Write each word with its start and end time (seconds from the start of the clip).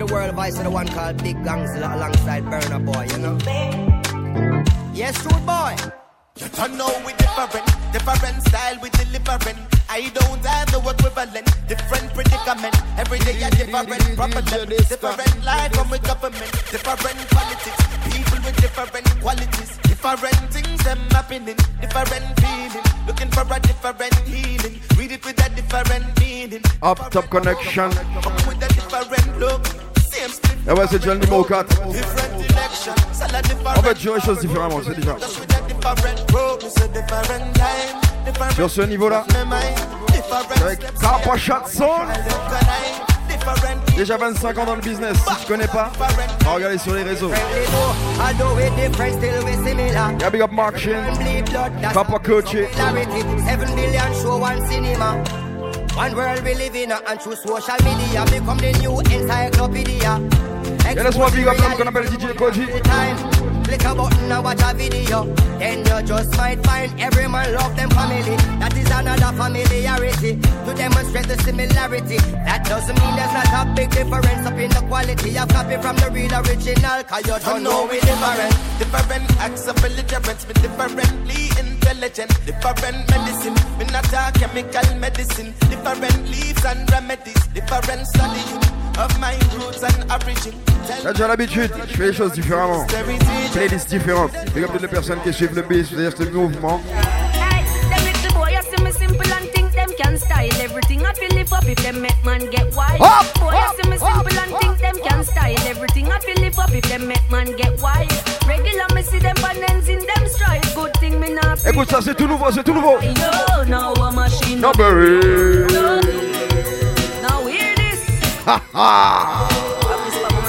to 0.00 0.06
the 0.06 0.12
world 0.14 0.34
voice 0.34 0.56
of 0.56 0.64
the 0.64 0.70
one 0.70 0.88
called 0.88 1.22
Big 1.22 1.36
Gangsta 1.44 1.94
alongside 1.94 2.44
Burna 2.44 2.80
Boy, 2.80 3.04
you 3.12 3.18
know? 3.20 3.36
Yes, 4.94 5.20
true 5.20 5.40
boy. 5.44 5.76
You 6.40 6.48
don't 6.56 6.76
know 6.76 6.88
we 7.04 7.12
different, 7.20 7.66
different 7.92 8.42
style 8.48 8.78
we 8.80 8.88
delivering. 8.90 9.60
I 9.90 10.08
don't 10.14 10.44
have 10.46 10.72
no 10.72 10.78
equivalent, 10.88 11.46
different 11.68 12.14
predicament. 12.14 12.74
Every 12.96 13.18
day 13.18 13.42
a 13.42 13.50
different 13.50 14.16
problem, 14.16 14.44
different 14.44 15.44
life 15.44 15.72
from 15.74 15.90
with 15.90 16.02
government, 16.02 16.52
different 16.70 17.20
politics, 17.36 17.80
people 18.08 18.40
with 18.44 18.56
different 18.56 19.20
qualities, 19.20 19.70
different 19.84 20.42
things 20.48 20.82
them 20.84 20.98
happening, 21.10 21.56
different 21.80 22.26
feeling, 22.40 22.84
looking 23.06 23.30
for 23.30 23.44
a 23.52 23.60
different 23.60 24.14
healing. 24.24 24.80
Read 24.96 25.12
it 25.12 25.24
with 25.26 25.44
a 25.44 25.48
different 25.50 26.20
meaning. 26.20 26.62
Up 26.82 27.10
top 27.10 27.28
connection. 27.28 27.90
Come 27.92 28.36
with 28.48 28.64
a 28.64 28.68
different 28.68 29.38
look. 29.38 29.89
Same 30.10 30.30
split. 30.30 30.56
Et 30.68 30.72
ouais, 30.72 30.86
c'est 30.90 30.98
déjà 30.98 31.14
le 31.14 31.20
numéro 31.20 31.44
4. 31.44 31.66
Different 31.68 32.38
election, 32.38 32.94
salad 33.12 33.42
different. 33.44 33.78
On 33.78 33.80
va 33.80 33.94
jouer 33.94 34.14
les 34.16 34.20
choses 34.20 34.40
différemment, 34.40 34.80
c'est 34.84 34.94
déjà. 34.94 35.16
Just 35.18 35.40
with 35.40 35.54
a 35.54 35.60
different 35.68 36.30
road, 36.32 36.62
it's 36.62 36.76
a 36.76 36.88
different 36.88 37.54
time, 37.54 38.00
different 38.24 38.54
Sur 38.54 38.70
ce 38.70 38.82
niveau-là, 38.82 39.24
avec 40.60 40.80
Coppershot 41.00 41.66
Sound. 41.66 42.08
Déjà 43.96 44.16
25 44.16 44.58
ans 44.58 44.64
dans 44.64 44.74
le 44.74 44.80
business. 44.80 45.16
Si 45.16 45.36
tu 45.40 45.46
connais 45.52 45.66
pas, 45.66 45.90
va 45.98 46.52
regarder 46.52 46.78
sur 46.78 46.94
les 46.94 47.02
réseaux. 47.02 47.30
Although 48.18 48.54
we 48.56 48.70
different, 48.76 49.14
still 49.14 49.44
we 49.44 49.54
similar. 49.66 50.12
Yeah, 50.18 50.30
big 50.30 50.42
up 50.42 50.52
Mark 50.52 50.78
Shin. 50.78 51.02
Bleed 51.18 51.50
blood, 51.50 51.72
that's 51.80 51.94
Papa 51.94 52.18
Coach. 52.18 52.54
Clarity, 55.92 55.96
seven 55.96 55.96
billion 55.96 55.96
show 55.96 55.96
one 55.96 56.14
world 56.14 56.44
we 56.44 56.54
live 56.54 56.74
in, 56.74 56.92
uh, 56.92 57.00
and 57.08 57.20
through 57.20 57.36
social 57.36 57.76
media 57.84 58.24
become 58.26 58.58
the 58.58 58.72
new 58.78 59.00
encyclopedia. 59.00 60.20
Et 60.90 60.94
laisse-moi 60.94 61.30
big 61.30 61.46
up 61.46 61.56
l'homme 61.58 61.76
qu'on 61.76 61.86
appelle 61.86 62.08
DJ 62.08 62.34
Koji. 62.36 63.59
Time. 63.78 63.80
Click 63.80 63.84
a 63.84 63.94
button 63.94 64.32
and 64.32 64.44
watch 64.44 64.60
a 64.62 64.74
video. 64.74 65.24
Then 65.58 65.78
you 65.78 66.02
just 66.06 66.36
might 66.36 66.62
find 66.64 67.00
every 67.00 67.28
man 67.28 67.54
love 67.54 67.76
them 67.76 67.90
family. 67.90 68.36
That 68.58 68.76
is 68.76 68.90
another 68.90 69.32
familiarity 69.36 70.36
to 70.40 70.74
demonstrate 70.74 71.28
the 71.28 71.36
similarity. 71.42 72.16
That 72.46 72.64
doesn't 72.64 72.98
mean 72.98 73.16
there's 73.16 73.32
not 73.32 73.66
a 73.66 73.74
big 73.74 73.90
difference 73.90 74.46
up 74.46 74.58
in 74.58 74.70
the 74.70 74.82
quality 74.88 75.38
of 75.38 75.48
copy 75.48 75.76
from 75.76 75.96
the 75.96 76.10
real 76.10 76.34
original. 76.34 77.02
Cause 77.04 77.26
you 77.26 77.38
don't 77.44 77.62
know 77.62 77.86
we 77.86 78.00
different. 78.00 78.54
Different 78.78 79.30
acts 79.38 79.66
of 79.68 79.76
belligerence, 79.76 80.46
me 80.48 80.54
differently 80.54 81.50
intelligent. 81.58 82.30
Different 82.46 82.98
medicine, 83.10 83.54
me 83.78 83.84
not 83.92 84.12
a 84.12 84.32
chemical 84.38 84.96
medicine. 84.96 85.54
Different 85.68 86.28
leaves 86.30 86.64
and 86.64 86.90
remedies, 86.90 87.46
different 87.54 88.06
studying 88.06 88.62
of 88.98 89.12
my 89.20 89.34
roots 89.56 89.82
and 89.82 90.10
origin. 90.10 90.54
T'as 91.02 91.12
déjà 91.12 91.28
l'habitude, 91.28 91.70
je 91.88 91.96
fais 91.96 92.06
les 92.06 92.12
choses 92.12 92.32
différemment. 92.32 92.84
Playlists 93.60 93.90
différentes. 93.90 94.32
Big 94.54 94.64
up 94.64 94.70
toutes 94.72 94.80
les 94.80 94.88
personnes 94.88 95.18
qui 95.22 95.34
suivent 95.34 95.54
le 95.54 95.60
biz, 95.60 95.86
c'est-à-dire 95.90 96.12
ce 96.16 96.22
mouvement. 96.30 96.80
Can 99.98 100.16
style 100.16 100.54
everything. 100.62 101.02
I 101.04 101.12
feel 101.12 101.28
live 101.36 101.52
up 101.52 101.64
if 101.68 101.76
them 101.82 102.00
make 102.00 102.16
man 102.24 102.48
get 102.50 102.74
wild. 102.74 103.02
Up, 103.02 103.26
boy, 103.38 103.48
up, 103.48 103.76
you 103.76 103.84
see 103.84 103.90
me 103.90 103.98
simple 103.98 104.38
and 104.38 104.56
think 104.60 104.78
them 104.78 104.96
can 105.04 105.22
style 105.22 105.58
everything. 105.68 106.10
I 106.10 106.18
feel 106.20 106.40
live 106.40 106.58
up 106.58 106.72
if 106.72 106.88
them 106.88 107.06
make 107.06 107.30
man 107.30 107.54
get 107.54 107.78
wild. 107.82 108.10
Regular 108.48 108.86
me 108.94 109.02
see 109.02 109.18
them 109.18 109.36
bananas 109.42 109.88
in 109.90 109.98
them 109.98 110.26
stride. 110.26 110.64
Good 110.74 110.94
thing 110.98 111.20
me 111.20 111.34
not. 111.34 111.58
Écoute 111.66 111.90
ça, 111.90 112.00
c'est 112.00 112.14
tout 112.14 112.26
nouveau, 112.26 112.50
c'est 112.50 112.64
tout 112.64 112.72
nouveau. 112.72 112.98
Yo, 113.02 113.64
now 113.66 113.92
a 113.92 114.10
machine. 114.10 114.58
No 114.58 114.72
berry. 114.72 115.20
Now 117.20 117.46
hear 117.46 117.74
this. 117.76 118.00
Ha 118.46 118.62
ha. 118.72 119.48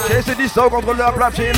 J'ai 0.08 0.36
dit 0.36 0.48
ça 0.48 0.66
au 0.66 0.70
contrôle 0.70 0.96
de 0.96 1.02
la 1.02 1.12
platine. 1.12 1.58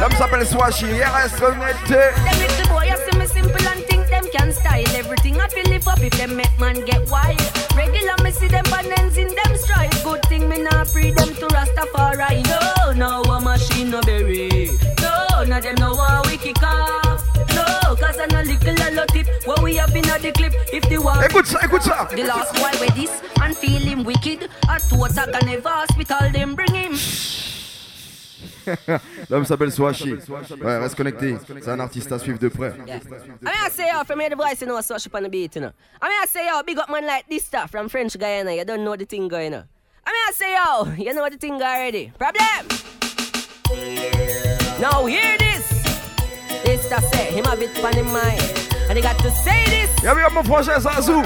L'homme 0.00 0.12
s'appelle 0.12 0.46
Swashi, 0.46 0.86
reste 0.86 1.38
connecté. 1.38 1.92
Them 1.92 2.38
little 2.40 2.68
boy, 2.72 2.84
you 2.88 2.96
see 3.04 3.18
me 3.18 3.26
simple 3.26 3.68
and 3.68 3.84
think 3.84 4.08
them 4.08 4.24
can 4.32 4.50
style 4.50 4.96
everything. 4.96 5.38
I 5.38 5.46
feel 5.48 5.70
live 5.70 5.86
up 5.86 6.00
if 6.00 6.16
them 6.16 6.36
make 6.36 6.58
man 6.58 6.82
get 6.86 7.06
wild. 7.10 7.38
Regular 7.76 8.16
me 8.24 8.30
see 8.30 8.48
them 8.48 8.64
bananas 8.70 9.18
in 9.18 9.28
them 9.28 9.56
stride. 9.56 9.92
Good 10.02 10.22
thing 10.30 10.48
me 10.48 10.62
not 10.62 10.88
free 10.88 11.10
them 11.10 11.28
to 11.34 11.46
Rastafari. 11.48 12.42
No, 12.48 12.92
no 12.92 13.22
a 13.30 13.40
machine 13.42 13.90
no 13.90 14.00
berry. 14.00 14.70
No, 15.02 15.26
of 15.42 15.62
them 15.62 15.74
know 15.74 15.94
how 15.94 16.22
we 16.24 16.38
kick 16.38 16.62
off. 16.62 17.22
No, 17.54 17.94
cause 17.94 18.18
I 18.18 18.26
no 18.32 18.40
little 18.40 18.74
lolo 18.76 19.04
tip. 19.12 19.26
What 19.44 19.62
we 19.62 19.76
have 19.76 19.92
been 19.92 20.08
at 20.08 20.22
the 20.22 20.32
clip. 20.32 20.54
If 20.72 20.88
the 20.88 20.96
war. 20.96 21.22
Écoute 21.22 21.46
ça, 21.46 21.58
écoute 21.62 21.82
ça. 21.82 22.08
The 22.10 22.24
last 22.24 22.54
boy 22.54 22.70
with 22.80 22.94
this 22.94 23.10
and 23.42 23.54
feel 23.54 23.82
him 23.82 24.04
wicked. 24.04 24.48
At 24.66 24.82
what 24.92 25.18
I 25.18 25.30
can 25.30 25.46
never 25.46 25.68
hospital 25.68 26.30
them 26.32 26.54
bring 26.54 26.74
him. 26.74 26.94
L'homme 29.30 29.44
s'appelle 29.44 29.72
Swashi. 29.72 30.14
Ouais, 30.62 30.78
reste 30.78 30.96
connecté. 30.96 31.36
C'est 31.60 31.70
un 31.70 31.80
artiste 31.80 32.10
à 32.12 32.18
suivre 32.18 32.38
de 32.38 32.48
près. 32.48 32.72
I 32.86 33.00
ah, 33.46 33.50
mean, 33.50 33.54
I 33.66 33.70
say, 33.70 33.88
yo, 33.92 34.04
from 34.04 34.20
here, 34.20 34.30
the 34.30 34.36
voice, 34.36 34.60
you 34.60 34.66
know, 34.66 34.80
so 34.80 34.94
up 34.94 35.14
on 35.14 35.22
the 35.22 35.28
beat, 35.28 35.54
you 35.56 35.62
know. 35.62 35.72
Ah, 36.00 36.06
I 36.06 36.08
mean, 36.08 36.18
I 36.22 36.26
say, 36.26 36.46
yo, 36.46 36.62
big 36.62 36.78
up 36.78 36.90
man 36.90 37.06
like 37.06 37.28
this 37.28 37.44
stuff 37.44 37.70
from 37.70 37.88
French 37.88 38.18
Guyana, 38.18 38.52
you 38.52 38.64
don't 38.64 38.84
know 38.84 38.96
the 38.96 39.04
thing 39.04 39.28
going 39.28 39.54
on. 39.54 39.64
Ah, 40.06 40.10
I 40.10 40.12
mean, 40.12 40.22
I 40.28 40.32
say, 40.32 40.54
yo, 40.54 41.04
you 41.04 41.14
know 41.14 41.28
the 41.28 41.36
thing 41.36 41.54
already. 41.54 42.12
Problem! 42.18 42.66
Now 44.80 45.06
hear 45.06 45.38
this! 45.38 45.68
This 46.64 46.84
stuff 46.84 47.04
say, 47.12 47.32
him 47.32 47.44
have 47.44 47.62
it 47.62 47.84
on 47.84 47.94
his 47.94 48.12
mind. 48.12 48.60
And 48.88 48.96
he 48.96 49.02
got 49.02 49.18
to 49.20 49.30
say 49.30 49.64
this! 49.66 50.02
Y'a 50.02 50.14
big 50.14 50.24
up 50.24 50.32
mon 50.32 50.44
frangin 50.44 50.80
Zazu. 50.80 51.22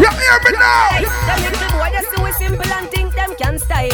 Yeah, 0.00 0.12
hear 0.18 0.38
me 0.44 0.58
now. 0.58 0.88
Hey, 0.90 1.04
them 1.04 1.52
little 1.52 1.70
boy, 1.78 1.90
they 1.92 2.02
see 2.10 2.22
we 2.22 2.32
simple 2.32 2.72
and 2.72 2.88
think 2.90 3.14
them 3.14 3.34
can 3.36 3.58
style. 3.58 3.88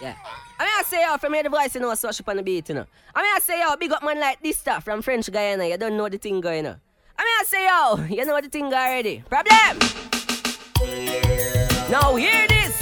yeah. 0.00 0.16
I 0.64 0.66
mean, 0.66 0.76
I 0.78 0.82
say, 0.84 1.02
yo, 1.02 1.18
from 1.18 1.34
here, 1.34 1.42
the 1.42 1.50
voice, 1.50 1.74
you 1.74 1.80
know, 1.82 1.94
so 1.94 2.08
up 2.08 2.28
on 2.28 2.36
the 2.38 2.42
beat, 2.42 2.70
you 2.70 2.74
know. 2.74 2.86
I 3.14 3.20
mean, 3.20 3.32
I 3.36 3.38
say, 3.40 3.60
yo, 3.60 3.76
big 3.76 3.92
up 3.92 4.02
man 4.02 4.18
like 4.18 4.40
this 4.42 4.56
stuff 4.56 4.82
from 4.82 5.02
French 5.02 5.30
Guyana, 5.30 5.66
you 5.66 5.76
don't 5.76 5.94
know 5.94 6.08
the 6.08 6.16
thing 6.16 6.40
going 6.40 6.66
on. 6.66 6.80
I 7.18 7.22
mean, 7.22 7.36
I 7.38 7.44
say, 7.44 7.66
yo, 7.66 8.16
you 8.16 8.24
know 8.24 8.40
the 8.40 8.48
thing 8.48 8.72
already. 8.72 9.22
Problem! 9.28 9.78
Now 11.90 12.16
hear 12.16 12.48
this! 12.48 12.78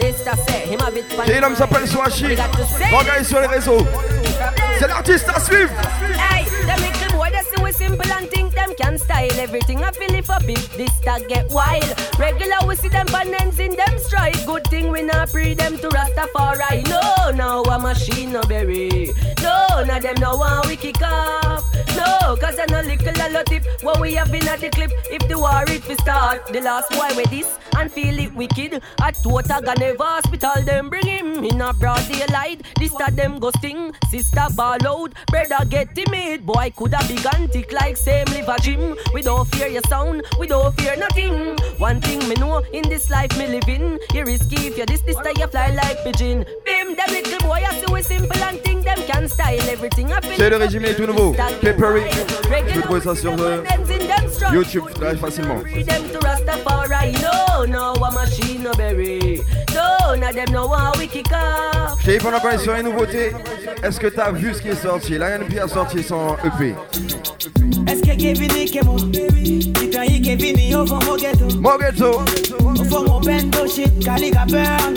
This 0.00 0.20
stuff 0.20 0.40
say, 0.48 0.66
him 0.66 0.80
have 0.80 0.96
it 0.96 1.04
on 1.16 1.28
Et 1.28 1.34
his 1.34 1.40
l'homme 1.40 1.52
mind. 1.52 1.58
s'appelle 1.58 1.86
Swashi. 1.86 2.30
He 2.30 2.34
got 2.34 2.52
to 2.54 2.64
say 2.64 2.90
Regarde 2.90 3.24
sur 3.24 3.40
les 3.40 3.46
réseaux. 3.46 3.86
C'est 4.80 4.88
l'artiste 4.88 5.28
à 5.28 5.38
suivre. 5.38 5.70
Hey, 6.18 6.44
simple 7.90 8.12
and 8.12 8.28
think 8.30 8.54
them 8.54 8.74
can 8.76 8.98
style 8.98 9.38
everything. 9.46 9.82
I 9.82 9.90
feel 9.90 10.14
if 10.14 10.30
up 10.30 10.48
if 10.48 10.76
this 10.76 10.94
tag 11.00 11.28
get 11.28 11.50
wild. 11.50 11.90
Regular 12.18 12.60
we 12.66 12.76
see 12.76 12.88
them 12.88 13.06
bananas 13.06 13.58
in 13.58 13.76
them 13.76 13.98
stride. 13.98 14.38
Good 14.46 14.66
thing 14.68 14.90
we 14.90 15.02
not 15.02 15.28
free 15.28 15.54
them 15.54 15.78
to 15.78 15.88
Rastafari. 15.88 16.86
No, 16.88 17.30
no 17.30 17.62
a 17.62 17.78
machine 17.78 18.32
no 18.32 18.42
berry. 18.42 19.12
No, 19.42 19.56
of 19.80 20.02
them 20.02 20.16
no 20.20 20.36
one 20.36 20.68
we 20.68 20.76
kick 20.76 21.02
off. 21.02 21.64
No, 21.96 22.36
cause 22.36 22.58
I 22.58 22.66
no 22.68 22.80
little 22.82 23.22
a 23.26 23.28
lot 23.32 23.46
tip. 23.46 23.64
What 23.82 24.00
we 24.00 24.14
have 24.14 24.30
been 24.30 24.46
at 24.48 24.60
the 24.60 24.70
clip. 24.70 24.90
If 25.10 25.26
the 25.28 25.38
war 25.38 25.64
it 25.66 25.86
we 25.88 25.94
start, 25.96 26.46
the 26.52 26.60
last 26.60 26.90
boy 26.90 27.10
with 27.16 27.30
this 27.30 27.58
and 27.76 27.90
feel 27.90 28.18
it 28.18 28.34
wicked. 28.34 28.82
At 29.00 29.14
Tota 29.22 29.60
Ganeva 29.66 30.06
hospital, 30.16 30.62
them 30.64 30.88
bring 30.90 31.06
him 31.06 31.44
in 31.44 31.60
a 31.60 31.72
broad 31.72 32.06
daylight. 32.08 32.62
This 32.78 32.94
that 32.94 33.16
them 33.16 33.38
go 33.38 33.50
sting. 33.58 33.92
Sister 34.10 34.46
ball 34.54 34.86
out, 34.86 35.12
brother 35.28 35.64
get 35.68 35.94
timid. 35.94 36.46
Boy 36.46 36.72
coulda 36.76 36.98
big 37.08 37.26
tick 37.52 37.72
like 37.80 37.96
same 37.96 38.26
liver 38.26 38.56
gym. 38.60 38.96
We 39.14 39.22
don't 39.22 39.46
fear 39.54 39.68
your 39.68 39.82
sound, 39.88 40.22
we 40.38 40.46
don't 40.46 40.72
fear 40.80 40.96
nothing. 40.96 41.56
One 41.78 42.00
thing 42.00 42.18
me 42.28 42.34
know 42.36 42.62
in 42.72 42.88
this 42.88 43.10
life 43.10 43.36
me 43.38 43.46
living. 43.46 43.98
You 44.14 44.24
risky 44.24 44.68
if 44.68 44.78
you 44.78 44.86
this 44.86 45.02
this 45.02 45.16
time 45.16 45.36
you 45.38 45.46
fly 45.46 45.70
like 45.74 46.02
pigeon. 46.04 46.44
Bim, 46.64 46.94
them 46.96 47.10
little 47.10 47.40
boy 47.48 47.60
I 47.70 47.72
see 47.80 47.92
we 47.92 48.02
simple 48.02 48.42
and 48.42 48.58
think 48.60 48.69
them 48.84 48.98
can 49.06 49.28
style 49.28 49.62
everything. 49.70 50.10
I 50.12 50.20
feel 50.20 50.36
C'est 50.36 50.50
le 50.50 50.56
résumé 50.56 50.94
tout 50.94 51.06
nouveau. 51.06 51.34
Peppery. 51.60 52.02
Tu 52.68 52.74
peux 52.74 52.82
trouver 52.82 53.00
ça 53.00 53.14
sur 53.14 53.32
euh, 53.40 53.62
YouTube 54.52 54.84
très 54.94 55.16
facilement. 55.16 55.60
Them 55.60 56.02
to 56.12 56.18
Rastafari, 56.26 57.12
no, 57.22 57.66
no, 57.66 57.92
a 58.04 58.10
machine 58.12 58.62
no 58.62 58.72
berry. 58.76 59.40
No, 59.74 60.14
none 60.14 60.24
of 60.24 60.34
them 60.34 60.52
know 60.52 60.68
how 60.68 60.92
we 60.98 61.06
kick 61.06 61.30
off. 61.32 61.98
Je 62.00 62.06
t'ai 62.06 62.18
dit 62.18 62.24
pendant 62.24 62.40
qu'on 62.40 62.50
est 62.50 62.58
sur 62.58 62.74
les 62.74 62.82
nouveautés, 62.82 63.32
est-ce 63.82 64.00
que 64.00 64.08
t'as 64.08 64.32
vu 64.32 64.54
ce 64.54 64.62
qui 64.62 64.68
est 64.68 64.74
sorti 64.82 65.18
Lion 65.18 65.40
P 65.48 65.58
a 65.60 65.68
sorti 65.68 66.02
son 66.02 66.36
E 66.44 66.48
EP. 66.48 66.74
Est-ce 67.86 68.02
que 68.02 68.16
Kevin 68.16 68.70
Kemo 68.70 68.96
Kita 68.96 70.04
yi 70.04 70.20
Kevin 70.22 70.58
yo 70.58 70.86
for 70.86 71.02
mo 71.04 71.16
ghetto 71.16 71.46
Mo 71.58 71.78
ghetto 71.78 72.24
For 72.88 73.02
mo 73.04 73.20
bendo 73.20 73.66
shit 73.66 73.98
Kaliga 74.04 74.44
burn 74.46 74.94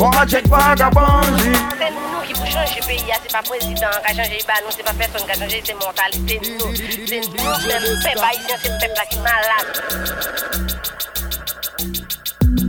On 0.00 0.10
va 0.10 0.24
check 0.26 0.46
vagabondji 0.46 1.52
C'est 1.78 1.90
nous 1.90 2.22
qui 2.26 2.32
pour 2.32 2.46
changer 2.46 2.80
pays, 2.86 3.02
c'est 3.22 3.32
pas 3.32 3.42
président 3.42 3.74
qui 3.74 4.12
a 4.12 4.14
changé, 4.14 4.38
bah 4.46 4.54
non, 4.62 4.70
c'est 4.70 4.84
pas 4.84 4.92
personne 4.92 5.26
qui 5.26 5.32
a 5.32 5.34
changé, 5.34 5.62
c'est 5.64 5.74
mentalité. 5.74 6.40
nous. 6.44 6.74
C'est 7.06 7.20
nous, 7.20 7.34
même 7.66 7.82
peuple 8.02 8.24
haïtien, 8.24 8.56
c'est 8.62 8.68
le 8.68 8.78
peuple 8.78 9.02
qui 9.10 9.16
est 9.16 9.22
malade. 9.22 9.68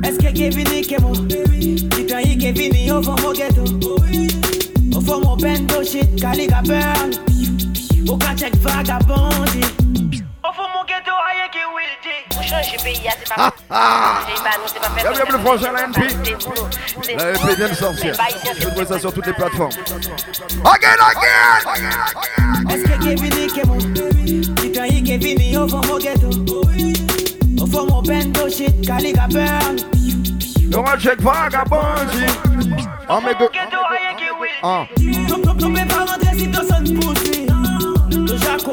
Est-ce 0.03 0.17
que 0.17 0.31
Kevin 0.33 0.81
Kemo 0.87 1.11
Kita 1.95 2.21
yi 2.21 2.37
Kevin 2.37 2.73
yo 2.75 3.01
for 3.03 3.15
mo 3.21 3.33
ghetto 3.33 3.63
For 5.05 5.19
mo 5.21 5.35
bendo 5.35 5.83
shit 5.83 6.19
Kaliga 6.19 6.61
burn 6.63 7.13
Ou 8.09 8.17
ka 8.17 8.33
check 8.35 8.55
vagabond 8.55 9.78
changer 12.49 12.77
pays, 12.83 13.01
c'est 13.03 13.35
pas. 13.35 13.53
Bienvenue 14.95 15.31
le 15.31 15.37
prochain 15.39 15.71
la 15.71 15.83
NP. 15.83 15.99
La 17.17 17.31
NP 17.31 17.55
vient 17.57 17.69
de 17.69 17.73
sortir. 17.73 18.13
Je 18.59 18.67
trouve 18.67 18.85
ça 18.85 18.99
sur 18.99 19.13
toutes 19.13 19.27
les 19.27 19.33
plateformes. 19.33 19.71
Again, 20.65 20.97
again! 20.99 21.59
Est-ce 22.69 22.83
que 22.83 23.03
Kevin 23.03 23.33
est 23.37 23.65
mon 23.65 23.77
Dis-toi, 23.77 24.87
il 24.87 25.03
Kevin, 25.03 25.57
au 25.57 25.67
fond 25.67 25.81
mon 25.87 25.97
ghetto. 25.97 26.29
Au 27.61 27.67
fond 27.67 27.85
mon 27.87 28.01
bendo 28.01 28.49
shit, 28.49 28.85
Caliga 28.85 29.27
burn. 29.29 29.77
Want 30.71 30.99
check 30.99 31.19
vagabond. 31.21 31.77
On 33.09 33.21
me 33.21 33.33
go. 33.33 33.49
Ah. 34.61 34.85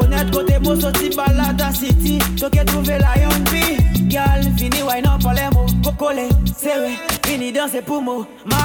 Déjà 0.00 0.19
connaître 0.19 0.31
côté 0.31 0.58
beau 0.58 0.78
sorti 0.78 1.10
balade 1.10 1.60
à 1.60 1.72
City. 1.72 2.19
Toi 2.38 2.50
qui 2.50 2.64
trouvé 2.64 2.98
la 2.98 3.19
young 3.20 3.50
bee. 3.50 3.76
Gal, 4.08 4.43
fini 4.56 4.82
wine 4.82 5.06
up 5.06 5.20
pour 5.20 5.32
les 5.32 5.48
mots. 5.52 5.66
Cocole, 5.82 6.28
c'est 6.56 6.76
vrai. 6.76 6.93
Fini 7.25 7.52
danser 7.52 7.82
pour 7.82 8.02
moi. 8.02 8.26
Ma. 8.44 8.56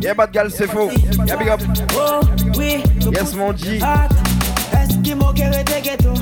Yeah, 0.00 0.14
bad 0.14 0.30
gal, 0.32 0.50
c'est 0.50 0.68
faux. 0.68 0.90
Yeah, 1.26 1.36
big 1.36 1.48
up. 1.48 1.60
Oh, 1.96 2.20
oui. 2.56 2.82
Yes, 3.12 3.34
mon 3.34 3.56
G. 3.56 3.76
Est-ce 3.76 4.98
qu'il 5.02 5.16
m'a 5.16 5.32
guéri 5.32 5.64
des 5.64 5.80
ghettos? 5.80 6.14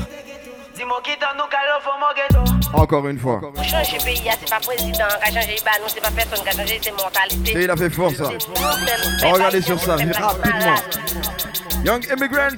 Dis-moi 0.75 0.97
qui 1.03 1.11
t'en 1.19 1.35
nous 1.37 1.49
calons 1.49 1.79
pour 1.83 1.93
mon 1.99 2.13
ghetto. 2.15 2.73
Encore 2.73 3.07
une 3.07 3.19
fois. 3.19 3.41
Changer 3.57 3.97
pays, 4.03 4.21
c'est 4.39 4.49
pas 4.49 4.59
président 4.59 4.91
qui 4.91 5.01
a 5.01 5.41
changé 5.41 5.55
nous, 5.81 5.87
c'est 5.87 6.01
pas 6.01 6.09
personne 6.09 6.43
qui 6.43 6.49
a 6.49 6.51
changé 6.51 6.79
ses 6.81 6.91
mentalités. 6.91 7.63
il 7.63 7.69
a 7.69 7.75
fait 7.75 7.89
fort 7.89 8.11
ça. 8.11 8.29
Regardez 9.23 9.61
sur 9.61 9.79
ça, 9.79 9.95
rapidement. 9.95 10.75
Young 11.83 12.05
immigrants. 12.09 12.57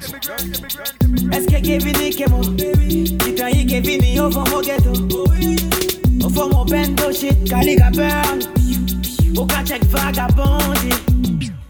Est-ce 1.31 1.47
que 1.47 1.59
Kevin 1.61 1.95
est 1.95 2.29
mon 2.29 2.41
Dis-toi, 2.41 3.49
Kevin 3.67 4.19
au 4.19 4.29
fond 4.29 4.43
mon 4.51 4.61
ghetto. 4.61 4.93
Fond 6.29 6.49
mon 6.49 6.65
bendo 6.65 7.11
shit, 7.11 7.43
Caliga 7.49 7.89
burn. 7.89 8.39
Cas 9.47 9.63
check 9.65 9.83
vagabondie. 9.85 10.93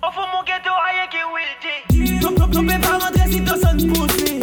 Au 0.03 0.11
fond 0.11 0.27
mon 0.33 0.43
ghetto, 0.43 0.73
rien 0.83 1.07
qui 1.09 1.21
will 1.31 1.53
dit. 1.61 2.19
Tu 2.19 2.59
peux 2.59 2.81
pas 2.81 2.97
rentrer 2.97 3.31
si 3.31 3.41
ton 3.41 3.55
son 3.55 3.77
poussé. 3.87 4.39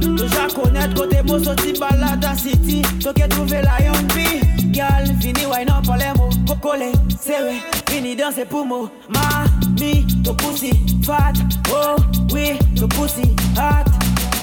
Déjà 0.00 0.46
connaître 0.54 0.94
côté 0.94 1.22
beau 1.22 1.42
sorti 1.42 1.72
balade 1.72 2.24
à 2.24 2.36
City. 2.36 2.82
Toi 3.00 3.14
qui 3.14 3.28
trouvé 3.28 3.62
la 3.62 3.82
young. 3.82 4.72
Gal, 4.72 5.14
fini 5.20 5.46
wine 5.46 5.70
up 5.70 5.84
pour 5.84 5.96
les 5.96 6.21
Cocole, 6.60 6.92
c'est 7.18 7.40
vrai. 7.40 7.56
Fini 7.88 8.14
danser 8.14 8.44
pour 8.44 8.66
moi. 8.66 8.90
Ma, 9.08 9.44
mi, 9.80 10.06
to 10.22 10.34
pussy, 10.34 10.72
fat. 11.02 11.32
Oh, 11.70 11.96
oui, 12.32 12.58
to 12.76 12.86
pussy, 12.88 13.34
hot. 13.56 13.88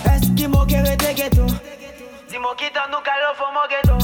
Est-ce 0.06 0.32
qu'il 0.32 0.50
m'a 0.50 0.66
guéri 0.66 0.98
des 0.98 1.14
ghettos? 1.14 1.54
Dis-moi 2.28 2.56
qui 2.58 2.66
t'en 2.74 2.90
nous 2.90 3.04
calons 3.06 3.36
pour 3.38 3.52
mon 3.54 3.68
ghetto. 3.70 3.98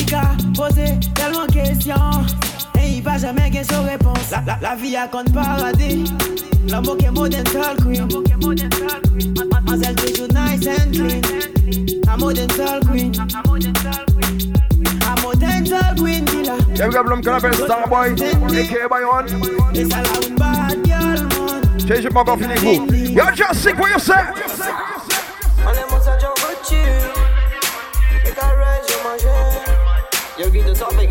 Ika, 0.00 0.22
posé 0.56 0.98
tellement 1.14 1.46
de 1.46 1.52
questions. 1.52 1.94
Et 2.82 2.96
il 2.96 3.02
va 3.02 3.18
jamais 3.18 3.50
gagner 3.50 3.64
sans 3.64 3.84
réponse. 3.84 4.30
La, 4.32 4.42
la, 4.44 4.58
la 4.60 4.74
vie 4.74 4.96
a 4.96 5.06
compte 5.06 5.32
paradis. 5.32 6.04
L'amour 6.68 6.96
qui 6.96 7.04
est 7.04 7.10
modern 7.10 7.44
tall 7.44 7.76
queen. 7.76 8.08
Mademoiselle 9.52 9.94
toujours 9.94 10.28
nice 10.28 10.66
and 10.66 10.92
clean. 10.92 11.20
A 12.08 12.16
modern 12.16 12.48
tall 12.48 12.80
queen. 12.80 13.12
A 15.06 15.20
modern 15.22 15.64
tall 15.64 15.94
queen. 15.96 16.31
A 16.52 16.60
modern 16.60 16.68
tall 16.68 16.68
queen 16.68 16.68
killer. 16.68 16.76
Yeah, 16.76 16.86
we 16.86 16.92
got 16.92 17.04
Blum 17.06 17.22
Canapé, 17.22 17.50
Starboy, 17.52 18.08
aka 18.58 18.88
Byron. 18.88 19.26
It's 19.74 19.94
a 19.94 20.02
loud 20.02 20.28
bad 20.38 20.76
girl, 20.84 21.20
man. 21.28 21.78
Change 21.78 22.04
it, 22.04 22.16
encore 22.16 22.38
fini 22.38 22.56
vous. 22.56 22.86
Yo, 23.12 23.30
just 23.34 23.62
sick 23.62 23.78
what 23.78 23.90
you 23.90 23.98
say. 23.98 24.14
On 25.64 25.72
est 25.72 25.90
mon 25.90 26.00
sergent 26.02 26.34
voiture. 26.38 27.12
Et 28.26 28.32
carré, 28.32 28.80
je 28.86 28.96
mangeais. 29.02 29.60
Yo, 30.38 30.50
guide 30.50 30.66
de 30.66 30.74
top, 30.74 30.92
moi. 30.92 31.04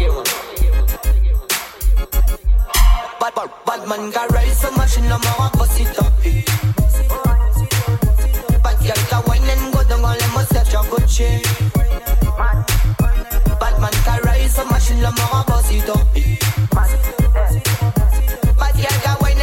Bad, 3.20 3.34
bad, 3.36 3.50
bad 3.66 3.88
man, 3.88 4.12
garage, 4.12 4.54
so 4.54 4.72
machine, 4.78 5.08
no 5.08 5.18
more, 5.20 5.50
bust 5.58 5.80
it 5.80 6.00
up. 6.00 6.14
Bad 8.64 8.78
girl, 8.80 9.02
can 9.10 9.22
wine 9.28 9.50
and 9.50 9.74
go 9.74 9.84
down, 9.84 10.06
all 10.06 10.18
them 10.18 10.34
must 10.34 10.50
set 10.54 10.72
your 10.72 10.84
Gucci. 10.84 11.42
Bad 12.38 12.71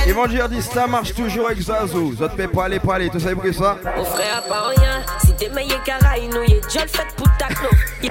Ils 0.07 0.15
vont 0.15 0.27
dire 0.27 0.49
dis 0.49 0.63
ça 0.63 0.87
marche 0.87 1.15
toujours 1.15 1.47
avec 1.49 1.61
Zazou. 1.61 2.17
Ça 2.19 2.29
te 2.29 2.37
fait 2.37 2.49
pas 2.49 2.65
aller, 2.65 2.81
pas 2.81 2.95
aller. 2.95 3.11
Tu 3.11 3.21
sais 3.21 3.35
pour 3.35 3.53
ça? 3.53 3.77
Mon 3.97 4.05
frère, 4.05 4.43
pas 4.45 4.69
rien. 4.69 5.03
Si 5.25 5.35
t'es 5.35 5.51
meilleur 5.51 5.83
qu'Araï, 5.83 6.29
nous, 6.29 6.43
y'a 6.43 6.61
déjà 6.61 6.83
le 6.83 6.89
fait 6.89 7.07
pour 7.15 7.29
ta 7.37 7.49
clo. 7.49 7.69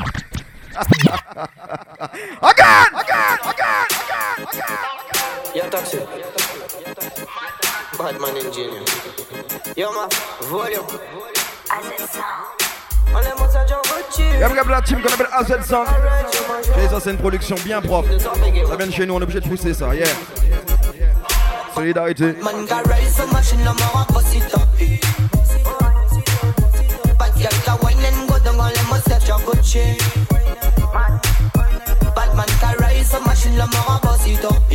Again! 0.77 1.15
Again! 2.41 3.39
Again! 3.43 3.87
Again! 4.41 4.65
Yo, 5.55 5.63
taxi. 5.71 5.97
Badman 7.97 8.37
engineer. 8.45 8.83
Yo, 9.75 9.91
ma, 9.91 10.07
volume. 10.47 10.85
Est 13.21 13.39
mon 13.39 13.49
sergent 13.49 13.81
voiture. 13.85 14.39
Y'a 14.39 14.49
la 14.69 14.81
team 14.81 15.01
qu'on 15.01 15.13
appelle 15.13 15.27
AZ 15.31 15.65
Sound. 15.65 15.87
Et 16.83 16.87
ça, 16.87 16.99
c'est 17.01 17.11
une 17.11 17.17
production 17.17 17.55
bien 17.63 17.81
propre. 17.81 18.09
Ça 18.19 18.75
vient 18.75 18.87
de 18.87 18.91
chez 18.91 19.05
nous, 19.05 19.15
on 19.15 19.19
est 19.19 19.23
obligé 19.23 19.39
de 19.39 19.47
pousser 19.47 19.73
ça, 19.73 19.93
yeah. 19.95 20.05
Solidarité. 21.73 22.33
Man, 22.41 22.65
garage, 22.65 23.09
so 23.15 23.27
machine, 23.27 23.63
no 23.63 23.73
more, 23.73 24.05
bust 24.13 24.35
it 24.35 24.53
up. 24.53 24.67
Bad 27.17 27.33
girl, 27.37 27.57
can 27.65 27.77
wine 27.83 28.05
and 28.05 28.27
go 28.27 28.39
down, 28.39 28.59
all 28.59 28.71
them 28.71 28.89
must 28.89 29.05
set 29.07 29.27
your 29.27 29.39
Gucci. 29.39 29.97
Bad 32.15 32.35
man, 32.35 32.47
garage, 32.59 33.05
so 33.05 33.19
machine, 33.21 33.55
no 33.55 33.67
more, 33.67 33.99
bust 34.01 34.27
it 34.27 34.45
up. 34.45 34.66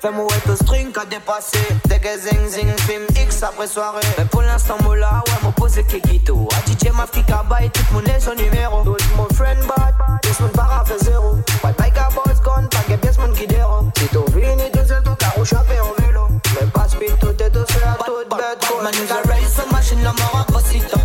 Fais-moi 0.00 0.24
ouais, 0.24 0.56
string 0.56 0.92
qu'a 0.92 1.04
dépassé. 1.04 1.58
Dès 1.86 1.98
que 1.98 2.08
zing 2.08 2.48
zing, 2.48 2.74
film 2.86 3.04
X 3.22 3.42
après 3.42 3.66
soirée. 3.66 4.00
Mais 4.16 4.24
pour 4.24 4.40
l'instant, 4.40 4.76
moi 4.82 4.96
là, 4.96 5.22
ouais, 5.26 5.32
m'a 5.42 5.52
posé 5.52 5.84
Kekito. 5.84 6.48
A 6.52 6.70
DJ 6.70 6.90
Mafrika, 6.90 7.44
bye, 7.50 7.68
tout 7.68 7.82
le 7.90 7.96
monde 7.96 8.08
est 8.08 8.18
son 8.18 8.34
numéro. 8.34 8.82
Tout 8.82 8.96
mon 9.14 9.28
friend 9.34 9.58
bad, 9.66 9.94
tout 10.22 10.42
mon 10.42 10.48
para 10.48 10.84
fait 10.86 11.04
zéro. 11.04 11.34
Bike 11.62 11.98
à 11.98 12.08
boss 12.14 12.40
gun, 12.42 12.66
pas 12.68 12.90
de 12.90 12.96
pièce 12.96 13.18
mon 13.18 13.28
guidero. 13.28 13.90
Si 13.98 14.08
t'as 14.08 14.32
fini, 14.32 14.70
tout 14.72 14.88
seul, 14.88 15.02
ton 15.02 15.14
carreau 15.16 15.44
chapé 15.44 15.74
en 15.80 16.02
vélo. 16.02 16.28
Mais 16.58 16.66
pas 16.68 16.88
speed, 16.88 17.18
tout 17.18 17.42
est 17.42 17.50
douce, 17.50 17.68
à 17.84 18.02
toute 18.02 18.30
bête. 18.30 18.72
Man, 18.82 18.94
nous 18.94 19.12
a 19.12 19.30
race, 19.30 19.54
so 19.54 19.70
machine, 19.70 20.02
la 20.02 20.12
mort 20.12 20.46
à 20.48 20.50
boss 20.50 20.72
it 20.72 20.94
up. 20.94 21.00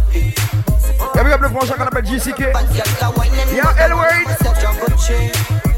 Y'a 1.15 1.37
le 1.37 1.49
prochain 1.49 1.73
qu'on 1.73 1.83
appelle 1.83 2.05
JCK. 2.05 2.39
Y'a 2.39 3.85
Elway. 3.85 5.74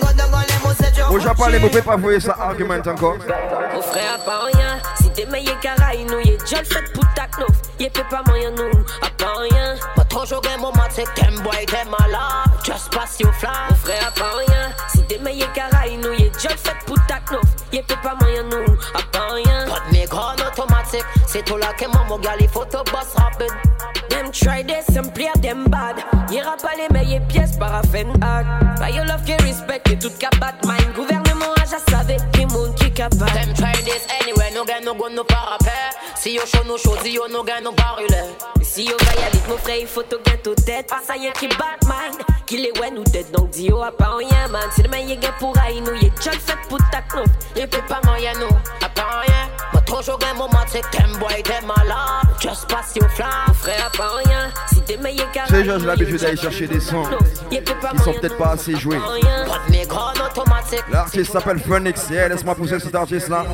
Go 0.00 0.12
down, 0.16 0.34
all 0.34 0.46
them 0.46 0.62
must 0.64 0.78
set 0.78 0.96
your 0.96 1.10
Au 1.10 1.18
Japon, 1.18 1.46
les 1.48 1.58
vous 1.58 1.68
pouvez 1.68 1.82
pas 1.82 1.96
voir 1.96 2.20
ça 2.20 2.36
argument 2.38 2.74
encore. 2.74 3.16
Mon 3.74 3.82
frère, 3.82 4.18
pas 4.24 4.44
rien. 4.52 4.78
Si 5.00 5.10
t'es 5.10 5.26
meilleur 5.26 5.58
qu'Araï, 5.60 6.04
nous, 6.04 6.20
y'a 6.20 6.36
déjà 6.36 6.64
fait 6.64 6.92
pour 6.92 7.04
ta 7.14 7.26
clo. 7.26 7.46
Y'a 7.78 7.88
fait 7.90 8.08
pas 8.08 8.22
moyen, 8.26 8.50
nous, 8.50 8.80
à 9.02 9.10
pas 9.16 9.32
rien. 9.40 9.76
Pas 9.96 10.04
trop 10.04 10.26
jouer 10.26 10.56
mon 10.58 10.72
mat, 10.72 10.88
c'est 10.90 11.12
t'aimes 11.14 11.40
boy, 11.40 11.66
t'aimes 11.66 11.88
malade. 11.88 12.50
Just 12.64 12.90
pass 12.90 13.18
your 13.20 13.32
fly. 13.34 13.50
Mon 13.70 13.76
frère, 13.76 14.12
pas 14.14 14.32
rien. 14.46 14.70
Si 14.92 15.02
t'es 15.04 15.18
meilleur 15.18 15.52
qu'Araï, 15.52 15.96
nous, 15.96 16.12
y'a 16.12 16.30
déjà 16.30 16.50
fait 16.50 16.76
pour 16.86 16.98
ta 17.06 17.20
clo. 17.20 17.40
Y'a 17.72 17.82
fait 17.82 18.00
pas 18.02 18.14
moyen, 18.20 18.42
nous, 18.44 18.74
à 18.94 19.02
pas 19.12 19.34
rien. 19.34 19.49
En 20.90 20.96
automatique. 20.96 21.04
C'est 21.26 21.44
tout 21.44 21.56
là 21.56 21.72
que 21.78 21.86
mon 21.86 22.18
gars, 22.18 22.36
les 22.38 22.48
photos 22.48 22.84
boss 22.84 23.14
rapide. 23.16 23.50
Them 24.08 24.30
try 24.32 24.62
this 24.62 24.96
and 24.96 25.12
play 25.14 25.30
them 25.40 25.64
bad. 25.68 25.96
Y'ira 26.30 26.56
pas 26.56 26.74
les 26.76 26.88
meilleures 26.92 27.26
pièces 27.28 27.56
paraffin 27.56 28.08
hack. 28.22 28.46
By 28.78 28.90
your 28.94 29.04
love 29.04 29.22
qui 29.24 29.34
respect 29.34 29.82
et 29.90 29.98
tout 29.98 30.10
cap 30.18 30.34
mind. 30.64 30.94
Gouvernement 30.94 31.52
a 31.56 31.60
déjà 31.60 31.78
savé 31.88 32.16
qui 32.32 32.46
monde 32.46 32.74
qui 32.74 32.92
capable. 32.92 33.30
Them 33.32 33.54
try 33.54 33.72
this 33.84 34.06
anyway, 34.20 34.50
no 34.54 34.64
gain, 34.64 34.80
no 34.84 34.94
go, 34.94 35.08
no 35.08 35.24
parapet. 35.24 35.70
Si 36.16 36.34
yo 36.34 36.42
show, 36.44 36.64
no 36.64 36.76
show, 36.76 36.96
si 37.02 37.14
yo, 37.14 37.28
no 37.28 37.42
gain, 37.42 37.62
no 37.62 37.72
barulé. 37.72 38.34
Si 38.62 38.84
yo 38.84 38.96
va 38.98 39.14
y 39.14 39.24
aller, 39.24 39.42
mon 39.48 39.56
frère, 39.58 39.76
il 39.80 39.86
faut 39.86 40.02
te 40.02 40.16
tout 40.42 40.54
tête. 40.54 40.88
Pas 40.88 41.00
ça 41.06 41.16
y'en 41.16 41.32
qui 41.32 41.48
bat 41.48 41.78
mind. 41.84 42.20
Qui 42.46 42.58
les 42.58 42.72
ouais 42.80 42.90
nous 42.90 43.04
tête. 43.04 43.30
Donc 43.32 43.50
dis 43.50 43.66
yo 43.66 43.80
à 43.80 43.92
pas 43.92 44.16
rien 44.16 44.48
man. 44.50 44.68
Si 44.74 44.82
le 44.82 44.88
meilleur 44.88 45.18
gain 45.18 45.32
pour 45.38 45.56
aïe 45.58 45.80
nous, 45.80 45.94
y'a 45.94 46.32
le 46.32 46.38
fait 46.38 46.58
pour 46.68 46.78
ta 46.90 47.00
clope. 47.02 47.28
Y'a 47.54 47.68
fait 47.68 47.86
pas 47.86 48.00
moyen, 48.04 48.32
nous, 48.40 48.56
à 48.84 48.88
pas 48.88 49.20
rien. 49.20 49.48
Pas 49.90 49.96
trop 49.96 50.02
jouer 50.02 50.32
mon 50.36 50.48
mat, 50.48 50.66
c'est 50.68 50.82
que 50.82 50.90
t'aimes 50.90 51.16
boy, 51.18 51.42
t'aimes 51.42 51.66
malade. 51.66 52.20
Just 52.40 52.68
pass 52.68 52.94
your 52.94 53.10
fly. 53.10 53.26
Mon 53.48 53.54
frère, 53.54 53.90
pas 53.96 54.10
rien. 54.24 54.50
Si 54.72 54.80
t'es 54.82 54.96
meilleur 54.96 55.30
qu'Araï. 55.32 55.48
C'est 55.50 55.64
genre, 55.64 55.80
j'ai 55.80 55.86
l'habitude 55.86 56.20
d'aller 56.20 56.36
chercher 56.36 56.66
des 56.68 56.80
sons. 56.80 57.02
Ils 57.50 57.58
sont 58.02 58.12
peut-être 58.12 58.36
pas 58.38 58.52
assez 58.52 58.76
joués. 58.76 58.98
Pas 58.98 59.58
de 59.66 59.72
micro 59.72 59.98
en 59.98 60.26
automatique. 60.26 60.84
L'artiste 60.92 61.32
s'appelle 61.32 61.58
Phoenix. 61.58 62.08
Yeah, 62.08 62.28
laisse-moi 62.28 62.54
pousser 62.54 62.78
cet 62.78 62.94
artiste-là. 62.94 63.46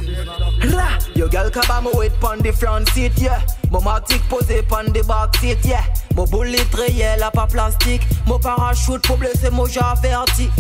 Yo 1.14 1.26
girl 1.31 1.50
kaba 1.50 1.81
me 1.81 1.97
wait 1.97 2.12
pon 2.21 2.37
the 2.43 2.52
front 2.52 2.87
seat, 2.90 3.19
yeah 3.19 3.40
Mamatic 3.71 4.23
posé 4.28 4.62
pon 4.62 4.85
the 4.93 5.07
back 5.07 5.35
seat, 5.40 5.64
yeah 5.64 5.81
Mon 6.14 6.25
bullet 6.25 6.59
réel 6.75 7.23
à 7.23 7.31
pas 7.31 7.47
plastique. 7.47 8.02
Mon 8.26 8.38
parachute 8.38 9.00
pour 9.07 9.16
blesser 9.16 9.50
mon 9.50 9.64
averti. 9.64 10.50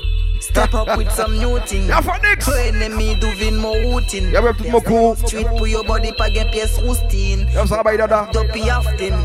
Step 0.50 0.74
up 0.74 0.96
with 0.96 1.10
some 1.10 1.38
new 1.38 1.58
thing. 1.66 1.88
Y'a 1.88 2.00
Phonix. 2.00 2.48
Ennemi 2.48 3.18
devine 3.18 3.56
mon 3.56 3.72
routine. 3.90 4.30
Y'a 4.30 4.40
même 4.40 4.54
tout 4.56 4.68
mon 4.70 4.80
coup. 4.80 5.16
Street 5.26 5.44
pour 5.56 5.66
your 5.66 5.84
body 5.84 6.12
pas 6.12 6.30
get 6.30 6.50
pièce 6.50 6.78
roustine. 6.78 7.46
Ça 7.66 7.82
va 7.82 7.96
dada. 7.96 8.28
Dopey 8.32 8.70
aftin. 8.70 9.22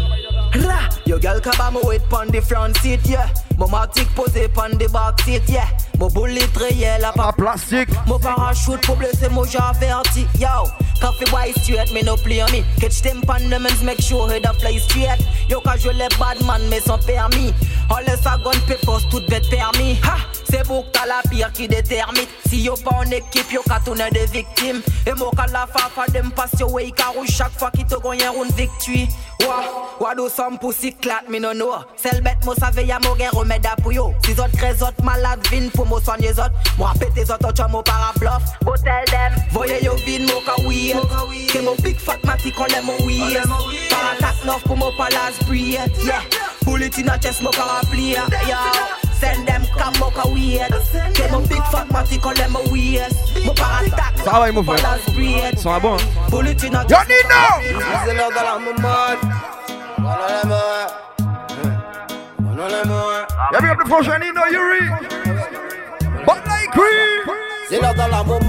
Ra, 0.54 0.90
yo 1.06 1.18
girl 1.20 1.40
kaba 1.40 1.72
mo 1.72 1.80
wait 1.84 2.02
pon 2.10 2.28
the 2.28 2.42
front 2.42 2.76
seat, 2.78 3.00
yeah. 3.08 3.28
Mon 3.62 3.68
matic 3.68 4.10
posé 4.16 4.48
pon 4.48 4.76
the 4.80 4.92
back 4.92 5.22
seat, 5.22 5.48
yeah. 5.48 5.68
Mon 6.00 6.08
bullet 6.08 6.50
réel 6.56 7.06
à 7.06 7.12
pas 7.12 7.32
plastique. 7.32 7.90
Mon 8.08 8.18
parachute 8.18 8.82
pour 8.82 8.96
blesser 8.96 9.30
mon 9.30 9.44
averti, 9.44 10.26
yo. 10.40 10.66
Coffee 11.00 11.30
boy 11.30 11.54
straight, 11.58 11.94
me 11.94 12.02
no 12.04 12.16
play 12.16 12.42
on 12.42 12.52
me. 12.52 12.64
Catch 12.80 13.04
them 13.04 13.22
pandemons, 13.22 13.84
make 13.84 14.02
sure 14.02 14.28
head 14.30 14.48
up 14.48 14.56
fly 14.60 14.80
straight. 14.80 15.20
Yo, 15.48 15.60
casual 15.62 15.98
bad 16.20 16.44
man, 16.44 16.62
mais 16.70 16.80
sans 16.80 16.98
permis. 17.06 17.54
All 17.90 18.04
les 18.06 18.24
gun 18.24 18.60
papers, 18.68 19.10
tout 19.10 19.22
bête 19.28 19.48
permis. 19.50 20.00
Ha! 20.04 20.18
C'est 20.50 20.64
pour 20.64 20.92
que 20.92 21.08
la 21.08 21.22
pire 21.30 21.52
qui 21.54 21.68
détermine. 21.68 22.26
Si 22.48 22.62
yo 22.62 22.76
pas 22.76 22.98
en 22.98 23.12
équipe, 23.12 23.52
yo 23.52 23.62
ka 23.68 23.80
tourner 23.84 24.10
des 24.12 24.26
victimes. 24.26 24.82
Et 25.08 25.14
moi, 25.14 25.32
quand 25.36 25.52
la 25.52 25.66
fafa 25.68 26.12
dem 26.12 26.32
passe 26.32 26.60
yo 26.60 26.70
way, 26.70 26.92
car 26.92 27.14
chaque 27.28 27.58
fois 27.58 27.72
qu'il 27.72 27.86
te 27.86 27.96
gagne 27.96 28.22
une 28.36 28.52
victoire. 28.56 29.08
Wa, 29.42 30.08
wa 30.08 30.16
do 30.16 30.30
some 30.30 30.60
pussy 30.60 30.94
clat, 30.94 31.24
me 31.30 31.40
no 31.40 31.54
know. 31.54 31.74
Celle 31.96 32.22
bête, 32.22 32.46
moi 32.46 32.54
savais 32.60 32.86
y'a 32.86 33.00
mon 33.00 33.16
gain 33.16 33.30
remède 33.52 33.66
à 33.66 33.76
pour 33.82 33.92
yo. 33.94 34.14
Si 34.26 34.32
autres 34.32 34.52
crées 34.58 34.82
autres 34.82 35.04
malades 35.04 35.46
vin 35.52 35.70
pour 35.74 35.86
moi 35.86 36.00
soigner 36.04 36.32
autres. 36.32 36.52
Moi 36.78 36.92
péter 37.00 37.30
autres, 37.32 37.52
tu 37.54 37.62
mon 37.72 37.84
parabluff. 37.84 38.44
Go 38.64 38.74
tell 38.84 39.06
them. 39.08 39.34
Voyez 39.52 39.84
yo 39.84 39.96
vin, 40.06 40.26
moi 40.26 40.42
ka 40.46 40.54
oui. 40.66 40.94
Que 41.52 41.60
mon 41.60 41.76
big 41.84 41.98
fat 42.00 42.18
matic 42.24 42.56
on 42.60 42.66
l'aime 42.66 42.92
oui. 43.06 43.38
Paratak 43.90 44.46
neuf 44.46 44.64
pour 44.64 44.78
mon 44.78 44.92
palace 44.98 45.40
breed. 45.48 45.92
Yeah. 46.04 46.22
Bullet 46.66 46.98
in 47.00 47.10
a 47.10 47.18
chest, 47.20 47.42
moi 47.42 47.52
ka 47.52 47.64
remplir. 47.64 48.24
Yeah. 48.48 48.58
Send 49.20 49.46
them 49.48 49.64
come 49.78 49.98
mo 50.00 50.10
ka 50.12 50.28
weird. 50.30 50.72
Que 51.14 51.32
mon 51.32 51.42
big 51.42 51.64
fat 51.72 51.86
matic 51.92 52.26
on 52.26 52.32
l'aime 52.32 52.58
oui. 52.72 53.00
Mon 53.46 53.54
paratak 53.54 54.14
Ça 54.24 54.32
va, 54.40 54.52
mon 54.52 54.64
frère. 54.64 54.82
palace 54.82 55.10
breed. 55.14 55.60
Ça 55.60 55.70
va 55.72 55.80
bon. 55.80 55.96
hein? 55.96 56.30
Bullet 56.30 56.64
in 56.64 56.76
a 56.76 56.84
Yo, 56.84 56.98
Nino! 57.08 57.80
C'est 58.06 58.14
l'heure 58.14 58.30
de 58.30 58.36
la 58.36 58.60
maman. 58.60 59.18
Voilà 59.98 60.42
les 60.44 60.50
mains. 60.50 60.88
Voilà 62.62 62.84
les 62.84 62.90
mains. 62.90 63.26
Y'a 63.54 63.60
bien 63.60 63.74
le 63.74 63.90
prochain 63.90 64.20
Nino 64.20 64.42
Yuri. 64.52 64.88
But 66.28 66.46
like 66.46 66.70
cream. 66.70 67.36
C'est 67.68 67.82
l'heure 67.82 67.94
de 67.94 67.98
la 67.98 68.24
maman. 68.24 68.40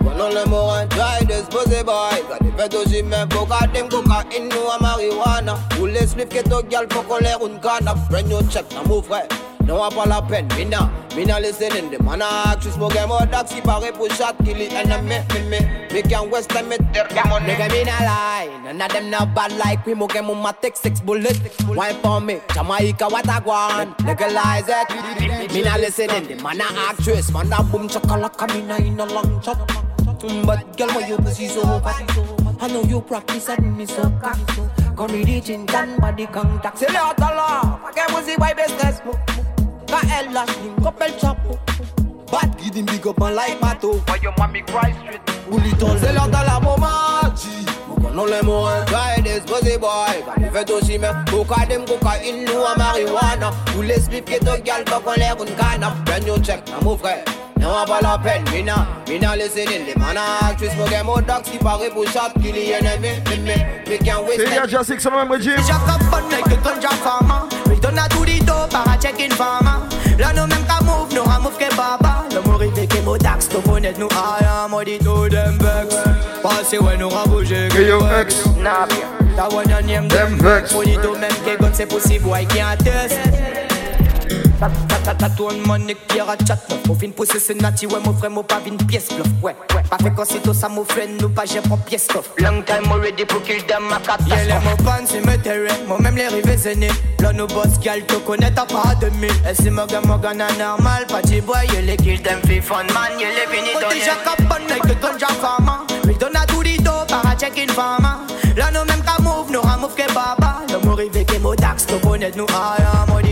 Voilà 0.00 0.28
les 0.28 0.50
mains. 0.50 0.86
Try 0.90 1.24
disposé 1.24 1.82
boy. 1.82 2.20
Got 2.28 2.40
the 2.40 2.58
fed 2.58 2.74
aussi 2.74 3.02
même 3.02 3.26
pour 3.28 3.48
garder 3.48 3.88
cocaïne 3.88 4.52
ou 4.52 4.70
à 4.70 4.78
marijuana. 4.82 5.54
Ou 5.80 5.86
les 5.86 6.08
spliffs 6.08 6.28
que 6.28 6.46
ton 6.46 6.60
gal 6.68 6.86
faut 6.92 7.00
qu'on 7.00 7.16
les 7.20 7.32
roule 7.32 7.58
canne. 7.62 7.90
Prends 8.10 8.28
your 8.28 8.42
check, 8.50 8.66
na 8.74 8.86
mon 8.86 9.00
frère. 9.02 9.28
Non, 9.66 9.88
pas 9.88 10.06
la 10.06 10.20
peine, 10.20 10.48
mina, 10.58 10.90
mina 11.16 11.40
listening, 11.40 11.90
the 11.90 12.02
man 12.02 12.22
actress, 12.22 12.76
mo 12.76 12.88
game 12.88 13.10
or 13.10 13.24
dog, 13.26 13.46
si 13.46 13.60
pare 13.60 13.92
pour 13.92 14.08
shot, 14.10 14.34
kill 14.44 14.60
it, 14.60 14.72
and 14.72 14.92
I 14.92 15.79
me, 15.92 15.96
me, 15.96 16.02
me, 16.02 16.02
me 16.02 16.10
can 16.10 16.30
west 16.30 16.50
time, 16.50 16.68
me, 16.68 16.76
there, 16.92 17.04
come 17.06 17.32
on, 17.32 17.42
nigga, 17.42 17.70
me 17.70 17.84
not 17.84 18.00
lie, 18.00 18.60
none 18.64 18.80
of 18.82 18.92
them 18.92 19.10
not 19.10 19.34
bad 19.34 19.52
like 19.58 19.84
we, 19.86 19.92
on 19.94 20.42
my 20.42 20.52
take 20.52 20.76
six 20.76 21.00
bullet, 21.00 21.38
wine 21.68 21.94
for 21.96 22.20
me, 22.20 22.40
Jamaica, 22.54 23.08
what 23.08 23.28
I 23.28 23.38
want, 23.40 24.04
legalize 24.04 24.68
it, 24.68 24.90
eh? 24.90 25.52
me 25.52 25.62
not 25.62 25.80
listening, 25.80 26.26
the 26.26 26.42
man 26.42 26.60
a 26.60 26.64
actress, 26.64 27.32
man, 27.32 27.48
that 27.50 27.70
boom, 27.70 27.88
chakalaka, 27.88 28.54
me 28.54 28.62
not 28.62 28.80
in 28.80 29.00
a 29.00 29.06
long 29.06 29.42
shot, 29.42 29.58
but 30.46 30.76
girl, 30.76 30.88
why 30.88 31.06
you 31.06 31.16
pussy 31.16 31.48
so 31.48 31.64
hot, 31.64 32.62
I 32.62 32.68
know 32.68 32.82
you 32.82 33.00
practice 33.00 33.48
and 33.48 33.76
me 33.76 33.86
so 33.86 34.10
cocky, 34.22 34.62
Come 34.96 35.12
reaching 35.12 35.66
down 35.66 35.98
body 35.98 36.26
contact, 36.26 36.78
c'est 36.78 36.92
l'heure 36.92 37.14
de 37.16 37.22
l'heure, 37.22 37.80
pas 37.82 37.92
que 37.92 38.12
vous 38.12 38.28
y 38.28 38.36
voyez 38.36 38.54
business, 38.54 39.02
Ka 39.86 39.98
elle 40.20 40.32
lâche 40.32 40.50
une 40.64 40.84
couple 40.84 41.10
chapeau 41.20 41.58
Bad 42.30 42.56
guide 42.58 42.74
him 42.76 42.86
big 42.86 43.06
up 43.06 43.18
man 43.18 43.34
like 43.34 43.60
Mato. 43.60 43.94
Why 44.06 44.16
your 44.22 44.32
mommy 44.38 44.62
cry 44.62 44.92
straight? 45.02 45.20
Bouliton 45.50 45.96
c'est 46.00 46.12
l'heure 46.12 46.28
de 46.28 46.32
la 46.32 46.60
moment 46.60 46.86
Non 48.14 48.24
les 48.26 48.42
mots 48.42 48.66
Try 48.86 49.22
this 49.22 49.40
pussy 49.40 49.76
boy. 49.78 50.22
Quand 50.24 50.40
il 50.40 50.50
fait 50.50 50.70
aussi 50.70 50.98
mais 50.98 51.08
Cocaïne, 51.30 51.84
cocaïne 51.86 52.48
ou 52.50 52.64
à 52.64 52.76
marijuana. 52.76 53.50
Tous 53.72 53.82
les 53.82 53.98
spliffs 54.00 54.24
qui 54.24 54.38
te 54.38 54.60
galent 54.62 54.84
Pas 54.84 55.00
qu'on 55.00 55.12
l'air 55.14 55.36
une 55.40 55.54
canne 55.56 55.86
Brand 56.04 56.24
new 56.24 56.38
check, 56.44 56.62
na 56.68 56.84
mon 56.84 56.96
frère 56.96 57.24
Non, 57.60 57.84
pas 57.86 58.00
la 58.00 58.18
peine, 58.18 58.44
mina, 58.52 58.86
mina 59.08 59.36
listening. 59.36 59.86
Les 59.86 59.94
man 59.96 60.16
actress, 60.16 60.76
mo 60.76 60.84
game 60.88 61.08
au 61.08 61.20
dogs 61.20 61.42
Qui 61.42 61.58
paraît 61.58 61.90
pour 61.90 62.04
shot, 62.06 62.32
qui 62.40 62.52
les 62.52 62.70
ennemis 62.70 63.20
Me, 63.28 63.36
me, 63.36 63.90
me 63.90 64.04
can't 64.04 64.22
waste 64.26 64.42
C'est 64.46 64.54
Yaja 64.54 64.84
Six 64.84 65.00
sur 65.00 65.10
le 65.10 65.16
même 65.16 65.30
régime. 65.30 65.56
Jack 65.66 65.88
up 65.88 66.00
on 66.12 66.30
like 66.30 66.46
a 66.46 66.56
gun 66.62 66.80
jack 66.80 66.92
farmer. 67.02 67.48
We 67.68 67.80
don't 67.80 67.96
have 67.96 68.08
to 68.08 68.24
the 68.24 68.44
door 68.44 68.68
para 68.68 68.96
check 69.00 69.18
in 69.20 69.30
farmer. 69.34 69.86
Là 70.18 70.32
nous 70.34 70.46
même 70.46 70.64
qu'à 71.30 71.38
move, 71.38 71.50
nous 71.50 71.50
à 71.50 71.50
move 71.50 71.58
que 71.58 71.76
baba 71.76 72.24
Le 72.34 72.40
mot 72.50 72.56
rivé 72.56 72.86
que 72.86 73.00
mo 73.02 73.16
dax, 73.16 73.48
to 73.48 73.60
connaître 73.60 73.98
nous 73.98 74.08
I 74.08 74.44
am 74.44 74.74
all 74.74 74.84
the 74.84 74.98
to 74.98 75.28
them 75.28 75.58
vex 75.58 75.94
Passé 76.42 76.78
ouais 76.78 76.96
nous 76.96 77.08
à 77.08 77.26
bouger 77.26 77.68
Que 77.68 77.82
yo 77.82 78.00
ex. 78.20 78.44
Nah 78.62 78.86
bien 78.86 79.36
That 79.36 79.52
one 79.52 79.68
your 79.68 79.82
name 79.82 80.08
Them 80.08 80.38
them 80.38 80.38
vex. 80.38 80.74
Money 80.74 80.96
to 80.96 81.14
même 81.16 81.30
que 81.44 81.62
gun 81.62 81.70
c'est 81.72 81.86
possible, 81.86 82.28
why 82.28 82.44
can't 82.44 82.78
test 82.82 83.18
Tatoune 85.18 85.60
mon 85.66 85.78
nec 85.78 85.96
pierre 86.08 86.28
à 86.28 86.36
chat. 86.46 86.58
Mon 86.86 86.94
fin 86.94 87.10
poussé 87.10 87.40
c'est 87.40 87.60
nati 87.60 87.86
ouais 87.86 88.00
mon 88.04 88.12
frère 88.12 88.30
mon 88.30 88.42
pas 88.42 88.60
une 88.66 88.76
pièce 88.76 89.08
bluff 89.08 89.26
Ouais 89.42 89.56
ouais. 89.74 89.82
Pas 89.88 89.96
fait 89.98 90.10
qu'aussitôt 90.10 90.52
ça 90.52 90.68
mon 90.68 90.84
frère 90.84 91.08
nous 91.20 91.28
pas 91.30 91.44
j'ai 91.46 91.60
pour 91.60 91.78
pièce 91.78 92.06
coffre 92.06 92.30
Long 92.38 92.62
time 92.62 92.90
already 92.92 93.24
pour 93.24 93.42
kill 93.42 93.64
them 93.64 93.84
à 93.92 94.00
Y'a 94.28 94.44
les 94.44 94.52
mots 94.64 94.76
pan 94.84 95.04
c'est 95.06 95.24
me 95.24 95.36
terrain 95.36 95.74
Moi 95.88 95.98
même 96.00 96.16
les 96.16 96.28
rivets 96.28 96.56
zénés 96.56 96.90
Là 97.20 97.32
nos 97.32 97.46
boss 97.46 97.78
gal 97.82 98.04
te 98.06 98.14
connaît 98.16 98.46
à 98.58 98.66
pas 98.66 98.94
de 99.00 99.08
mille 99.16 99.30
Et 99.48 99.54
c'est 99.54 99.70
mon 99.70 99.86
gars 99.86 100.00
mon 100.04 100.18
gars 100.18 100.34
na 100.34 100.50
normal 100.52 101.06
Party 101.08 101.40
boy 101.40 101.66
y'a 101.72 101.80
les 101.80 101.96
kill 101.96 102.20
them 102.22 102.40
fi 102.46 102.60
fun 102.60 102.84
man 102.94 103.18
Y'a 103.18 103.28
les 103.28 103.56
fini 103.56 103.70
dans 103.80 103.88
les 103.88 104.00
jack 104.00 104.26
up 104.26 104.40
on 104.50 104.68
like 104.68 104.82
the 104.82 105.00
ganja 105.00 105.28
farmer 105.40 105.86
We 106.06 106.16
don't 106.18 106.36
have 106.36 106.46
to 106.46 106.62
the 106.62 106.82
door 106.82 107.06
para 107.06 107.34
check 107.36 107.56
in 107.58 107.72
farmer 107.72 108.26
Là 108.56 108.70
nous 108.72 108.84
même 108.84 109.02
qu'à 109.02 109.22
move 109.22 109.50
nous 109.52 109.60
ramove 109.60 109.94
que 109.94 110.06
baba. 110.12 110.62
Le 110.68 110.78
mot 110.86 110.94
rivé 110.94 111.24
que 111.24 111.38
mo 111.38 111.54
dax 111.54 111.86
te 111.86 111.94
connaît 111.94 112.32
nous 112.36 112.46
I 112.48 112.82
am 112.82 113.14
all 113.16 113.29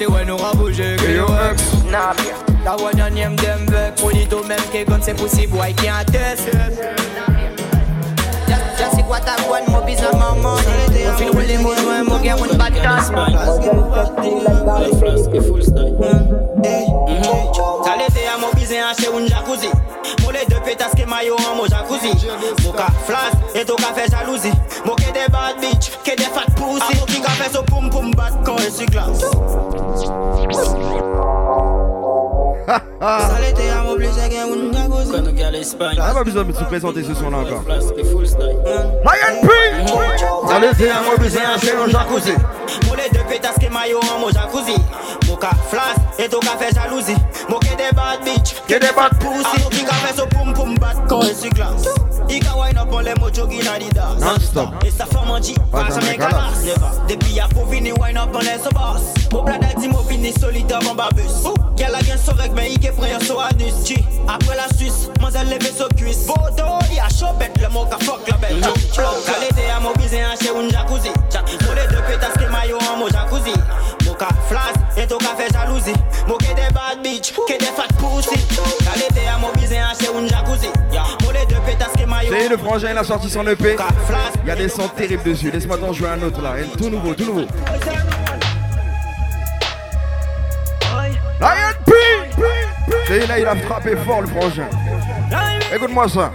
Passé 0.00 0.10
ouais 0.10 0.24
nous 0.24 0.42
à 0.42 0.54
bouger 0.54 0.96
Que 0.96 1.10
yo 1.14 1.26
ex. 1.50 1.62
Nah 1.90 2.14
bien. 2.14 2.34
That 2.64 2.80
one 2.80 2.96
your 2.96 3.10
name 3.10 3.36
them 3.36 3.66
vex 3.66 4.02
Money 4.02 4.26
to 4.28 4.42
même 4.44 4.58
que 4.72 4.84
gun 4.84 5.00
c'est 5.02 5.14
possible 5.14 5.58
Why 5.58 5.74
can't 5.74 6.10
test 6.10 6.48
want, 9.50 9.68
more 9.68 9.84
business, 9.84 10.14
more 10.14 10.36
money. 10.36 11.04
Mo 11.04 11.16
feel 11.18 11.32
really 11.32 11.56
more, 11.58 11.74
more, 11.82 12.04
more 12.04 12.22
get 12.22 12.38
one 12.38 12.56
bad 12.56 12.74
dance. 12.74 13.08
Ça 17.84 17.96
l'été 17.96 18.26
à 18.26 18.38
mon 18.38 18.50
business, 18.52 18.84
acheter 18.90 19.08
un 19.08 19.26
jacuzzi. 19.26 19.68
Mon 20.22 20.30
les 20.30 20.46
deux 20.48 20.60
pétasses 20.64 20.94
que 20.96 21.04
maillot 21.04 21.36
en 21.50 21.56
mon 21.56 21.66
jacuzzi. 21.66 22.12
Mon 22.64 22.72
cas 22.72 22.92
flash 23.04 23.32
et 23.54 23.64
ton 23.64 23.74
café 23.76 24.08
jalousie. 24.10 24.52
Mon 24.86 24.94
que 24.94 25.12
des 25.12 25.28
bad 25.30 25.60
bitch, 25.60 25.90
que 26.04 26.16
des 26.16 26.24
fat 26.24 26.46
pussy. 26.54 26.98
Mon 26.98 27.06
qui 27.06 27.20
café 27.20 27.50
so 27.52 27.62
pum 27.62 27.90
pum 27.90 28.14
bat 28.14 28.30
quand 28.44 28.58
je 28.58 28.70
suis 28.70 28.86
glace. 28.86 29.24
Ah, 33.02 33.30
pas 36.14 36.24
besoin 36.24 36.44
de 36.44 36.52
se 36.52 36.64
présenter 36.64 37.02
ce 37.02 37.14
soir 37.14 37.30
là 37.30 37.38
encore. 37.38 37.62
Lion 37.66 39.40
P! 39.42 39.48
Allez, 40.52 40.68
c'est 40.76 40.90
un 40.90 41.02
mauvais 41.02 41.30
c'est 41.30 41.40
un 41.40 41.88
jacuzzi. 41.88 42.34
Mon 42.86 42.94
les 42.94 43.08
deux 43.10 43.24
pétasses 43.28 43.56
que 43.58 43.72
maillot 43.72 44.00
en 44.00 44.18
mon 44.18 44.28
jacuzzi. 44.28 44.76
Mon 45.28 45.36
cas 45.36 45.50
flash 45.68 45.96
et 46.18 46.28
ton 46.28 46.40
café 46.40 46.66
jalousie. 46.74 47.16
Mon 48.70 48.78
que 48.78 48.86
des 48.86 48.92
bad 48.92 49.10
bitch, 49.18 49.20
Que 49.20 49.26
des 49.26 49.42
bad 49.42 49.42
pussy. 49.42 49.62
Mon 49.64 49.70
qui 49.70 49.84
café 49.84 50.14
so 50.16 50.26
pum 50.26 50.54
pum 50.54 50.78
bat 50.78 50.94
quand 51.08 51.22
je 51.22 51.32
suis 51.32 51.50
glace. 51.50 51.88
Il 52.28 52.38
ka 52.38 52.56
wine 52.56 52.78
up 52.78 52.88
on 52.92 53.00
les 53.00 53.14
mots 53.14 53.32
jogging 53.32 53.66
Adidas. 53.66 54.14
Non-stop. 54.20 54.68
Et 54.86 54.90
ça 54.90 55.06
fait 55.06 55.26
manger, 55.26 55.54
Pas 55.72 55.82
pas 55.82 55.88
jamais 55.88 56.02
jamais 56.02 56.16
galas. 56.18 56.30
galas. 56.30 56.62
Never. 56.62 57.08
Depuis 57.08 57.32
y'a 57.32 57.48
pour 57.48 57.66
venir 57.66 57.94
wine 57.98 58.16
up 58.16 58.30
on 58.32 58.38
les 58.38 58.58
so 58.62 58.70
boss. 58.72 59.02
Mon 59.32 59.42
blada 59.42 59.66
dit 59.76 59.88
mon 59.88 60.04
fini 60.04 60.32
solitaire 60.32 60.78
en 60.88 60.94
babus. 60.94 61.48
Qu'elle 61.76 61.94
a 61.94 62.00
gain 62.00 62.16
son 62.24 62.34
règle 62.34 62.54
mais 62.54 62.72
il 62.72 62.86
est 62.86 62.92
prêt 62.92 63.12
à 63.12 63.18
son 63.18 63.40
anus. 63.40 63.74
Chi. 63.84 64.04
Après 64.28 64.56
la 64.56 64.68
Suisse, 64.76 65.10
moi 65.20 65.30
elle 65.34 65.48
lève 65.48 65.76
son 65.76 65.88
cuisse. 65.96 66.26
Bodo, 66.26 66.68
y'a 66.94 67.08
chaud 67.08 67.34
bête 67.40 67.58
le 67.60 67.68
mot 67.70 67.86
ka 67.86 67.98
fuck 68.04 68.20
la 68.28 68.36
belle. 68.36 68.60
Qualité 68.60 69.70
à 69.76 69.80
mon 69.80 69.92
business 69.94 70.26
acheter 70.34 70.50
un 70.50 70.68
jacuzzi. 70.68 71.10
Pour 71.64 71.74
les 71.74 71.88
deux 71.88 72.02
pétasses 72.06 72.34
que 72.34 72.52
maillot 72.52 72.78
en 72.92 72.98
mon 72.98 73.08
jacuzzi. 73.08 73.54
Mon 74.20 74.26
cas 74.26 74.34
flash 74.48 74.74
et 74.96 75.06
ton 75.06 75.18
café 75.18 75.46
jalousie. 75.52 75.94
Mon 76.28 76.36
que 76.36 76.48
des 76.48 76.72
bad 76.74 77.02
bitch, 77.02 77.32
que 77.32 77.58
des 77.58 77.64
fat 77.64 77.88
pussy. 77.96 78.46
Qualité 78.84 79.26
à 79.26 79.38
mon 79.38 79.52
business 79.52 79.82
acheter 79.92 80.08
un 80.08 80.26
jacuzzi. 80.26 80.68
Pour 81.20 81.32
les 81.32 81.46
deux 81.46 81.60
pétasses 81.64 81.92
que 81.98 82.04
maillot 82.04 82.32
C'est 82.36 82.48
le 82.48 82.56
frangin, 82.58 82.90
il 82.90 82.98
a 82.98 83.04
sorti 83.04 83.30
son 83.30 83.46
EP. 83.46 83.76
Il 84.42 84.48
y 84.48 84.50
a 84.50 84.56
des 84.56 84.68
sons 84.68 84.88
terribles 84.88 85.22
dessus. 85.22 85.50
Laisse-moi 85.50 85.78
t'en 85.78 85.92
jouer 85.92 86.08
un 86.08 86.22
autre 86.22 86.42
là. 86.42 86.52
Un 86.52 86.76
tout 86.76 86.90
nouveau, 86.90 87.14
tout 87.14 87.24
nouveau. 87.24 87.46
Lion 91.40 91.72
P! 91.86 91.92
Et 93.14 93.26
là, 93.26 93.38
il 93.38 93.46
a 93.46 93.56
frappé 93.56 93.96
fort 93.96 94.20
le 94.20 94.26
frangin. 94.26 94.68
Écoute-moi 95.74 96.08
ça. 96.08 96.30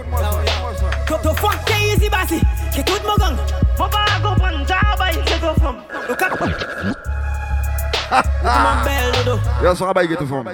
Come 1.06 1.22
to 1.22 1.32
fuck 1.34 1.56
easy 1.80 2.08
bossy. 2.08 2.40
Get 2.72 2.90
with 2.90 3.04
my 3.04 3.14
gun. 3.18 3.36
Faut 3.76 3.88
pas 3.88 4.06
comprendre, 4.22 4.66
travail, 4.66 5.14
c'est 5.26 7.15
Yo, 9.62 9.74
ça 9.74 9.92
va 9.92 10.06
get 10.06 10.16
to 10.16 10.26
form. 10.26 10.48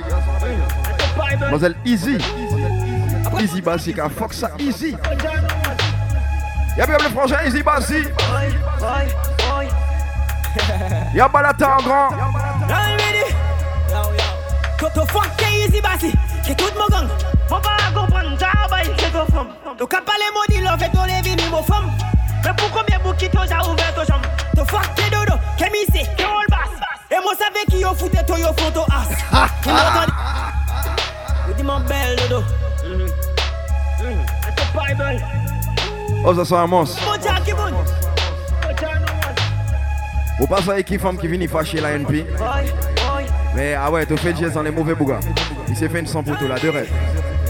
Mademoiselle 1.40 1.76
Easy. 1.84 2.18
Easy 3.40 3.60
Bassi, 3.60 3.94
car 3.94 4.10
fuck 4.10 4.32
ça, 4.32 4.50
Easy. 4.58 4.96
Y'a 6.76 6.86
bien 6.86 6.96
le 6.98 7.10
frangin 7.10 7.36
Easy 7.44 7.62
Bassi. 7.62 7.94
Oi, 7.94 8.48
oi, 8.80 9.04
oi. 9.56 9.66
Y'a 11.14 11.28
Balata 11.28 11.76
en 11.78 11.82
grand. 11.82 12.10
Y'all 12.10 12.96
ready? 12.98 13.34
Yo, 13.90 14.00
yo. 14.12 14.24
To, 14.78 14.86
to 14.94 15.06
fuck 15.06 15.36
que 15.36 15.44
easy 15.44 15.80
basi. 15.80 16.12
Que 16.46 16.54
tout 16.54 16.72
mon 16.78 16.88
gang. 16.88 17.08
Faut 17.48 17.60
pas 17.60 17.90
comprendre, 17.94 18.36
travail, 18.36 18.90
c'est 18.98 19.14
au 19.14 19.26
fond. 19.26 19.46
Le 19.78 19.86
cap 19.86 20.04
pas 20.04 20.12
les 20.18 20.30
maudits, 20.34 20.62
l'on 20.66 20.78
fait 20.78 20.90
ton 20.90 21.04
les 21.04 21.20
vini, 21.22 21.42
mon 21.50 21.62
femme. 21.62 21.90
Mais 22.44 22.52
pour 22.56 22.70
combien 22.70 22.98
de 22.98 23.02
bouquets 23.02 23.30
t'as 23.32 23.44
ouvert 23.44 23.94
ton 23.94 24.04
chambre? 24.04 24.28
To 24.56 24.64
fuck 24.64 24.94
que 24.94 25.10
dodo, 25.10 25.38
que 25.58 25.64
missé, 25.64 26.06
que 26.16 26.24
roll 26.24 26.41
bass. 27.12 27.12
Et 27.12 27.20
moi 27.22 27.32
savais 27.38 27.64
qui 27.70 27.78
yo 27.80 27.94
foutait 27.94 28.24
toi 28.24 28.38
yo 28.38 28.48
font 28.58 28.70
ton 28.72 28.84
as. 28.84 29.08
Tu 29.62 29.68
m'entends? 29.68 30.12
Je 31.48 31.52
dis 31.54 31.62
mon 31.62 31.80
belle 31.80 32.16
dodo. 32.28 32.44
Mhm. 32.84 33.02
Mhm. 33.02 33.08
C'est 34.42 34.54
ton 34.54 34.64
Bible. 34.80 35.24
Oh, 36.24 36.34
ça 36.34 36.44
sent 36.44 36.54
un 36.54 36.66
monstre. 36.66 37.02
Mon 37.04 37.16
Dieu, 37.16 37.30
qui 37.44 37.52
bon. 37.52 37.72
Vous 40.38 40.46
passez 40.46 40.70
avec 40.70 40.86
qui 40.86 40.98
femme 40.98 41.18
qui 41.18 41.28
vient 41.28 41.48
fâcher 41.48 41.80
la 41.80 41.92
NP. 41.92 42.26
Oi, 42.38 42.46
oi. 42.46 42.62
Mais 43.54 43.74
ah 43.74 43.90
ouais, 43.90 44.06
tu 44.06 44.16
fais 44.16 44.34
jazz 44.34 44.54
dans 44.54 44.62
les 44.62 44.70
mauvais 44.70 44.94
bougas. 44.94 45.20
Il 45.68 45.76
s'est 45.76 45.88
fait 45.88 46.00
une 46.00 46.06
100 46.06 46.22
poteaux 46.22 46.48
là, 46.48 46.58
de 46.58 46.68
rêve. 46.68 46.90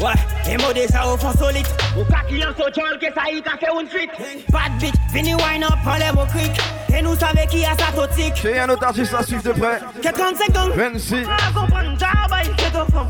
Ouais, 0.00 0.12
et 0.48 0.56
mo 0.58 0.72
déjà 0.72 1.06
au 1.06 1.16
fond 1.16 1.32
solide. 1.32 1.66
Ou 1.98 2.04
pas 2.04 2.20
client 2.28 2.50
social 2.56 2.98
que 3.00 3.06
ça 3.06 3.30
y 3.32 3.40
a 3.40 3.58
fait 3.58 3.80
une 3.80 3.88
fuite. 3.88 4.10
Bad 4.50 4.78
bitch, 4.78 4.94
vini 5.12 5.34
wine 5.34 5.64
up, 5.64 5.74
enlève 5.84 6.16
au 6.16 6.26
cric. 6.26 6.52
Et 6.96 7.02
nous 7.02 7.16
savons 7.16 7.46
qui 7.50 7.64
a 7.64 7.70
sa 7.70 7.92
totique. 7.92 8.34
J'ai 8.40 8.60
un 8.60 8.68
autre 8.68 8.84
artiste 8.84 9.12
à 9.14 9.22
suivre 9.24 9.42
de 9.42 9.52
près. 9.52 9.80
Que 10.00 10.12
35 10.12 10.56
ans. 10.56 10.68
26. 10.74 11.26
Ah, 11.28 11.52
comprendre, 11.52 11.98
travail, 11.98 12.50
c'est 12.58 12.76
au 12.76 12.84
fond. 12.84 13.06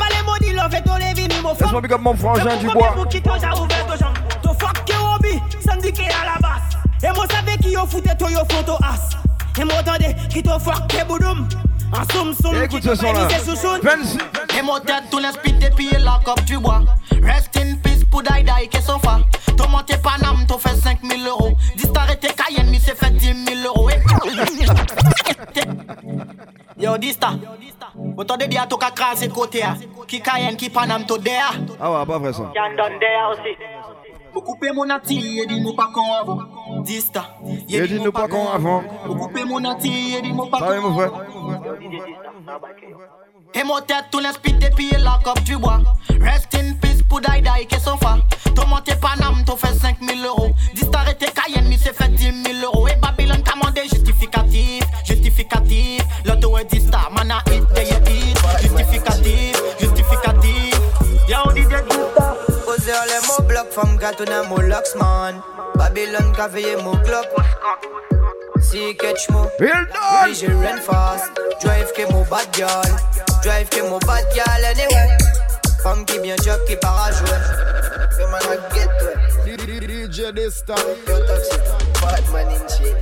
Pas 0.00 0.06
les 0.16 0.22
maudits, 0.24 0.56
l'on 0.56 0.70
fait 0.70 0.82
ton 0.82 0.96
les 0.96 1.12
vini, 1.20 1.34
mon 1.42 1.54
fond. 1.54 1.64
Laisse-moi 1.64 1.80
big 1.80 1.92
up 1.92 2.00
mon 2.00 2.14
frangin 2.14 2.56
du 2.58 2.66
bois. 2.68 2.92
Pour 2.94 3.08
qui 3.08 3.20
toi 3.20 3.36
j'ai 3.40 3.60
ouvert 3.60 3.86
ton 3.86 3.96
jambe. 3.96 4.16
To 4.42 4.50
fuck 4.54 4.84
que 4.84 4.92
hobby, 4.92 5.40
syndiqué 5.66 6.04
à 6.04 6.26
la 6.26 6.38
basse. 6.40 6.78
Et 7.02 7.14
moi 7.14 7.26
savais 7.28 7.58
qui 7.58 7.72
yo 7.72 7.84
foutait 7.86 8.14
toi 8.14 8.30
yo 8.30 8.40
ton 8.64 8.76
as. 8.76 9.10
Et 9.60 9.64
moi 9.64 9.74
attendez, 9.80 10.14
qui 10.28 10.42
fuck 10.42 10.86
que 10.88 11.04
boudoum. 11.06 11.48
En 11.92 12.04
soum 12.12 12.32
soum, 12.34 12.54
Et 12.54 12.64
écoute 12.64 12.82
ce 12.82 12.94
son 12.94 13.12
là. 13.12 13.26
26. 13.82 14.18
Et 14.58 14.62
mon 14.62 14.78
tête 14.80 15.04
tout 15.10 15.18
l'inspire 15.18 15.54
depuis 15.60 15.90
la 15.98 16.20
cop 16.24 16.40
tu 16.46 16.58
bois. 16.58 16.82
Rest 17.22 17.56
in 17.56 17.76
peace 17.82 18.04
pour 18.10 18.22
die 18.22 18.44
die 18.44 18.68
que 18.68 18.80
sofa. 18.82 19.18
Ton 19.56 19.68
monté 19.68 19.96
Panam, 19.98 20.46
t'as 20.46 20.58
fait 20.58 20.76
5000 20.76 21.26
euros. 21.26 21.52
Dis 21.76 21.90
t'arrêter 21.92 22.28
Cayenne, 22.28 22.70
mais 22.70 22.78
c'est 22.78 22.96
fait 22.96 23.10
10 23.10 23.44
000 23.62 23.66
euros. 23.66 23.90
Yo, 26.78 26.96
Dista. 26.96 27.30
Autant 28.16 28.36
de 28.36 28.44
dire 28.46 28.62
à 28.62 28.66
ton 28.66 28.76
craser 28.78 29.28
côté. 29.28 29.62
Qui 30.08 30.22
Cayenne, 30.22 30.56
qui 30.56 30.70
Panam, 30.70 31.04
tout 31.04 31.18
derrière. 31.18 31.54
Ah 31.80 31.90
ouais, 31.92 32.06
pas 32.06 32.18
vrai 32.18 32.32
ça. 32.32 32.50
Y'en 32.54 32.70
donne 32.76 32.98
derrière 32.98 33.30
aussi. 33.32 33.56
Vous 34.32 34.40
coupez 34.42 34.72
mon 34.72 34.88
ati, 34.90 35.40
et 35.40 35.46
dis-nous 35.46 35.74
pas 35.74 35.90
qu'on 35.92 36.12
avant. 36.12 36.38
Dista. 36.82 37.36
Et 37.68 37.86
dis-nous 37.86 38.12
pas 38.12 38.28
qu'on 38.28 38.48
avant. 38.48 38.82
Vous 39.06 39.14
coupez 39.16 39.44
mon 39.44 39.64
ati, 39.64 40.14
et 40.16 40.22
dis-nous 40.22 40.46
pas 40.46 40.80
mon 40.80 40.94
frère. 40.94 41.12
Et 43.54 43.64
mon 43.64 43.80
tête 43.80 44.04
tout 44.12 44.20
l'inspire 44.20 44.58
depuis 44.60 44.90
la 44.92 45.18
cop 45.24 45.42
tu 45.44 45.56
bois. 45.56 45.80
Rest 46.20 46.54
in 46.54 46.74
peace 46.80 47.02
pour 47.08 47.20
die 47.20 47.42
die 47.42 47.66
que 47.66 47.80
sofa. 47.80 48.18
Ton 48.54 48.66
monté 48.68 48.94
Panam, 48.94 49.42
t'as 49.44 49.56
fait 49.56 49.74
5000 49.74 50.24
euros. 50.24 50.50
Dis 50.74 50.88
t'arrêter 50.88 51.26
Cayenne, 51.26 51.68
mais 51.68 51.76
c'est 51.76 51.92
fait 51.92 52.08
10 52.08 52.24
000 52.24 52.72
euros. 52.72 52.86
Et 52.86 52.94
Babylone 52.96 53.42
commandé 53.42 53.82
justificatif, 53.90 54.84
justificatif. 55.04 56.00
L'auto 56.24 56.56
est 56.58 56.64
dit 56.72 56.80
star, 56.80 57.10
man 57.12 57.32
a 57.32 57.42
hit, 57.50 57.64
a 57.76 57.82
hit. 57.82 58.38
Justificatif, 58.60 59.60
justificatif. 59.80 60.80
Yo, 61.28 61.50
DJ 61.50 61.66
Dista. 61.66 61.69
Posez 62.80 62.92
les 62.92 63.26
mots 63.26 63.42
bloc, 63.46 63.70
femme 63.72 63.96
gâteau 63.98 64.24
mon 64.48 64.62
locks 64.62 64.94
man. 64.94 65.42
Babylone 65.74 66.32
veillé 66.50 66.76
mon 66.76 66.96
clock. 67.02 67.26
Si 68.62 68.96
catch 68.96 69.28
mo, 69.28 69.50
Real 69.58 69.86
obligé 70.22 70.46
run 70.46 70.80
fast. 70.80 71.30
Drive 71.62 71.92
que 71.92 72.10
mon 72.10 72.24
bad 72.30 72.46
girl, 72.54 72.96
drive 73.42 73.68
que 73.68 73.82
mon 73.82 73.98
bad 73.98 74.24
girl 74.32 74.64
anyway. 74.64 75.18
Femme 75.82 76.06
qui 76.06 76.20
bien 76.20 76.36
job 76.42 76.58
qui 76.66 76.76
part 76.76 77.04
à 77.04 77.12
jouer. 77.12 77.38
Fais 78.16 78.26
man 78.28 78.40
a 78.48 78.74
get 78.74 78.88
ouais. 79.02 80.06
DJ 80.06 80.32
Dysta. 80.32 80.74
Yo 81.06 81.18
toxic, 81.26 81.60
bad 82.00 82.30
man 82.32 82.48
in 82.48 82.66
shit. 82.66 82.96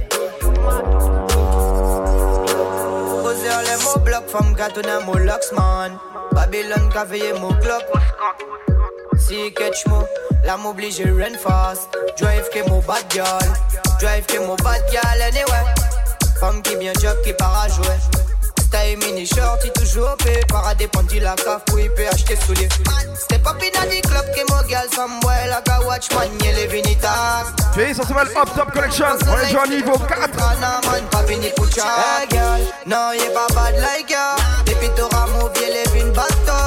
Posez 3.22 3.48
les 3.64 3.84
mots 3.84 4.00
bloc, 4.00 4.28
femme 4.28 4.54
gâteau 4.54 4.82
mon 5.06 5.18
locks 5.18 5.52
man. 5.52 5.98
Babylone 6.32 6.90
veillé 7.06 7.32
mon 7.34 7.52
clock. 7.60 7.84
Si 9.18 9.52
catch 9.52 9.86
mo, 9.86 10.04
la 10.44 10.56
m'oblige 10.56 11.04
run 11.04 11.36
fast. 11.36 11.88
Drive 12.18 12.48
que 12.50 12.68
mon 12.68 12.80
bad 12.80 13.04
girl, 13.10 13.38
drive 14.00 14.24
que 14.26 14.38
mon 14.38 14.56
bad 14.56 14.82
girl 14.90 15.22
anyway. 15.22 15.64
Femme 16.40 16.62
qui 16.62 16.76
bien 16.76 16.92
job 17.00 17.16
qui 17.24 17.32
part 17.34 17.64
à 17.64 17.68
jouer. 17.68 17.98
Style 18.68 18.98
mini 18.98 19.26
short, 19.26 19.60
il 19.64 19.72
toujours 19.72 20.16
pay. 20.18 20.40
Parade 20.48 20.86
pendu 20.92 21.20
la 21.20 21.34
cave 21.34 21.62
pour 21.66 21.80
y 21.80 21.88
peut 21.88 22.06
acheter 22.12 22.36
souliers. 22.36 22.68
Step 23.16 23.46
up 23.46 23.56
in 23.62 23.70
the 23.70 24.00
club 24.06 24.26
que 24.34 24.42
mon 24.52 24.68
girl 24.68 24.88
somewhere 24.94 25.48
like 25.48 25.68
a 25.68 25.86
watchman, 25.86 26.28
y'a 26.44 26.52
les 26.52 26.66
vinitas. 26.66 27.46
J'ai 27.74 27.94
ça 27.94 28.04
s'appelle 28.04 28.28
Up 28.36 28.48
Top 28.54 28.72
Collection. 28.72 29.06
On 29.26 29.38
est 29.38 29.46
déjà 29.46 29.62
au 29.62 29.66
niveau 29.66 29.98
4. 29.98 30.36
Nah, 30.60 30.80
man, 30.90 31.02
pas 31.10 31.24
fini 31.26 31.48
pour 31.56 31.66
girl, 31.70 31.86
non, 32.86 33.12
y'a 33.12 33.30
pas 33.30 33.46
bad 33.54 33.74
like 33.80 34.10
ya. 34.10 34.36
Depuis 34.66 34.90
t'auras 34.96 35.26
y'a 35.60 35.68
les 35.68 36.00
vins 36.00 36.12
bateaux. 36.12 36.57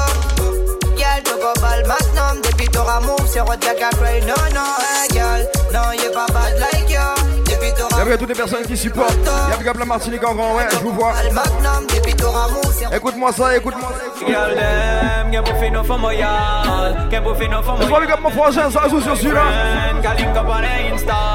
Depuis 2.92 3.00
t'auras 3.00 3.00
move, 3.00 3.26
c'est 3.26 3.40
roi 3.40 3.56
de 3.56 3.64
la 3.64 3.74
café. 3.74 4.20
Non, 4.26 4.34
non, 4.54 4.60
hey 4.82 5.08
girl, 5.12 5.46
non, 5.72 5.92
y'a 5.92 6.10
pas 6.10 6.26
bad 6.32 6.58
like 6.58 6.90
ya. 6.90 7.14
Depuis 7.44 7.72
t'auras 7.74 7.98
Y'a 7.98 8.04
bien 8.04 8.16
toutes 8.18 8.28
les 8.28 8.34
personnes 8.34 8.66
qui 8.66 8.76
supportent. 8.76 9.16
Y'a 9.50 9.56
big 9.56 9.68
up 9.68 9.78
la 9.78 9.84
Martinique 9.86 10.26
en 10.26 10.34
grand, 10.34 10.56
ouais, 10.56 10.66
je 10.70 10.76
vous 10.78 10.92
vois. 10.92 11.12
bal 11.12 11.32
magnum. 11.32 11.86
Depuis 11.94 12.14
t'auras 12.14 12.48
move, 12.48 12.74
c'est 12.78 12.94
Écoute-moi 12.94 13.32
ça, 13.32 13.56
écoute-moi 13.56 13.88
ça. 13.98 14.26
Girl 14.26 14.54
them, 14.54 15.32
get 15.32 15.42
buffy 15.42 15.70
no 15.70 15.82
for 15.82 15.98
my 15.98 16.18
yard, 16.18 17.10
get 17.10 17.20
buffy 17.22 17.48
no 17.48 17.62
for 17.62 17.74
my 17.74 17.80
Laisse-moi 17.80 18.00
big 18.00 18.10
up 18.10 18.20
mon 18.20 18.30
frangin, 18.30 18.70
ça 18.70 18.88
joue 18.90 19.00
sur 19.00 19.16
celui-là. 19.16 19.40
friend, 19.40 20.02
got 20.02 20.18
link 20.18 20.36
up 20.36 20.46
on 20.46 20.60
the 20.60 20.94
Insta. 20.94 21.34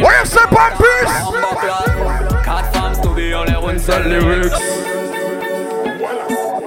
Ouais, 0.00 0.22
c'est 0.24 0.48
pas 0.48 0.70
plus. 0.78 1.08
Quatre 2.44 2.72
femmes 2.72 3.00
to 3.02 3.08
be 3.10 3.34
on 3.34 3.44
les 3.44 3.56
one 3.56 3.78
seul 3.80 4.04
lyrics. 4.08 4.52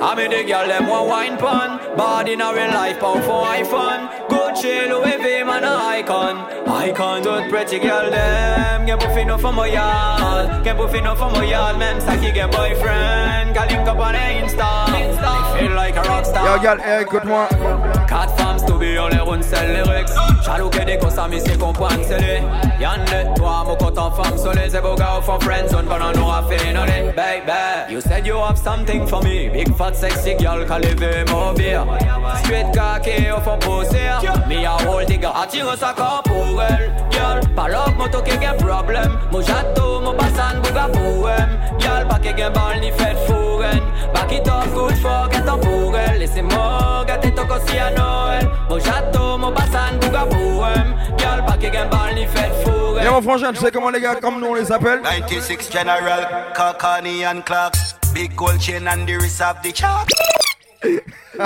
I 0.04 0.16
mean 0.16 0.32
the 0.32 0.44
girl 0.44 0.68
them 0.68 0.88
want 0.88 1.08
wine 1.08 1.38
pon 1.38 1.78
Bad 1.96 2.28
in 2.28 2.42
a 2.42 2.54
real 2.54 2.70
life 2.70 3.00
pound 3.00 3.24
for 3.24 3.46
iPhone. 3.46 4.32
Chill 4.62 5.00
Louis 5.00 5.18
V, 5.18 5.41
man 5.52 5.64
a 5.64 5.74
icon. 6.00 6.36
I 6.68 6.92
can't 6.92 7.50
pretty 7.50 7.80
girl 7.80 8.10
them. 8.10 8.86
Get 8.86 9.00
puffy 9.00 9.26
no 9.26 9.38
for 9.38 9.52
my 9.52 9.68
yard. 9.68 10.64
Get 10.64 10.78
puffy 10.78 11.02
no 11.02 11.16
for 11.16 11.30
my 11.30 11.44
yard 11.44 11.76
ça 12.02 12.16
qui 12.18 12.32
get 12.32 12.50
boyfriend. 12.52 13.54
Got 13.54 13.70
link 13.70 13.88
up 13.88 14.00
on 14.00 14.16
Insta. 14.16 14.72
I 15.24 15.60
feel 15.60 15.76
like 15.76 15.96
a 15.96 16.02
rockstar 16.02 16.46
Yo 16.46 16.60
girl, 16.60 16.80
hey, 16.80 17.04
écoute-moi 17.04 17.48
Quatre 18.08 18.36
femmes 18.38 18.66
to 18.66 18.74
be 18.80 18.98
on 18.98 19.10
les 19.10 19.20
round 19.20 19.44
sell 19.44 19.72
lyrics 19.72 20.10
Jaloux 20.44 20.70
que 20.70 20.84
des 20.84 20.98
cosas 20.98 21.28
mi 21.28 21.40
c'est 21.40 21.60
comprendre 21.60 22.04
c'est 22.08 22.20
les 22.20 22.42
Yande, 22.80 23.36
toi 23.36 23.64
mon 23.66 23.76
content 23.76 24.12
femme 24.12 24.38
sur 24.38 24.54
les 24.54 24.70
gars 24.70 25.18
au 25.18 25.22
fond 25.22 25.40
friends 25.40 25.68
Zone 25.70 25.86
pendant 25.86 26.12
nous 26.14 26.26
raffinés 26.26 26.74
Baby, 27.16 27.92
you 27.94 28.00
said 28.00 28.26
you 28.26 28.38
have 28.38 28.58
something 28.58 29.06
for 29.06 29.22
me. 29.22 29.50
Big 29.50 29.76
fat 29.76 29.94
sexy 29.94 30.34
girl, 30.36 30.66
mon 31.30 31.54
beer. 31.54 31.86
Straight 32.38 32.68
cocky 32.74 33.30
au 33.30 33.42
fond 33.42 33.60
poser 33.60 34.10
Me 34.48 34.66
a 34.66 34.78
hold 34.88 35.08
digger, 35.08 35.30
attire 35.42 35.76
sa 35.78 35.94
corps 35.94 36.22
pour 36.24 36.62
elle 36.62 36.92
Girl, 37.12 37.40
pas 37.56 37.68
l'op 37.68 37.96
moto 37.98 38.22
qui 38.22 38.32
gen 38.32 38.58
problem 38.58 39.18
Mon 39.32 39.42
château, 39.42 40.00
mon 40.02 40.14
bassan, 40.14 40.62
bouga 40.64 40.88
poème 40.88 41.60
Girl, 41.80 42.08
pas 42.08 42.20
qui 42.20 42.30
gen 42.38 42.54
bal 42.54 42.80
ni 42.80 42.92
fête 42.92 43.18
fourren 43.28 43.82
Back 44.14 44.32
it 44.32 44.48
up, 44.48 44.74
good 44.74 44.96
for, 44.98 45.30
get 45.32 45.48
up 45.48 45.62
pour 45.62 45.98
elle 45.98 46.20
Laissez-moi 46.20 47.06
gâter 47.08 47.34
ton 47.34 47.48
cossi 47.48 47.78
à 47.78 47.92
Noël. 47.92 48.50
Mon 48.70 48.80
château, 48.80 49.38
mon 49.38 49.52
bassan, 49.52 49.98
bouga 50.00 50.26
poème 50.26 50.96
Girl, 51.18 51.46
pas 51.46 51.58
qui 51.58 51.72
gen 51.72 51.90
bal 51.90 52.16
ni 52.16 52.26
fête 52.26 52.54
fourren 52.64 53.04
Et 53.04 53.10
mon 53.10 53.22
frangin, 53.22 53.52
tu 53.52 53.60
sais 53.60 53.72
comment 53.72 53.90
les 53.90 54.02
gars, 54.02 54.16
comme 54.16 54.40
nous 54.40 54.48
on 54.48 54.56
les 54.56 54.72
appelle? 54.72 55.02
96 55.02 55.72
General, 55.72 56.52
Kakani 56.56 57.26
and 57.26 57.42
Clarks. 57.42 57.96
Big 58.14 58.36
gold 58.36 58.60
chain 58.60 58.88
and 58.88 59.08
the 59.08 59.14
wrist 59.14 59.42
of 59.42 59.56
the 59.64 59.72
chalk 59.72 60.10
I 61.40 61.46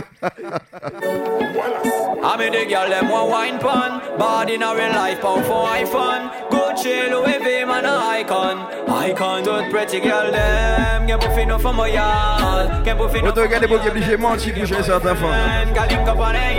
mean 2.38 2.54
the 2.54 2.66
girl 2.68 2.90
them 2.90 3.10
want 3.10 3.30
wine 3.30 3.60
pon 3.60 4.18
Body 4.18 4.56
in 4.56 4.62
real 4.62 4.90
life 4.94 5.22
pound 5.22 5.46
for 5.46 5.68
iPhone 5.68 6.50
Good 6.50 6.66
chill 6.78 7.22
with 7.24 7.42
him 7.42 7.70
and 7.70 7.88
icon. 7.88 8.58
Icon 8.88 9.44
do 9.44 9.70
pretty 9.72 10.00
girl 10.00 10.32
them. 10.32 11.08
Get 11.08 11.20
puffy 11.20 11.46
no 11.46 11.58
for 11.58 11.74
my 11.74 11.88
yard. 11.88 12.86
Get 12.86 12.98
no 12.98 13.32
obligé 13.32 14.18
pour 14.18 14.28
on 14.28 14.38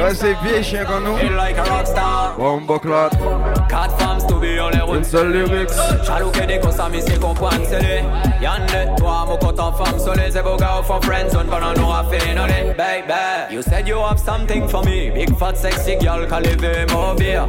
Ouais, 0.03 0.15
c'est 0.15 0.35
vieux 0.43 0.63
chien 0.63 0.85
comme 0.85 1.05
nous. 1.05 1.17
Feel 1.17 1.33
like 1.33 1.59
a 1.59 1.65
rockstar 1.65 2.37
Bombo 2.37 2.79
clot. 2.79 3.11
Quatre 3.69 3.97
femmes 3.99 4.27
to 4.27 4.35
be 4.41 4.59
on 4.61 4.71
les 4.71 4.81
routes. 4.81 4.99
Une 4.99 5.05
seule 5.05 5.33
lyrics. 5.33 5.71
Jaloux 6.05 6.31
que 6.31 6.45
des 6.47 6.59
mi 6.59 7.01
c'est 7.01 7.21
comprendre 7.21 7.63
c'est 7.69 7.81
les 7.81 8.03
Yande, 8.43 8.97
toi 8.97 9.25
mon 9.27 9.39
femme 9.73 9.99
ébaux 10.37 10.57
gars 10.57 10.79
au 10.81 10.83
fond 10.83 11.01
friends 11.01 11.31
Zone 11.31 11.47
pendant 11.47 11.73
nous 11.75 11.87
raffinés 11.87 12.35
Baby, 12.77 13.16
you 13.51 13.63
said 13.63 13.89
you 13.89 13.99
have 13.99 14.19
something 14.19 14.69
for 14.69 14.83
me. 14.83 15.11
Big 15.11 15.35
fat 15.39 15.57
sexy 15.57 15.97
girl 16.01 16.27
qu'à 16.27 16.41
lever 16.41 16.87
mon 16.93 17.15
beer 17.15 17.43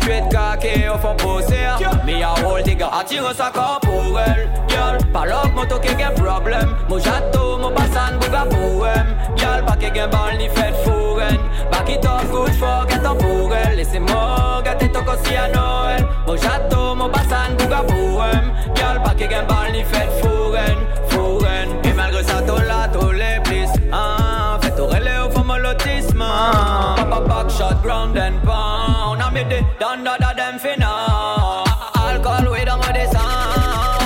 Straight 0.00 0.24
cocky 0.30 0.88
au 0.88 0.98
fond 0.98 1.16
poser 1.16 1.68
Me 2.06 2.22
a 2.22 2.34
hold 2.42 2.64
digger, 2.64 2.88
attire 2.92 3.34
sa 3.34 3.50
corps 3.50 3.80
pour 3.82 4.18
elle 4.20 4.48
Girl, 4.68 4.98
pas 5.12 5.26
l'op 5.26 5.52
moto 5.54 5.78
qui 5.78 5.88
gen 5.88 6.14
problem. 6.14 6.76
Mon 6.88 6.98
château, 6.98 7.58
mo 7.58 7.70
bassan, 7.70 8.18
bouga 8.20 8.44
poème 8.50 9.16
Girl, 9.36 9.64
qui 9.78 9.86
gen 9.94 10.10
bal 10.10 10.38
ni 10.38 10.48
fête 10.48 10.76
fourren 10.84 11.38
Back 11.70 11.90
it 11.90 12.04
up, 12.04 12.30
good 12.30 12.54
for, 12.54 12.86
get 12.88 13.04
up 13.04 13.18
pour 13.18 13.54
elle 13.54 13.76
Laissez-moi 13.76 14.62
gâter 14.64 14.88
ton 14.90 15.02
cossi 15.04 15.34
à 15.36 15.48
Noël 15.48 16.06
Mo 16.26 16.36
château, 16.36 16.94
mon 16.94 17.08
bassan, 17.08 17.56
bouga 17.58 17.82
poème 17.86 18.52
Girl, 18.74 19.00
qui 19.16 19.24
gen 19.24 19.46
bal 19.46 19.72
ni 19.72 19.82
fête 19.84 20.12
fourren 20.20 20.78
Fourren 21.08 21.68
Et 21.84 21.92
malgré 21.92 22.22
ça, 22.22 22.42
t'as 22.46 22.62
là, 22.64 22.88
mon 25.72 25.78
lotissement 25.78 26.94
Papa 26.96 27.20
back 27.26 27.50
shot, 27.50 27.82
ground 27.82 28.16
and 28.16 28.42
pound. 28.42 29.22
I 29.22 29.30
made 29.32 29.48
the 29.50 29.64
down 29.78 30.04
da 30.04 30.16
dem 30.34 30.58
finna 30.58 31.64
Alcool, 31.94 32.48
oui, 32.52 32.64
dans 32.64 32.76
mon 32.76 32.92
dessin 32.92 33.18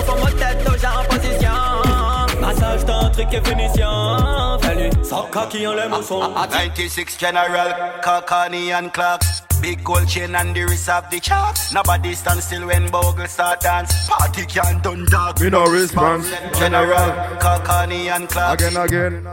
Faut 0.07 0.17
mon 0.17 0.27
tête 0.39 0.65
toujours 0.65 1.01
en 1.01 1.05
position. 1.15 2.41
Massage 2.41 2.85
tantrique 2.85 3.35
et 3.35 3.49
finition 3.49 4.59
Fais-lui 4.91 5.05
sans 5.05 5.29
qui 5.49 5.67
en 5.67 5.75
l'aime 5.75 5.93
au 5.93 6.01
96 6.01 7.19
General, 7.19 8.01
Kakani 8.03 8.73
and 8.73 8.91
Clarks 8.91 9.43
Big 9.63 9.83
gold 9.83 10.09
chain 10.09 10.35
and 10.35 10.55
the 10.55 10.65
wrist 10.65 10.89
of 10.89 11.09
the 11.11 11.19
charts. 11.19 11.73
Nobody 11.73 12.15
stand 12.15 12.43
still 12.43 12.67
when 12.67 12.91
Bogle 12.91 13.27
start 13.27 13.61
dance. 13.61 14.07
Party 14.07 14.45
can't 14.45 14.83
done 14.83 15.07
dog. 15.07 15.41
Me 15.41 15.49
no 15.49 15.65
response. 15.65 16.31
General, 16.59 17.11
Kakani 17.39 18.15
and 18.15 18.29
Clarks. 18.29 18.63
Again, 18.63 18.77
again. 18.77 19.27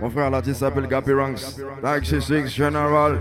Mon 0.00 0.10
frère 0.10 0.30
l'artiste 0.30 0.60
s'appelle 0.60 0.86
Gappy 0.86 1.12
Ranks. 1.12 1.58
96 1.82 2.50
General. 2.50 3.18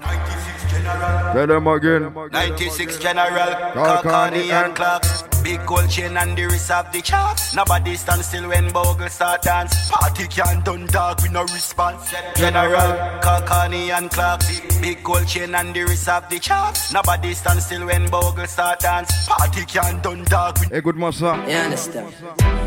96 0.00 0.72
General. 0.72 1.32
Tell 1.32 1.46
them 1.46 1.66
again. 1.68 2.12
96 2.32 2.98
General, 2.98 3.54
Kakani 3.74 4.02
Kakani 4.02 4.50
and 4.50 4.66
and 4.66 4.74
Clarks. 4.74 5.22
Big 5.42 5.64
gold 5.64 5.88
chain 5.88 6.16
and 6.16 6.36
the 6.36 6.44
wrist 6.46 6.72
of 6.72 6.90
the 6.90 7.00
charts. 7.00 7.54
Nobody 7.54 7.94
stand 7.94 8.24
still 8.24 8.48
when 8.48 8.68
Bogle 8.72 9.08
start 9.08 9.45
dance. 9.46 9.90
Party 9.90 10.26
can't 10.26 10.64
done 10.64 10.86
dog. 10.86 11.22
We 11.22 11.28
no 11.30 11.42
response. 11.42 12.12
General, 12.34 12.90
Kakani 13.24 13.90
and 13.96 14.10
Clarks. 14.10 14.60
Big 14.82 15.02
gold 15.02 15.26
chain 15.26 15.54
and 15.54 15.72
the 15.72 15.82
wrist 15.84 16.08
of 16.08 16.28
the 16.28 16.38
charts. 16.38 16.92
Nobody 16.92 17.32
stand 17.32 17.62
still 17.62 17.86
when 17.86 18.10
Bogle 18.10 18.46
start 18.46 18.80
dance. 18.80 19.10
Party 19.28 19.64
can't 19.64 20.02
done 20.02 20.24
dog. 20.24 20.58
We 20.58 20.66
Écoute-moi 20.78 21.12
ça. 21.12 21.36
You 21.48 21.56
understand? 21.56 22.12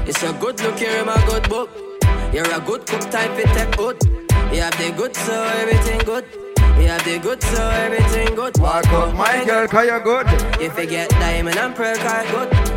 It's 0.08 0.24
a 0.24 0.32
good 0.34 0.60
look, 0.62 0.80
you're 0.80 1.00
in 1.02 1.06
my 1.06 1.22
good 1.28 1.48
book. 1.50 1.70
You're 2.34 2.52
a 2.52 2.60
good 2.60 2.86
cook 2.88 3.06
type, 3.12 3.38
it 3.38 3.50
take 3.56 3.76
good. 3.78 3.98
You 4.54 4.62
have 4.62 4.78
the 4.78 4.92
good, 4.96 5.16
so 5.16 5.44
everything 5.62 6.00
good. 6.06 6.26
You 6.80 6.88
have 6.88 7.04
the 7.04 7.20
good, 7.20 7.44
so 7.44 7.70
everything 7.70 8.36
good. 8.36 8.58
Walk 8.60 8.88
up, 8.88 9.14
my 9.16 9.44
girl, 9.46 9.68
cause 9.68 9.86
you're 9.86 10.00
good. 10.00 10.28
If 10.62 10.78
you 10.78 10.86
get 10.86 11.10
diamond 11.10 11.58
and 11.58 11.76
pearl, 11.76 11.96
call 11.98 12.26
good. 12.32 12.69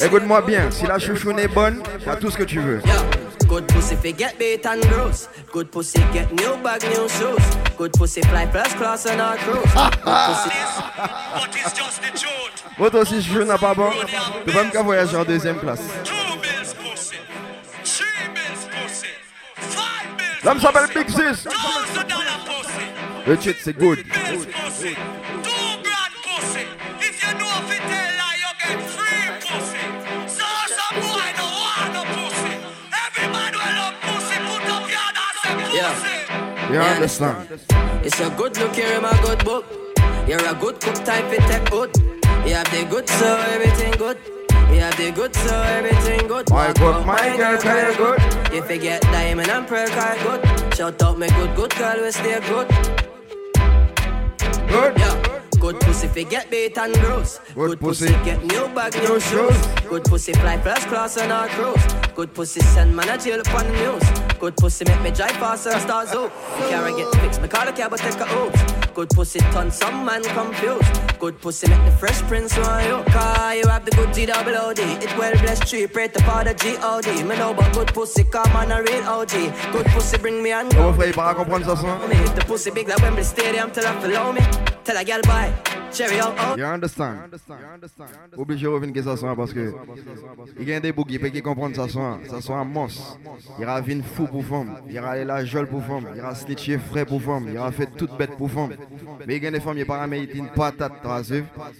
Écoute-moi 0.00 0.42
bien. 0.42 0.70
Si 0.70 0.86
la 0.86 0.98
chouchoune 0.98 1.38
est 1.38 1.48
bonne, 1.48 1.82
t'as 2.04 2.16
tout 2.16 2.30
ce 2.30 2.36
que 2.36 2.44
tu 2.44 2.60
veux. 2.60 2.80
Yeah. 2.84 2.94
Good 3.48 3.66
pussy 3.68 3.96
fi 3.96 4.12
get 4.12 4.38
beat 4.38 4.66
and 4.66 4.80
gross. 4.90 5.26
Good 5.50 5.70
pussy 5.70 6.00
get 6.12 6.30
new 6.32 6.56
bag, 6.62 6.82
new 6.82 7.08
shoes. 7.08 7.42
Good 7.78 7.92
pussy 7.92 8.20
fly 8.22 8.46
first 8.52 8.76
class 8.76 9.06
on 9.06 9.18
our 9.18 9.36
cruise. 9.38 9.72
Good 9.72 9.98
pussy. 10.04 10.50
But 11.34 11.54
it's 11.54 11.72
just 11.72 12.02
the 12.02 12.10
truth. 13.30 13.46
N'a 13.46 13.56
pas 13.56 13.74
bon, 13.74 13.90
tu 14.44 14.52
vas 14.52 14.64
me 14.64 14.70
qu'à 14.70 14.82
voyager 14.82 15.16
en 15.16 15.24
deuxième 15.24 15.58
classe. 15.58 15.80
L'homme 20.44 20.60
s'appelle 20.60 20.88
Big 20.94 21.08
Sis. 21.08 21.48
Le 23.26 23.40
shit, 23.40 23.56
c'est 23.64 23.78
good. 23.78 23.98
Yeah. 35.78 36.72
You 36.72 36.80
understand? 36.80 37.48
It's 38.04 38.18
a 38.18 38.30
good 38.30 38.58
look, 38.58 38.76
you're 38.76 38.94
in 38.94 39.02
my 39.02 39.16
good 39.22 39.44
book. 39.44 39.64
You're 40.26 40.44
a 40.44 40.54
good 40.54 40.80
cook 40.80 41.04
type, 41.04 41.32
it 41.32 41.44
take 41.46 41.70
good. 41.70 41.96
You 42.46 42.54
have 42.54 42.70
the 42.72 42.84
good, 42.90 43.08
so 43.08 43.36
everything 43.54 43.92
good. 43.92 44.18
You 44.72 44.80
have 44.80 44.96
the 44.96 45.12
good, 45.12 45.34
so 45.36 45.62
everything 45.62 46.26
good. 46.26 46.50
My 46.50 46.72
good, 46.72 47.06
my 47.06 47.36
girl, 47.36 47.62
you're 47.62 47.94
good. 47.94 48.20
If 48.52 48.68
you 48.70 48.78
get 48.78 49.02
diamond 49.02 49.50
and 49.50 49.68
pearl, 49.68 49.88
call 49.88 50.16
good. 50.26 50.74
Shout 50.74 51.00
out, 51.02 51.16
my 51.16 51.28
good, 51.28 51.54
good 51.54 51.74
girl, 51.76 52.02
we 52.02 52.10
stay 52.10 52.40
good. 52.48 52.68
Good. 54.68 54.98
Yeah. 54.98 55.38
Good 55.60 55.80
pussy 55.80 56.06
fi 56.06 56.22
get 56.24 56.50
beat 56.50 56.78
and 56.78 56.94
gross. 56.94 57.40
Good 57.54 57.80
pussy. 57.80 58.08
get 58.24 58.44
new 58.44 58.68
bag, 58.74 58.94
new 58.94 59.18
shoes. 59.18 59.30
shoes. 59.30 59.66
Good 59.88 60.04
pussy 60.04 60.32
fly 60.32 60.56
first 60.58 60.86
class 60.86 61.18
on 61.18 61.32
our 61.32 61.48
cruise. 61.48 61.84
Good 62.14 62.32
pussy 62.32 62.60
send 62.60 62.94
man 62.94 63.08
a 63.08 63.18
jail 63.18 63.40
upon 63.40 63.66
the 63.66 63.72
news. 63.72 64.17
Good 64.38 64.56
pussy 64.56 64.84
make 64.84 65.02
me 65.02 65.10
drive 65.10 65.32
faster 65.32 65.70
and 65.70 65.82
start 65.82 66.08
zoo. 66.08 66.30
Carry 66.68 66.92
get 66.96 67.12
fixed, 67.16 67.42
me 67.42 67.48
call 67.48 67.66
the 67.66 67.72
cab 67.72 67.90
but 67.90 67.98
take 67.98 68.14
a 68.20 68.26
oops. 68.38 68.62
Good 68.94 69.10
pussy 69.10 69.40
turn 69.52 69.70
some 69.70 70.04
man 70.04 70.22
confused. 70.22 71.18
Good 71.18 71.40
pussy 71.40 71.68
make 71.68 71.84
the 71.84 71.90
fresh 71.90 72.20
prince 72.22 72.56
want 72.56 72.86
you. 72.86 73.02
Car 73.12 73.56
you 73.56 73.66
have 73.66 73.84
the 73.84 73.90
good 73.92 74.14
G 74.14 74.26
double 74.26 74.54
OD. 74.54 74.78
It 74.78 75.16
well 75.18 75.32
blessed 75.42 75.66
tree, 75.68 75.86
pray 75.86 76.08
to 76.08 76.22
father 76.22 76.54
G-O-D. 76.54 77.24
Me 77.24 77.36
know 77.36 77.52
but 77.52 77.72
good 77.72 77.88
pussy 77.88 78.24
come 78.24 78.54
on 78.54 78.70
a 78.70 78.80
real 78.82 79.02
OG. 79.08 79.32
Good 79.72 79.86
pussy 79.86 80.18
bring 80.18 80.42
me 80.42 80.50
Mon 80.52 80.68
go. 80.68 80.92
frère, 80.92 81.08
il 81.08 81.14
comprendre 81.14 81.66
ça 81.66 81.76
son. 81.76 82.08
Me 82.08 82.14
hit 82.14 82.34
the 82.36 82.44
pussy 82.44 82.70
big 82.70 82.88
like 82.88 83.02
Wembley 83.02 83.24
Stadium 83.24 83.70
till 83.70 83.86
I 83.86 83.92
follow 84.00 84.32
me. 84.32 84.40
Tell 84.84 84.96
a 84.96 85.04
girl 85.04 85.20
bye. 85.22 85.77
Out. 85.88 86.58
You 86.58 86.64
understand? 86.64 87.18
Obligé 88.36 88.64
de 88.64 88.68
revenir 88.68 88.94
que 88.94 89.02
ça 89.02 89.16
soit 89.16 89.34
parce 89.34 89.52
que 89.52 89.72
il 90.60 90.68
y 90.68 90.72
a 90.72 90.80
des 90.80 90.92
bougies 90.92 91.18
qui 91.18 91.42
comprennent 91.42 91.74
ça 91.74 91.88
soit 91.88 92.18
ça 92.28 92.40
soit 92.40 92.56
un 92.56 92.64
monstre. 92.64 93.18
Il 93.58 93.62
y 93.62 93.64
aura 93.64 93.80
vin 93.80 94.02
fou 94.02 94.26
pour 94.26 94.44
femme, 94.44 94.76
il 94.86 94.94
y 94.94 94.98
aura 94.98 95.16
la 95.16 95.44
jolle 95.44 95.66
pour 95.66 95.82
femme, 95.82 96.06
il 96.12 96.18
y 96.18 96.20
aura 96.20 96.34
snitché 96.34 96.78
frais 96.78 97.06
pour 97.06 97.22
femme, 97.22 97.46
il 97.48 97.54
y 97.54 97.58
aura 97.58 97.72
fait 97.72 97.88
toute 97.96 98.16
bête 98.18 98.36
pour 98.36 98.50
femme. 98.50 98.74
Mais 99.26 99.36
il 99.36 99.42
y 99.42 99.46
a 99.46 99.50
des 99.50 99.60
femmes 99.60 99.76
qui 99.76 99.84
pas 99.84 100.06
une 100.06 100.48
patate. 100.48 100.92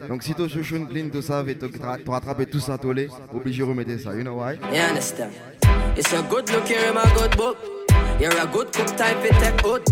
Donc 0.08 0.22
si 0.22 0.34
tu 0.34 0.48
chouchou 0.48 0.86
clean 0.86 1.10
tout 1.10 1.22
ça 1.22 1.44
tu 1.44 2.10
rattrapes 2.10 2.48
tout 2.50 2.60
ça 2.60 2.78
tolé, 2.78 3.08
obligé 3.32 3.62
de 3.62 3.68
remettre 3.68 3.98
ça. 4.00 4.14
You 4.14 4.22
know 4.22 4.40
why? 4.40 4.54
You 4.72 4.80
understand? 4.88 5.32
It's 5.96 6.12
a 6.12 6.22
good 6.22 6.50
look, 6.50 6.68
you're 6.68 6.88
in 6.88 6.94
my 6.94 7.04
good 7.14 7.36
book. 7.36 7.56
You're 8.20 8.36
a 8.36 8.46
good 8.46 8.72
cook 8.72 8.96
type, 8.96 9.24
it 9.24 9.38
take 9.38 9.62
good. 9.62 9.82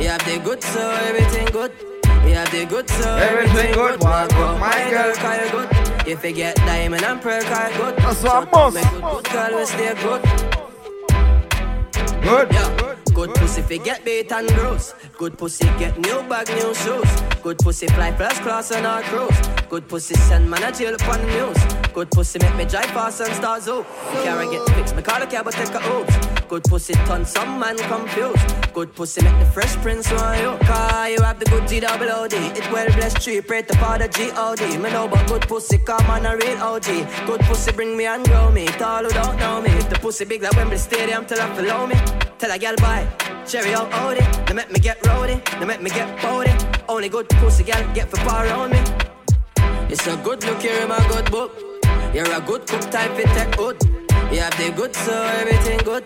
You 0.00 0.08
have 0.08 0.24
the 0.24 0.38
good, 0.42 0.62
so 0.62 0.80
everything 1.08 1.46
good. 1.52 1.89
You 2.26 2.34
have 2.34 2.50
the 2.50 2.66
good 2.66 2.88
so 2.88 3.16
Everything 3.16 3.72
good, 3.74 4.00
walk 4.00 4.32
up, 4.34 4.60
my 4.60 4.90
girl. 4.90 5.14
call 5.14 5.50
good. 5.50 5.68
If 6.06 6.24
you 6.24 6.32
get 6.32 6.56
diamond 6.56 7.04
and 7.04 7.20
pearl, 7.20 7.42
call 7.42 7.70
you 7.70 7.76
good. 7.76 7.96
That's 7.96 8.22
what 8.22 8.48
I 8.48 8.50
must. 8.50 8.74
Make 8.74 8.90
good, 8.90 9.02
good 9.02 9.24
girl, 9.32 9.56
we 9.56 9.64
stay 9.66 9.94
good. 10.02 10.22
Good. 12.22 12.52
Yeah. 12.52 12.90
Good 13.14 13.34
pussy 13.34 13.62
fi 13.62 13.78
get 13.78 14.04
beat 14.04 14.30
and 14.32 14.48
gross. 14.54 14.94
Good 15.18 15.36
pussy 15.36 15.64
get 15.78 15.98
new 15.98 16.22
bag, 16.28 16.48
new 16.48 16.72
shoes. 16.74 17.10
Good 17.42 17.58
pussy 17.58 17.86
fly 17.88 18.12
first 18.12 18.40
class 18.42 18.70
on 18.72 18.86
our 18.86 19.02
cruise. 19.02 19.38
Good 19.68 19.88
pussy 19.88 20.14
send 20.14 20.48
man 20.48 20.62
a 20.62 20.70
jail 20.72 20.94
upon 20.94 21.20
news. 21.26 21.58
Good 21.92 22.10
pussy 22.12 22.38
make 22.38 22.54
me 22.56 22.64
drive 22.64 22.86
fast 22.86 23.20
and 23.20 23.34
start 23.34 23.62
zoo. 23.62 23.84
Car 24.24 24.44
get 24.50 24.68
fixed, 24.74 24.94
me 24.94 25.02
call 25.02 25.20
a 25.20 25.26
cab 25.26 25.44
but 25.44 25.54
take 25.54 25.74
a 25.74 25.80
oops. 25.92 26.14
Good 26.46 26.64
pussy 26.64 26.94
turn 27.06 27.24
some 27.24 27.58
man 27.58 27.76
confused. 27.76 28.72
Good 28.72 28.94
pussy 28.94 29.22
make 29.22 29.38
the 29.40 29.46
fresh 29.46 29.74
prince 29.76 30.10
want 30.12 30.40
you. 30.40 30.66
Car 30.66 31.10
you 31.10 31.20
have 31.20 31.38
the 31.40 31.46
good 31.46 31.66
G 31.66 31.80
double 31.80 32.10
O 32.10 32.28
D. 32.28 32.36
It 32.36 32.70
well 32.72 32.86
blessed 32.92 33.20
tree, 33.22 33.40
pray 33.40 33.62
to 33.62 33.76
father 33.78 34.08
G 34.08 34.30
O 34.36 34.54
D. 34.54 34.78
Me 34.78 34.90
know 34.90 35.08
but 35.08 35.26
good 35.26 35.42
pussy 35.42 35.78
come 35.78 36.06
on 36.06 36.26
a 36.26 36.36
real 36.36 36.58
OG. 36.58 36.86
Good 37.26 37.40
pussy 37.40 37.72
bring 37.72 37.96
me 37.96 38.06
and 38.06 38.24
grow 38.24 38.50
me. 38.50 38.66
Tall 38.66 39.04
who 39.04 39.10
don't 39.10 39.36
know 39.38 39.60
me. 39.60 39.70
If 39.70 39.90
the 39.90 39.98
pussy 39.98 40.24
big 40.24 40.42
like 40.42 40.56
Wembley 40.56 40.78
Stadium, 40.78 41.26
tell 41.26 41.40
her 41.40 41.54
follow 41.54 41.86
me. 41.86 41.96
Tell 42.38 42.52
a 42.52 42.58
girl 42.58 42.76
bye. 42.76 43.06
Cherry 43.46 43.74
out 43.74 43.90
Odie. 43.90 44.46
They 44.46 44.54
make 44.54 44.70
me 44.70 44.78
get 44.78 45.04
rowdy. 45.06 45.42
They 45.58 45.66
make 45.66 45.82
me 45.82 45.90
get 45.90 46.22
body. 46.22 46.52
Only 46.88 47.08
good 47.08 47.28
pussy 47.28 47.64
girl 47.64 47.84
get 47.94 48.08
for 48.08 48.18
power 48.18 48.48
on 48.48 48.70
me. 48.70 48.80
It's 49.90 50.06
a 50.06 50.16
good 50.18 50.44
look 50.44 50.62
here 50.62 50.82
in 50.82 50.88
my 50.88 51.04
good 51.08 51.30
book. 51.30 51.69
You're 52.14 52.32
a 52.32 52.40
good 52.40 52.66
cook 52.66 52.90
type 52.90 53.18
it 53.18 53.28
take 53.34 53.56
good. 53.56 53.76
You 54.32 54.40
have 54.40 54.56
the 54.56 54.70
good 54.74 54.94
so 54.96 55.12
everything 55.40 55.78
good. 55.84 56.02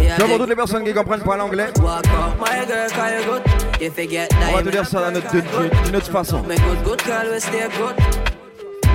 You 0.00 0.08
have 0.08 0.18
Je 0.18 0.24
pour 0.24 0.28
the 0.28 0.38
toutes 0.38 0.48
les 0.48 0.56
personnes 0.56 0.84
qui 0.84 0.92
comprennent 0.94 1.22
pas 1.22 1.36
l'anglais, 1.36 1.68
Walk 1.80 2.06
out, 2.06 2.38
my 2.40 2.64
girl, 2.66 2.88
call 2.90 3.12
you 3.12 3.24
good. 3.24 3.42
If 3.80 3.98
you 3.98 4.08
get 4.08 4.28
on 4.32 4.52
va 4.52 4.62
te 4.62 4.68
diamond, 4.68 4.70
dire 4.70 4.86
ça 4.86 5.08
d'une 5.10 5.18
autre, 5.18 5.30
d'une- 5.30 5.82
d'une 5.84 5.96
autre 5.96 6.10
façon. 6.10 6.42
make 6.42 6.58
good, 6.60 6.82
good 6.84 7.02
girl, 7.04 7.30
we 7.32 7.40
stay 7.40 7.68
good. 7.78 7.96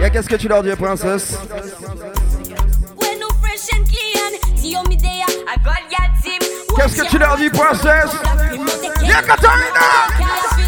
Et 0.03 0.09
qu'est-ce 0.11 0.29
que 0.29 0.35
tu 0.35 0.47
leur 0.47 0.63
dis, 0.63 0.75
princesse 0.75 1.37
When 2.97 3.19
no 3.19 3.27
fresh 3.41 3.69
and 3.73 3.85
clean, 3.85 4.57
see 4.57 4.73
how 4.75 4.83
me 4.83 4.95
there, 4.97 5.27
I 5.47 5.57
got 5.63 5.83
your 5.91 6.07
team. 6.23 6.39
Qu'est-ce 6.75 7.01
que 7.03 7.07
tu 7.09 7.17
leur 7.17 7.37
dis, 7.37 7.49
princesse 7.49 8.11
Yeah, 9.03 9.21
Katarina! 9.21 10.66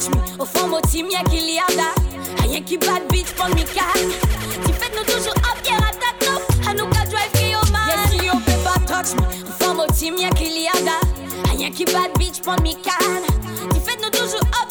Touch 0.00 0.10
me. 0.10 0.42
Au 0.42 0.44
fond, 0.44 0.68
mon 0.68 0.80
team, 0.80 1.08
y'a 1.10 1.22
qu'il 1.24 1.48
y 1.50 1.58
a 1.58 1.76
là. 1.76 1.92
Rien 2.42 2.60
qui 2.62 2.78
bad 2.78 3.02
bitch 3.10 3.32
pour 3.36 3.48
me 3.48 3.62
calme. 3.74 4.12
Tu 4.66 4.72
fais 4.72 4.90
nous 4.96 5.04
toujours 5.04 5.34
up, 5.34 5.58
hier 5.64 5.76
attaque 5.76 6.28
nous. 6.28 6.68
À 6.68 6.74
nous 6.74 6.86
qu'à 6.86 7.04
drive 7.06 7.32
qui 7.34 7.54
au 7.54 7.72
mal. 7.72 7.88
Yes, 7.88 8.24
you 8.24 8.32
peut 8.40 8.62
pas 8.64 8.78
touch 8.86 9.14
me. 9.14 9.26
Au 9.48 9.52
fond, 9.58 9.74
mon 9.74 9.86
team, 9.86 10.16
y'a 10.18 10.30
qu'il 10.30 10.60
y 10.60 10.68
a 10.68 10.84
là. 10.84 11.00
Rien 11.50 11.70
qui 11.70 11.84
bad 11.84 12.10
bitch 12.18 12.40
pour 12.40 12.54
me 12.54 12.72
calme. 12.82 13.26
Tu 13.74 13.80
fais 13.80 13.96
nous 14.02 14.10
toujours 14.10 14.40
up, 14.40 14.69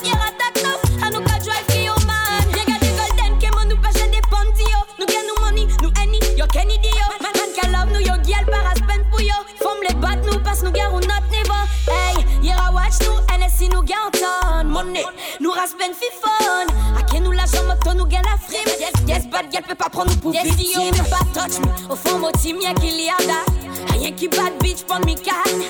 Nous 15.59 15.65
raspen 15.65 15.91
fifon. 15.93 16.97
A 16.97 17.03
qui 17.03 17.19
nous 17.19 17.31
la 17.31 17.45
jambe, 17.45 17.75
toi 17.83 17.93
nous 17.93 18.05
gagne 18.05 18.21
la 18.23 18.37
frime. 18.37 18.65
Yes, 18.79 18.93
yes, 19.05 19.27
bad 19.27 19.51
girl 19.51 19.63
peut 19.67 19.75
pas 19.75 19.89
prendre 19.89 20.09
nous 20.11 20.17
pour 20.17 20.33
yes, 20.33 20.45
victime. 20.45 20.81
Yes, 20.83 20.97
yo, 20.97 21.03
peut 21.03 21.09
pas 21.09 21.41
touch 21.41 21.59
me. 21.59 21.91
Au 21.91 21.95
fond, 21.97 22.17
mon 22.17 22.31
team, 22.31 22.57
y'a 22.61 22.73
qu'il 22.75 22.97
y 23.01 23.09
a 23.09 23.17
là. 23.27 23.43
Rien 23.91 24.11
qui 24.13 24.29
bad 24.29 24.53
bitch, 24.61 24.83
pour 24.83 24.99
me 24.99 25.15
calme. 25.15 25.63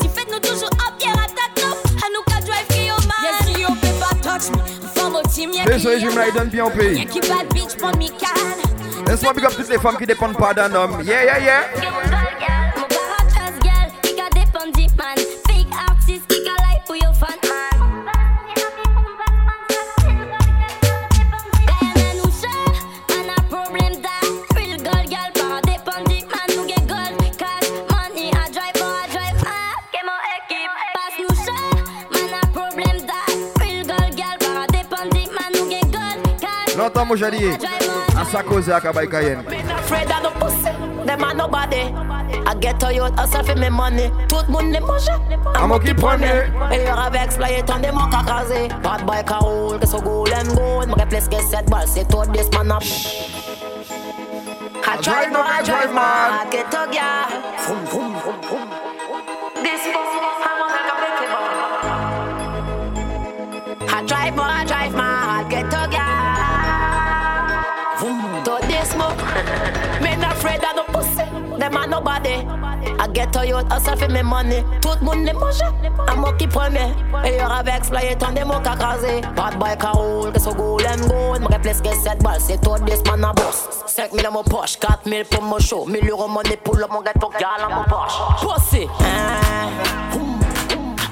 Tu 0.00 0.08
fais 0.08 0.24
nous 0.32 0.38
toujours 0.40 0.70
up, 0.70 0.94
hier 0.98 1.12
attaque 1.12 1.62
nous. 1.62 1.72
À 1.72 2.08
nous 2.14 2.22
qu'à 2.26 2.40
drive 2.40 2.66
qui 2.70 2.90
au 2.90 3.06
mal. 3.06 3.50
Yes, 3.50 3.58
yo, 3.60 3.68
peut 3.82 3.88
pas 4.00 4.14
touch 4.22 4.48
me. 4.50 4.84
Au 4.86 4.98
fond, 4.98 5.10
mon 5.10 5.22
team, 5.22 5.50
y'a 5.52 5.64
Et 5.64 5.66
qu'il 5.72 5.80
ce 5.80 5.88
y 5.88 5.90
a 5.90 5.94
régime-là, 5.96 6.28
il 6.28 6.34
donne 6.34 6.48
bien 6.48 6.64
au 6.64 6.68
Rien 6.68 6.78
pays. 6.78 7.06
qui 7.06 7.20
bad 7.20 7.46
bitch, 7.52 7.76
pour 7.76 7.88
me 7.88 8.08
calme. 8.18 9.06
Laisse-moi 9.06 9.34
big 9.34 9.44
up 9.44 9.52
toutes 9.54 9.68
les 9.68 9.78
femmes 9.78 9.98
qui 9.98 10.06
dépendent 10.06 10.38
pas 10.38 10.54
d'un 10.54 10.74
homme. 10.74 11.02
Yeah, 11.04 11.22
yeah, 11.24 11.38
yeah. 11.38 12.63
Gold, 36.84 36.94
cash, 36.94 36.96
Longtemps, 36.96 37.06
moi, 37.06 37.16
j'ai 37.16 37.30
dit. 37.30 37.66
À 38.16 38.24
sa 38.24 38.42
cause, 38.42 38.70
à 38.70 38.80
Kabay 38.80 39.06
Cayenne. 39.08 39.44
Afraid 39.78 40.10
of 40.10 40.22
the 40.22 40.30
pussy, 40.38 40.70
them 41.06 41.24
are 41.24 41.34
nobody. 41.34 41.92
I 42.46 42.54
get 42.60 42.78
to 42.80 42.92
you, 42.92 43.04
hustle 43.16 43.42
for 43.44 43.56
me 43.56 43.68
money. 43.68 44.10
Tout 44.28 44.36
le 44.46 44.52
monde 44.52 44.72
les 44.72 44.80
mange. 44.80 45.08
À 45.54 45.66
moi 45.66 45.78
qui 45.80 45.94
prenais. 45.94 46.50
Meilleur 46.68 46.98
avec 46.98 47.22
exploit, 47.22 47.62
tant 47.66 47.78
de 47.78 47.90
mon 47.92 48.08
cacasé. 48.08 48.68
Bad 48.82 49.04
boy 49.04 49.24
ka 49.24 49.38
roule, 49.38 49.78
que 49.78 49.86
so 49.86 50.00
goal 50.00 50.32
and 50.34 50.54
goal. 50.54 50.86
Mwen 50.86 51.08
place 51.08 51.28
que 51.28 51.36
cette 51.50 51.70
balle, 51.70 51.86
c'est 51.86 52.06
tout 52.08 52.24
this 52.32 52.48
man 52.52 52.72
up. 52.72 52.82
I 54.86 54.96
drive, 55.00 55.32
no, 55.32 55.40
I 55.40 55.62
drive, 55.64 55.92
man. 55.94 56.50
Get 56.50 56.70
to 56.70 56.86
ya. 56.92 57.26
Vroom, 57.66 57.84
vroom, 57.86 58.14
vroom, 58.20 58.40
vroom. 58.42 58.68
This 59.62 59.86
I'm 59.86 60.62
on 60.62 60.70
a 60.70 60.84
I 63.96 64.02
drive, 64.06 64.34
no, 64.36 64.42
I 64.42 64.64
drive, 64.64 64.94
man. 64.94 65.03
I 72.26 73.08
get 73.12 73.32
to 73.32 73.46
you, 73.46 73.56
hustle 73.70 73.96
for 73.96 74.08
me 74.08 74.22
money. 74.22 74.64
Tout 74.80 74.90
le 75.00 75.04
monde 75.04 75.24
les 75.24 75.32
mange. 75.32 75.60
À 76.06 76.14
moi 76.14 76.32
qui 76.38 76.46
premier. 76.46 76.94
Meilleur 77.22 77.52
avec 77.52 77.74
exploit, 77.74 78.00
tant 78.18 78.32
de 78.32 78.44
mon 78.44 78.60
cacasé. 78.60 79.20
Bad 79.36 79.58
boy 79.58 79.76
ka 79.78 79.90
roule, 79.90 80.32
que 80.32 80.40
so 80.40 80.54
goal 80.54 80.82
and 80.86 81.06
goal. 81.08 81.38
Mwen 81.40 81.60
place 81.60 81.80
que 81.80 81.90
cette 82.02 82.22
balle, 82.22 82.40
c'est 82.40 82.60
tout 82.60 82.76
this 82.86 83.02
man 83.06 83.24
a 83.24 83.32
boss. 83.32 83.68
5 83.86 84.12
000 84.12 84.26
à 84.26 84.30
mon 84.30 84.42
poche, 84.42 84.78
4 84.78 85.00
000 85.04 85.24
pour 85.30 85.42
mon 85.42 85.58
show. 85.58 85.84
1000 85.86 86.08
euros 86.10 86.28
money 86.28 86.56
pour 86.56 86.76
le 86.76 86.86
mon 86.90 87.00
gars 87.02 87.12
pour 87.20 87.30
gal 87.30 87.60
à 87.62 87.68
mon 87.74 87.84
poche. 87.84 88.18
Pussy. 88.40 88.88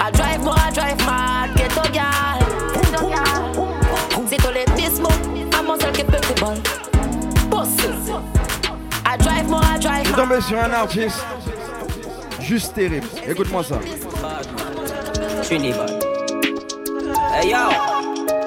I 0.05 0.11
drive 0.12 0.42
more, 0.42 0.57
I 0.57 0.72
drive 0.72 1.07
mad, 1.07 1.57
get 1.57 1.68
to 1.70 1.83
gal. 1.92 2.38
C'est 4.29 4.37
tout 4.38 4.53
les 4.55 4.64
dismo, 4.77 5.09
à 5.59 5.62
mon 5.62 5.79
seul 5.79 5.92
qui. 5.92 6.05
Pussy. 7.51 8.32
I 9.12 9.16
drive 9.18 9.51
more, 9.51 9.62
I 9.62 9.79
drive 9.79 10.05
Je 10.05 10.09
suis 10.09 10.16
tombé 10.16 10.40
sur 10.40 10.59
un 10.59 10.72
artiste 10.72 11.22
juste 12.40 12.72
terrible. 12.75 13.07
Écoute-moi 13.29 13.62
ça. 13.62 13.79
Trinidad. 15.42 15.90
Hey 17.35 17.51
yo, 17.51 17.68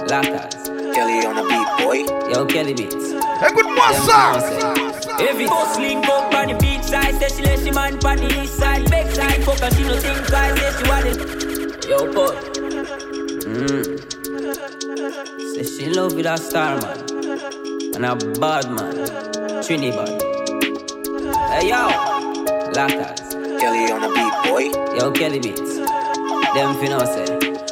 Lakas. 0.09 0.49
Kelly 0.91 1.27
on 1.27 1.35
the 1.35 1.43
beat, 1.47 1.67
boy. 1.85 1.99
Yo, 2.33 2.45
Kelly 2.47 2.73
Beats. 2.73 3.13
Écoute-moi 3.47 3.93
ça! 4.07 4.39
If 5.19 5.39
it 5.39 5.47
Boss 5.47 5.77
link 5.77 6.03
up 6.07 6.33
on 6.33 6.47
the 6.47 6.55
beach 6.55 6.81
side, 6.81 7.13
say 7.19 7.27
she 7.35 7.43
let 7.43 7.59
she 7.59 7.69
man 7.69 8.03
on 8.03 8.17
the 8.17 8.41
east 8.41 8.57
side. 8.57 8.89
Back 8.89 9.11
side, 9.11 9.43
fuck 9.43 9.59
her, 9.59 9.69
she 9.69 9.83
no 9.83 9.95
think 9.97 10.25
twice, 10.25 10.59
say 10.59 10.71
she 10.79 10.89
want 10.89 11.05
it. 11.05 11.17
Yo, 11.87 12.11
Paul. 12.11 12.33
Mm. 13.45 13.85
Say 15.53 15.63
she 15.63 15.93
love 15.93 16.13
with 16.15 16.25
a 16.25 16.37
star 16.37 16.81
man. 16.81 16.97
And 17.93 18.03
a 18.03 18.15
bad 18.39 18.71
man. 18.71 19.61
Trinidad. 19.61 20.24
Hey 21.55 21.69
yo, 21.69 21.87
Lakas. 22.75 23.31
Kelly 23.61 23.89
on 23.89 24.01
the 24.01 24.09
beat, 24.11 24.35
boy. 24.43 24.65
Yo, 24.99 25.09
Kelly 25.11 25.39
Beats. 25.39 25.77
Them 26.53 26.75
finna 26.75 26.99
say. 27.07 27.23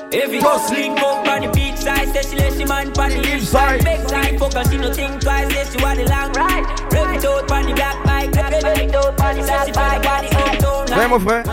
If 0.10 0.32
it 0.32 0.40
just 0.40 0.72
link 0.72 0.98
up 1.02 1.28
on 1.28 1.42
the 1.42 1.52
beach 1.52 1.76
side, 1.76 2.08
say 2.14 2.22
she 2.22 2.38
let 2.38 2.54
she 2.54 2.64
man 2.64 2.88
on 2.98 3.10
the 3.10 3.36
east 3.36 3.52
side. 3.52 3.84
Back 3.84 4.08
side, 4.08 4.40
fuck 4.40 4.54
her, 4.54 4.64
she 4.72 4.78
no 4.78 4.94
think 4.94 5.20
twice, 5.20 5.52
say 5.54 5.66
she 5.70 5.84
want 5.84 6.00
the 6.00 6.06
long 6.08 6.32
ride. 6.32 6.64
Rev 6.94 7.12
it 7.12 7.26
out 7.26 7.52
on 7.52 7.66
the 7.66 7.74
black 7.74 8.02
bike, 8.06 8.34
rev 8.34 8.54
it 8.54 8.96
out 8.96 9.20
on 9.20 9.36
the 9.36 9.72
black 9.74 10.02
bike, 10.02 10.98
Ouais, 10.98 11.08
mon 11.10 11.20
frère, 11.20 11.44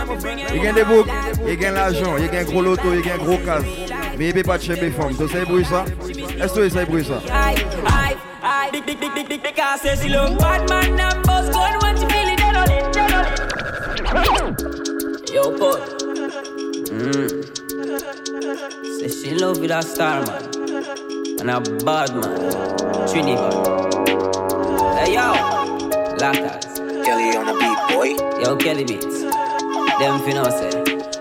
il 0.55 0.61
gagne 0.61 0.75
des 0.75 0.85
boucles, 0.85 1.11
il 1.49 1.57
gagne 1.57 1.75
l'argent, 1.75 2.17
il 2.17 2.31
gagne 2.31 2.47
gros 2.47 2.63
loto, 2.63 2.95
il 2.95 3.03
gagne 3.03 3.19
gros 3.19 3.39
casse. 3.39 3.65
Mais 4.17 4.29
il 4.29 4.35
peut 4.35 4.45
pas 4.45 4.61
chez 4.61 4.81
mes 4.81 4.91
femmes. 4.91 5.17
Tu 5.19 5.29
sais, 5.29 5.45
bruit 5.45 5.65
ça? 5.65 5.85
Est-ce 6.41 6.55
que 6.55 6.69
tu 6.69 6.71
sais, 6.71 6.85
bruit 6.85 7.05
ça? 7.05 7.21
Aye, 8.43 8.69
aye, 8.69 8.71
big, 8.71 8.87
big, 8.87 8.99
big, 9.01 9.15
big, 9.15 9.29
big, 9.29 9.43
because 9.43 9.83
say 9.83 9.97
she 9.97 10.09
love 10.09 10.39
bad 10.39 10.67
man 10.69 11.23
boss 11.25 11.49
gun 11.51 11.79
when 11.83 11.95
she 11.97 12.07
feel 12.07 12.29
it, 12.29 12.39
dead 12.39 12.57
on 12.57 12.71
it, 12.71 12.93
dead 12.93 13.13
on 13.13 13.25
it. 13.27 13.41
Yo, 15.31 15.43
Paul. 15.59 15.77
Mm. 16.89 17.29
Say 18.99 19.09
she 19.09 19.35
love 19.35 19.59
with 19.59 19.71
a 19.71 19.83
star 19.83 20.25
man 20.25 20.43
and 21.41 21.51
a 21.51 21.61
bad 21.85 22.15
man, 22.17 22.51
Trinidad. 23.09 23.55
Hey 24.97 25.15
yo, 25.15 25.35
Latas. 26.17 26.65
Kelly 27.05 27.37
on 27.37 27.45
the 27.47 27.53
beat, 27.61 27.79
boy. 27.95 28.11
Yo, 28.43 28.57
Kelly 28.57 28.85
Beats. 28.85 29.21
Them 30.01 30.19
finna 30.21 30.51
say. 30.51 30.80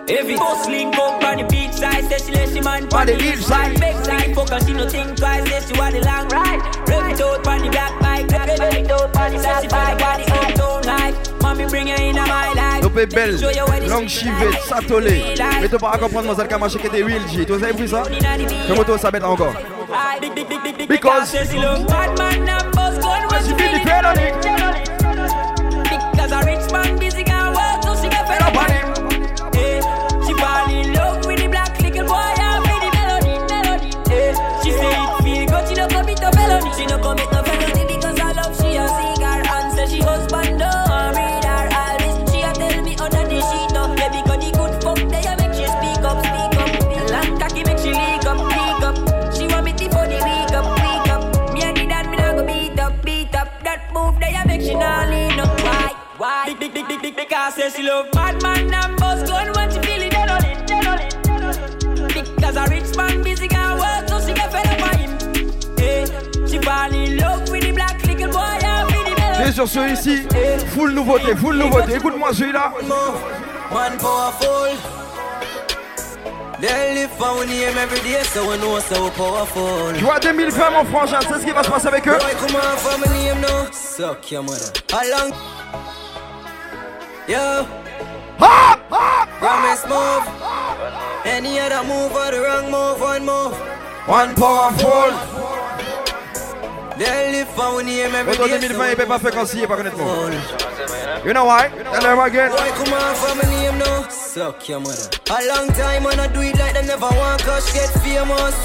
Every 0.10 0.36
boss 0.38 0.68
link 0.68 0.98
up 0.98 1.24
on 1.24 1.38
the 1.38 1.44
beach 1.44 1.74
side, 1.74 2.04
say 2.10 2.18
she 2.18 2.32
let 2.32 2.50
she 2.50 2.62
man 2.62 2.92
on 2.92 3.06
the 3.06 3.16
east 3.22 3.48
side. 3.48 3.80
Big 3.80 3.96
side, 4.04 4.34
fuck 4.34 4.50
her, 4.50 4.60
she 4.60 4.74
no 4.74 4.90
think 4.90 5.16
twice, 5.16 5.48
say 5.48 5.62
she 5.62 5.80
want 5.80 5.94
the 5.94 6.02
long 6.02 6.28
ride. 6.30 6.62
Rev 6.90 7.10
it 7.12 7.22
out 7.22 7.48
on 7.48 7.62
the 7.62 7.70
black 7.70 8.00
bike, 8.00 8.28
rev 8.32 8.50
it 8.50 8.60
out 8.90 9.16
on 9.16 9.32
the 9.32 9.38
black 9.38 9.38
bike. 9.38 9.40
Say 9.40 9.54
she 9.62 9.68
feel 9.70 9.98
the 10.18 10.26
uptown 10.34 10.82
life, 10.84 11.42
mommy 11.44 11.66
bring 11.68 11.88
her 11.88 12.02
in 12.02 12.16
my 12.16 12.54
life. 12.54 12.82
Topé 12.82 13.06
belle, 13.06 13.40
langue 13.88 14.08
chivée, 14.08 14.52
satolé. 14.68 15.36
Mais 15.62 15.70
tu 15.70 15.78
pas 15.78 15.92
comprendre 15.92 16.14
Mademoiselle 16.14 16.48
Kamache 16.48 16.78
qui 16.78 16.88
était 16.88 17.04
real 17.04 17.22
G. 17.28 17.46
Avez 17.52 17.74
vu 17.74 17.88
ça 17.88 18.02
Comment 18.68 18.84
toi 18.84 18.98
ça 18.98 19.12
bête 19.12 19.24
encore 19.24 19.54
Because 20.88 21.30
say 21.30 21.46
she 21.46 21.58
love 21.58 21.86
bad 21.86 22.18
man 22.18 22.50
and 22.50 22.72
boss 22.72 22.98
gun 22.98 23.28
when 23.30 23.44
she 23.44 23.54
feel 23.54 23.72
the 23.74 23.80
pain 23.86 24.06
on 24.06 24.18
it. 24.18 24.34
Because 26.12 26.32
a 26.32 26.40
rich 26.46 26.72
man 26.72 26.98
busy 26.98 27.24
can 27.24 27.54
she 57.58 57.84
love 57.84 58.12
bad 58.12 58.42
man 58.44 58.74
and 58.74 59.00
boss 59.00 59.28
gun 59.28 59.52
when 59.54 59.72
she 59.72 59.80
feel 59.80 60.02
it 60.02 60.12
dead 60.12 60.30
on 60.30 60.46
it, 60.46 60.68
dead 60.68 60.86
on 60.86 61.00
it, 61.00 61.18
dead 61.24 61.44
on 61.44 62.12
it. 62.12 62.36
Because 62.36 62.56
a 62.56 62.66
rich 62.70 62.96
man 62.96 63.24
busy 63.24 63.48
can 63.48 63.78
work, 63.78 64.08
so 64.08 64.20
she 64.26 64.34
get 64.34 64.52
fed 64.52 64.68
up 64.68 64.80
by 64.80 64.96
him. 64.98 65.18
Eh, 65.80 66.06
she 66.48 66.60
fall 66.60 66.94
in 66.94 67.18
love 67.18 67.50
with 67.50 67.64
the 67.64 67.72
black 67.72 68.06
little 68.06 68.32
boy 68.32 68.40
and 68.40 68.86
with 68.88 69.06
the 69.06 69.16
melody. 69.20 69.50
Et 69.50 69.52
sur 69.52 69.68
celui-ci, 69.68 70.28
full 70.68 70.92
nouveauté, 70.92 71.36
full 71.36 71.56
nouveauté. 71.56 71.96
Écoute-moi 71.96 72.34
celui-là. 72.34 72.74
Man 73.74 73.98
powerful. 73.98 74.78
They 76.60 76.94
live 76.94 77.12
for 77.12 77.46
name 77.46 77.78
every 77.78 78.02
day, 78.02 78.22
so 78.24 78.50
we 78.50 78.58
know 78.58 78.80
so 78.80 79.10
powerful. 79.12 79.94
Tu 79.98 80.04
vois 80.04 80.20
2020 80.20 80.72
mon 80.72 80.86
frangin, 80.86 81.20
c'est 81.22 81.40
ce 81.40 81.46
qui 81.46 81.52
va 81.52 81.64
se 81.64 81.70
passer 81.70 81.88
avec 81.88 82.06
eux? 82.08 82.18
Boy, 82.20 82.36
come 82.40 82.56
on 82.56 82.78
for 82.78 82.98
my 83.00 83.08
name 83.18 83.42
now. 83.42 83.72
Suck 83.72 84.30
your 84.30 84.44
mother. 84.44 84.72
How 84.92 85.04
long? 85.10 85.34
Yo. 87.30 87.62
Ha! 88.42 88.82
Ha! 88.90 89.30
Promise 89.38 89.86
move. 89.86 90.26
Any 91.30 91.60
other 91.60 91.86
move 91.86 92.10
or 92.10 92.32
the 92.34 92.42
wrong 92.42 92.72
move, 92.74 93.00
one 93.00 93.24
move. 93.24 93.54
One 94.10 94.34
powerful. 94.34 95.14
They 96.98 97.32
live 97.32 97.48
for 97.50 97.84
name 97.84 98.16
every 98.16 98.34
day, 98.34 98.58
2020, 98.58 98.90
il 98.90 98.96
peut 98.98 99.06
pas 99.06 99.20
faire 99.20 99.32
comme 99.32 99.46
s'il 99.46 99.68
pas 99.68 99.78
connaître 99.78 99.96
moi. 99.98 100.32
You 101.24 101.34
know 101.36 101.46
why? 101.46 101.70
Tell 101.70 102.02
them 102.02 102.18
again. 102.18 102.50
Boy, 102.50 102.72
come 102.74 102.94
on 102.98 103.14
for 103.14 103.36
my 103.36 103.46
name 103.46 103.78
now. 103.78 104.10
Suck 104.10 104.68
your 104.68 104.80
mother. 104.80 105.08
A 105.30 105.46
long 105.54 105.68
time 105.78 106.06
when 106.06 106.20
I 106.20 106.26
do 106.34 106.42
it 106.42 106.58
like 106.58 106.74
them 106.74 106.88
never 106.88 107.14
want 107.14 107.44
cash 107.46 107.72
get 107.74 107.94
famous. 108.02 108.58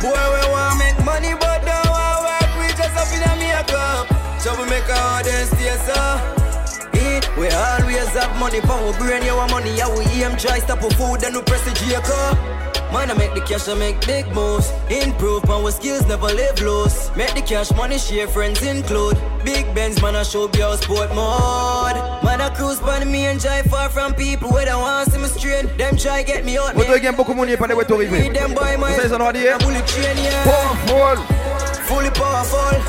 Boy, 0.00 0.14
we 0.14 0.42
want 0.54 0.78
make 0.78 1.04
money, 1.04 1.34
but 1.34 1.58
don't 1.66 1.90
want 1.90 2.22
work. 2.22 2.54
We 2.54 2.68
just 2.70 2.94
up 2.94 3.10
in 3.10 3.26
a 3.26 3.34
makeup. 3.34 4.06
So 4.38 4.54
we 4.54 4.70
make 4.70 4.88
our 4.88 5.18
audience 5.18 5.50
stay 5.50 5.74
so. 5.90 6.45
Eat, 6.96 7.28
we 7.36 7.48
always 7.48 8.08
have 8.16 8.34
money, 8.38 8.60
power 8.60 8.92
brain, 8.98 9.22
you 9.22 9.36
want 9.36 9.50
money, 9.50 9.76
yeah, 9.76 9.88
we 9.88 10.04
aim, 10.22 10.36
try 10.36 10.58
stop 10.58 10.80
for 10.80 10.90
food, 10.92 11.20
then 11.20 11.34
we 11.34 11.42
press 11.42 11.62
the 11.64 11.72
Jacob. 11.84 12.56
Man, 12.92 13.10
I 13.10 13.14
make 13.14 13.34
the 13.34 13.40
cash, 13.40 13.68
I 13.68 13.74
make 13.74 14.00
big 14.06 14.26
moves. 14.32 14.72
Improve 14.88 15.44
our 15.50 15.70
skills, 15.72 16.06
never 16.06 16.26
live 16.26 16.60
loose. 16.60 17.10
Make 17.16 17.34
the 17.34 17.42
cash, 17.42 17.70
money, 17.72 17.98
share, 17.98 18.28
friends 18.28 18.62
include. 18.62 19.18
Big 19.44 19.66
Benz, 19.74 20.00
man, 20.00 20.14
I 20.14 20.22
show 20.22 20.46
be 20.48 20.62
our 20.62 20.76
sport 20.76 21.08
mode. 21.10 21.96
Man, 22.22 22.40
I 22.40 22.48
cruise 22.54 22.78
by 22.80 23.04
me 23.04 23.26
and 23.26 23.40
drive 23.40 23.66
far 23.66 23.88
from 23.88 24.14
people 24.14 24.50
where 24.50 24.64
they 24.66 24.74
want 24.74 25.06
to 25.06 25.12
see 25.12 25.18
me 25.20 25.26
straight. 25.28 25.76
Them 25.76 25.96
try 25.96 26.22
get 26.22 26.44
me 26.44 26.58
out, 26.58 26.74
y 26.76 27.06
a 27.06 27.12
beaucoup 27.12 27.34
qui 27.34 27.56
pas 27.56 27.66
de 27.66 27.74
retour 27.74 27.98
arrivé. 27.98 28.32
Them 28.32 28.54
boy, 28.54 28.76
my 28.78 28.92
Vous 28.92 29.02
savez, 29.02 29.18
doit 29.18 29.32
dire. 29.32 29.58
bullet 29.58 29.84
yeah. 29.98 30.44
Powerful. 30.44 31.16
Fully 31.86 32.10
powerful. 32.10 32.80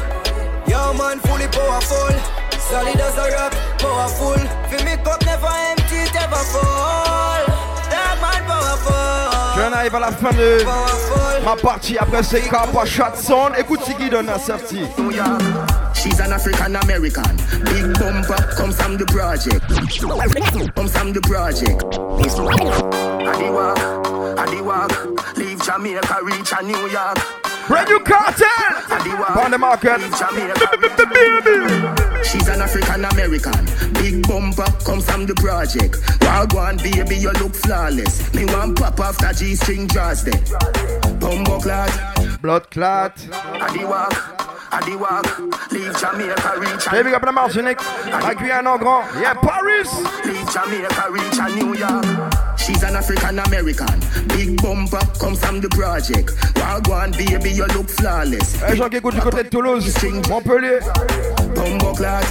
Yo, 0.67 0.93
man, 0.93 1.19
fully 1.19 1.47
powerful. 1.47 2.36
Solid 2.69 2.99
as 2.99 3.17
a 3.17 3.31
rock, 3.31 3.53
powerful. 3.79 4.37
Fill 4.69 4.83
me 4.85 4.95
cup, 5.03 5.23
never 5.25 5.47
empty, 5.47 5.95
it 6.03 6.15
ever 6.15 6.43
fall. 6.51 7.45
That 7.89 8.17
man 8.21 8.43
powerful. 8.45 9.17
Je 9.55 9.69
n'arrive 9.69 9.95
à 9.95 9.99
la 9.99 10.11
fin 10.11 10.31
de 10.31 10.65
ma 11.45 11.55
partie 11.55 11.97
après 11.97 12.23
ces 12.23 12.41
Coppershot 12.41 13.05
Écoute 13.57 13.79
ce 13.87 13.93
qui 13.93 14.09
donne 14.09 14.27
à 14.29 14.37
sorti. 14.37 14.81
She's 15.93 16.19
an 16.19 16.31
African 16.31 16.75
American. 16.75 17.23
Big 17.65 17.97
bumper 17.97 18.35
comes 18.55 18.75
from 18.75 18.97
the 18.97 19.05
project. 19.05 19.61
Comes 20.75 20.91
from 20.91 21.13
the 21.13 21.21
project. 21.21 21.83
Adi 23.27 23.49
walk, 23.49 23.79
Adi 24.37 24.61
walk. 24.61 24.91
Leave 25.37 25.63
Jamaica, 25.63 26.17
reach 26.23 26.51
a 26.51 26.63
New 26.63 26.87
York. 26.89 27.17
Brand 27.67 27.89
new 27.89 27.99
cartel 27.99 28.47
on 29.37 29.51
the 29.51 29.57
market. 29.57 29.99
She's 32.25 32.47
an 32.47 32.61
African 32.61 33.05
American. 33.05 33.65
Big 33.93 34.27
bumper 34.27 34.71
comes 34.85 35.09
from 35.09 35.25
the 35.25 35.35
project. 35.35 35.95
Wagwan 36.21 36.77
baby, 36.77 37.17
you 37.17 37.31
look 37.33 37.53
flawless. 37.53 38.33
Me 38.33 38.45
want 38.45 38.77
pop 38.77 38.99
after 38.99 39.33
G 39.33 39.55
string 39.55 39.87
draws 39.87 40.23
there. 40.23 40.41
Bumbo 41.19 41.59
clot. 41.59 41.91
Blood 42.41 42.69
clot. 42.71 43.13
Adi 43.33 43.83
walk, 43.83 44.13
Adi 44.71 44.95
walk. 44.95 45.25
Leave 45.71 45.95
Jamaica, 45.99 46.53
reach 46.59 46.91
Baby 46.91 47.13
up 47.13 47.23
la 47.23 47.31
Martinique. 47.31 47.81
La 48.09 48.33
Guyane 48.33 48.67
en 48.67 48.77
grand. 48.77 49.03
Yeah, 49.19 49.33
Paris. 49.35 49.89
Leave 50.25 50.49
Jamaica, 50.51 51.09
reach 51.11 51.39
a 51.39 51.49
New 51.55 51.75
York. 51.75 52.05
She's 52.57 52.83
an 52.83 52.95
African 52.95 53.39
American. 53.39 53.99
Big 54.27 54.61
bumper 54.61 54.99
comes 55.19 55.39
from 55.39 55.61
the 55.61 55.69
project. 55.69 56.31
Wagwan 56.55 57.11
baby, 57.11 57.51
you 57.51 57.65
look 57.67 57.89
flawless. 57.89 58.61
Les 58.67 58.75
gens 58.75 58.89
qui 58.89 58.97
écoutent 58.97 59.15
du 59.15 59.21
côté 59.21 59.43
de 59.43 59.49
Toulouse, 59.49 59.93
Montpellier. 60.29 60.79
Bumbo 61.55 61.93
clot. 61.93 62.25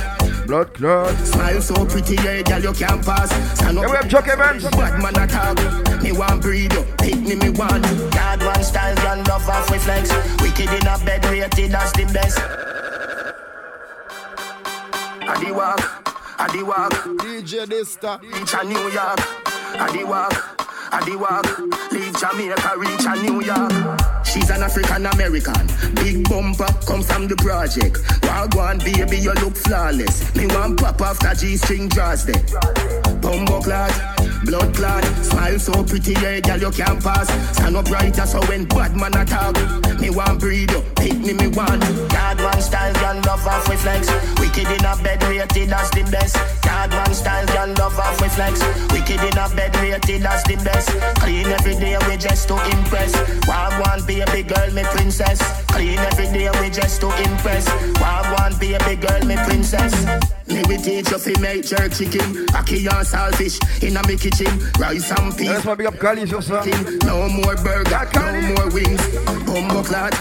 Blood 0.47 0.73
clot. 0.75 1.17
Smile 1.25 1.61
so 1.61 1.85
pretty, 1.87 2.15
yeah, 2.17 2.43
girl, 2.43 2.63
you 2.63 2.73
can't 2.73 3.05
pass. 3.05 3.31
Stand 3.55 3.79
up. 3.79 3.85
Yeah, 3.85 3.91
we 3.91 3.97
have 3.97 4.09
Chuck 4.09 4.29
Evans. 4.29 4.65
Bad 4.71 5.03
man 5.03 5.17
attack. 5.19 6.03
Me 6.03 6.13
want 6.13 6.43
breed 6.43 6.73
up. 6.75 6.96
Me, 7.27 7.35
me 7.35 7.51
want. 7.51 7.83
God 8.13 8.41
one 8.45 8.63
style, 8.63 8.95
girl, 8.97 9.25
love 9.27 9.49
off 9.49 9.69
with 9.69 9.83
flex. 9.83 10.13
Wicked 10.41 10.71
in 10.71 10.87
a 10.87 10.97
bed, 11.05 11.25
rated 11.27 11.75
as 11.75 11.93
the 11.93 12.05
best. 12.15 12.39
Adi 15.29 15.51
walk, 15.51 15.81
Adi 16.39 16.63
walk. 16.63 16.93
DJ 17.19 17.67
Dysta. 17.67 18.21
Reach 18.23 18.55
a 18.55 18.65
New 18.65 18.89
York. 18.91 19.21
Adi 19.81 20.05
walk, 20.05 20.93
Adi 20.93 21.17
walk. 21.17 21.47
Leave 21.91 22.17
Jamaica, 22.17 22.75
reach 22.79 23.05
a 23.07 23.17
New 23.21 23.43
York. 23.43 23.73
She's 24.25 24.49
an 24.51 24.63
African 24.63 25.07
American. 25.07 25.67
Big 25.97 26.29
bumper 26.29 26.69
comes 26.87 27.11
from 27.11 27.27
the 27.27 27.35
project. 27.37 27.97
Wagwan 28.23 28.79
baby, 28.79 29.19
you 29.19 29.33
look 29.33 29.57
flawless. 29.57 30.33
Me 30.37 30.47
want 30.47 30.79
pop 30.79 31.01
off 31.01 31.25
after 31.25 31.47
G 31.47 31.57
string 31.57 31.89
draws 31.89 32.25
there. 32.25 32.41
Bumbo 33.21 33.61
clot, 33.61 33.91
blood 34.45 34.75
clot. 34.75 35.05
Smile 35.25 35.59
so 35.59 35.85
pretty, 35.85 36.13
yeah, 36.13 36.41
girl, 36.41 36.59
you 36.59 36.71
can't 36.71 37.03
pass. 37.03 37.29
Stand 37.57 37.77
up 37.77 37.91
right, 37.91 38.15
so 38.15 38.41
when 38.47 38.65
bad 38.67 38.97
man 38.97 39.17
attack. 39.17 39.55
Me 40.01 40.11
want 40.11 40.41
breed 40.41 40.71
up, 40.73 40.85
pick 40.97 41.19
me, 41.19 41.33
me 41.33 41.49
want. 41.49 41.81
God 42.11 42.41
one 42.41 42.61
style, 42.61 42.93
girl, 42.95 43.21
love 43.27 43.47
off 43.47 43.69
with 43.69 43.81
flex. 43.81 44.09
Wicked 44.39 44.69
in 44.69 44.85
a 44.85 44.97
bed, 45.03 45.23
rated 45.25 45.73
as 45.73 45.91
the 45.91 46.03
best. 46.11 46.37
God 46.63 46.93
one 46.93 47.15
style, 47.15 47.47
girl, 47.47 47.75
love 47.79 47.99
off 47.99 48.21
with 48.21 48.35
flex. 48.35 48.61
Wicked 48.93 49.21
in 49.21 49.39
a 49.39 49.49
bed, 49.55 49.75
rated 49.77 50.27
as 50.27 50.43
the 50.45 50.57
best. 50.65 50.91
Clean 51.21 51.47
every 51.47 51.75
day, 51.77 51.97
we 52.09 52.17
just 52.17 52.49
to 52.49 52.55
impress. 52.77 53.13
Wagwan 53.47 54.07
baby 54.07 54.43
girl, 54.43 54.71
me 54.73 54.83
princess. 54.85 55.41
Clean 55.69 55.99
every 55.99 56.27
day, 56.27 56.51
we 56.61 56.71
just 56.71 57.01
to 57.01 57.09
impress. 57.25 57.69
Wagwan 58.01 58.59
baby 58.61 58.97
girl, 58.97 59.25
me 59.25 59.37
princess. 59.47 59.93
Me 60.49 60.63
we 60.69 60.77
teach 60.77 61.11
you 61.11 61.19
fi 61.19 61.35
make 61.41 61.67
jerk 61.67 61.93
chicken, 61.93 62.47
ackee 62.55 62.87
and 62.87 63.07
saltfish 63.07 63.59
in 63.83 63.97
a 63.97 64.07
me 64.07 64.17
kitchen. 64.31 64.59
Rice 64.79 65.11
and 65.11 65.37
peas. 65.37 65.49
Laisse-moi 65.49 65.77
big 65.77 65.87
up 65.87 65.99
Cali 65.99 66.27
sur 66.27 66.43
ça. 66.43 66.63
No 67.05 67.29
more 67.29 67.57
burger, 67.57 68.09
no 68.15 68.55
more 68.55 68.71
wings. 68.73 69.03
Bumbo 69.45 69.83
clot, 69.83 70.15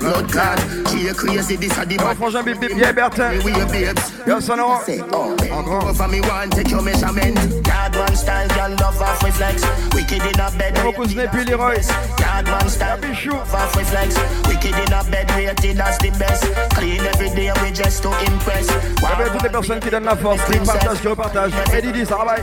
blood 0.00 0.30
clot. 0.30 0.58
She 0.90 1.12
crazy, 1.14 1.56
this 1.56 1.78
a 1.78 1.84
the 1.84 1.96
Mon 1.96 2.14
frangin 2.14 2.44
Bip 2.44 2.60
Bip, 2.60 2.72
yeah, 2.76 2.92
Bertin. 2.92 3.42
We 3.44 3.52
a 3.52 3.66
babes. 3.66 4.12
Yo, 4.26 4.40
son 4.40 4.60
of 4.60 4.82
Say, 4.82 5.00
oh, 5.12 5.36
man. 5.36 5.94
For 5.94 6.08
me 6.08 6.20
one, 6.20 6.50
take 6.50 6.70
your 6.70 6.82
measurement. 6.82 7.38
God 7.64 7.96
one 7.96 8.16
style, 8.16 8.48
girl, 8.48 8.70
love 8.80 9.00
off 9.00 9.22
with 9.22 9.36
flex. 9.36 9.62
Wicked 9.94 10.22
in 10.22 10.40
a 10.40 10.50
bed. 10.58 10.74
Mon 10.84 10.92
cousin 10.92 11.20
et 11.20 11.28
puis 11.28 11.44
Leroy. 11.44 11.76
God 12.18 12.48
one 12.48 12.68
style, 12.68 12.98
love 13.00 13.54
off 13.54 13.76
with 13.76 13.88
flex. 13.90 14.16
Wicked 14.48 14.74
in 14.74 14.92
a 14.92 15.04
bed, 15.04 15.30
rated 15.36 15.80
as 15.80 15.98
the 15.98 16.10
best. 16.18 16.44
Clean 16.74 17.00
every 17.00 17.30
day, 17.30 17.52
we 17.62 17.70
just 17.70 18.02
to 18.02 18.10
impress. 18.26 18.68
Eh 18.68 19.16
bien, 19.16 19.28
toutes 19.32 19.42
les 19.42 19.50
personnes 19.50 19.68
personnes 19.68 19.80
qui 19.80 19.90
donnent 19.90 20.04
la 20.04 20.16
force, 20.16 20.40
qui 20.44 20.58
partagent, 20.58 21.00
qui 21.00 21.08
repartagent. 21.08 21.52
Et 21.76 21.82
Didi, 21.82 22.06
ça 22.06 22.16
va 22.16 22.36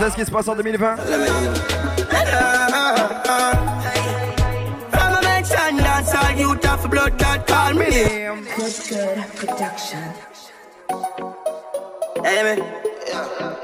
C'est 0.00 0.10
ce 0.10 0.14
qui 0.16 0.24
se 0.24 0.30
passe 0.30 0.48
en 0.48 0.54
2020 0.54 0.96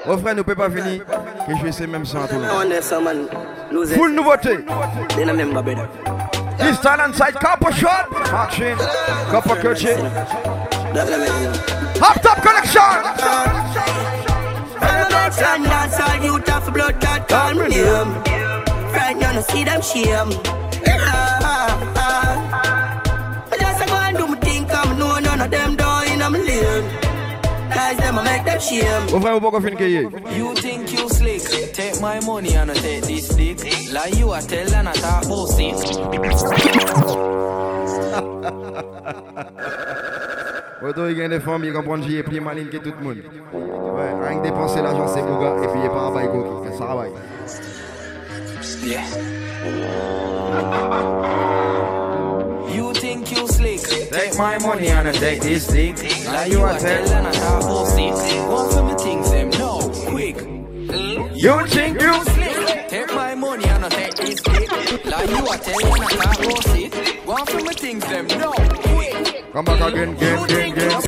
Oh 0.07 0.19
frère, 0.19 0.35
nous 0.35 0.45
peut 0.45 0.55
pas 0.55 0.69
finir. 0.71 1.05
Que 1.47 1.57
je 1.57 1.63
vais 1.63 1.69
essayer 1.71 1.87
même 1.87 2.05
à 2.23 2.29
tout 2.29 2.35
le 2.35 2.41
monde. 2.43 2.51
Full 3.95 4.15
nouveauté. 4.15 4.59
This 6.59 6.81
shot. 7.73 8.07
Action. 8.33 8.77
Coaching. 9.63 9.99
Hop 12.01 12.23
top 12.23 12.41
collection. 12.43 13.94
And 15.27 15.65
that's 15.65 15.99
all 15.99 16.23
you 16.23 16.39
tough 16.41 16.71
blood 16.73 17.01
that 17.01 17.27
call 17.29 17.55
me 17.55 17.69
name. 17.69 18.13
Friend, 18.93 19.21
you 19.23 19.33
no 19.33 19.41
see 19.41 19.65
them 19.65 19.81
shame. 19.81 20.29
I 23.51 23.57
just 23.59 23.87
go 23.89 23.95
and 23.95 24.17
do 24.19 24.27
my 24.27 24.37
thing, 24.37 24.67
come 24.67 24.99
no 24.99 25.19
none 25.21 25.41
of 25.41 25.51
them 25.51 25.77
doing 25.77 26.21
I'm 26.21 26.35
lane. 26.35 26.85
Guys, 27.71 27.97
them 27.97 28.19
I 28.19 28.23
make 28.23 28.45
them 28.45 28.61
shame. 28.61 29.15
Au 29.15 29.21
frère, 29.21 29.37
ou 29.37 29.41
pas 29.41 29.51
qu'on 29.51 29.63
finisse 29.63 29.79
qu'il. 29.79 30.11
You 30.37 30.55
think 30.57 30.93
you 30.93 31.09
slick? 31.09 31.73
Take 31.73 32.01
my 32.03 32.21
money 32.21 32.55
and 32.57 32.71
I 32.71 32.75
take 32.75 33.05
this 33.07 33.29
dick. 33.29 33.65
Like 33.93 34.15
you, 34.17 34.31
I 34.31 34.41
tell 34.43 34.75
and 34.75 34.89
I 34.91 34.93
talk 34.93 35.27
bullshit. 35.27 35.75
Autant 40.87 41.07
il 41.07 41.17
y 41.17 41.23
a 41.23 41.29
des 41.29 41.41
femmes, 41.41 41.65
ils 41.65 41.73
comprennent 41.73 42.05
que 42.05 42.11
j'ai 42.11 42.23
plus 42.23 42.41
malin 42.43 42.67
que 42.71 42.77
tout 42.77 42.93
le 42.99 43.05
monde. 43.05 43.17
Ouais, 43.55 44.29
rien 44.29 44.39
que 44.39 44.43
dépenser 44.43 44.83
l'argent, 44.83 45.09
c'est 45.09 45.23
Bouga, 45.23 45.57
et 45.63 45.69
puis 45.69 45.81
il 45.81 45.87
est 45.87 45.89
pas 45.89 46.09
à 46.09 46.27
Goki, 46.27 46.77
ça 46.77 46.85
va. 46.85 47.07
Yeah. 48.85 49.01
You 52.69 52.93
think 52.93 53.31
you 53.31 53.49
slick? 53.49 53.81
Take 54.11 54.37
my 54.37 54.59
money 54.59 54.89
and 54.91 55.09
I 55.09 55.13
take 55.13 55.41
this 55.41 55.69
dick. 55.69 55.97
Like 56.27 56.53
you, 56.53 56.63
I 56.63 56.77
tell 56.79 57.11
and 57.13 57.29
I 57.29 57.33
talk 57.33 57.63
bullshit. 57.63 58.13
One 58.47 58.69
for 58.71 58.83
me 58.83 58.95
things, 58.99 59.31
them 59.31 59.51
no 59.59 59.79
quick. 60.11 60.37
You 61.35 61.67
think 61.67 62.03
you 62.03 62.13
slick? 62.25 62.89
Take 62.89 63.15
my 63.15 63.35
money 63.35 63.65
and 63.65 63.87
I 63.87 63.89
take 63.89 64.17
this 64.17 64.43
dick. 64.43 64.71
Like 65.07 65.31
you, 65.31 65.47
I 65.49 65.57
tell 65.57 65.95
and 65.95 66.05
I 66.05 66.09
talk 66.09 66.43
bullshit. 66.43 66.95
One 67.27 67.47
for 67.47 67.63
me 67.63 67.73
things, 67.73 68.05
them 68.07 68.27
no 68.39 68.53
quick. 68.53 68.84
Come 69.55 69.67
back 69.67 69.81
again, 69.93 70.17
again, 70.17 70.45
again, 70.45 70.73
again. 70.73 71.03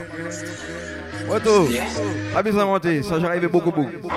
Otto, 1.29 1.67
abuse 2.37 2.57
à 2.57 2.65
monter, 2.65 3.03
ça 3.03 3.19
j'arrive 3.19 3.49
beaucoup 3.49 3.73
beaucoup. 3.73 4.09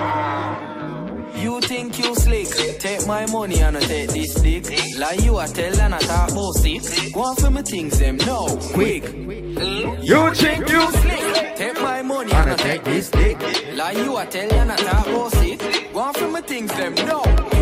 You 1.34 1.60
think 1.60 1.98
you 1.98 2.14
slick? 2.14 2.46
Take 2.78 3.08
my 3.08 3.26
money 3.26 3.60
and 3.60 3.76
I 3.76 3.80
take 3.80 4.10
this 4.12 4.34
dick. 4.34 4.70
Like 4.96 5.20
you, 5.24 5.36
I 5.36 5.46
tell 5.48 5.80
and 5.80 5.96
I 5.96 5.98
talk 5.98 6.32
bullshit. 6.32 7.12
Go 7.12 7.22
on 7.22 7.34
for 7.34 7.50
me 7.50 7.62
things, 7.62 7.98
them 7.98 8.18
no 8.18 8.46
quick. 8.72 9.02
You 10.00 10.32
think 10.34 10.70
you 10.70 10.88
slick? 10.92 11.56
Take 11.56 11.80
my 11.82 12.02
money 12.02 12.30
and 12.30 12.50
I 12.50 12.54
take 12.54 12.84
this 12.84 13.10
dick. 13.10 13.36
Like 13.74 13.96
you, 13.96 14.16
I 14.16 14.26
tell 14.26 14.52
and 14.52 14.70
I 14.70 14.76
talk 14.76 15.06
bullshit. 15.06 15.92
Go 15.92 15.98
on 15.98 16.14
for 16.14 16.28
me 16.28 16.40
things, 16.42 16.72
them 16.76 16.94
no 17.04 17.20
quick. 17.22 17.59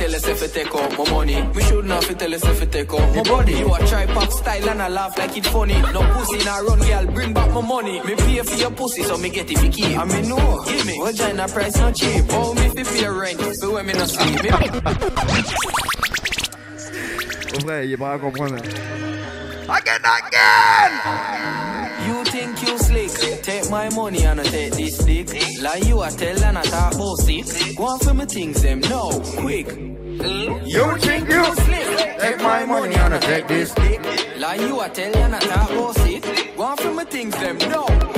Tell 0.00 0.14
us 0.14 0.26
if 0.26 0.42
it 0.42 0.52
take 0.54 0.74
out 0.74 0.98
my 0.98 1.10
money. 1.10 1.42
We 1.54 1.62
should 1.62 1.84
not 1.84 2.04
fi 2.04 2.14
tell 2.14 2.34
us 2.34 2.44
if 2.44 2.62
it 2.62 2.72
take 2.72 2.92
out 2.92 3.14
my 3.14 3.22
body. 3.22 3.52
You 3.52 3.74
a 3.74 3.78
try 3.86 4.06
pop 4.06 4.30
style 4.32 4.68
and 4.70 4.82
I 4.82 4.88
laugh 4.88 5.18
like 5.18 5.36
it 5.36 5.46
funny. 5.46 5.78
No 5.92 6.00
pussy 6.14 6.38
na 6.44 6.56
run, 6.58 6.80
girl, 6.80 7.06
bring 7.14 7.32
back 7.34 7.52
my 7.52 7.60
money. 7.60 8.00
Me 8.04 8.14
pay 8.16 8.40
for 8.40 8.56
your 8.56 8.70
pussy, 8.70 9.02
so 9.02 9.18
me 9.18 9.28
get 9.28 9.50
it 9.50 9.58
fi 9.58 9.68
keep. 9.68 9.98
I 9.98 10.04
mean 10.04 10.28
no, 10.28 10.64
give 10.66 10.86
me. 10.86 10.98
Vagina 11.02 11.46
price 11.48 11.76
not 11.76 11.94
cheap. 11.94 12.24
Oh, 12.30 12.54
me 12.54 12.68
fi 12.70 12.82
pay 12.82 13.08
rent, 13.08 13.40
so 13.56 13.74
when 13.74 13.86
me 13.86 13.92
no 13.92 14.06
sleep. 14.06 14.42
Me 14.42 14.50
Au 17.52 17.58
vrai, 17.64 17.86
il 17.86 17.92
est 17.92 17.96
pas 17.96 18.12
à 18.12 18.18
comprendre. 18.18 18.56
Again, 18.56 20.02
again! 20.18 21.89
Slick? 22.78 23.42
Take 23.42 23.70
my 23.70 23.88
money 23.90 24.24
and 24.24 24.40
I 24.40 24.44
take 24.44 24.72
this 24.74 24.98
dick. 24.98 25.28
Like 25.60 25.84
you, 25.84 26.00
I 26.00 26.10
tell 26.10 26.44
and 26.44 26.58
I 26.58 26.62
talk 26.62 26.96
bullshit. 26.96 27.76
Go 27.76 27.84
on 27.84 27.98
for 28.00 28.14
me 28.14 28.24
things, 28.26 28.62
them 28.62 28.80
no 28.80 29.10
quick. 29.38 29.68
You 29.68 30.98
think 30.98 31.28
you 31.28 31.44
slick? 31.44 32.18
Take 32.20 32.38
my 32.42 32.64
money 32.64 32.94
and 32.94 33.14
I 33.14 33.18
take 33.18 33.48
this 33.48 33.72
dick. 33.74 34.00
Like 34.38 34.60
you, 34.60 34.80
I 34.80 34.88
tell 34.88 35.16
and 35.16 35.34
I 35.34 35.38
talk 35.40 35.68
bullshit. 35.70 36.56
Go 36.56 36.62
on 36.62 36.76
for 36.76 36.92
me 36.92 37.04
things, 37.04 37.36
them 37.38 37.58
no 37.70 38.09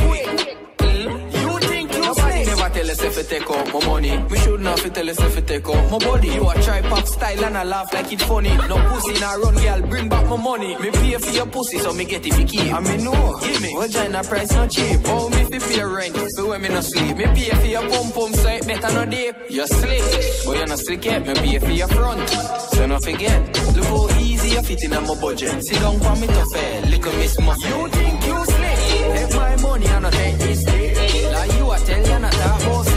it 3.23 3.29
take 3.29 3.51
out 3.51 3.73
my 3.73 3.87
money. 3.87 4.17
We 4.31 4.39
should 4.39 4.61
not 4.61 4.79
fi 4.81 4.89
tell 4.89 5.09
us 5.09 5.21
if 5.21 5.39
it 5.39 5.47
take 5.47 5.69
out 5.69 5.91
my 5.91 5.99
body. 5.99 6.29
You 6.29 6.49
a 6.49 6.55
try 6.63 6.81
pop 6.83 7.07
style 7.07 7.45
and 7.45 7.57
I 7.57 7.65
laugh 7.65 7.93
like 7.93 8.13
it 8.13 8.23
funny. 8.23 8.55
No 8.69 8.77
pussy 8.89 9.21
na 9.21 9.33
run, 9.35 9.55
girl, 9.55 9.83
bring 9.89 10.09
back 10.09 10.27
my 10.29 10.37
money. 10.37 10.77
Me 10.79 10.91
pay 10.91 11.17
for 11.19 11.31
your 11.31 11.47
pussy, 11.47 11.79
so 11.79 11.93
me 11.93 12.05
get 12.05 12.27
it 12.27 12.35
fi 12.35 12.45
keep. 12.45 12.73
I 12.73 12.81
mean 12.81 13.05
no, 13.05 13.39
give 13.41 13.63
me. 13.63 13.75
Vagina 13.77 14.23
price 14.23 14.53
not 14.53 14.71
cheap. 14.71 15.01
Oh, 15.07 15.29
me 15.31 15.45
fi 15.45 15.59
pay 15.59 15.83
rent, 15.83 16.17
when 16.49 16.63
me 16.63 16.69
no 16.69 16.81
sleep. 16.81 17.17
Me 17.17 17.25
pay 17.27 17.51
for 17.51 17.67
your 17.67 17.89
pum 17.89 18.13
pum, 18.13 18.35
so 18.35 18.49
it 18.49 18.67
better 18.67 18.93
no 18.95 19.05
deep. 19.07 19.35
You 19.49 19.67
slick, 19.67 20.03
but 20.45 20.57
you 20.59 20.67
no 20.67 20.77
slick 20.77 21.05
yet. 21.05 21.27
Me 21.27 21.35
pay 21.35 21.59
for 21.59 21.71
your 21.71 21.89
front, 21.89 22.29
so 22.29 22.87
no 22.87 22.99
forget. 22.99 23.41
Look 23.77 23.85
how 23.85 24.19
easy 24.21 24.49
you 24.51 24.63
fit 24.63 24.85
in 24.85 24.91
my 24.91 25.15
budget. 25.21 25.65
Sit 25.65 25.79
down 25.81 25.99
for 26.01 26.17
me 26.21 26.27
to 26.27 26.45
fail, 26.53 26.83
look 26.91 27.07
at 27.07 27.15
miss 27.19 27.39
muscle. 27.41 27.69
You 27.71 27.89
think 27.89 28.27
you 28.27 28.45
slick? 28.45 28.79
Take 29.15 29.35
my 29.37 29.57
money 29.63 29.87
and 29.87 30.07
I 30.07 30.11
take 30.11 30.39
this. 30.39 30.63
Like 31.33 31.53
you, 31.59 31.71
I 31.71 31.79
tell 31.79 32.07
you 32.07 32.19
not 32.19 32.92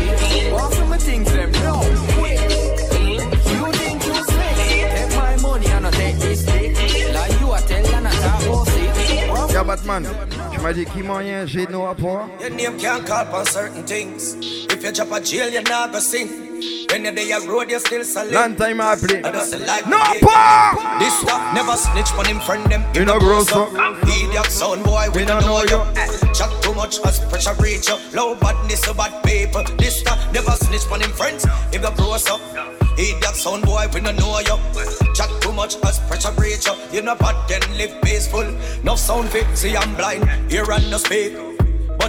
Batman, 9.65 10.05
m'as 10.61 10.73
dit 10.73 10.85
qui 10.85 11.01
moyen 11.01 11.45
j'ai 11.45 11.65
nos 11.67 11.83
rapports. 11.83 12.27
Your 12.39 12.51
name 12.51 12.77
can't 12.77 13.05
call 13.05 13.25
for 13.25 13.45
certain 13.49 13.83
things. 13.83 14.35
If 14.69 14.83
you 14.83 14.91
drop 14.91 15.11
a 15.11 15.19
jail, 15.19 15.49
you're 15.49 15.63
not 15.63 15.91
gonna 15.91 16.01
sing. 16.01 16.29
When 16.91 17.03
you're 17.03 17.13
there, 17.13 17.41
road, 17.47 17.69
you're 17.69 17.79
still 17.79 18.03
solid. 18.03 18.31
Long 18.31 18.55
time 18.55 18.79
I 18.79 18.95
play. 18.95 19.21
I 19.23 19.31
like 19.31 19.87
No 19.87 19.97
part! 20.21 20.99
This 20.99 21.19
stuff 21.19 21.53
never 21.53 21.75
snitch 21.75 22.13
on 22.13 22.25
him 22.25 22.39
friend 22.39 22.63
them. 22.71 22.83
You 22.93 23.05
know 23.05 23.19
gross 23.19 23.51
up. 23.51 23.69
Idiot 24.03 24.45
sound 24.51 24.83
boy, 24.83 25.07
we, 25.13 25.25
don't 25.25 25.41
know 25.41 25.63
you. 25.63 25.81
Eh, 25.97 26.07
Chat 26.33 26.49
too 26.61 26.73
much 26.73 26.99
as 27.05 27.19
pressure 27.27 27.55
reach 27.59 27.89
you. 27.89 27.97
Low 28.13 28.35
badness, 28.35 28.81
so 28.81 28.93
bad 28.93 29.23
paper. 29.23 29.63
This 29.77 29.99
stuff 29.99 30.19
never 30.31 30.51
snitch 30.51 30.85
on 30.91 31.01
him 31.01 31.11
friends. 31.11 31.45
If 31.73 31.81
you 31.81 31.91
gross 31.97 32.29
up. 32.29 32.39
Idiot 32.97 33.35
sound 33.35 33.65
boy, 33.65 33.87
we 33.93 33.99
don't 33.99 34.15
know 34.17 34.39
you. 34.39 34.57
Chat 35.13 35.29
too 35.41 35.44
much 35.55 35.75
as 35.83 35.99
pressure 35.99 36.31
reach 36.37 36.67
you. 36.67 36.75
You 36.91 37.01
know 37.01 37.15
bad 37.15 37.35
then 37.47 37.61
live 37.77 38.01
peaceful. 38.01 38.45
No 38.83 38.95
sound 38.95 39.29
fit, 39.29 39.47
see 39.57 39.75
I'm 39.75 39.95
blind. 39.95 40.29
Hear 40.51 40.69
and 40.71 40.91
no 40.91 40.97
speak. 40.97 41.33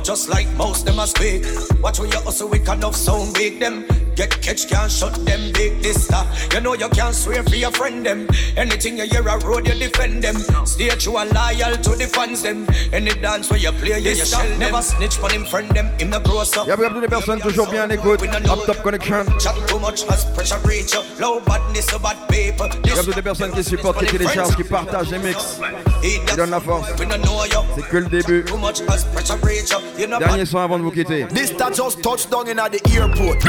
But 0.07 0.13
just 0.13 0.29
like 0.29 0.47
most 0.55 0.87
them 0.87 1.01
a 1.01 1.07
speak 1.07 1.45
Watch 1.83 1.99
when 1.99 2.13
you 2.13 2.21
hustle 2.21 2.49
with 2.49 2.69
enough 2.69 2.95
sound 2.95 3.35
big 3.35 3.59
them. 3.59 3.85
Get 4.15 4.31
catch 4.41 4.69
can't 4.69 4.91
shut 4.91 5.15
them 5.27 5.53
big 5.53 5.83
this 5.83 6.07
that 6.07 6.27
You 6.55 6.61
know 6.61 6.75
you 6.75 6.89
can't 6.91 7.15
swear 7.15 7.43
for 7.43 7.57
your 7.57 7.73
friend 7.73 8.07
them. 8.07 8.29
Anything 8.57 8.99
you 8.99 9.07
hear 9.07 9.27
a 9.27 9.39
road 9.45 9.67
you 9.67 9.75
defend 9.75 10.23
them. 10.23 10.37
Stay 10.65 10.89
true 10.91 11.19
and 11.19 11.33
loyal 11.33 11.77
to 11.77 11.91
the 11.91 12.07
fans 12.07 12.43
them. 12.43 12.67
Any 12.93 13.15
dance 13.21 13.51
where 13.51 13.59
you 13.59 13.73
play 13.73 13.99
you 13.99 14.15
shell 14.15 14.47
them. 14.49 14.59
Never 14.61 14.81
snitch 14.81 15.19
on 15.21 15.31
him 15.31 15.45
friend 15.45 15.71
them. 15.71 15.87
Him 15.99 16.11
the 16.11 16.21
gross 16.21 16.57
up 16.57 16.69
Y'a 16.69 16.77
beaucoup 16.77 17.01
de 17.01 17.09
personnes 17.09 17.41
toujours 17.41 17.69
bien 17.69 17.83
à 17.83 17.87
l'écoute. 17.89 18.23
Up 18.23 18.65
Top 18.65 18.83
Connection. 18.83 19.27
Chat 19.41 19.55
too 19.67 19.81
much 19.81 20.05
as 20.09 20.25
pressure 20.35 20.61
reach 20.65 20.95
up. 20.95 21.05
Low 21.19 21.41
badness 21.41 21.87
so 21.87 21.99
bad 21.99 22.17
paper 22.29 22.69
Y'a 22.85 22.95
beaucoup 22.95 23.13
de 23.13 23.21
personnes 23.21 23.53
qui 23.53 23.65
supportent, 23.65 23.99
qui 23.99 24.07
téléchargent, 24.07 24.55
qui 24.55 24.65
partagent 24.65 25.11
les 25.11 25.19
mix. 25.19 25.59
Qui 26.01 26.37
donnent 26.37 26.51
la 26.51 26.61
force. 26.61 26.89
We 26.99 27.09
don't 27.09 27.23
know 27.23 27.45
you. 27.45 27.61
C'est 27.75 27.89
que 27.89 27.97
le 27.97 28.07
début. 28.07 28.45
Too 28.45 28.57
much 28.57 28.81
as 28.89 29.05
pressure 29.05 29.37
reach 29.43 29.73
up. 29.73 29.83
You 29.96 29.96
know 29.96 29.96
Dernier 29.97 30.45
son 30.45 30.59
avant 30.59 30.79
de 30.79 30.83
vous 30.83 30.91
quitter. 30.91 31.27
This 31.31 31.51
that 31.53 31.75
just 31.75 32.03
touched 32.03 32.31
down 32.31 32.49
in 32.49 32.59
at 32.59 32.73
the 32.73 32.81
airport. 32.95 33.41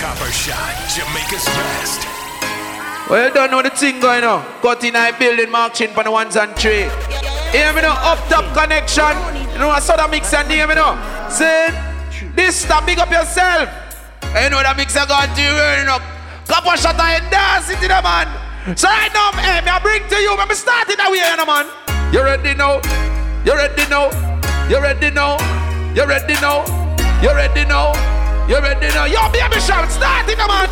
Coppershot, 0.00 0.74
Jamaica's 0.94 1.44
best. 1.46 2.06
Well, 3.08 3.28
you 3.28 3.34
don't 3.34 3.50
know 3.50 3.62
the 3.62 3.70
thing 3.70 4.00
going 4.00 4.24
on. 4.24 4.44
Cut 4.60 4.84
in 4.84 4.96
a 4.96 5.12
building, 5.18 5.50
marching 5.50 5.88
for 5.88 6.04
the 6.04 6.10
ones 6.10 6.36
and 6.36 6.54
three. 6.56 6.88
Hear 7.52 7.72
me 7.72 7.82
now, 7.82 8.12
up 8.12 8.18
top 8.28 8.52
connection. 8.52 9.16
You 9.52 9.58
know, 9.58 9.70
I 9.70 9.80
saw 9.80 9.96
the 9.96 10.08
mix 10.08 10.32
and 10.34 10.50
hear 10.50 10.66
me 10.66 10.74
now. 10.74 11.28
Say, 11.28 11.70
this 12.34 12.56
stop, 12.56 12.84
big 12.84 12.98
up 12.98 13.10
yourself. 13.10 13.70
You 14.34 14.50
know 14.50 14.62
the 14.62 14.74
mixer 14.76 15.06
got 15.06 15.34
to 15.36 15.42
you, 15.42 15.48
you 15.80 15.86
know. 15.86 15.98
Coppershot 16.46 17.00
and 17.00 17.30
dance 17.30 17.70
it 17.70 17.80
to 17.80 17.88
the 17.88 18.02
man. 18.02 18.28
So 18.76 18.88
right 18.88 19.12
now, 19.14 19.32
hey, 19.40 19.60
me 19.64 19.70
I 19.70 19.78
bring 19.80 20.06
to 20.08 20.16
you, 20.16 20.36
when 20.36 20.48
me 20.48 20.54
start 20.54 20.88
it 20.88 20.98
away, 21.00 21.18
you 21.18 21.36
know, 21.36 21.46
man. 21.46 21.66
You 22.12 22.22
ready 22.22 22.54
now? 22.54 22.80
You 23.44 23.54
ready 23.54 23.86
now? 23.90 24.08
You 24.70 24.80
ready 24.80 25.10
now? 25.10 25.36
You 25.94 26.06
ready 26.06 26.32
now? 26.40 26.64
You 27.20 27.28
ready 27.28 27.64
now? 27.66 27.92
You 28.48 28.58
ready 28.58 28.88
now? 28.88 29.04
Yo, 29.04 29.20
baby 29.32 29.60
shout, 29.60 29.90
start 29.90 30.26
it, 30.30 30.38
man. 30.38 30.70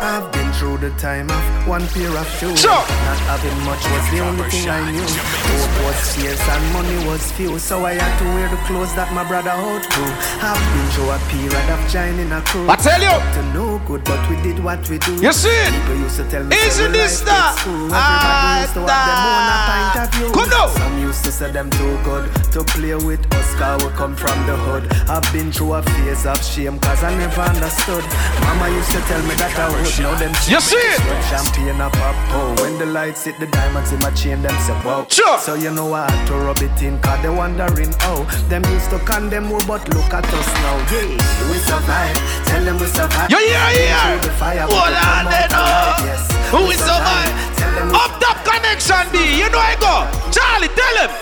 I've 0.00 0.32
been 0.32 0.47
through 0.58 0.76
the 0.78 0.90
time 0.98 1.30
of 1.30 1.68
one 1.68 1.86
pair 1.94 2.10
of 2.10 2.26
shoes. 2.38 2.60
Sure. 2.60 2.82
Not 3.06 3.20
having 3.30 3.54
much 3.62 3.78
was 3.94 4.04
the 4.10 4.18
only 4.26 4.42
thing 4.50 4.68
I 4.68 4.90
knew. 4.90 5.06
Hope 5.06 5.86
was 5.86 5.96
scarce 6.02 6.42
and 6.50 6.64
money 6.74 6.98
was 7.06 7.30
few, 7.32 7.58
so 7.60 7.84
I 7.86 7.94
had 7.94 8.18
to 8.18 8.24
wear 8.34 8.48
the 8.48 8.56
clothes 8.66 8.92
that 8.96 9.12
my 9.14 9.22
brother 9.22 9.50
outgrew. 9.54 10.10
Have 10.42 10.58
been 10.74 10.86
through 10.90 11.14
a 11.14 11.18
period 11.30 11.66
of 11.70 11.80
joining 11.86 12.32
a 12.32 12.40
crew. 12.42 12.66
I 12.68 12.74
tell 12.74 12.98
you. 12.98 13.14
To 13.38 13.42
no 13.54 13.78
good, 13.86 14.02
but 14.02 14.18
we 14.28 14.34
did 14.42 14.58
what 14.64 14.82
we 14.90 14.98
do. 14.98 15.14
You 15.22 15.32
see 15.32 15.48
it? 15.48 15.70
People 15.78 15.96
used 16.02 16.16
to 16.16 16.28
tell 16.28 16.42
me, 16.42 16.56
Isn't 16.66 16.90
this 16.92 17.20
that? 17.22 17.54
Ah, 17.94 18.62
used 18.62 18.74
to 18.74 18.82
have 18.82 19.06
them 19.06 19.18
own 19.30 19.46
a 19.54 19.58
point 19.70 19.94
of 20.02 20.08
view. 20.18 20.30
Come 20.34 20.50
now. 20.50 20.66
Some 20.74 20.98
used 20.98 21.24
to 21.24 21.30
say 21.30 21.52
them 21.52 21.70
too 21.70 21.94
good 22.02 22.26
to 22.50 22.64
play 22.74 22.94
with 22.98 23.22
us, 23.34 23.54
cause 23.54 23.78
we 23.84 23.90
come 23.94 24.16
from 24.16 24.34
the 24.46 24.56
hood. 24.66 24.90
I've 25.06 25.22
been 25.32 25.52
through 25.52 25.74
a 25.74 25.82
phase 25.82 26.26
of 26.26 26.42
shame, 26.44 26.80
cause 26.80 27.04
I 27.04 27.14
never 27.14 27.42
understood. 27.46 28.02
Mama 28.42 28.74
used 28.74 28.90
to 28.90 29.00
tell 29.06 29.22
me 29.22 29.34
that 29.38 29.54
I 29.54 29.70
would 29.70 29.86
know 30.02 30.14
them. 30.18 30.34
You 30.48 30.60
see 30.62 30.76
it? 30.76 31.00
When 31.04 31.20
champagne 31.28 31.78
up 31.78 31.92
up, 32.00 32.16
oh, 32.32 32.56
when 32.62 32.78
the 32.78 32.86
lights 32.86 33.24
hit 33.24 33.38
the 33.38 33.46
diamonds 33.48 33.92
in 33.92 34.00
my 34.00 34.10
chain, 34.12 34.40
them 34.40 34.56
say 34.64 34.72
wow. 34.80 35.06
Sure. 35.10 35.38
So 35.38 35.52
you 35.52 35.70
know 35.70 35.92
I 35.92 36.10
had 36.10 36.26
to 36.28 36.34
rub 36.40 36.56
it 36.64 36.80
in, 36.80 36.98
cause 37.00 37.20
they 37.20 37.28
wondering, 37.28 37.92
oh, 38.08 38.24
them 38.48 38.64
used 38.72 38.88
to 38.88 38.98
condemn 39.00 39.50
we, 39.50 39.60
but 39.68 39.84
look 39.92 40.08
at 40.08 40.24
us 40.24 40.48
now. 40.64 40.76
Yeah, 40.88 41.04
we 41.52 41.58
survive. 41.68 42.16
Tell 42.48 42.64
them 42.64 42.80
we 42.80 42.86
survive. 42.86 43.28
You 43.30 43.36
hear, 43.44 43.60
hear? 43.76 43.92
Through 43.92 44.24
the 44.24 44.34
fire, 44.40 44.64
we 44.64 44.72
Hold 44.72 44.88
come 44.88 44.96
on, 44.96 45.26
out 45.28 45.30
then, 45.36 45.48
alive, 45.52 46.00
oh. 46.00 46.08
yes. 46.08 46.22
Who 46.48 46.58
We 46.64 46.72
is 46.72 46.80
so 46.80 46.96
man? 46.96 47.28
Tell 47.60 47.72
them 47.76 47.88
we 47.92 48.00
Up 48.00 48.12
top 48.16 48.38
connection 48.40 49.04
B. 49.12 49.16
You 49.36 49.52
know 49.52 49.60
I 49.60 49.76
go. 49.76 50.08
Charlie, 50.32 50.72
tell 50.72 50.96
him. 51.04 51.12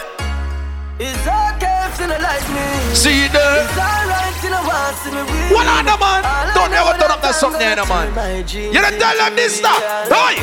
It's 1.03 1.27
okay 1.27 1.66
if 1.87 2.01
you 2.01 2.07
don't 2.07 2.23
like 2.23 2.47
me. 2.51 2.67
See 2.95 3.23
you 3.23 3.29
there. 3.31 3.63
It's 3.63 3.79
alright 3.79 4.35
if 4.35 4.43
you 4.43 4.51
don't 4.51 4.67
want 4.67 4.91
to 4.91 5.03
see 5.03 5.13
me 5.15 5.23
win. 5.23 5.55
One 5.55 5.69
on 5.71 5.85
the 5.87 5.97
man. 5.97 6.23
Don't 6.55 6.73
ever 6.73 6.99
turn 6.99 7.11
up 7.11 7.23
that 7.23 7.35
something 7.35 7.61
there, 7.61 7.77
not 7.77 7.89
man. 7.89 8.11
You 8.49 8.81
don't 8.81 8.99
tell 8.99 9.17
them 9.17 9.37
this 9.37 9.57
stuff. 9.59 9.81
Hey. 10.11 10.43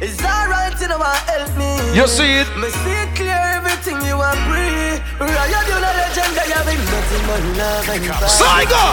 It's 0.00 0.18
alright 0.24 0.74
you 0.80 0.88
don't 0.88 1.00
want 1.00 1.18
to 1.18 1.32
help 1.32 1.52
me. 1.56 1.70
You 1.96 2.06
see 2.08 2.40
it? 2.42 2.48
Everything 3.82 4.06
you 4.06 4.16
free. 4.46 5.02
Riot, 5.18 5.66
you 5.66 5.74
know 5.74 5.92
legend, 5.98 6.38
I 6.38 6.46
have 6.54 6.66
been 6.66 6.78
nothing 6.86 7.24
but 7.26 7.42
love 7.58 7.88
and. 7.90 8.30
Psycho. 8.30 8.84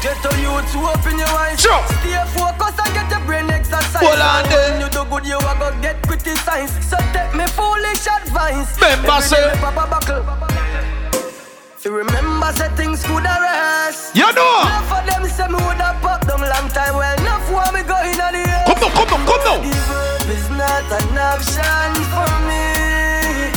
Get 0.00 0.16
to 0.24 0.30
you 0.40 0.54
to 0.72 0.78
open 0.92 1.18
your 1.18 1.28
eyes. 1.28 1.60
Sure. 1.60 1.82
Stay 2.00 2.16
focused 2.32 2.80
and 2.80 2.92
get 2.94 3.10
your 3.10 3.20
brain 3.26 3.50
exercise. 3.50 4.00
Hold 4.00 4.20
on. 4.20 4.44
When 4.48 4.80
you 4.80 4.88
do 4.88 5.04
good, 5.04 5.26
you 5.26 5.36
are 5.36 5.58
gonna 5.60 5.80
get 5.82 6.00
criticized. 6.06 6.82
So 6.84 6.96
take 7.12 7.34
me 7.34 7.44
foolish 7.52 8.06
advice. 8.06 8.76
Remember, 8.80 9.12
Every 9.12 9.28
say- 9.28 9.44
day 9.44 9.54
me 9.54 9.60
pop 9.60 9.76
a 9.76 9.84
buckle. 9.90 10.24
You 11.84 11.92
remember, 11.92 12.52
say 12.52 12.68
things 12.74 13.04
could 13.04 13.24
arrest. 13.24 14.16
You 14.16 14.26
know. 14.32 14.62
Enough 14.66 14.92
of 14.92 15.02
them 15.06 15.22
say 15.28 15.46
me 15.48 15.54
would 15.54 15.78
have 15.78 16.00
popped 16.02 16.26
them 16.26 16.40
long 16.40 16.68
time. 16.74 16.96
Well, 16.96 17.14
enough 17.20 17.44
for 17.46 17.66
me 17.72 17.82
go 17.86 17.96
in 18.02 18.16
the 18.16 18.42
air. 18.42 18.64
Come 18.66 18.80
now, 18.80 19.04
come 19.06 19.24
now, 19.24 19.38
come. 19.44 19.62
Give 19.62 19.90
up 19.90 20.28
is 20.34 20.50
not 20.50 20.90
an 20.98 21.18
option 21.18 21.94
for 22.10 22.30
me. 22.48 22.75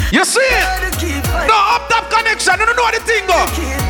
You 0.10 0.26
see 0.26 0.42
it? 0.42 0.66
Gotta 0.66 0.92
keep 0.98 1.22
fighting. 1.30 1.54
No, 1.54 1.58
up 1.78 1.86
top 1.86 2.10
connection. 2.10 2.58
You 2.58 2.66
don't 2.66 2.76
know 2.76 2.84
what 2.84 2.98
the 2.98 3.04
thing 3.06 3.30
go. 3.30 3.38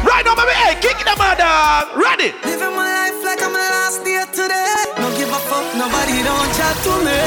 Right 0.03 0.23
now, 0.27 0.35
baby. 0.35 0.51
Hey, 0.51 0.75
kick 0.79 0.99
dog. 1.39 1.95
Ready? 1.95 2.35
Living 2.43 2.75
my 2.75 2.83
life 2.83 3.19
like 3.23 3.39
I'm 3.39 3.55
last 3.55 4.03
day 4.03 4.19
today. 4.35 4.83
No 4.99 5.07
give 5.15 5.31
a 5.31 5.39
fuck, 5.47 5.63
nobody 5.79 6.19
don't 6.19 6.49
chat 6.59 6.75
to 6.83 6.93
me. 7.07 7.17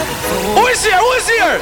Who 0.53 0.69
is 0.69 0.85
here? 0.85 1.01
Who 1.01 1.11
is 1.17 1.29
here? 1.33 1.57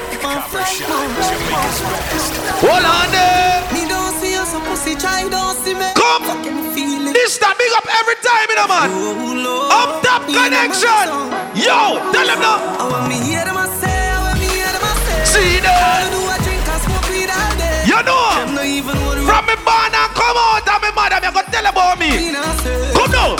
Hold 2.66 2.84
on 2.84 3.06
there. 3.14 3.62
Me 3.70 3.86
don't 3.86 4.12
see 4.18 4.34
you, 4.34 4.44
so 4.44 4.58
pussy 4.66 4.98
try 4.98 5.28
don't 5.30 5.54
see 5.62 5.74
me. 5.74 5.86
Come. 5.94 6.26
Fucking 6.26 6.74
feel 6.74 7.06
it. 7.06 7.14
This 7.14 7.38
time, 7.38 7.54
big 7.56 7.70
up 7.78 7.86
every 8.02 8.18
time, 8.18 8.46
you 8.50 8.56
know, 8.58 8.66
man. 8.66 8.90
Oh, 8.90 9.78
up 9.78 10.02
top 10.02 10.26
connection. 10.26 11.06
Yo, 11.54 12.02
tell 12.10 12.26
them 12.26 12.40
now. 12.42 12.58
I 12.82 12.84
want 12.90 13.08
me 13.08 13.22
hear 13.22 13.44
them 13.44 13.60
Know. 18.00 18.32
From 19.28 19.44
me 19.44 19.56
born 19.60 19.92
and 19.92 20.10
come 20.16 20.36
out 20.36 20.64
and 20.64 20.80
me 20.80 20.90
mother, 20.96 21.20
me 21.20 21.28
gonna 21.36 21.52
tell 21.52 21.66
about 21.68 21.98
me. 22.00 22.32
Come 22.96 23.12
now. 23.12 23.36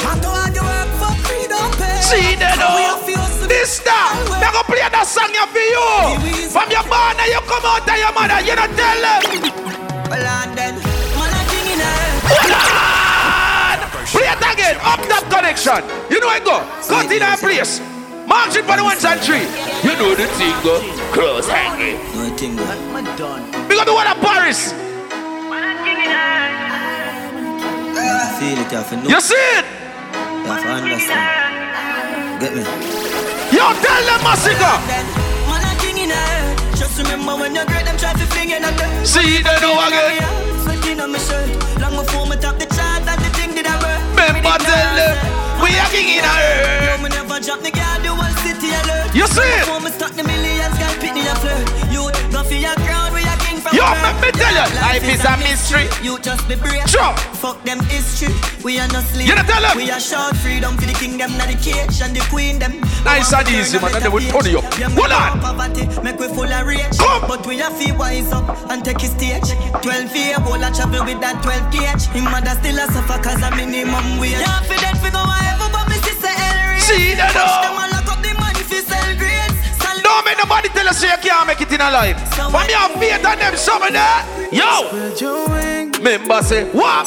See 2.04 2.36
to 2.36 2.44
hustle 2.44 3.48
This 3.48 3.80
oh. 3.80 3.88
time, 3.88 4.20
me 4.36 4.46
gonna 4.52 4.64
play 4.68 4.84
that 4.84 5.06
song 5.08 5.32
here 5.32 5.48
for 5.48 5.64
you. 5.64 6.50
From 6.52 6.68
your 6.68 6.84
born 6.84 7.16
and 7.16 7.30
you 7.32 7.40
come 7.48 7.64
out 7.64 7.88
and 7.88 8.00
your 8.04 8.12
mother, 8.12 8.40
you 8.44 8.52
don't 8.52 8.76
tell 8.76 9.00
them. 9.00 9.60
Play 14.10 14.26
it 14.26 14.42
again. 14.42 14.76
Up 14.82 15.00
top 15.08 15.24
connection. 15.30 15.80
You 16.10 16.20
know 16.20 16.28
I 16.28 16.40
go. 16.40 16.60
Cut 16.88 17.10
in 17.10 17.22
our 17.22 17.36
place. 17.36 17.80
Marching 18.26 18.64
for 18.64 18.76
the 18.76 18.84
ones 18.84 19.04
and 19.04 19.20
three. 19.20 19.46
You 19.86 19.96
know 19.96 20.14
the 20.14 20.26
thing 20.36 20.54
go. 20.62 20.80
Cross 21.12 21.48
hanging. 21.48 21.96
No 22.14 22.36
thing, 22.36 22.56
man. 22.56 23.49
We 23.70 23.76
got 23.78 23.86
the 23.86 23.94
one 23.94 24.02
at 24.02 24.18
Paris. 24.18 24.74
Feel 28.34 28.58
it, 28.58 28.66
you 28.66 28.78
have 28.82 28.90
to. 28.90 28.96
You 28.98 29.20
see 29.22 29.38
it? 29.54 29.64
You 30.42 30.50
have 30.50 30.58
to 30.58 30.74
understand. 30.74 32.42
Get 32.42 32.50
me? 32.58 32.66
Yo, 33.54 33.70
tell 33.78 34.02
them 34.10 34.20
massacre. 34.26 34.58
I 34.58 35.70
king 35.78 36.02
in. 36.02 36.10
Just 36.74 36.98
remember 36.98 37.38
when 37.38 37.54
you're 37.54 37.62
great, 37.70 37.86
them 37.86 37.94
try 37.94 38.10
to 38.10 38.26
fling 38.34 38.50
in 38.50 38.66
at 38.66 38.74
them. 38.74 38.90
See 39.06 39.38
they 39.38 39.54
know 39.62 39.78
again. 39.86 40.18
Sweating 40.66 40.98
on 40.98 41.12
my 41.14 41.22
shirt. 41.22 41.54
Long 41.78 41.94
before 41.94 42.26
me 42.26 42.34
top 42.42 42.58
the 42.58 42.66
chart 42.74 43.06
and 43.06 43.22
the 43.22 43.30
thing 43.38 43.54
did 43.54 43.70
I 43.70 43.78
work. 43.78 44.02
Remember 44.18 44.58
tell 44.66 44.98
them. 44.98 45.14
We 45.62 45.78
are 45.78 45.86
king 45.94 46.18
in 46.18 46.24
her. 46.26 46.96
No, 46.96 47.06
me 47.06 47.08
never 47.14 47.38
drop 47.38 47.62
the 47.62 47.70
girl, 47.70 47.96
the 48.02 48.10
whole 48.18 48.34
city 48.42 48.74
alert. 48.82 49.14
You 49.14 49.30
see 49.30 49.46
it? 49.46 49.62
Before 49.62 49.78
me 49.78 49.94
start 49.94 50.18
the 50.18 50.24
millions, 50.24 50.74
girl, 50.74 50.94
pick 50.98 51.14
a 51.14 51.34
flirt. 51.38 51.70
You 51.94 52.10
go 52.34 52.42
for 52.42 52.58
your 52.58 52.74
Yo, 53.72 53.84
let 53.84 54.16
me 54.22 54.30
tell 54.32 54.52
you, 54.56 54.66
life 54.80 55.04
is 55.04 55.24
a 55.24 55.36
mystery. 55.38 55.86
You 56.02 56.18
just 56.18 56.48
be 56.48 56.56
brave. 56.56 56.88
Sure. 56.88 57.12
Fuck 57.38 57.62
them 57.64 57.78
history. 57.86 58.32
We 58.64 58.78
are 58.80 58.88
not 58.88 59.04
sleep. 59.04 59.28
You 59.28 59.34
don't 59.34 59.46
tell 59.46 59.64
'em. 59.64 59.76
We 59.76 59.90
are 59.90 60.00
short 60.00 60.36
freedom 60.36 60.76
for 60.76 60.86
the 60.86 60.94
kingdom, 60.94 61.36
not 61.38 61.48
the 61.48 61.54
cage 61.60 62.00
and 62.02 62.16
the 62.16 62.20
queen 62.32 62.58
them. 62.58 62.80
Nice 63.04 63.32
and 63.32 63.48
easy, 63.48 63.78
man, 63.78 63.94
and 63.94 64.04
they 64.04 64.08
will 64.08 64.24
turn 64.32 64.50
you 64.50 64.58
up. 64.58 64.74
Hold 64.74 65.12
on. 65.12 65.40
Poverty, 65.40 65.84
make 66.02 66.18
we 66.18 66.28
full 66.28 66.50
of 66.50 66.66
rage. 66.66 66.96
Come. 66.98 67.24
But 67.28 67.46
we 67.46 67.58
have 67.58 67.78
to 67.78 67.92
wise 67.92 68.32
up 68.32 68.44
and 68.70 68.84
take 68.84 69.00
his 69.00 69.10
stage. 69.12 69.52
12 69.82 70.16
year 70.16 70.36
old, 70.46 70.62
I 70.62 70.70
travel 70.70 71.04
with 71.04 71.20
that 71.20 71.42
12 71.42 71.70
gauge. 71.70 72.04
Him 72.16 72.24
mother 72.24 72.56
still 72.60 72.78
a 72.78 72.86
suffer 72.92 73.18
cause 73.22 73.42
a 73.42 73.50
minimum 73.54 74.18
wage. 74.18 74.32
Yeah, 74.40 74.60
for 74.68 74.78
that 74.80 74.96
figure, 75.02 75.20
whatever, 75.30 75.68
but 75.72 75.88
me 75.88 75.96
sister 76.06 76.28
Ellery. 76.28 76.80
See 76.80 77.14
that 77.14 77.32
Push 77.32 77.70
make 80.30 80.38
nobody 80.38 80.68
tell 80.68 80.88
us 80.88 81.02
you 81.02 81.08
can't 81.22 81.46
make 81.46 81.60
it 81.60 81.72
in 81.72 81.80
a 81.80 81.90
life. 81.90 82.16
When 82.54 82.68
you 82.68 82.76
have 82.76 82.92
faith 82.92 83.26
on 83.26 83.38
them, 83.38 83.56
some 83.56 83.82
of 83.82 83.92
that. 83.92 84.26
Yo. 84.52 84.90
Member 86.00 86.42
say, 86.42 86.64
what? 86.70 87.06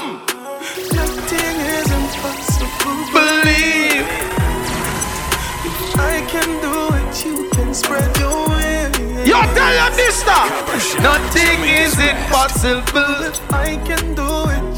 Nothing 0.92 1.58
is 1.80 1.88
impossible. 1.88 3.00
Believe. 3.16 4.06
I 5.96 6.26
can 6.28 6.50
do 6.60 6.76
it, 7.00 7.26
you 7.26 7.50
can 7.52 7.74
spread 7.74 8.18
your 8.18 8.50
wings. 8.50 9.28
Yo, 9.28 9.40
tell 9.56 9.74
them 9.80 9.94
this 9.96 10.16
stuff. 10.20 10.50
Nothing 11.02 11.64
is 11.64 11.96
impossible. 11.98 13.32
I 13.52 13.80
can 13.88 14.16
do 14.16 14.28
it, 14.52 14.64
you 14.68 14.73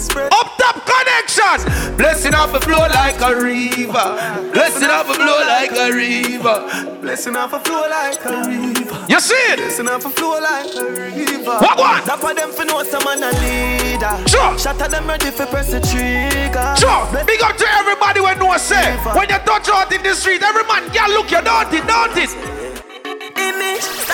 spread. 0.00 0.32
Up 0.32 0.56
top 0.58 0.84
connection. 0.86 1.96
Blessing 1.96 2.34
off 2.34 2.54
a 2.54 2.60
flow 2.60 2.86
like 2.88 3.20
a 3.20 3.34
river. 3.34 4.50
Blessing 4.52 4.90
off 4.90 5.08
a 5.10 5.14
flow 5.14 5.40
like 5.46 5.72
a 5.72 5.92
river. 5.92 6.98
Blessing 7.00 7.36
off 7.36 7.52
a 7.52 7.60
flow 7.60 7.86
like 7.88 8.24
a 8.24 8.44
river. 8.48 9.06
You 9.08 9.20
see 9.20 9.34
it? 9.52 9.58
Blessing 9.58 9.88
off 9.88 10.04
a 10.04 10.10
flow 10.10 10.40
like 10.40 10.74
a 10.74 10.84
river. 10.90 11.58
What 11.60 11.78
one? 11.78 12.02
That 12.06 12.18
for 12.20 12.34
them 12.34 12.50
for 12.50 12.64
know 12.64 12.82
some 12.82 13.04
man 13.04 13.22
a 13.22 13.30
leader. 13.42 14.16
Sure. 14.28 14.58
Shatter 14.58 14.88
them 14.88 15.06
ready 15.06 15.30
for 15.30 15.46
press 15.46 15.70
the 15.70 15.80
trigger. 15.80 16.74
Sure. 16.76 17.06
Big 17.24 17.42
up 17.42 17.56
to 17.56 17.66
everybody 17.78 18.20
when 18.20 18.38
no 18.38 18.56
say. 18.56 18.96
When 19.14 19.28
you 19.28 19.38
touch 19.44 19.68
out 19.68 19.92
in 19.92 20.02
the 20.02 20.14
street, 20.14 20.42
every 20.42 20.64
man, 20.64 20.90
yeah, 20.92 21.06
look, 21.06 21.30
you 21.30 21.40
don't 21.42 21.72
it, 21.72 21.86
don't 21.86 22.16
it. 22.16 22.30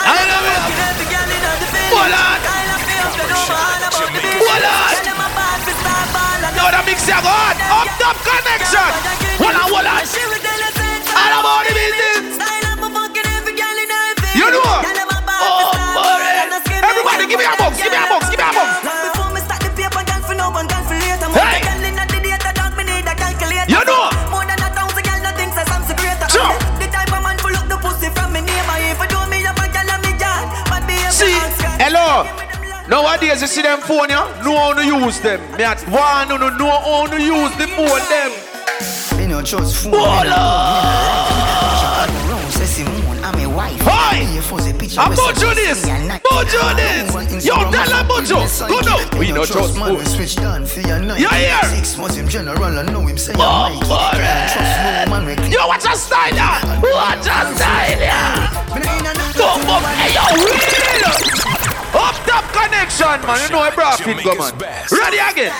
I 0.03 0.24
love 0.26 0.45
it. 0.45 0.51
Every 0.81 1.05
girl 1.12 1.28
in 1.28 1.41
the 1.41 1.47
village. 1.70 1.93
Hold 1.93 2.11
on. 2.11 2.41
Kind 2.41 2.70
of 2.72 2.81
ball 6.61 6.74
and 6.76 6.84
mix 6.86 7.08
you 7.08 7.16
got. 7.24 7.56
Up 7.72 7.88
top 7.96 8.16
connection. 8.20 8.90
Hold 9.40 9.56
on, 9.56 9.66
hold 9.72 9.88
on. 9.88 10.04
All 11.16 11.32
about 11.40 11.64
the 11.64 11.72
business. 11.72 12.36
You 14.36 14.46
know. 14.52 14.62
Oh, 15.42 15.72
boy. 15.96 16.20
Everybody, 16.84 17.24
give 17.26 17.38
me 17.40 17.46
a 17.48 17.56
box, 17.56 17.80
you 33.41 33.47
see 33.47 33.62
them 33.62 33.80
phone, 33.80 34.11
yeah? 34.11 34.43
Know 34.45 34.57
how 34.57 34.74
to 34.74 34.84
use 34.84 35.20
them. 35.20 35.41
Me 35.57 35.64
at 35.64 35.80
one, 35.88 36.28
no, 36.28 36.36
no, 36.36 36.51
know 36.57 36.70
how 36.70 37.07
to 37.07 37.16
use 37.16 37.57
the 37.57 37.66
phone 37.68 38.05
them. 38.12 38.32
Me 39.18 39.26
no 39.26 39.41
trust 39.43 39.82
phone. 39.82 39.95
Hold 39.95 40.24
me 40.24 40.30
no- 40.30 40.36
on. 40.36 41.41
wife. 43.61 43.80
Hi! 43.82 44.24
Me 44.24 44.38
a 44.38 44.43
fuzzy 44.43 44.72
picture. 44.72 45.01
I'm 45.01 45.14
this. 45.14 45.84
me 45.84 45.91
a 45.93 45.99
night. 46.07 46.22
Mojo 46.24 46.62
All 46.62 46.74
this. 46.74 47.45
Yo, 47.45 47.55
tell 47.55 47.70
them 47.70 48.07
my 48.09 48.20
Mojo. 48.20 48.68
Go 48.68 48.80
now. 48.80 49.18
We 49.18 49.32
no 49.32 49.45
trust 49.45 49.76
man, 49.78 50.05
switch 50.07 50.36
down 50.36 50.66
for 50.66 50.80
your 50.80 50.99
night. 51.01 51.20
Yeah, 51.20 51.36
yeah. 51.38 51.62
Six 51.74 51.97
months 51.99 52.16
general, 52.28 52.64
I 52.64 52.82
know 52.82 53.01
him 53.07 53.18
say 53.18 53.32
I'm 53.32 53.72
Nike. 53.72 53.88
boy. 53.88 54.16
Trust 54.53 54.76
no 54.84 55.11
man, 55.12 55.24
we. 55.24 55.32
Yo, 55.49 55.66
watch 55.66 55.84
your 55.84 55.97
style. 55.97 56.36
Watch 56.82 57.24
your 57.24 57.45
style. 57.57 58.05
Boom, 59.36 59.61
boom. 59.64 59.82
Hey, 59.97 60.12
yo, 60.12 60.24
real. 60.36 61.39
Up 61.93 62.14
top 62.26 62.45
connection, 62.53 63.20
man. 63.26 63.41
You 63.43 63.49
know 63.51 63.61
I 63.61 63.70
brought 63.74 64.01
a 64.01 64.03
profit 64.03 64.24
go, 64.24 64.34
man. 64.34 64.55
Ready 64.91 65.18
again. 65.18 65.53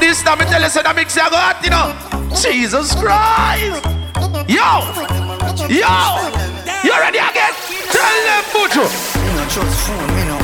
This 0.00 0.22
time 0.22 0.40
I 0.40 0.44
tell 0.44 0.62
you, 0.62 0.68
so 0.68 0.82
the 0.82 0.94
mix 0.94 1.16
you 1.16 1.22
go 1.22 1.36
hot, 1.36 1.58
you 1.62 1.70
know. 1.70 1.92
Jesus 2.34 2.94
Christ. 2.94 3.82
Yo. 4.46 4.86
Yo. 5.66 5.94
You 6.84 6.94
ready 6.94 7.18
again? 7.18 7.52
Tell 7.90 8.18
them, 8.24 8.44
Buju. 8.54 8.86
Me 10.14 10.24
no 10.24 10.38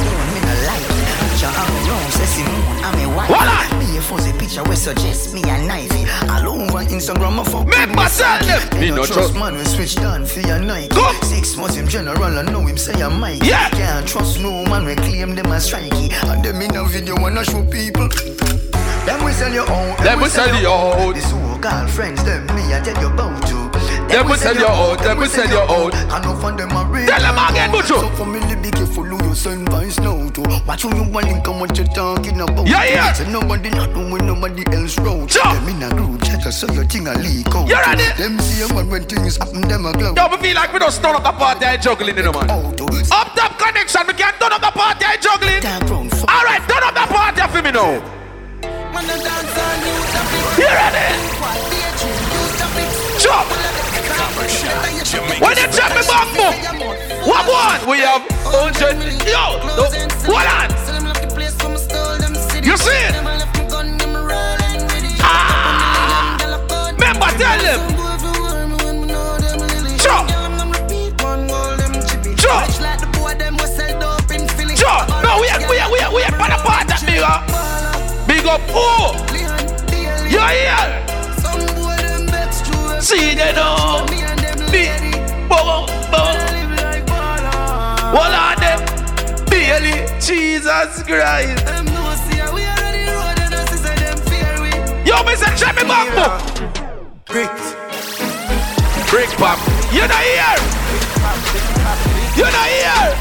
trust 4.05 4.21
phone, 4.21 4.25
me 4.25 4.53
no 4.53 4.63
own, 4.63 4.75
me 4.75 5.41
no 5.41 5.65
like. 5.65 5.65
I'm 5.65 5.65
alone, 5.65 5.65
say 5.65 5.65
Simone, 5.65 5.65
I'm 5.65 5.65
a 5.65 5.65
wife. 5.65 5.65
Voila. 5.65 5.65
Me 5.65 5.65
a 5.65 5.65
fuzzy 5.65 5.65
picture, 5.65 5.65
we 5.65 5.65
suggest 5.65 5.65
me 5.65 5.65
a 5.65 5.67
knife. 5.67 5.93
All 6.31 6.49
over 6.49 6.85
Instagram, 6.85 7.41
I 7.41 7.45
fuck. 7.45 7.67
Make 7.67 7.97
myself 7.97 8.41
them. 8.41 8.81
Me 8.81 8.91
no 8.91 9.05
trust 9.05 9.35
man, 9.35 9.55
we 9.55 9.65
switch 9.65 9.97
down 9.97 10.27
for 10.27 10.41
your 10.41 10.59
night. 10.59 10.93
Six 11.23 11.57
months 11.57 11.77
in 11.77 11.89
general, 11.89 12.39
I 12.39 12.43
know 12.43 12.61
him 12.61 12.77
say 12.77 13.01
I'm 13.03 13.21
Mike. 13.21 13.43
Yeah. 13.43 13.71
Can't 13.71 14.07
trust 14.07 14.41
no 14.41 14.65
man, 14.67 14.85
we 14.85 14.95
claim 14.97 15.35
them 15.35 15.47
as 15.47 15.71
strikey. 15.71 16.13
And 16.31 16.45
them 16.45 16.63
in 16.63 16.77
a 16.77 16.85
video 16.85 17.17
wanna 17.17 17.45
show 17.45 17.65
people. 17.65 18.09
Them 19.05 19.23
we 19.25 19.33
sell 19.33 19.53
you 19.53 19.63
out. 19.63 19.99
Them 19.99 20.21
we 20.21 20.29
sell 20.29 20.61
you 20.61 20.69
out. 20.69 21.15
This 21.15 21.31
whole 21.31 21.59
girlfriends, 21.59 22.25
them 22.25 22.47
me 22.55 22.73
I 22.73 22.81
tell 22.81 23.01
you 23.01 23.09
about 23.09 23.47
to. 23.49 23.71
Them 24.09 24.29
we 24.29 24.37
sell 24.37 24.57
you 24.57 24.67
out. 24.67 24.99
Them 25.03 25.19
we 25.19 25.27
sell 25.27 25.49
you 25.49 25.59
out. 25.59 25.95
And 25.95 26.25
no 26.25 26.37
fun 26.41 26.57
them 26.57 26.71
a 26.73 26.85
real. 26.85 27.07
Tell 27.07 27.21
them 27.21 27.37
again, 27.37 27.71
Buju. 27.71 28.01
So 28.01 28.09
for 28.17 28.27
me, 28.27 28.41
be 28.63 28.71
careful 28.71 29.04
send 29.35 29.69
vibes 29.69 29.99
now 30.01 30.29
to. 30.31 30.43
Watch 30.67 30.83
who 30.83 30.95
you 30.95 31.03
want 31.11 31.27
link 31.27 31.47
and 31.47 31.61
what 31.61 31.77
you 31.77 31.85
talking 31.85 32.41
about. 32.41 32.67
Yeah, 32.67 32.85
yeah. 32.85 33.13
So 33.13 33.29
nobody 33.29 33.71
not 33.71 33.93
doing 33.93 34.27
nobody 34.27 34.65
else 34.75 34.99
wrong. 34.99 35.27
Sure. 35.27 35.43
Them 35.43 35.69
in 35.69 35.83
a 35.83 35.91
group 35.91 36.23
chat 36.23 36.53
so 36.53 36.67
your 36.73 36.85
thing 36.85 37.07
a 37.07 37.15
leak 37.19 37.49
out. 37.55 37.69
You 37.69 37.77
ready? 37.77 38.05
Them 38.17 38.39
see 38.41 38.63
a 38.63 38.69
man 38.75 38.89
when 38.89 39.05
things 39.05 39.37
happen, 39.37 39.63
them 39.63 39.87
a 39.87 39.93
glow. 39.93 40.15
Yo, 40.15 40.29
me 40.29 40.37
feel 40.39 40.55
like 40.55 40.73
we 40.73 40.79
don't 40.79 40.95
turn 40.95 41.17
up 41.17 41.23
the 41.23 41.33
party 41.33 41.65
I 41.67 41.77
juggling, 41.77 42.17
you 42.17 42.23
know, 42.23 42.33
man. 42.33 42.51
Up 42.51 43.35
top 43.35 43.59
connection, 43.59 44.07
we 44.07 44.15
can't 44.15 44.39
turn 44.41 44.53
up 44.53 44.61
the 44.61 44.71
party 44.71 45.05
I 45.05 45.17
juggling. 45.17 45.65
All 46.29 46.45
right, 46.45 46.63
turn 46.69 46.83
up 46.83 46.95
the 46.95 47.07
party 47.13 47.43
for 47.51 47.63
me 47.63 47.71
now. 47.71 48.01
You 50.57 50.67
ready? 50.71 51.09
Jump. 53.19 53.49
When 55.41 55.57
you 55.57 55.69
jump 55.73 55.95
me 55.95 56.03
back, 56.07 56.29
boom. 56.35 57.04
What 57.25 57.47
one? 57.49 57.81
We 57.89 57.99
have 58.01 58.21
100. 58.45 59.01
Yo, 59.25 59.57
no, 59.65 59.89
hold 60.29 60.45
on. 60.45 60.69
You 62.63 62.77
see 62.77 63.01
it? 63.01 63.15
Ah. 65.21 66.37
Remember, 66.93 67.31
tell 67.41 67.61
them. 67.65 67.81
Jump. 69.97 70.29
Jump. 72.37 72.69
Jump. 74.77 75.09
No, 75.23 75.41
we 75.41 75.49
are, 75.49 75.61
we 75.71 75.79
are, 75.79 75.91
we 75.91 75.99
are, 76.01 76.13
we 76.13 76.23
are, 76.25 76.33
part 76.61 76.87
that 76.89 77.01
big. 77.07 77.25
Big 78.29 78.45
up, 78.47 78.61
oh. 78.69 79.17
Yeah, 80.29 80.53
yeah. 80.53 81.05
See 83.01 83.35
they 83.35 83.53
know. 83.55 84.44
Jesus 90.65 91.03
Christ. 91.03 91.61
Yo, 95.05 95.17
Mr. 95.29 95.53
Brick 99.11 99.29
pop. 99.37 99.59
You 99.93 100.09
not 100.09 100.25
here. 100.25 100.57
You 102.35 102.45
not 102.45 102.69
here. 102.73 103.13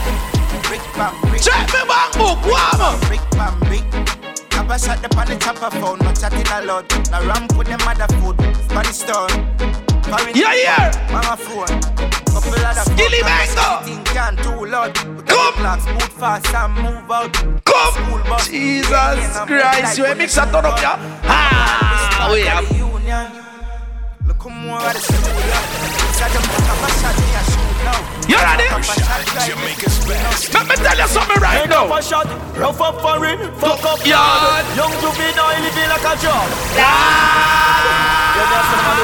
Check 1.37 1.67
me 1.73 1.83
back 1.85 2.13
book, 2.13 2.39
warm 2.45 2.99
Brick 3.07 3.19
pam, 3.31 3.59
brick. 3.59 3.83
Abba 4.53 4.79
shot 4.79 5.01
the 5.01 5.09
pan 5.09 5.27
the 5.27 5.35
chopper 5.35 5.69
phone, 5.81 5.99
not 5.99 6.17
chatting 6.17 6.47
a 6.47 6.65
lot. 6.65 6.89
Now 7.11 7.27
ramp 7.27 7.51
put 7.51 7.67
them 7.67 7.79
mother 7.83 8.07
food, 8.21 8.37
pan 8.69 8.85
store. 8.85 9.82
Yeah, 10.35 10.53
yeah. 10.53 11.11
Mama 11.11 11.37
phone. 11.37 11.65
Couple 12.27 12.53
of 12.53 12.75
the 12.75 12.83
Skilly 12.83 13.21
mango. 13.23 13.85
Thing 13.85 14.03
can 14.05 14.35
too 14.37 14.65
loud. 14.65 14.93
Come. 14.95 15.53
Blocks, 15.55 15.85
move 15.85 16.03
fast 16.03 16.53
and 16.53 16.73
move 16.73 17.09
out. 17.11 17.33
Come. 17.65 17.83
Jesus 18.49 19.37
Christ, 19.47 19.97
you 19.97 20.05
ain't 20.05 20.17
mix 20.17 20.35
that 20.35 20.51
turn 20.51 20.65
up, 20.65 20.79
yeah? 20.81 21.21
Ah, 21.25 22.29
we 22.33 22.41
have. 22.41 23.42
Look 24.25 24.43
how 24.43 24.49
more 24.49 24.79
You 28.23 28.39
ready? 28.39 28.67
Jamaica's 29.43 29.99
best. 30.07 30.53
Let 30.53 30.63
me 30.63 30.75
tell 30.79 30.95
you 30.95 31.07
something 31.11 31.41
right 31.43 31.67
Make 31.67 31.75
now. 31.75 31.91
Up 31.91 31.99
a 31.99 32.01
shot, 32.01 32.27
rough 32.55 32.79
up 32.79 33.01
for 33.03 33.19
it, 33.27 33.39
fuck 33.59 33.83
up 33.83 33.99
yard. 34.07 34.63
Young 34.79 34.95
juvenile 35.03 35.59
living 35.59 35.89
like 35.91 36.07
a 36.07 36.15
job. 36.23 36.47
Ah. 36.79 38.23
You're 38.33 38.47
just 38.47 38.71
a 38.71 38.79
man 38.79 39.03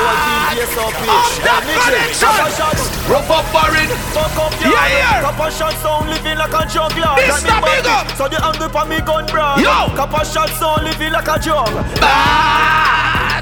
Rough 3.12 3.30
up 3.30 3.46
for 3.52 3.76
it, 3.76 3.92
fuck 4.16 4.40
up 4.40 4.56
yard. 4.64 4.72
Yeah, 4.72 5.20
yeah. 5.20 5.24
Coppershot 5.28 5.76
sound 5.84 6.10
living 6.10 6.38
like 6.38 6.56
a 6.56 6.64
juggler. 6.64 7.16
This 7.20 7.44
the 7.44 7.60
big 7.60 7.86
up. 7.92 8.08
So 8.16 8.28
the 8.32 8.40
angle 8.40 8.70
for 8.70 8.86
me 8.88 9.02
gun, 9.04 9.26
bro. 9.28 9.60
Yo. 9.60 9.92
Coppershot 10.00 10.48
sound 10.56 10.86
living 10.86 11.12
like 11.12 11.28
a 11.28 11.38
jug. 11.40 11.68
Bah. 12.00 13.29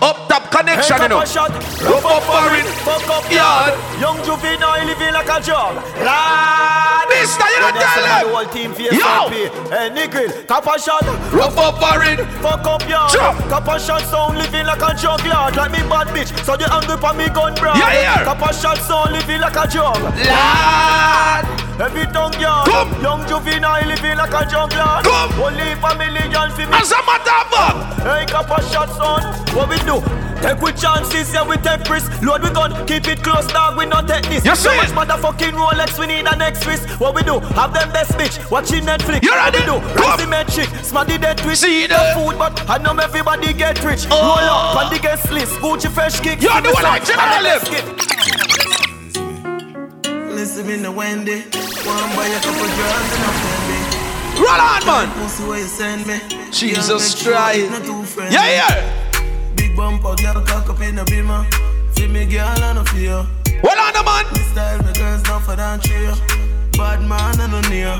Up 0.00 0.28
top 0.28 0.50
connection, 0.54 0.94
you 1.02 1.08
know. 1.08 1.24
shot, 1.24 1.50
Rough 1.82 2.06
up 2.06 2.22
foreign. 2.22 2.62
Fuck 2.86 3.02
up 3.10 3.26
Yard. 3.26 3.74
yard. 3.74 4.00
Young 4.00 4.18
juvenile 4.22 4.86
living 4.86 5.12
like 5.12 5.26
a 5.26 5.42
job. 5.42 5.74
Lord. 5.98 7.06
Mister, 7.10 7.42
you 7.50 7.58
don't 7.58 7.74
tell 7.74 7.94
sell 7.98 8.06
them. 8.06 8.22
the 8.22 8.36
whole 8.36 8.46
team 8.46 8.70
for 8.74 8.82
Yo. 8.82 8.92
yourself, 8.94 9.32
Hey, 9.74 9.90
nigga, 9.90 10.46
couple 10.46 10.78
shot. 10.78 11.02
Rough 11.34 11.58
up 11.58 11.82
foreign. 11.82 12.18
Fuck 12.38 12.62
up 12.66 12.88
yard. 12.88 13.10
Jump. 13.10 13.38
Coppershot 13.50 14.06
sound 14.06 14.38
living 14.38 14.66
like 14.66 14.82
a 14.82 14.94
juggler. 14.94 15.50
Like 15.50 15.72
me 15.72 15.82
bad 15.90 16.06
bitch. 16.14 16.30
So 16.44 16.56
the 16.56 16.70
angle 16.72 16.96
for 16.96 17.12
me 17.14 17.26
gun 17.34 17.54
brand. 17.58 17.78
Yeah, 17.82 18.22
yeah. 18.22 18.24
Coppershot 18.24 18.78
sound 18.86 19.12
living 19.12 19.40
like 19.40 19.56
a 19.56 19.66
jug. 19.66 19.98
Lord. 19.98 21.44
Every 21.78 22.06
tongue 22.12 22.38
yard. 22.40 22.66
Come. 22.68 22.90
Young 23.02 23.26
juvenile 23.26 23.86
living 23.86 24.16
like 24.16 24.34
a 24.34 24.46
juggler. 24.46 25.02
Come. 25.02 25.32
Only 25.42 25.74
for 25.82 25.90
for 25.90 25.96
me. 25.98 26.06
As 26.74 26.90
a 26.90 27.02
matter 27.02 27.34
of 27.34 27.50
fact. 27.50 28.02
Hey, 28.02 28.26
couple 28.26 28.62
shots 28.70 28.98
on. 28.98 29.22
What 29.54 29.68
we 29.70 29.78
do? 29.88 30.04
Take 30.44 30.60
with 30.60 30.80
chances, 30.80 31.32
yeah, 31.32 31.48
we 31.48 31.56
take 31.56 31.88
risks. 31.88 32.12
Load 32.22 32.42
we 32.42 32.50
gun, 32.50 32.70
keep 32.86 33.08
it 33.08 33.22
close, 33.24 33.46
dog, 33.48 33.76
we 33.76 33.86
not 33.86 34.06
take 34.06 34.26
this. 34.28 34.44
You 34.44 34.54
so 34.54 34.70
see 34.70 34.76
much 34.76 34.90
it? 34.90 34.94
motherfucking 34.94 35.54
Rolex, 35.56 35.98
we 35.98 36.06
need 36.06 36.26
an 36.28 36.38
next 36.38 36.64
wrist. 36.66 36.86
What 37.00 37.14
we 37.14 37.22
do? 37.22 37.40
Have 37.58 37.72
them 37.74 37.90
best 37.90 38.12
bitch, 38.12 38.38
watching 38.50 38.84
Netflix. 38.84 39.22
You 39.24 39.30
what 39.30 39.52
ready? 39.52 39.58
we 39.58 39.64
do? 39.64 39.80
Come. 39.96 39.96
Rise 39.96 40.20
the 40.20 40.26
metric, 40.28 40.68
smarty 40.84 41.18
dead 41.18 41.38
twist. 41.38 41.62
See 41.62 41.86
no 41.88 41.96
that? 41.96 42.14
food, 42.14 42.38
but 42.38 42.54
I 42.70 42.78
know 42.78 42.94
everybody 43.02 43.52
get 43.52 43.82
rich. 43.82 44.06
Oh. 44.10 44.14
Roll 44.14 44.48
up, 44.48 44.76
on 44.76 44.92
the 44.92 45.00
guest 45.00 45.30
list, 45.32 45.52
Gucci 45.58 45.90
fresh 45.90 46.20
kick. 46.20 46.40
You 46.40 46.48
do 46.62 46.70
what 46.70 46.84
I 46.84 47.00
generally 47.00 47.42
live. 47.48 47.64
Listen 50.30 50.66
me 50.68 50.76
no 50.76 50.92
Wendy. 50.92 51.42
One 51.42 52.10
buy 52.14 52.26
a 52.30 52.38
couple 52.38 52.68
drugs 52.78 53.12
and 53.16 53.24
a 53.26 53.32
Fendi. 53.42 53.78
Roll 54.38 54.60
on, 54.70 54.86
man. 54.86 55.10
Pussy 55.18 55.42
where 55.48 55.58
you 55.58 55.66
send 55.66 56.06
me. 56.06 56.20
Jesus 56.52 56.86
Girl, 56.88 56.98
make 56.98 57.08
sure 57.18 57.32
Christ. 57.32 57.58
it's 57.58 58.16
Not. 58.16 58.32
Yeah, 58.32 58.46
yeah. 58.46 59.07
Bumper, 59.78 60.16
girl, 60.16 60.42
cock 60.42 60.68
up 60.70 60.80
in 60.80 60.96
the 60.96 61.04
beamer. 61.04 61.46
Feel 61.94 62.10
me, 62.10 62.26
girl, 62.26 62.42
I 62.50 62.72
no 62.74 62.82
fear. 62.82 63.22
Hold 63.62 63.78
on, 63.78 64.04
man. 64.04 64.26
Me 64.34 64.42
style, 64.50 64.82
my 64.82 64.90
girls 64.90 65.22
not 65.22 65.46
for 65.46 65.54
that 65.54 65.78
trio. 65.86 66.18
Bad 66.74 67.06
man, 67.06 67.38
I 67.38 67.46
no 67.46 67.62
near. 67.70 67.94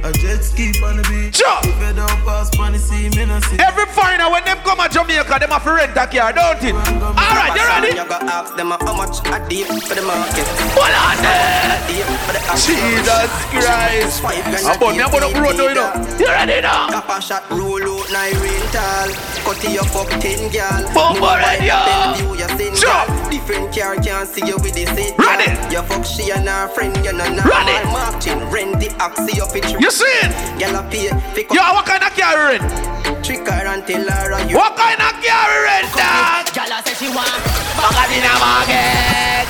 A 0.00 0.10
jet 0.16 0.40
ski 0.40 0.72
on 0.80 0.96
the 0.96 1.04
beach. 1.04 1.36
Sure. 1.36 1.60
If 1.68 1.76
you 1.84 1.92
don't 1.92 2.08
pass 2.24 2.48
on 2.56 2.72
the 2.72 2.80
sea, 2.80 3.12
me 3.12 3.28
no 3.28 3.36
see. 3.44 3.60
Every 3.60 3.84
foreigner 3.92 4.32
when 4.32 4.40
them 4.48 4.56
come 4.64 4.80
to 4.80 4.88
Jamaica, 4.88 5.36
them 5.44 5.52
have 5.52 5.68
to 5.68 5.72
rent 5.76 5.92
a 5.92 6.08
car, 6.08 6.32
don't 6.32 6.64
it? 6.64 6.72
All 6.72 7.12
right, 7.12 7.52
you 7.52 7.60
ready? 7.60 8.00
You 8.00 8.08
gotta 8.08 8.24
ask 8.32 8.56
them 8.56 8.72
how 8.72 8.96
much 8.96 9.20
a 9.28 9.36
deep 9.52 9.68
for 9.84 9.92
the 9.92 10.00
market. 10.00 10.48
Hold 10.72 10.96
on 10.96 11.20
there. 11.20 11.76
A 11.76 11.84
deep 11.92 12.08
for 12.24 12.32
the. 12.32 12.40
Jesus 12.56 13.28
Christ. 13.52 14.24
I'm 14.64 14.80
about 14.80 14.96
I'm 14.96 15.12
about 15.12 15.28
to 15.28 15.40
road 15.44 15.60
you 15.60 15.76
know. 15.76 15.92
You 16.16 16.32
ready 16.32 16.64
now? 16.64 16.88
Shot 17.20 17.44
roll 17.52 17.84
out 17.84 18.08
nine 18.08 18.32
rental. 18.40 19.12
Cut 19.44 19.62
your 19.72 19.84
fuck 19.84 20.08
ten 20.20 20.50
gal. 20.50 20.82
Boom, 20.94 21.22
ready, 21.22 21.66
yo. 21.66 21.78
View 22.16 22.34
you 22.38 22.76
Sure. 22.76 23.04
Different 23.30 23.74
car 23.74 23.96
can't 23.96 24.28
see 24.28 24.46
you 24.46 24.56
with 24.56 24.74
the 24.74 24.86
same 24.94 25.16
Ready. 25.18 25.50
You 25.74 25.82
fuck 25.82 26.04
she 26.04 26.30
and 26.30 26.48
her 26.48 26.68
friend, 26.68 26.96
you 27.04 27.12
know 27.12 27.28
now. 27.28 27.44
Ready. 27.44 27.76
Marching, 27.90 28.40
rent 28.50 28.80
the 28.80 28.88
oxy 29.00 29.40
up 29.40 29.54
it. 29.54 29.80
You 29.80 29.90
see 29.90 30.04
it? 30.04 30.32
A 30.70 30.82
pay. 30.88 31.10
Pick 31.34 31.52
Yo, 31.52 31.60
what 31.74 31.84
kind 31.84 32.02
of 32.02 32.14
car 32.16 32.36
you 32.36 32.58
rent? 32.58 33.24
Trick 33.24 33.46
her 33.46 33.66
and 33.66 33.86
tell 33.86 34.08
her 34.08 34.48
you. 34.48 34.56
What 34.56 34.76
kind 34.76 35.00
of 35.00 35.12
car 35.20 35.50
you 35.50 35.64
rent, 35.64 35.92
a 35.96 36.88
say 36.88 36.94
she 36.94 37.08
want. 37.12 37.28
Back 37.76 38.10
in 38.14 38.22
the 38.22 38.34
market. 38.38 39.46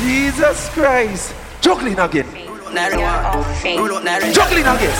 Jesus 0.00 0.68
Christ. 0.70 1.34
Juggling 1.60 1.98
again. 1.98 2.45
Juggling 4.32 4.68
again. 4.68 4.92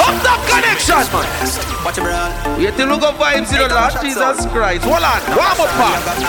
Up 0.00 0.16
top 0.24 0.40
connection, 0.48 0.96
man. 1.12 1.28
Watch 1.84 1.96
your 1.96 2.06
brand. 2.06 2.58
Wait 2.58 2.74
till 2.76 2.88
look 2.88 3.02
up 3.02 3.16
vibes, 3.16 3.52
in 3.52 3.58
know, 3.58 3.68
Lord 3.68 3.92
Jesus 4.00 4.46
Christ. 4.46 4.84
Hold 4.84 5.04
on. 5.04 5.20
Warm 5.36 5.60
up, 5.60 5.68
You 5.68 5.76
part. 5.76 6.04
gotta 6.04 6.20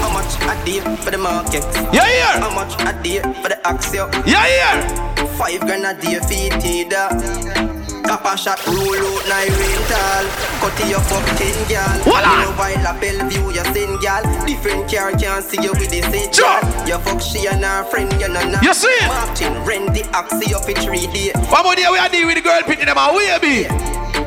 how 0.00 0.10
much 0.12 0.32
a 0.40 0.64
deal 0.64 0.96
for 0.96 1.10
the 1.10 1.18
market. 1.18 1.64
Yeah, 1.92 2.08
yeah. 2.08 2.40
How 2.40 2.54
much 2.54 2.72
a 2.80 2.92
deal 3.02 3.22
for 3.42 3.48
the 3.48 3.58
axio? 3.64 4.10
Yeah, 4.26 4.46
yeah. 4.46 5.26
Five 5.36 5.60
grand 5.60 5.84
a 5.84 5.94
day 6.00 6.18
for 6.18 6.32
it 6.32 7.81
Coppershot 8.02 8.60
roll 8.66 8.98
out 8.98 9.24
nine 9.28 9.52
rental. 9.52 10.24
Cut 10.60 10.78
your 10.88 11.00
fuck 11.00 11.24
ten 11.38 11.56
gal. 11.68 11.86
Hold 12.02 12.24
on. 12.24 12.38
You 12.38 12.44
know 12.44 12.52
while 12.58 12.86
a 12.86 12.92
Bellevue 13.00 13.50
you 13.52 13.64
send 13.72 14.00
gal. 14.00 14.22
Different 14.46 14.90
car 14.90 15.12
can't 15.12 15.44
see 15.44 15.62
you 15.62 15.72
with 15.72 15.90
the 15.90 16.02
same 16.10 16.32
Sure. 16.32 16.60
You 16.86 16.98
fuck 16.98 17.20
she 17.20 17.46
and 17.46 17.64
her 17.64 17.84
friend 17.84 18.12
you 18.20 18.28
know 18.28 18.44
now. 18.48 18.60
You 18.60 18.74
see 18.74 18.88
it? 18.88 19.08
Martin 19.08 19.54
rent 19.64 19.94
the 19.94 20.02
axi 20.12 20.52
up 20.54 20.64
three 20.82 21.06
days. 21.08 21.32
What 21.50 21.60
about 21.62 21.76
the 21.76 21.90
way 21.92 21.98
I 21.98 22.08
deal 22.08 22.26
with 22.26 22.36
the 22.36 22.42
girl 22.42 22.60
picking 22.62 22.86
them 22.86 22.98
out? 22.98 23.14
Where 23.14 23.38
be? 23.40 23.66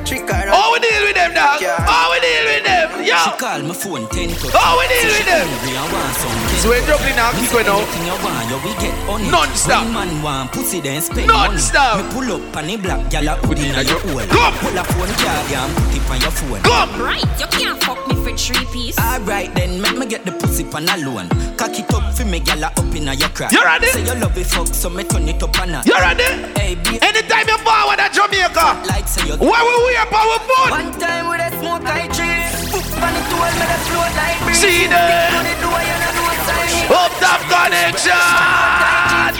Trick 0.06 0.30
her. 0.30 0.46
How 0.54 0.72
we 0.72 0.80
deal 0.80 1.02
with 1.02 1.16
them, 1.16 1.34
dog? 1.34 1.62
How 1.66 2.12
we 2.14 2.20
deal 2.22 2.46
with 2.46 2.64
them? 2.64 3.04
Yo. 3.04 3.18
She 3.26 3.32
call 3.42 3.62
my 3.66 3.74
phone 3.74 4.06
ten 4.14 4.30
times. 4.30 4.54
How 4.54 4.78
we 4.78 4.86
deal 4.86 5.10
with 5.10 5.26
them? 5.26 5.48
Hungry 5.50 5.74
and 5.74 5.90
want 5.90 6.62
So 6.62 6.70
we're 6.70 6.86
juggling 6.86 7.16
now, 7.18 7.32
keep 7.34 7.50
going 7.50 7.66
now. 7.66 7.82
You 7.82 8.14
want, 8.22 8.46
you 8.50 8.58
we 8.62 8.72
get 8.78 8.94
on 9.10 9.22
it. 9.26 9.32
Non-stop. 9.34 9.86
Man 9.90 10.22
want 10.22 10.52
pussy, 10.54 10.80
then 10.82 11.02
spend 11.02 11.26
Non-stop. 11.28 11.98
money. 11.98 12.06
Me 12.06 12.14
pull 12.14 12.30
up 12.38 12.58
on 12.58 12.68
the 12.68 12.78
black 12.78 13.02
gyal 13.10 13.34
a 13.34 13.34
put 13.42 13.58
in 13.58 13.74
your 13.74 14.00
hole. 14.06 14.26
Come. 14.30 14.54
Pull 14.62 14.78
a 14.78 14.84
phone 14.86 15.14
card 15.18 15.52
and 15.58 15.74
put 15.74 15.96
it 15.98 16.06
on 16.10 16.22
your 16.22 16.32
phone. 16.38 16.62
Come. 16.62 17.02
Right, 17.02 17.26
you 17.42 17.48
can't 17.50 17.82
fuck 17.84 17.98
me 18.08 18.14
for 18.22 18.38
three 18.38 18.66
piece. 18.70 18.98
Alright 19.02 19.54
then, 19.56 19.82
make 19.82 19.98
me 19.98 20.06
get 20.06 20.24
the 20.26 20.32
pussy 20.34 20.64
pan 20.66 20.86
alone. 20.90 21.30
Cock 21.58 21.74
it 21.80 21.90
up 21.94 22.14
for 22.14 22.26
me, 22.26 22.40
gyal 22.42 22.62
a 22.62 22.68
up 22.70 22.94
in 22.96 23.08
a 23.10 23.14
your 23.14 23.30
crack. 23.30 23.52
You 23.52 23.64
ready? 23.64 23.88
Say 23.88 24.06
you 24.06 24.14
love 24.22 24.38
it 24.38 24.46
fuck, 24.46 24.68
so 24.68 24.90
me 24.90 25.04
turn 25.04 25.28
it 25.28 25.42
up 25.42 25.58
on 25.60 25.70
her. 25.70 25.82
You 25.86 25.98
ready? 25.98 26.30
Hey, 26.54 26.78
Anytime 27.02 27.48
you 27.48 27.58
forward 27.60 28.00
at 28.00 28.14
Jamaica, 28.14 28.88
like 28.88 29.08
say 29.08 29.28
you. 29.28 29.36
where 29.38 29.64
we 29.64 29.75
wear 30.06 30.14
power 30.14 30.40
food? 30.46 30.72
One 30.72 30.92
time 31.00 31.28
with 31.30 31.42
a 31.42 31.50
smoke 31.58 31.86
I 31.86 32.08
tree. 32.08 32.46
Foot 32.70 32.86
on 33.02 33.14
the 33.14 33.22
me 33.22 33.66
the 33.66 33.78
float 33.90 34.12
like 34.14 34.38
breeze. 34.44 34.60
See 34.60 34.88
there. 34.88 35.30
On 35.34 35.44
the 35.46 35.56
door, 35.62 35.82
you 35.82 35.98
know 36.02 36.12
no 36.14 36.26
time. 36.46 36.94
Up 36.94 37.12
top 37.22 37.42
connection. 37.50 38.30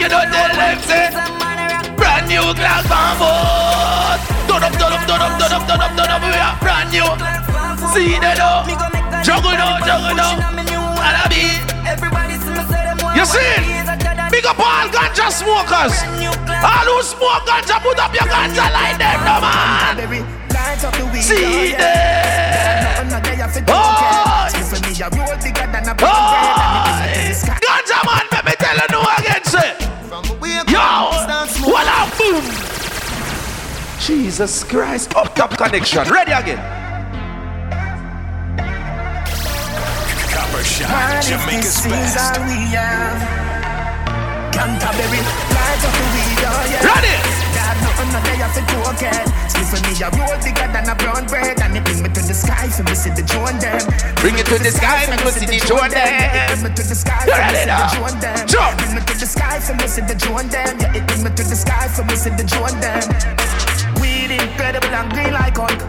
You 0.00 0.08
don't 0.08 0.28
tell 0.30 0.52
them 0.54 0.78
say. 0.82 1.06
Brand 1.96 2.26
new 2.28 2.46
glass 2.54 2.84
bamboo. 2.90 3.30
Turn 4.46 4.62
up, 4.62 4.72
turn 4.78 4.92
up, 4.92 5.02
turn 5.06 5.22
up, 5.22 5.32
turn 5.38 5.52
up, 5.52 5.62
turn 5.66 5.80
up, 5.80 5.92
turn 5.96 6.10
up. 6.10 6.20
We 6.22 6.34
are 6.34 6.56
brand 6.60 6.88
new. 6.90 7.08
See 7.92 8.18
that 8.20 8.36
though. 8.38 8.66
Juggle 9.22 9.56
now, 9.56 9.80
juggle 9.82 10.14
now. 10.14 10.38
And 10.38 11.16
I 11.16 11.26
be. 11.30 11.44
Everybody 11.86 12.34
see 12.42 12.50
me 12.50 12.62
say 12.66 12.82
them 12.82 12.98
want 13.02 13.16
You 13.16 13.24
see 13.24 13.42
it? 13.42 13.62
Big 14.30 14.44
up 14.44 14.58
all 14.58 14.88
ganja 14.90 15.30
smokers. 15.30 15.94
All 16.60 16.86
who 16.86 17.02
smoke 17.02 17.46
ganja, 17.46 17.78
put 17.82 17.98
up 17.98 18.12
your 18.12 18.26
ganja 18.26 18.66
like 18.74 18.98
them, 18.98 19.18
no 19.22 19.40
man. 19.40 20.45
See 21.22 21.72
them. 21.72 23.08
Oh. 23.68 24.48
Oh. 26.02 26.36
Ganja 27.62 27.98
man, 28.04 28.26
let 28.32 28.44
me 28.44 28.52
tell 28.58 28.76
you 28.76 28.88
no 28.90 29.00
again, 29.18 29.44
say. 29.44 29.70
Yo, 30.70 30.86
what 31.70 31.86
up, 31.86 32.10
boom. 32.18 32.44
Jesus 34.00 34.64
Christ, 34.64 35.14
up 35.14 35.34
top 35.34 35.56
connection. 35.56 36.04
Ready 36.08 36.32
again. 36.32 36.58
Coppershot, 40.32 41.22
Jamaica's 41.28 41.86
best. 41.86 43.55
Have, 44.56 44.72
Canterbury, 44.80 45.20
light 45.52 45.82
up 45.84 45.92
the 45.92 46.04
weed, 46.12 46.40
oh 46.44 46.64
yeah. 46.72 46.88
Ready. 46.88 47.16
God, 47.56 47.76
nothing 47.84 48.10
no 48.12 48.20
day 48.24 48.36
for 48.52 48.64
token. 48.72 49.24
Sleep 49.52 49.66
for 49.68 49.80
me 49.84 49.92
a 50.00 50.08
roll 50.16 50.36
bigger 50.40 50.68
than 50.72 50.88
a 50.88 50.94
brown 50.96 51.24
bread, 51.26 51.60
and 51.60 51.76
it 51.76 51.84
bring 51.84 52.02
me 52.02 52.08
to 52.08 52.22
the 52.24 52.34
sky 52.34 52.68
for 52.68 52.82
me 52.84 52.94
see 52.94 53.10
the 53.10 53.22
drone 53.22 53.58
them. 53.60 53.80
Bring 54.20 54.36
it 54.36 54.46
to 54.46 54.56
the 54.58 54.70
sky, 54.72 55.06
make 55.08 55.24
me 55.24 55.30
see 55.30 55.46
the 55.46 55.60
drone 55.64 55.90
them. 55.92 56.48
Bring 56.48 56.62
me 56.64 56.70
to 56.74 56.82
the 56.82 56.96
sky 56.96 57.24
for 57.24 57.40
me 57.40 57.56
see 57.56 57.68
the 57.68 57.88
drone 57.92 58.18
them. 58.20 58.48
Sure. 58.48 58.72
Bring 58.76 58.94
me 58.96 59.00
to 59.04 59.14
the 59.16 59.28
sky 59.28 59.56
for 59.60 59.74
me 59.76 59.86
see 59.86 60.04
the 60.04 60.16
drone 60.16 60.48
them. 60.48 60.72
Yeah, 60.80 60.96
it 60.96 61.06
bring 61.06 61.22
me 61.24 61.30
to 61.30 61.42
the 61.44 61.56
sky 61.56 61.88
for 61.88 62.04
me 62.04 62.16
see 62.16 62.30
the 62.30 62.44
drone 62.44 62.76
them. 62.80 63.04
Weed 64.00 64.30
incredible 64.32 64.92
and 64.92 65.08
green 65.12 65.32
like 65.32 65.56
Hulk. 65.56 65.80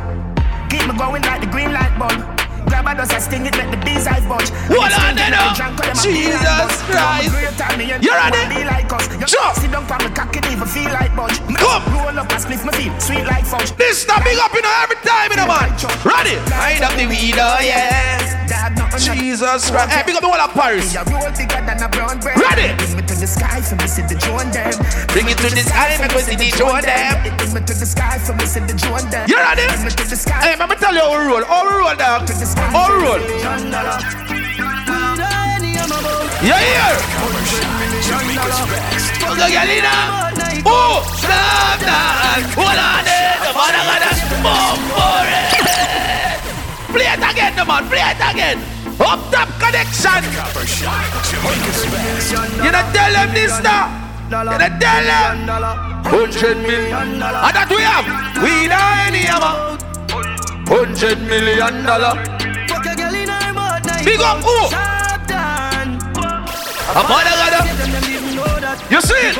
Keep 0.69 0.87
me 0.87 0.93
going 0.97 1.23
like 1.23 1.41
the 1.41 1.47
green 1.47 1.71
light 1.71 1.93
bulb. 1.99 2.36
Grab 2.67 2.87
a 2.87 2.95
dust, 2.95 3.13
I 3.13 3.19
sting 3.19 3.45
it, 3.45 3.55
make 3.57 3.71
the 3.71 3.77
bees 3.83 4.07
I 4.07 4.19
budge. 4.27 4.49
Hold 4.67 4.91
on 4.91 5.15
there 5.15 5.31
now. 5.31 5.53
Jesus 5.95 6.71
Christ. 6.87 7.31
You 8.03 8.11
ready? 8.11 8.37
Us. 9.47 9.59
Sit 9.59 9.71
down 9.71 9.85
from 9.85 9.99
the 9.99 10.09
cock, 10.15 10.35
it 10.35 10.45
even 10.51 10.67
feel 10.67 10.91
like 10.91 11.15
budge. 11.15 11.39
Come. 11.55 11.83
Roll 11.93 12.19
up 12.19 12.31
and 12.31 12.41
split 12.41 12.63
my 12.63 12.71
feet, 12.71 12.91
sweet 13.01 13.25
like 13.25 13.45
fudge. 13.45 13.71
This 13.75 14.05
the 14.05 14.19
big 14.23 14.37
up 14.39 14.53
in 14.55 14.63
every 14.63 14.95
time 15.03 15.31
in 15.31 15.39
a 15.39 15.47
man. 15.47 15.69
Ready? 16.03 16.35
Wind 16.47 16.83
up 16.83 16.93
the 16.95 17.07
weed, 17.07 17.35
oh 17.37 18.46
Jesus 18.97 19.69
Christ. 19.69 19.91
Hey, 19.93 20.03
big 20.05 20.15
up 20.15 20.21
the 20.21 20.27
whole 20.27 20.41
of 20.41 20.51
Paris. 20.53 20.93
Me 20.93 20.99
a 20.99 21.03
roll 21.05 21.29
bigger 21.37 21.61
than 21.61 21.81
a 21.81 21.89
brown 21.89 22.19
bread. 22.19 22.37
Ready? 22.37 22.73
Bring 22.77 22.95
me 22.97 23.03
to 23.05 23.15
the 23.15 23.27
sky 23.27 23.61
for 23.61 23.75
me 23.77 23.87
see 23.87 24.01
the 24.01 24.15
them. 24.17 24.73
Bring 25.13 25.29
it 25.29 25.37
to 25.37 25.49
the 25.53 25.63
sky, 25.63 25.97
make 26.01 26.13
me 26.13 26.21
see 26.21 26.35
the 26.35 26.49
them. 26.57 27.37
Bring 27.37 27.53
me 27.53 27.61
to 27.61 27.73
the 27.73 27.85
sky 27.85 28.17
for 28.19 28.33
me 28.33 28.45
see 28.45 28.59
the 28.61 28.73
drone 28.73 29.05
them. 29.09 29.29
You 29.29 29.37
ready? 29.37 29.65
Bring 29.69 29.85
me 29.85 29.91
to 29.91 30.05
the 30.09 30.15
sky. 30.15 30.41
Hey, 30.41 30.55
let 30.57 30.69
me 30.69 30.75
tell 30.75 30.93
you 30.93 31.01
how 31.01 31.13
we 31.13 31.25
roll. 31.29 31.43
How 31.45 31.63
we 31.65 31.77
roll, 31.77 31.95
dog. 31.95 32.27
How 32.73 32.89
we 32.89 32.97
roll. 33.05 33.21
Yeah, 36.41 36.61
yeah. 36.61 36.97
Fuck 39.21 39.37
the 39.37 39.47
girl 39.47 39.69
in 39.69 39.85
her. 39.85 40.03
Oh, 40.65 41.05
snap, 41.21 41.79
dog. 41.85 42.43
Hold 42.57 42.77
on 42.77 43.05
there. 43.05 43.37
The 43.45 43.53
man 43.53 44.01
got 44.01 44.17
bomb 44.43 44.81
for 44.91 45.25
it. 45.29 46.23
Play 46.97 47.13
it 47.13 47.21
again, 47.21 47.53
the 47.55 47.63
man. 47.63 47.85
Play 47.89 48.01
it 48.01 48.17
again. 48.17 48.57
Up 48.97 49.21
top 49.29 49.49
connection. 49.61 50.23
You 52.57 52.71
not 52.73 52.89
tell 52.89 53.13
them 53.13 53.29
this 53.37 53.61
now. 53.61 53.93
You 54.25 54.57
not 54.57 54.81
tell 54.81 55.05
them. 55.05 55.45
Hundred 56.09 56.57
million. 56.57 57.21
And 57.21 57.53
that 57.53 57.69
we 57.69 57.85
have. 57.85 58.01
We 58.41 58.65
don't 58.65 58.97
any 59.05 59.29
hammer. 59.29 59.77
Hundred 60.65 61.21
million 61.21 61.85
dollar. 61.85 62.17
Big 64.03 64.19
up 64.19 64.41
who? 64.41 64.57
A 66.97 67.03
mother 67.05 67.35
got 67.37 67.53
know 68.33 68.57
that. 68.57 68.81
You 68.89 69.01
see 69.01 69.21
it? 69.21 69.37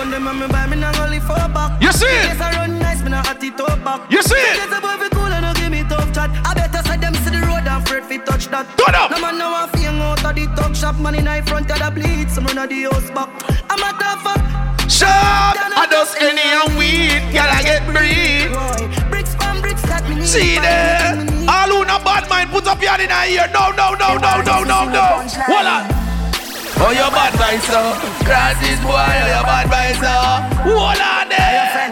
You 1.82 1.92
see 1.92 2.06
it? 2.06 2.38
You 4.12 4.22
see 4.22 4.36
it? 4.36 4.78
I 6.20 6.54
better 6.56 6.82
say 6.88 6.98
them 6.98 7.14
see 7.16 7.30
the 7.30 7.47
afraid 7.88 8.04
fi 8.04 8.18
touch 8.26 8.48
that. 8.52 8.68
Turn 8.78 8.96
up. 8.96 9.12
No 9.12 9.20
man 9.20 9.38
now 9.38 9.64
a 9.64 9.68
fing 9.72 10.00
out 10.04 10.24
of 10.24 10.36
the 10.36 10.46
talk 10.56 10.76
shop. 10.76 11.00
Man 11.00 11.16
in 11.16 11.28
front 11.46 11.72
of 11.72 11.80
the 11.80 11.90
bleed, 11.92 12.30
some 12.30 12.46
run 12.46 12.58
of 12.58 12.70
the 12.70 12.84
house 12.84 13.10
back. 13.16 13.30
I'm 13.72 13.80
a 13.80 13.90
tough 13.96 14.22
fuck. 14.24 14.42
Sharp. 14.92 15.56
I 15.56 15.88
just 15.90 16.20
any 16.20 16.44
and 16.44 16.76
weed. 16.76 17.24
Girl, 17.32 17.48
I 17.48 17.64
get 17.64 17.84
breed. 17.88 18.52
Bricks 19.10 19.36
from 19.36 19.62
bricks 19.62 19.84
that 19.88 20.04
me 20.10 20.16
need. 20.16 20.28
See 20.28 20.60
there. 20.60 21.16
All 21.48 21.72
who 21.72 21.86
not 21.88 22.04
bad 22.04 22.28
mind, 22.30 22.52
put 22.52 22.68
up 22.68 22.82
your 22.82 22.92
hand 22.92 23.04
in 23.04 23.10
the 23.10 23.20
ear. 23.32 23.48
No, 23.56 23.72
no, 23.72 23.96
no, 23.96 24.20
no, 24.20 24.44
no, 24.44 24.64
no, 24.68 24.80
no. 24.92 25.06
Hold 25.48 25.68
on. 25.68 25.84
Oh, 26.80 26.92
you 26.94 27.08
bad 27.10 27.34
by 27.40 27.58
so. 27.64 27.96
Cross 28.28 28.60
this 28.62 28.80
boy, 28.84 29.00
oh, 29.00 29.32
you 29.32 29.44
bad 29.48 29.66
by 29.72 29.96
so. 29.98 30.14
Hold 30.76 31.00
on 31.00 31.26
there. 31.32 31.88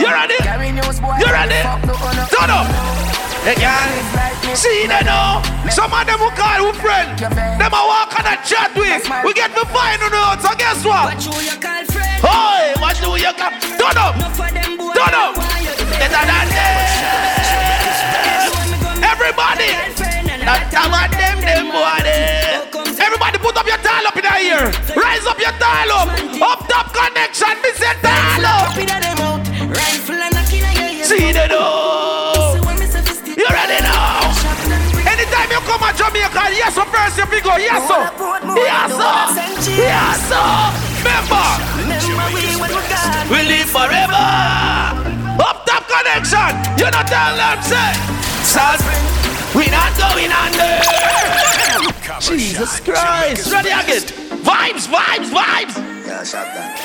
You 0.00 0.08
ready? 0.08 0.40
You 0.40 1.28
ready? 1.28 1.60
Oh, 1.64 2.28
Turn 2.32 2.50
up. 2.50 3.13
Hey, 3.44 3.60
girl. 3.60 4.56
See 4.56 4.88
them 4.88 5.04
now. 5.04 5.44
Some 5.68 5.92
of 5.92 6.06
them 6.08 6.16
who 6.16 6.32
call 6.32 6.64
who 6.64 6.72
friend. 6.80 7.12
Them 7.20 7.76
a 7.76 7.82
walk 7.84 8.16
and 8.16 8.24
a 8.24 8.40
chat 8.40 8.72
with. 8.72 9.04
We 9.20 9.36
get 9.36 9.52
to 9.52 9.68
find 9.68 10.00
you 10.00 10.08
now. 10.08 10.40
So 10.40 10.56
guess 10.56 10.80
what? 10.80 11.12
What 11.12 11.20
you 11.20 11.52
you 11.52 11.56
call 11.60 11.84
friend? 11.92 12.24
Oi, 12.24 12.72
what 12.80 12.96
do 12.96 13.20
you 13.20 13.28
got? 13.36 13.60
Turn 13.60 14.00
up. 14.00 14.16
Turn 14.16 15.12
up. 15.12 15.36
Better 15.92 16.24
than 16.24 16.48
them. 16.56 16.76
Everybody. 19.12 19.76
That 20.48 20.72
time 20.72 21.12
them, 21.12 21.44
them 21.44 21.68
boy. 21.68 22.00
Everybody 22.96 23.36
put 23.44 23.60
up 23.60 23.68
your 23.68 23.76
dial 23.84 24.08
up 24.08 24.16
in 24.16 24.24
the 24.24 24.40
ear. 24.40 24.72
Rise 24.96 25.26
up 25.28 25.36
your 25.36 25.52
dial 25.60 25.92
up. 25.92 26.08
Up 26.40 26.64
top 26.64 26.96
connection. 26.96 27.60
This 27.60 27.76
is 27.76 27.96
dial 28.00 28.46
up. 28.48 28.72
See 31.04 31.32
the 31.32 31.44
door. 31.52 32.03
Go, 37.44 37.56
yes, 37.60 37.84
sir. 37.86 38.00
Yes, 38.56 38.88
sir. 38.96 39.76
Yes, 39.76 40.16
sir. 40.32 40.48
Remember, 41.04 41.44
we 43.28 43.44
live 43.44 43.68
forever. 43.68 44.24
Up 45.44 45.66
top 45.66 45.84
connection. 45.84 46.56
You 46.80 46.88
not 46.90 47.06
tell 47.06 47.36
them, 47.36 47.60
say, 47.60 47.92
son, 48.48 48.80
we 49.54 49.68
not 49.68 49.92
going 50.00 50.32
under. 50.32 50.80
Jesus 52.20 52.80
Christ. 52.80 53.52
Ready 53.52 53.68
again. 53.68 54.02
Vibes, 54.40 54.88
vibes, 54.88 55.28
vibes. 55.28 55.76
Yeah, 56.06 56.24
shot 56.24 56.48
that. 56.54 56.80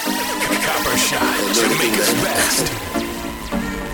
Coppershot, 0.65 1.55
Jamaica's 1.55 2.11
best. 2.21 3.08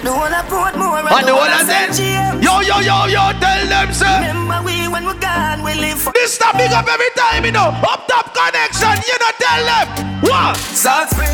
The 0.05 0.13
whole 0.13 0.29
of 0.29 0.45
Portmore 0.45 1.01
And 1.01 1.25
the 1.25 1.33
whole 1.33 1.49
of 1.49 1.65
them. 1.65 2.37
Yo, 2.37 2.61
yo, 2.61 2.77
yo, 2.77 3.09
yo, 3.09 3.33
tell 3.41 3.65
them, 3.65 3.89
sir. 3.89 4.05
Remember 4.05 4.61
we 4.61 4.85
when 4.85 5.01
we 5.01 5.17
gone, 5.17 5.65
we 5.65 5.73
live 5.73 5.97
for 5.97 6.13
This 6.13 6.35
stop 6.37 6.53
big 6.61 6.69
up 6.69 6.85
every 6.85 7.09
time, 7.17 7.43
you 7.43 7.51
know. 7.51 7.73
Up 7.81 8.05
top 8.05 8.29
connection, 8.29 9.01
you 9.01 9.17
know, 9.17 9.33
tell 9.41 9.65
them. 9.65 10.21
What? 10.21 10.57
South 10.77 11.09
Spring. 11.09 11.33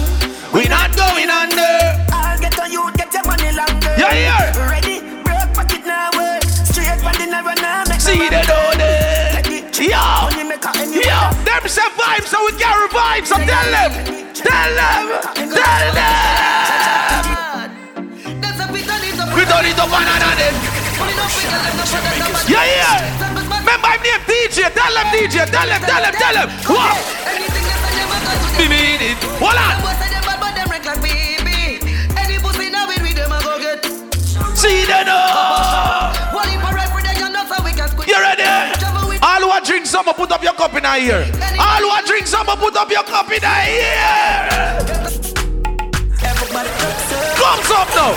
We 0.55 0.71
not 0.71 0.95
going 0.95 1.27
under. 1.27 1.99
I'll 2.15 2.39
get 2.39 2.55
on 2.55 2.71
you, 2.71 2.87
get 2.95 3.11
your 3.11 3.27
money 3.27 3.51
longer. 3.51 3.91
Yeah, 3.99 4.15
yeah. 4.15 4.71
Ready? 4.71 5.03
Broke 5.19 5.51
pocket 5.51 5.83
now, 5.83 6.07
work. 6.15 6.47
Straight 6.47 7.03
from 7.03 7.19
the 7.19 7.27
narrow 7.27 7.51
now, 7.59 7.83
make 7.91 7.99
See 7.99 8.23
the 8.31 8.39
door 8.47 8.71
there. 8.79 9.35
Money. 9.35 9.67
Yo, 9.83 11.19
them 11.43 11.67
say 11.67 11.83
vibes, 11.99 12.31
so 12.31 12.39
we 12.47 12.55
carry 12.55 12.87
vibes. 12.87 13.27
So 13.27 13.35
tell 13.35 13.67
them. 13.67 13.91
Tell 14.31 14.71
them. 14.79 15.59
Tell 15.59 15.91
them. 15.91 16.40
We 19.51 19.59
don't 19.59 19.67
need 19.67 19.75
to 19.75 19.83
them. 19.83 20.55
Yeah, 22.47 22.63
yeah. 22.71 23.03
Remember 23.59 23.91
name 23.99 24.23
DJ. 24.23 24.71
Tell 24.71 24.93
them 24.95 25.11
DJ. 25.11 25.43
Tell 25.51 25.67
them, 25.67 25.81
tell 25.83 25.99
them, 25.99 26.15
tell 26.15 26.33
them. 26.39 26.47
What? 26.71 26.95
Me 28.55 28.71
mean 28.71 29.11
it. 29.11 29.19
Hold 29.43 29.59
on. 29.59 29.75
See 34.55 34.87
the 34.87 35.03
door. 35.03 35.35
You 38.07 38.19
ready? 38.23 38.47
All 39.21 39.41
who 39.41 39.49
are 39.49 39.59
drink 39.59 39.85
some, 39.85 40.05
put 40.05 40.31
up 40.31 40.41
your 40.43 40.53
cup 40.53 40.73
in 40.75 40.85
here. 41.01 41.27
All 41.59 41.81
who 41.81 41.89
are 41.89 42.03
drink 42.03 42.25
some, 42.25 42.45
put 42.45 42.77
up 42.77 42.89
your 42.89 43.03
cup 43.03 43.29
in 43.29 43.43
here. 43.43 44.71
Up 47.81 47.89
now. 47.97 48.13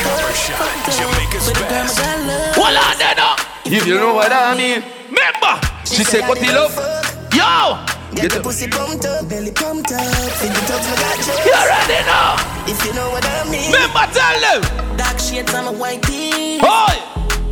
Coppershot, 0.00 0.56
Jamaica's 0.96 1.52
best. 1.68 2.00
Hold 2.56 2.80
on 2.80 2.96
now. 3.12 3.36
If 3.66 3.86
you 3.86 3.96
know 3.96 4.14
what 4.14 4.32
I 4.32 4.56
mean. 4.56 4.82
Remember, 5.12 5.60
she 5.84 6.02
said, 6.02 6.22
cut 6.22 6.40
it 6.40 6.56
up. 6.56 6.72
Yo. 7.36 7.76
Get 8.16 8.32
the 8.32 8.40
pussy 8.40 8.66
pumped 8.66 9.04
up, 9.04 9.28
belly 9.28 9.52
pumped 9.52 9.92
up. 9.92 10.00
Finger 10.40 10.64
tucks, 10.64 10.88
me 10.88 10.96
got 10.96 11.20
you. 11.28 11.36
You 11.44 11.60
ready 11.60 12.00
now? 12.08 12.40
If 12.64 12.80
you 12.86 12.94
know 12.94 13.10
what 13.10 13.26
I 13.26 13.44
mean. 13.52 13.68
Remember, 13.68 14.08
tell 14.16 14.40
them. 14.40 14.96
Dark 14.96 15.18
shades 15.18 15.52
on 15.52 15.66
my 15.66 15.72
white 15.72 16.00
tees. 16.04 16.62
Oi. 16.64 16.96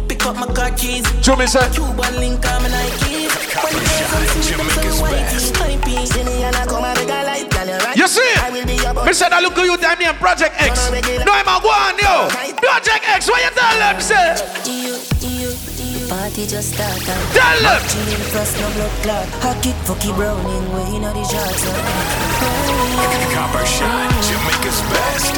Pick 0.09 0.25
up 0.25 0.37
my 0.37 0.47
car 0.55 0.71
keys. 0.71 1.05
Show 1.21 1.37
me, 1.37 1.47
sir. 1.47 1.69
Cuban 1.77 2.17
link 2.17 2.41
on 2.49 2.63
my 2.63 2.73
Nike. 2.73 3.29
When 3.29 3.69
the 3.69 3.85
girls 3.85 4.09
come 4.09 4.25
see 4.41 4.57
them 4.57 4.71
some 4.73 5.05
white 5.05 5.29
tees. 5.29 5.53
My 5.61 5.77
piece. 5.85 6.09
See 6.09 6.43
and 6.43 6.57
I 6.57 6.65
come 6.65 6.85
and 6.85 6.97
make 6.97 7.13
a 7.13 7.21
light, 7.21 7.51
girl, 7.51 7.69
you 7.97 8.07
see? 8.09 8.33
I 8.41 8.51
will 8.51 8.65
be 8.67 8.75
your 8.77 8.95
boy. 8.95 9.05
Me 9.05 9.13
said 9.13 9.33
I 9.33 9.41
look 9.41 9.57
at 9.59 9.65
you 9.65 9.76
time 9.87 9.99
name 10.03 10.19
Project 10.19 10.55
X. 10.59 10.91
No, 11.23 11.31
I'm 11.31 11.47
a 11.47 11.63
go 11.63 11.71
on, 11.71 11.95
yo. 11.99 12.27
Project 12.59 13.07
X, 13.07 13.31
what 13.31 13.39
you 13.39 13.51
tell 13.55 13.79
them, 13.79 14.01
say? 14.03 14.35
You, 14.67 14.99
you, 15.23 15.55
the 15.79 16.11
party 16.11 16.47
just 16.47 16.75
started. 16.75 17.07
Tell 17.31 17.59
them. 17.63 17.81
Chilling 17.87 18.27
first, 18.35 18.59
no 18.59 18.67
blood 18.75 18.95
clot. 19.03 19.27
Hot 19.47 19.57
kick, 19.63 19.79
fucky 19.87 20.11
browning, 20.15 20.67
way 20.75 20.97
in 20.97 21.07
the 21.07 21.23
shots. 21.23 21.63
Oh, 21.71 23.07
Coppershot, 23.31 24.11
Jamaica's 24.27 24.81
best. 24.91 25.31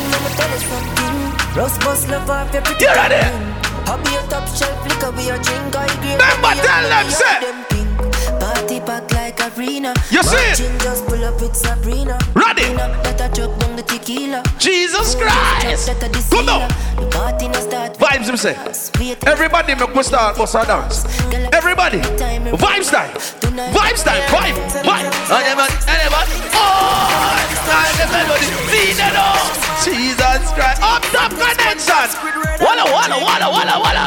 Rose 1.56 1.78
bus 1.84 2.08
love 2.08 2.30
off 2.30 2.52
your 2.52 2.62
pretty 2.62 2.84
You 2.84 2.94
ready? 2.94 3.20
Hobby 3.84 4.10
your 4.12 4.22
top 4.32 4.48
shelf, 4.48 4.80
liquor 4.88 5.12
be 5.12 5.24
your 5.28 5.38
drink. 5.44 5.76
I 5.76 5.84
agree. 5.92 6.16
Remember, 6.16 6.52
tell 6.62 6.88
them, 6.88 7.10
say. 7.10 7.77
Party 8.40 8.80
pack 8.80 9.10
like 9.12 9.40
arena. 9.58 9.94
You 10.10 10.22
see 10.22 10.36
it? 10.36 10.80
Just 10.80 11.06
pull 11.06 11.24
up 11.24 11.40
with 11.40 11.54
Sabrina. 11.56 12.18
Ready? 12.34 12.74
That 12.74 13.20
I 13.20 13.28
chop 13.28 13.58
down 13.58 13.76
the 13.76 13.82
tequila. 13.82 14.42
Jesus 14.58 15.14
Christ. 15.14 15.88
Come 16.30 16.46
now. 16.46 16.68
The 16.96 17.06
party 17.10 17.48
no 17.48 17.60
start. 17.60 17.98
Vibes, 17.98 18.30
me 18.30 18.36
say. 18.36 18.54
Everybody 19.26 19.74
make 19.74 19.94
we 19.94 20.02
start 20.02 20.36
bust 20.36 20.54
a 20.54 20.64
dance. 20.64 21.04
Everybody. 21.52 21.98
Vibes 21.98 22.90
time. 22.90 23.10
Vibes 23.74 24.02
time. 24.04 24.22
Vibe. 24.30 24.56
Vibe. 24.86 25.08
Everybody. 25.30 25.74
Everybody. 25.88 26.34
Oh, 26.54 27.34
time 27.66 27.94
the 27.98 28.06
melody. 28.12 28.48
See 28.70 28.92
the 28.94 29.08
door. 29.14 29.38
Jesus 29.82 30.42
Christ. 30.54 30.82
Up 30.82 31.02
top 31.10 31.30
connection. 31.32 32.08
Walla, 32.60 32.84
walla, 32.90 33.18
walla, 33.18 33.48
walla, 33.50 33.76
walla. 33.82 34.04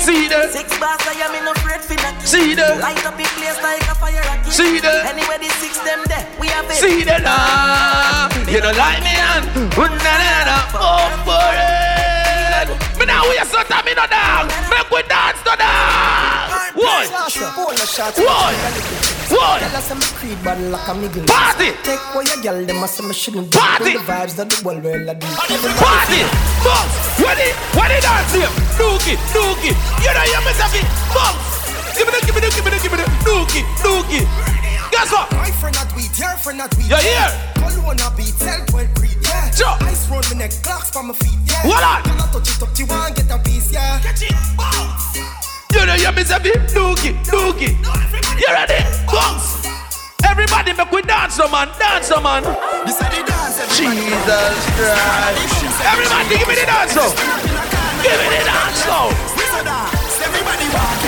See 0.00 0.28
the. 0.28 0.48
Six 0.48 0.78
bars, 0.78 1.00
I 1.06 1.12
am 1.24 1.34
in 1.34 1.44
no 1.44 1.52
afraid 1.52 1.80
for. 1.80 1.90
See 2.30 2.54
the. 2.54 2.78
Light 2.78 3.02
up 3.02 3.18
the 3.18 3.26
place 3.34 3.58
like 3.58 3.82
a 3.90 3.94
fire 3.98 4.22
rocket. 4.22 4.54
See 4.54 4.78
the. 4.78 5.02
Anywhere 5.02 5.42
the 5.42 5.50
six 5.58 5.74
them 5.82 5.98
there, 6.06 6.22
we 6.38 6.46
have 6.46 6.62
it. 6.70 6.78
See 6.78 7.02
the 7.02 7.18
now. 7.18 8.30
You 8.46 8.62
don't 8.62 8.78
like 8.78 9.02
me, 9.02 9.10
and 9.18 9.50
na 9.74 10.14
na 10.14 10.46
na. 10.46 10.62
Oh, 10.78 11.10
for 11.26 11.50
it. 11.58 12.70
Me 13.02 13.04
now 13.10 13.26
we 13.26 13.34
are 13.34 13.44
so 13.50 13.58
time 13.66 13.82
me 13.82 13.98
no 13.98 14.06
dance. 14.06 14.54
Make 14.70 14.86
we 14.94 15.02
dance 15.10 15.42
to 15.42 15.58
dance. 15.58 16.54
What? 16.78 17.10
What? 18.14 18.78
What? 19.34 19.58
Party. 21.26 21.74
Take 21.82 22.14
what 22.14 22.30
your 22.30 22.38
girl 22.46 22.62
them 22.64 22.86
say 22.86 23.02
me 23.02 23.12
shouldn't 23.12 23.50
do. 23.50 23.58
Party. 23.58 23.98
The 23.98 24.06
vibes 24.06 24.38
that 24.38 24.54
the 24.54 24.62
world 24.62 24.84
will 24.86 25.02
do. 25.02 25.26
Party. 25.82 26.22
Box. 26.62 26.86
When 27.18 27.38
it 27.42 27.58
when 27.74 27.90
it 27.90 28.06
dance 28.06 28.30
here. 28.38 28.46
Dookie, 28.78 29.18
dookie. 29.34 29.74
You 29.98 30.14
know 30.14 30.22
you 30.30 30.40
miss 30.46 30.62
a 30.62 30.70
bit. 30.70 30.86
Box. 31.10 31.49
Give 31.96 32.06
me 32.06 32.12
the, 32.14 32.20
give 32.26 32.34
me 32.34 32.40
the, 32.40 32.50
give 32.54 32.64
me 32.64 32.70
the, 32.70 32.78
give 32.82 32.92
me 32.92 32.98
the. 32.98 33.06
Dookie, 33.26 33.62
dookie. 33.82 34.24
Guess 34.90 35.12
what? 35.12 35.30
My 35.32 35.50
friend 35.50 35.74
not 35.76 35.94
weed, 35.94 36.10
your 36.18 36.34
friend 36.42 36.58
not 36.58 36.74
weed. 36.76 36.90
You 36.90 36.96
hear? 36.96 37.28
Cologne 37.54 38.00
a 38.00 38.08
beat, 38.16 38.34
self 38.34 38.72
well 38.72 38.86
breed, 38.94 39.16
yeah. 39.22 39.50
Sure. 39.50 39.76
Ice 39.86 40.08
round 40.10 40.28
me 40.30 40.36
neck, 40.38 40.52
clocks 40.62 40.90
for 40.90 41.02
my 41.02 41.14
feet, 41.14 41.38
yeah. 41.46 41.62
Hold 41.66 41.82
on. 41.82 42.02
Girl, 42.02 42.22
I 42.22 42.26
touch 42.32 42.50
it 42.50 42.62
up, 42.62 42.70
you 42.78 42.86
want 42.86 43.16
get 43.16 43.30
a 43.30 43.38
piece, 43.38 43.72
yeah. 43.72 44.00
Catch 44.00 44.22
it, 44.22 44.34
You 45.74 45.86
know 45.86 45.94
you 45.94 46.10
miss 46.12 46.30
a 46.30 46.40
bit. 46.40 46.58
Dookie, 46.70 47.14
dookie. 47.26 47.74
You 48.40 48.48
ready? 48.54 48.80
Box. 49.06 49.66
Everybody 50.24 50.72
make 50.72 50.90
we 50.92 51.02
dance, 51.02 51.38
no 51.38 51.48
man. 51.48 51.68
Dance, 51.78 52.10
no 52.10 52.20
man. 52.20 52.42
This 52.86 52.96
is 53.00 53.08
the 53.10 53.22
dance, 53.26 53.58
Jesus 53.74 54.54
Christ. 54.78 55.82
Everybody 55.82 56.38
give 56.38 56.48
me 56.48 56.54
the 56.54 56.66
dance, 56.66 56.94
no. 56.94 57.10
Give 58.02 58.14
me 58.14 58.26
the 58.30 58.42
dance, 58.46 58.86
no. 58.86 59.10
Everybody 60.20 60.66
walk 60.72 60.99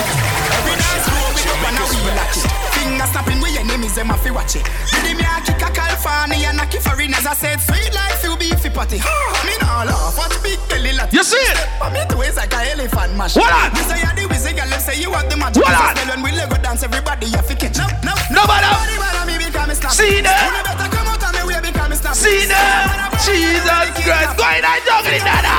with 3.93 4.01
them 4.01 4.09
a 4.09 4.17
fi 4.17 4.31
watch 4.31 4.55
it. 4.57 4.65
Did 5.05 5.17
me 5.17 5.23
a 5.23 5.37
kick 5.45 5.61
a 5.61 5.69
California 5.69 6.49
and 6.49 6.59
a 6.59 6.65
kick 6.65 6.81
foreigners. 6.81 7.25
I 7.25 7.33
said 7.33 7.61
sweet 7.61 7.93
life 7.93 8.23
you 8.25 8.33
beefy 8.37 8.69
patty. 8.69 8.97
Me 9.45 9.53
nah 9.61 9.85
laugh, 9.85 10.17
watch 10.17 10.33
big 10.41 10.57
belly 10.69 10.93
lot. 10.93 11.13
You 11.13 11.23
see 11.23 11.37
it? 11.37 11.57
For 11.77 11.89
me 11.93 12.01
to 12.09 12.17
waist 12.17 12.37
like 12.37 12.53
a 12.53 12.73
elephant 12.73 13.13
mash. 13.15 13.37
Hold 13.37 13.53
on. 13.53 13.69
Me 13.73 13.81
say 13.85 14.01
you 14.01 14.11
the 14.17 14.23
wizard, 14.25 14.57
girl. 14.57 14.73
Say 14.81 14.97
you 14.99 15.11
want 15.11 15.29
the 15.29 15.37
magic. 15.37 15.61
Hold 15.61 15.77
on. 15.77 15.93
When 16.09 16.21
we 16.25 16.31
Lego 16.33 16.57
dance, 16.57 16.81
everybody 16.83 17.27
you 17.29 17.41
fi 17.45 17.53
catch. 17.53 17.77
No, 17.77 17.85
no, 18.01 18.13
um, 18.17 18.33
Nobody. 18.33 18.65
Nobody 18.65 18.95
bother 18.97 19.25
me 19.29 19.35
because 19.37 19.67
me 19.69 19.75
snap. 19.77 19.93
See 19.93 20.21
that? 20.25 20.41
You 20.41 20.63
better 20.65 20.89
come 20.89 21.07
out 21.07 21.21
of 21.21 21.31
me 21.37 21.41
way 21.45 21.61
because 21.61 21.89
me 21.89 21.95
snap. 21.97 22.15
See 22.17 22.49
them? 22.49 22.89
Jesus 23.21 23.85
Christ. 24.01 24.33
Go 24.41 24.45
in 24.57 24.65
and 24.65 24.81
juggle 24.89 25.13
it, 25.13 25.21
dada. 25.21 25.55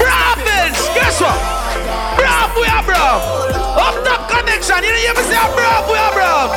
Braves. 0.00 0.80
Guess 0.96 1.20
what? 1.20 1.77
Bravo, 2.16 2.60
we 2.60 2.66
are 2.68 2.84
bravo. 2.84 3.50
Up 3.78 3.96
top 4.04 4.28
connection. 4.28 4.84
You 4.84 4.92
know 4.92 5.02
you 5.02 5.14
say 5.24 5.38
bravo, 5.56 5.92
we 5.92 5.98
are 5.98 6.12
bravo. 6.12 6.54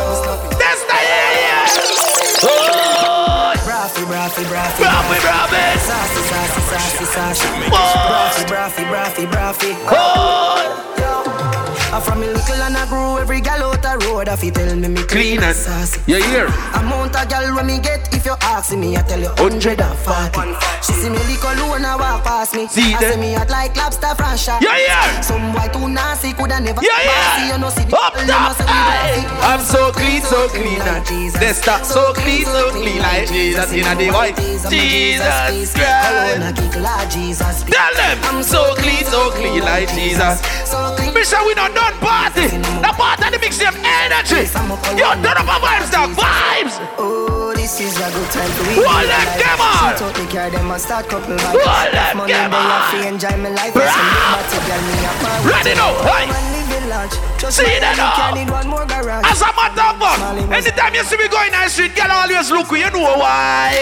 That's 0.57 0.83
the 0.83 0.97
yeah, 0.97 1.43
yeah. 1.43 2.43
Oh. 2.43 3.53
Braffy, 3.65 4.03
braffy, 4.05 4.43
braffy. 4.45 4.83
Braffy, 4.83 5.17
braffy. 5.21 5.63
Sassy, 5.79 6.21
sassy, 6.27 7.05
sassy. 7.05 7.47
Oh. 7.71 8.45
Braffy, 8.45 8.45
braffy, 8.45 8.83
braffy, 8.85 9.25
braffy. 9.25 9.71
Oh. 9.89 10.90
I'm 11.91 12.01
from 12.01 12.21
mickle 12.21 12.55
and 12.63 12.77
I 12.77 12.87
grew 12.87 13.19
every 13.19 13.41
gal 13.41 13.63
out 13.67 13.81
the 13.83 13.99
road. 14.07 14.29
If 14.29 14.43
you 14.43 14.51
tell 14.51 14.73
me 14.75 14.87
me 14.87 15.03
Clean 15.03 15.37
clean 15.39 15.43
and 15.43 15.55
saucy. 15.55 15.99
you 16.07 16.23
hear? 16.23 16.45
Amount 16.79 17.15
of 17.19 17.27
gal 17.27 17.53
when 17.53 17.67
me 17.67 17.79
get, 17.79 18.07
if 18.15 18.25
you 18.25 18.31
ask 18.41 18.71
me, 18.71 18.95
I 18.95 19.01
tell 19.03 19.19
you 19.19 19.27
hundred 19.35 19.81
and 19.81 19.97
forty. 19.99 20.55
She 20.79 20.93
see 20.93 21.09
me 21.11 21.19
lick 21.27 21.43
alone 21.43 21.83
and 21.83 21.99
walk 21.99 22.23
past 22.23 22.55
me. 22.55 22.67
See 22.67 22.95
I 22.95 22.99
say 22.99 23.19
me 23.19 23.33
hot 23.33 23.49
like 23.49 23.75
lobster 23.75 24.15
from 24.15 24.37
shop. 24.37 24.61
Yeah, 24.63 24.77
yeah. 24.79 25.19
Some 25.19 25.51
boy 25.51 25.67
too 25.73 25.89
nasty 25.91 26.31
coulda 26.31 26.61
never 26.63 26.79
Yeah, 26.79 26.95
yeah. 26.95 27.11
bossy. 27.11 27.43
You 27.51 27.57
know 27.59 27.69
see 27.75 27.83
the 27.83 27.95
Up 27.99 28.13
top, 28.15 28.55
say 28.55 28.63
we 28.63 28.71
aye. 28.71 29.27
bossy. 29.27 29.27
I'm 29.51 29.59
so 29.59 29.91
clean, 29.91 30.21
so 30.23 30.47
clean, 30.47 30.79
and 30.79 31.03
they 31.43 31.51
stop 31.51 31.83
so 31.83 32.13
clean, 32.15 32.45
so 32.45 32.71
clean 32.71 32.99
like 33.03 33.27
Jesus 33.27 33.67
in 33.73 33.83
a 33.83 33.93
day. 33.99 34.07
Why? 34.09 34.31
Jesus 34.31 34.63
Christ. 34.63 35.75
Jesus. 37.11 37.63
Tell 37.67 37.93
them 37.99 38.17
I'm 38.31 38.43
so 38.43 38.75
clean, 38.79 39.03
so 39.03 39.31
clean 39.31 39.59
like 39.59 39.89
Jesus. 39.91 40.39
Bishop, 41.21 41.45
we 41.45 41.53
not 41.53 41.71
done 41.75 41.93
party. 41.99 42.47
The 42.47 42.93
party 42.97 43.37
mix 43.37 43.59
them 43.59 43.75
energy. 43.75 44.47
Turn 44.49 45.37
up 45.37 45.45
a 45.45 45.59
vibes, 45.61 45.91
the 45.91 46.19
vibes. 46.19 47.40
This 47.61 47.77
is 47.77 47.93
a 48.01 48.09
good 48.09 48.25
time 48.33 48.49
to 48.49 48.61
Well, 48.73 49.05
let 49.05 49.37
them 49.37 49.61
on. 49.61 49.93
Shoot 49.93 50.01
out 50.01 50.17
the 50.17 50.25
car, 50.33 50.49
them 50.49 50.73
a 50.73 50.81
start 50.81 51.05
couple 51.05 51.37
vibes. 51.37 51.61
Well, 51.61 51.93
let 51.93 52.17
Money 52.17 52.33
them 52.33 52.49
they 52.49 52.57
a 52.57 52.73
on. 52.73 53.13
enjoy 53.13 53.37
my 53.37 53.53
life. 53.53 53.77
Yes, 53.77 53.93
some 53.93 54.01
ah! 54.01 54.17
big 54.17 54.33
batty 54.33 54.57
girl, 54.65 54.81
me 54.81 54.97
a 54.97 55.13
power. 55.21 55.45
Ready 55.45 55.73
now, 55.77 55.93
hey. 56.01 56.25
Man 56.25 56.41
living 56.57 56.89
large. 56.89 57.13
Just 57.37 57.61
See 57.61 57.69
that 57.77 58.01
now? 58.01 58.17
can 58.17 58.33
need 58.33 58.49
one 58.49 58.65
more 58.65 58.81
garage. 58.89 59.29
As 59.29 59.45
I'm 59.45 59.53
a 59.53 59.77
matter 59.77 59.93
of 59.93 60.01
fact, 60.01 60.41
anytime 60.57 60.97
you 60.97 61.05
see 61.05 61.21
me 61.21 61.29
going 61.29 61.53
down 61.53 61.69
the 61.69 61.69
street, 61.69 61.93
girl 61.93 62.09
always 62.09 62.49
look, 62.49 62.65
you 62.73 62.89
know 62.89 63.21
why. 63.21 63.77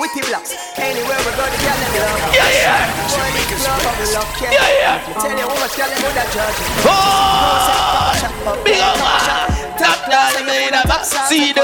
With 0.00 0.12
the 0.16 0.24
blocks, 0.24 0.56
anywhere 0.80 1.20
we 1.20 1.28
go, 1.36 1.44
the 1.44 1.58
girl 1.60 1.76
them 1.84 2.00
love. 2.00 2.32
Yeah, 2.32 2.48
yeah. 2.48 3.12
Boy, 3.12 3.28
this 3.44 3.60
love 3.60 3.76
of 3.76 3.92
the 3.92 4.08
love. 4.16 4.30
Yeah, 4.40 4.56
yeah. 4.56 5.04
Tell 5.20 5.36
you 5.36 5.44
how 5.44 5.52
much 5.52 5.76
girl 5.76 5.92
them 5.92 6.00
woulda 6.00 6.24
judge. 6.32 6.64
Oh, 6.88 8.56
big 8.64 8.80
up. 8.80 9.67
Top 9.78 10.10
down, 10.10 10.34
up. 10.74 10.90
See 11.04 11.52
the, 11.52 11.62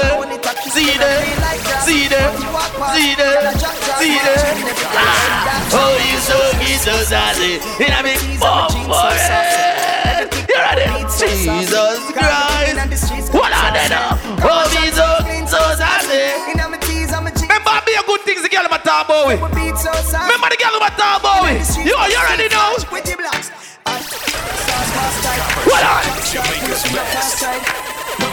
see 0.71 0.93
the, 0.95 1.11
see 1.83 2.07
the, 2.07 2.31
see 2.95 3.11
the, 3.15 3.51
see 3.99 4.15
the. 4.23 4.35
Ah, 4.95 5.75
oh, 5.75 5.99
you 5.99 6.15
so 6.23 6.39
good, 6.59 6.79
so. 6.79 7.03
In 7.83 7.91
a 7.91 7.99
big 8.03 8.19
bomb 8.39 8.71
for 8.87 9.11
it. 9.11 10.31
You 10.47 10.55
ready? 10.55 10.87
Jesus 11.19 11.99
Christ. 12.15 13.03
What 13.33 13.51
are 13.51 13.71
they 13.75 13.89
now? 13.89 14.17
Oh, 14.39 14.63
you 14.71 14.91
so, 14.95 15.19
so 15.45 15.59
sassy. 15.75 16.31
Remember, 16.51 16.77
good 18.07 18.21
things 18.21 18.41
the 18.41 18.47
girl 18.49 18.61
I'm 18.63 18.69
talking 18.79 19.05
about 19.05 19.27
with. 19.27 19.41
Remember 19.41 20.47
the 20.49 20.55
girl 20.55 20.79
I'm 20.79 20.89
talking 20.95 21.19
about 21.19 21.43
with. 21.43 21.77
You, 21.83 21.91
you 21.91 22.15
already 22.15 22.47
know. 22.47 22.77
What 25.65 25.83
on? 25.83 26.05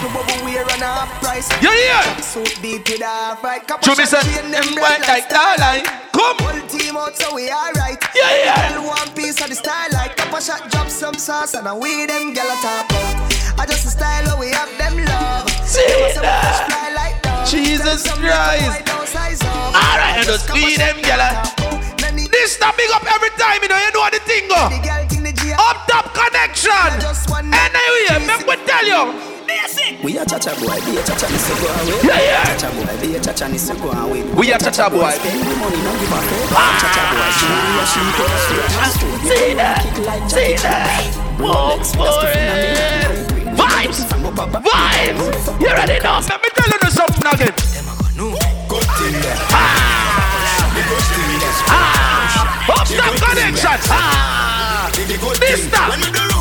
You 0.03 1.71
hear? 1.71 2.03
Show 2.27 3.95
me 3.95 4.05
say 4.05 4.19
them 4.51 4.75
white 4.83 4.99
like 5.07 5.31
starlight. 5.31 5.87
Come. 6.11 6.37
Whole 6.43 6.59
team 6.67 6.97
out 6.97 7.15
so 7.15 7.35
we 7.35 7.51
alright. 7.51 8.03
Yeah, 8.11 8.35
yeah. 8.43 8.73
Girl 8.75 8.87
one 8.89 9.09
piece 9.15 9.41
of 9.41 9.49
the 9.49 9.55
starlight. 9.55 10.17
Coppershot 10.17 10.71
drop 10.73 10.89
some 10.89 11.15
sauce 11.15 11.55
and 11.55 11.67
we 11.79 12.07
them 12.07 12.35
gyal 12.35 12.51
a 12.51 12.57
top 12.59 12.91
out. 12.91 13.61
I 13.61 13.67
just 13.67 13.85
the 13.85 13.91
style 13.95 14.27
where 14.27 14.51
we 14.51 14.51
have 14.51 14.71
them 14.77 14.99
love. 15.07 15.49
See 15.63 15.87
Them 15.87 16.03
a 16.03 16.11
say 16.11 16.19
we 16.19 16.27
that? 16.27 16.67
fly 16.67 16.89
like. 16.99 17.47
Jesus 17.47 18.03
Tell 18.03 18.19
some 18.19 18.23
little 18.23 18.35
Christ. 18.35 18.67
boy 18.67 18.83
don't 18.91 19.07
size 19.07 19.43
up. 19.43 19.71
Alright, 19.71 20.19
and 20.19 20.27
just 20.27 20.51
feed 20.51 20.79
them 20.83 20.99
gyal. 21.07 21.31
This 22.31 22.57
the 22.59 22.75
big 22.77 22.91
up 22.91 23.07
every 23.07 23.31
time, 23.39 23.63
you 23.63 23.69
know. 23.71 23.79
You 23.79 23.93
know 23.95 24.11
the 24.11 24.19
thing 24.27 24.51
uh. 24.51 24.67
go. 24.67 25.63
Up 25.63 25.87
top 25.87 26.11
connection. 26.11 26.91
Anyway, 27.55 28.27
make 28.27 28.47
me 28.51 28.57
tell 28.67 28.87
you. 28.87 29.32
We 30.03 30.19
a 30.19 30.25
cha-cha 30.25 30.55
boy, 30.59 30.81
be 30.83 30.97
a 30.99 31.03
cha-cha, 31.05 31.27
this 31.29 31.47
go 31.47 31.69
away. 31.69 32.01
Yeah, 32.03 32.19
yeah. 32.19 32.45
Cha-cha 32.57 32.69
boy, 32.75 32.91
be 33.01 33.15
a 33.15 33.21
cha-cha, 33.21 33.47
this 33.49 33.69
go 33.71 33.91
away. 33.93 34.23
We 34.35 34.53
a 34.53 34.59
cha-cha 34.59 34.89
boy. 34.91 35.11
Spend 35.13 35.41
the 35.41 35.55
money, 35.61 35.77
no 35.85 35.93
give 36.01 36.11
a 36.11 36.21
fuck. 36.51 36.75
Cha-cha 36.81 37.03
boy, 37.13 37.31
she 37.37 37.47
we 37.47 37.79
a 37.79 37.85
she 37.87 38.01
go 38.17 38.25
straight. 38.43 38.73
See 39.29 39.55
that? 39.55 39.85
See 40.33 40.57
that? 40.65 41.05
Walk 41.39 41.85
for 41.85 42.27
it. 42.33 43.13
Vibes. 43.55 44.01
Vibes. 44.65 45.61
You 45.61 45.69
ready 45.69 45.99
now? 46.03 46.19
Let 46.21 46.41
me 46.43 46.49
tell 46.57 46.71
you 46.73 46.91
something 46.91 47.27
again. 47.33 47.55
Good 48.69 48.87
thing 48.99 49.17
there. 49.21 49.39
Ah. 49.53 50.33
Up 52.73 52.87
top 52.89 53.15
connection. 53.29 53.79
Ah. 53.91 54.91
This 55.39 55.69
thing. 55.69 56.32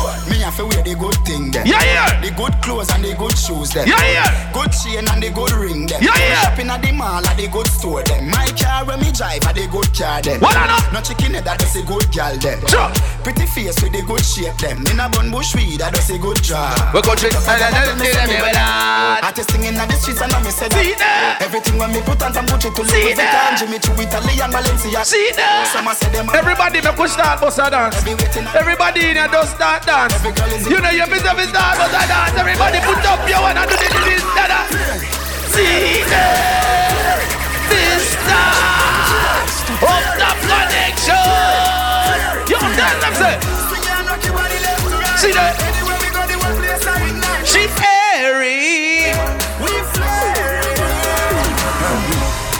Thing 1.32 1.50
there. 1.50 1.66
Yeah, 1.66 1.80
yeah. 1.82 2.20
The 2.20 2.30
good 2.36 2.52
clothes 2.60 2.92
and 2.92 3.04
the 3.04 3.16
good 3.16 3.36
shoes 3.36 3.72
there. 3.72 3.88
Yeah, 3.88 3.96
yeah. 4.04 4.52
Good 4.52 4.72
chain 4.76 5.08
and 5.08 5.22
the 5.22 5.30
good 5.32 5.52
ring 5.56 5.88
there. 5.88 6.02
Yeah, 6.04 6.12
yeah. 6.12 6.44
Shopping 6.44 6.68
at 6.68 6.82
the 6.84 6.92
mall 6.92 7.24
at 7.24 7.36
the 7.36 7.48
good 7.48 7.66
store 7.66 8.04
there. 8.04 8.20
My 8.22 8.44
car 8.60 8.84
when 8.84 9.00
me 9.00 9.10
drive 9.12 9.44
at 9.48 9.56
the 9.56 9.66
good 9.72 9.88
car 9.96 10.20
there. 10.20 10.38
What 10.38 10.56
I 10.56 10.68
know? 10.68 10.80
No 10.92 11.00
chicken 11.00 11.32
that 11.32 11.56
does 11.56 11.76
a 11.76 11.82
good 11.88 12.04
girl 12.12 12.36
there. 12.36 12.60
Sure. 12.68 12.92
Pretty 13.24 13.46
face 13.48 13.80
with 13.80 13.92
the 13.96 14.02
good 14.04 14.24
shape 14.24 14.56
them. 14.60 14.84
In 14.92 15.00
a 15.00 15.08
bun 15.08 15.32
bush 15.32 15.56
weed 15.56 15.80
that 15.80 15.96
does 15.96 16.10
a 16.12 16.18
good 16.20 16.40
job. 16.44 16.76
We 16.92 17.00
country. 17.00 17.32
Artist 19.22 19.48
singing 19.50 19.78
at 19.78 19.88
the 19.88 19.96
streets 19.96 20.20
and 20.20 20.32
I 20.32 20.38
me 20.44 20.50
say 20.52 20.68
See 20.68 20.92
that? 20.98 21.40
Everything 21.40 21.78
when 21.78 21.92
me 21.92 22.02
put 22.02 22.20
on 22.20 22.32
from 22.32 22.44
Gucci 22.46 22.68
to 22.74 22.82
Louis 22.82 23.14
that? 23.14 23.56
Vuitton, 23.56 23.58
Jimmy 23.58 23.78
Choo, 23.80 23.96
Italian, 23.96 24.50
Valencia. 24.50 25.04
See 25.06 25.30
that? 25.38 25.70
Some 25.72 25.88
say 25.94 26.10
them 26.12 26.28
Everybody 26.34 26.82
make 26.82 26.98
us 26.98 27.12
start 27.14 27.40
bust 27.40 27.58
a 27.62 27.70
dance. 27.70 27.96
Everybody 28.52 29.14
in 29.14 29.16
here 29.16 29.30
just 29.30 29.54
start 29.56 29.86
dance. 29.86 30.12
You 30.66 30.80
know 30.82 30.90
you 30.90 31.06
miss 31.22 31.30
every 31.30 31.46
start 31.46 31.78
bust 31.78 31.94
a 31.94 32.08
dance. 32.08 32.38
Everybody 32.38 32.78
put 32.80 33.04
up 33.06 33.28
your 33.28 33.40
one 33.40 33.56
and 33.56 33.68
do 33.70 33.76
this, 33.76 33.94
this, 34.04 34.22
that, 34.34 34.48
that. 34.50 34.66
See 35.54 36.02
that? 36.10 37.22
This 37.70 38.14
time. 38.26 38.82
Up 39.82 40.04
top 40.18 40.38
connection. 40.50 41.18
You 42.50 42.58
tell 42.58 42.98
them 43.02 43.14
say. 43.14 43.38
See 45.18 45.32
that? 45.32 45.54
She 47.44 47.68
airy. 48.18 49.12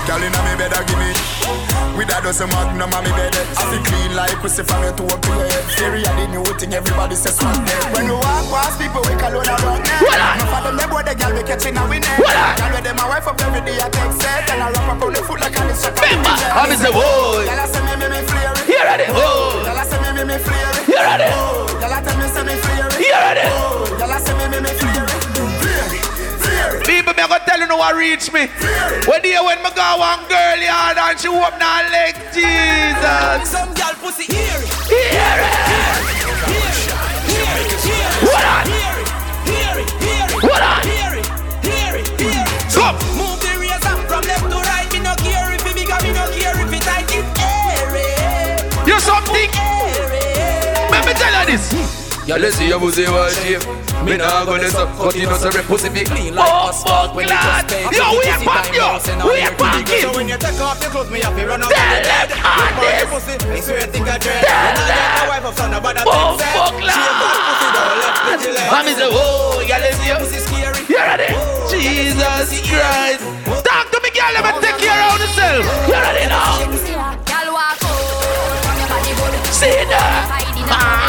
Girl 0.06 0.22
inna 0.22 0.40
me 0.42 0.54
bed 0.58 0.74
give 0.86 0.98
me 0.98 1.71
With 1.96 2.08
a 2.08 2.18
dozen 2.24 2.48
magnum 2.48 2.92
on 2.94 3.04
me 3.04 3.10
bed. 3.12 3.36
I 3.56 3.62
see 3.70 3.82
clean 3.84 4.16
like 4.16 4.40
from 4.42 4.82
your 4.82 4.92
toe 4.96 5.06
up 5.12 5.20
to 5.22 5.28
your 5.28 5.44
head 5.46 5.64
Theory 5.76 6.02
of 6.04 6.14
the 6.16 6.26
new 6.28 6.44
thing 6.58 6.72
everybody 6.74 7.14
says 7.14 7.36
swag 7.36 7.54
dead 7.64 7.84
When 7.94 8.04
we 8.08 8.16
walk 8.16 8.44
past 8.50 8.80
people 8.80 9.00
we 9.06 9.14
call 9.16 9.32
on 9.32 9.46
a 9.48 9.54
run 9.64 9.80
net 9.80 10.02
Enough 10.02 10.52
of 10.56 10.62
them 10.66 10.76
they 10.76 10.88
boy 10.88 11.02
the 11.04 11.14
girl 11.14 11.32
we 11.32 11.42
catching 11.46 11.76
a 11.76 11.82
we 11.88 12.00
net 12.00 12.18
Girl 12.18 12.70
with 12.74 12.84
them 12.84 12.98
a 12.98 13.04
wife 13.06 13.26
up 13.28 13.40
every 13.40 13.62
day 13.64 13.78
I 13.80 13.88
take 13.88 14.12
set. 14.18 14.50
And 14.50 14.62
I 14.62 14.68
wrap 14.72 14.88
up 14.96 15.02
on 15.04 15.12
the 15.12 15.22
foot 15.22 15.40
like 15.40 15.56
a 15.56 15.62
list 15.68 15.86
of 15.86 15.94
Remember, 15.96 16.32
I 16.32 16.68
me 16.68 16.76
say, 16.76 16.90
whoa. 16.92 17.44
Girl 17.46 17.60
I 17.60 17.66
say 17.70 17.82
me 17.86 17.94
me 17.96 18.06
me 18.12 18.20
flare. 18.28 18.52
It 18.52 18.68
You 18.68 18.82
ready? 18.82 19.06
Whoa. 19.12 19.64
Girl 19.64 19.78
I 19.78 19.84
say 19.88 19.98
me 20.02 20.10
me 20.12 20.22
me 20.26 20.36
flare. 20.42 20.72
It 20.76 20.88
You 20.88 21.00
ready? 21.00 21.28
Oh, 21.32 21.70
Girl 21.80 21.92
I 21.92 22.00
tell 22.02 22.16
me 22.18 22.26
say 22.28 22.42
me 22.44 22.54
flare. 22.60 22.88
It 22.92 23.00
You 23.00 23.16
ready? 23.16 23.44
Oh, 23.48 23.88
Girl 23.96 24.12
I 24.12 24.18
say 24.20 24.34
me 24.36 24.44
me 24.52 24.58
me 24.60 24.72
flare. 24.76 24.92
it 24.92 24.92
Flare 24.92 25.06
it, 25.06 25.08
flare 25.08 25.16
it 25.16 25.21
People, 26.84 27.14
me 27.14 27.22
gonna 27.22 27.38
tell 27.46 27.60
you 27.60 27.66
no 27.66 27.76
what 27.76 27.94
reach 27.94 28.32
me. 28.32 28.48
When 29.06 29.22
day 29.22 29.38
when 29.38 29.62
me 29.62 29.70
go 29.74 29.96
one 29.98 30.26
girl 30.28 30.58
yard 30.58 30.98
and 30.98 31.18
she 31.18 31.28
open 31.28 31.60
her 31.60 31.90
leg, 31.90 32.14
Jesus. 32.34 33.50
Some 33.50 33.72
girl 33.74 33.94
pussy 34.02 34.24
here. 34.32 34.60
Hear 34.90 35.38
it. 35.46 36.12
What 38.22 38.44
on? 38.44 38.66
What 40.42 40.62
on? 40.62 40.82
Come. 42.72 42.96
Move 43.16 43.38
the 43.40 43.52
razor 43.60 43.96
from 44.08 44.22
left 44.26 44.50
to 44.50 44.56
right. 44.56 44.88
Me 44.92 44.98
no 45.00 45.14
care 45.16 45.52
if 45.54 45.64
it 45.66 45.74
big 45.74 45.88
me 46.02 46.10
no 46.12 46.26
care 46.34 46.58
if 46.60 46.72
it 46.72 46.82
tight. 46.82 47.06
It's 47.10 47.30
airy. 47.38 48.88
You 48.88 48.98
something? 48.98 49.50
Let 50.90 51.06
me 51.06 51.12
tell 51.14 51.40
you 51.40 51.56
this. 51.56 52.01
Yeah, 52.26 52.38
let's 52.38 52.54
see 52.56 52.68
your 52.70 52.78
pussy 52.78 53.02
was 53.10 53.34
shape. 53.42 53.66
Me 54.06 54.14
nah 54.16 54.44
go 54.46 54.54
this 54.58 54.74
up, 54.74 54.90
but 54.98 55.14
you 55.18 55.26
know 55.26 55.34
say 55.38 55.50
pussy 55.66 55.90
be 55.90 56.02
clean 56.06 56.34
like 56.34 56.46
Oh, 56.46 56.70
asphalt 56.70 57.10
oh, 57.10 57.16
when 57.18 57.26
you 57.26 57.34
God. 57.34 57.66
just 57.66 57.74
pay. 57.74 57.82
Yo, 57.98 58.04
we 58.14 58.22
are 58.30 58.42
back, 58.46 58.66
yo. 58.70 58.86
We 59.26 59.42
are 59.42 59.54
back 59.58 59.82
in. 59.90 60.02
So 60.06 60.10
when 60.14 60.26
you 60.30 60.38
take 60.38 60.58
off 60.62 60.78
your 60.82 60.90
clothes, 60.94 61.10
me 61.10 61.18
have 61.22 61.34
to 61.34 61.42
run 61.46 61.62
out 61.62 61.70
Tell 61.70 61.82
the 61.82 62.02
them 62.06 62.30
bed. 62.30 62.38
all 62.46 62.62
Look 62.62 62.78
for 62.78 62.82
this. 62.86 63.02
your 63.02 63.10
pussy, 63.10 63.34
me 63.50 63.58
swear 63.62 63.86
think 63.90 64.06
I 64.06 64.18
dread. 64.22 64.38
Tell 64.42 64.54
And 64.54 64.78
I 64.78 64.86
get 64.86 65.10
my 65.18 65.26
wife 65.34 65.44
up 65.50 65.54
son 65.58 65.74
about 65.74 65.94
oh, 65.98 65.98
that 65.98 66.06
Oh, 66.06 66.38
thing 66.38 66.46
said. 66.46 66.54
fuck, 66.54 66.74
She 66.78 67.02
a 67.02 67.12
bad 67.18 67.38
pussy, 67.42 67.68
don't 67.74 67.98
let 68.02 68.14
the 68.22 68.34
delay. 68.38 68.68
And 68.70 68.84
me 68.86 68.92
say, 68.94 69.08
oh, 69.10 69.18
whoa, 69.18 69.66
yeah, 69.66 69.78
let's 69.82 69.96
see 69.98 70.06
you. 70.10 70.18
Pussy 70.22 70.38
scary. 70.46 70.80
You 70.86 70.98
ready? 71.02 71.28
Jesus 71.74 72.50
Christ. 72.70 73.22
Talk 73.66 73.86
to 73.90 73.98
me, 73.98 74.10
girl. 74.14 74.30
Let 74.30 74.42
me 74.46 74.50
take 74.62 74.78
care 74.78 74.98
of 75.10 75.18
yourself. 75.18 75.62
You 75.90 75.98
ready 75.98 76.26
now? 76.30 76.70
See 79.50 79.74
that? 79.90 81.01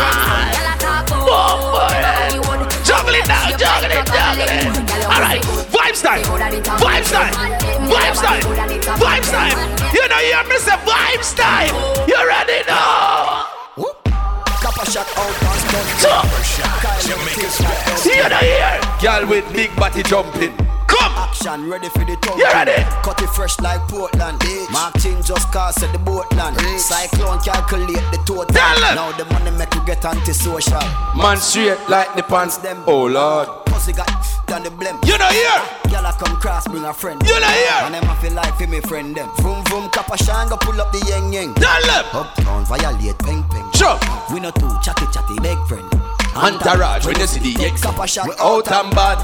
Juggle 4.33 4.49
it, 4.49 4.63
juggle 4.63 4.81
it. 4.81 5.05
All 5.05 5.21
right, 5.21 5.41
vibes 5.69 6.01
time, 6.01 6.23
vibes 6.23 7.11
time, 7.11 7.33
vibes 7.85 8.19
time, 8.19 8.41
vibes 8.97 9.29
time. 9.31 9.93
You 9.93 10.07
know 10.07 10.19
you 10.21 10.33
hear 10.33 10.43
me 10.45 10.57
say 10.57 10.71
vibes 10.71 11.35
time. 11.37 11.69
You 12.07 12.17
ready 12.27 12.65
now? 12.67 13.45
Coppershot 14.63 15.05
out 15.17 15.42
past. 15.73 17.07
Jamaica's 17.07 17.57
best. 17.59 18.05
You 18.05 18.29
know 18.29 18.37
here. 18.37 18.79
Girl 19.01 19.27
with 19.27 19.53
big 19.53 19.75
body 19.75 20.03
jumping. 20.03 20.53
Come. 20.87 21.11
Action 21.17 21.69
ready 21.69 21.89
for 21.89 22.05
the 22.05 22.15
thumping. 22.21 22.39
You 22.39 22.45
ready? 22.53 22.83
Cut 23.03 23.21
it 23.21 23.29
fresh 23.29 23.59
like 23.59 23.81
Portland. 23.89 24.41
Mark 24.71 24.97
Chin 24.99 25.21
just 25.23 25.51
cast 25.51 25.81
at 25.83 25.91
the 25.91 25.99
boatland. 25.99 26.59
Cyclone 26.79 27.39
calculate 27.39 28.03
the 28.11 28.21
total. 28.25 28.45
Tell. 28.45 28.79
Now 28.95 29.11
the 29.17 29.25
money 29.25 29.51
make 29.57 29.73
you 29.73 29.83
get 29.85 30.05
antisocial. 30.05 30.79
Man 31.15 31.37
straight 31.37 31.79
like 31.89 32.13
the 32.15 32.23
pants. 32.23 32.57
them. 32.57 32.83
Oh 32.85 33.05
Lord. 33.05 33.47
Pussy 33.65 33.93
got 33.93 34.07
done 34.45 34.63
the 34.63 34.69
blem. 34.69 35.01
You 35.07 35.17
know 35.17 35.27
here. 35.27 35.61
Girl, 35.89 36.05
I 36.05 36.15
come 36.19 36.37
cross, 36.37 36.67
bring 36.67 36.85
a 36.85 36.93
friend. 36.93 37.21
You 37.25 37.39
know 37.39 37.47
here. 37.47 37.81
And 37.85 37.93
them 37.95 38.03
I 38.05 38.15
feel 38.21 38.33
like 38.33 38.55
for 38.55 38.67
me 38.67 38.79
friend 38.81 39.15
them. 39.15 39.29
Vroom 39.37 39.63
vroom, 39.65 39.89
kappa 39.89 40.17
shine, 40.17 40.47
go 40.49 40.57
pull 40.57 40.79
up 40.79 40.91
the 40.91 40.99
yang 41.09 41.33
yang. 41.33 41.53
Tell 41.55 41.81
them. 41.81 42.05
Uptown, 42.13 42.65
violate, 42.65 43.17
peng 43.19 43.43
peng. 43.49 43.72
Sure. 43.83 43.99
We 44.31 44.39
not 44.39 44.55
too 44.55 44.71
chatty 44.81 45.05
chatty, 45.11 45.35
big 45.43 45.59
friend. 45.67 45.83
Entourage 46.35 47.05
when 47.05 47.19
you 47.19 47.27
see 47.27 47.51
the 47.51 47.65
ex. 47.65 47.81
Coppershot, 47.81 48.27
We 48.27 48.33
out 48.39 48.71
and 48.71 48.95
bad. 48.95 49.19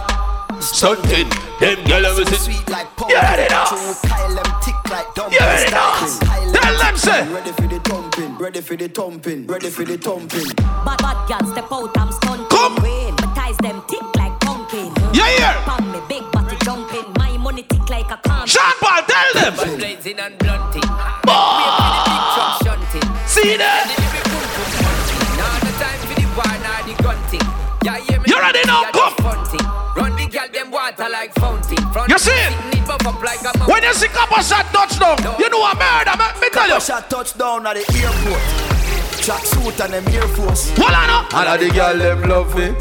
Stunting. 0.61 1.29
Them 1.61 1.79
girl 1.87 2.03
So 2.03 2.19
was 2.19 2.27
it. 2.33 2.39
sweet 2.43 2.69
like 2.69 2.87
You 3.07 3.15
ready 3.15 3.47
now? 3.47 3.65
True, 3.71 3.95
Kyle 4.03 4.35
them 4.35 4.51
tick 4.61 4.75
like 4.91 5.07
dumb. 5.15 5.31
You 5.31 5.39
ready 5.39 5.71
now? 5.71 5.95
Tell 6.51 6.77
them 6.77 6.97
say. 6.97 7.23
Ready 7.31 7.51
for 7.53 7.67
the 7.67 7.79
thumping, 7.79 8.35
ready 8.37 8.59
for 8.59 8.75
the 8.75 8.87
thumping, 8.89 9.47
ready 9.47 9.69
for 9.69 9.85
the 9.85 9.97
thumping. 9.97 10.47
Bad 10.83 10.97
bad 10.99 11.17
girl 11.29 11.51
step 11.53 11.71
out, 11.71 11.97
I'm 11.97 12.11
stunting. 12.11 12.45
Come. 12.47 12.75
Rain, 12.83 13.15
my 13.15 13.31
ties 13.33 13.55
them 13.63 13.81
tick 13.87 14.03
like 14.17 14.37
pumpkin. 14.41 14.91
You 15.15 15.23
hear? 15.23 15.53
Pump 15.63 15.87
me 15.87 16.01
big 16.09 16.29
body 16.33 16.57
jumping. 16.65 17.05
My 17.15 17.37
money 17.37 17.63
tick 17.63 17.89
like 17.89 18.11
a 18.11 18.17
calm. 18.27 18.45
Sean 18.45 18.73
Paul, 18.81 19.03
tell 19.07 19.33
them. 19.39 19.77
Blazing 19.79 20.19
and 20.19 20.37
blunting. 20.37 20.78
You 32.09 32.17
see? 32.17 32.31
it 32.73 32.81
buff 32.87 33.05
up 33.05 33.21
like 33.21 33.45
a 33.45 33.53
When 33.69 33.83
you 33.83 33.93
see 33.93 34.07
Coppershot 34.07 34.73
touchdown, 34.73 35.17
you 35.37 35.47
know 35.49 35.61
a 35.61 35.75
murder, 35.77 36.17
man. 36.17 36.33
Me 36.41 36.49
tell 36.49 36.65
you. 36.65 36.81
Kappa 36.81 36.81
shot 36.81 37.09
touchdown 37.09 37.67
at 37.67 37.75
the 37.75 37.85
airport. 38.01 38.41
Track 39.21 39.45
suit 39.45 39.79
and 39.79 39.93
them 39.93 40.07
Air 40.09 40.27
Force. 40.29 40.71
Hold 40.75 40.89
on 40.89 41.09
up. 41.09 41.33
All 41.35 41.47
of 41.47 41.59
the 41.59 41.69
girl 41.69 41.95
them 41.95 42.21
love 42.27 42.55
me. 42.57 42.73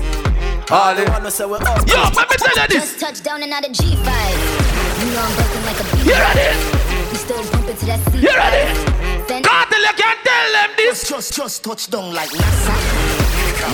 All 0.71 0.95
They 0.95 1.05
the 1.05 1.11
wanna 1.11 1.31
say 1.31 1.45
we 1.45 1.57
up. 1.57 1.87
Yo, 1.87 2.01
let 2.17 2.31
me 2.31 2.37
tell 2.41 2.57
you 2.57 2.69
this. 2.69 2.97
Just 2.97 3.01
touched 3.01 3.25
down 3.25 3.43
and 3.43 3.53
out 3.53 3.67
of 3.67 3.73
G5. 3.73 4.09
You 4.99 5.13
know 5.13 5.21
I'm 5.21 5.37
bumping 5.37 5.65
like 5.69 5.81
a 5.81 5.85
beat. 5.93 6.07
You 6.09 6.17
ready? 6.17 6.49
We 7.13 7.17
still 7.19 7.45
bumping 7.53 7.77
to 7.77 7.87
that 7.87 8.01
C. 8.11 8.19
You 8.25 8.33
ready? 8.33 8.65
Send 9.29 9.45
Cartel, 9.45 9.81
you 9.81 9.93
can 9.93 10.17
tell 10.25 10.53
them 10.53 10.71
this. 10.79 11.07
Just, 11.07 11.35
just 11.35 11.65
touch 11.65 11.91
down 11.91 12.15
like 12.15 12.31
NASA. 12.31 13.28
See 13.59 13.67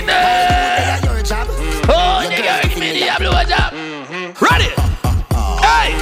that? 0.00 0.98
Oh, 1.88 2.26
nigga, 2.26 2.74
me 2.78 2.98
the 2.98 3.06
blue 3.18 3.30
job. 3.46 3.72
Ready? 4.42 4.70
Hey, 5.62 5.94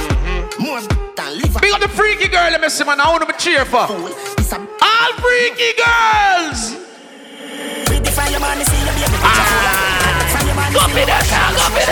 big 1.61 1.71
up 1.71 1.81
the 1.81 1.87
freaky 1.87 2.27
girl, 2.27 2.49
let 2.49 2.61
me 2.61 2.69
see, 2.69 2.83
man. 2.83 2.99
I 2.99 3.11
want 3.11 3.29
to 3.29 3.35
cheer 3.37 3.63
for. 3.63 3.77
All 3.77 5.13
freaky 5.21 5.73
girls. 5.77 6.73
money, 8.41 8.65
Go 10.73 10.89
be 10.89 11.05
your 11.05 11.13
ah, 11.13 11.53
go 11.53 11.77
be 11.77 11.85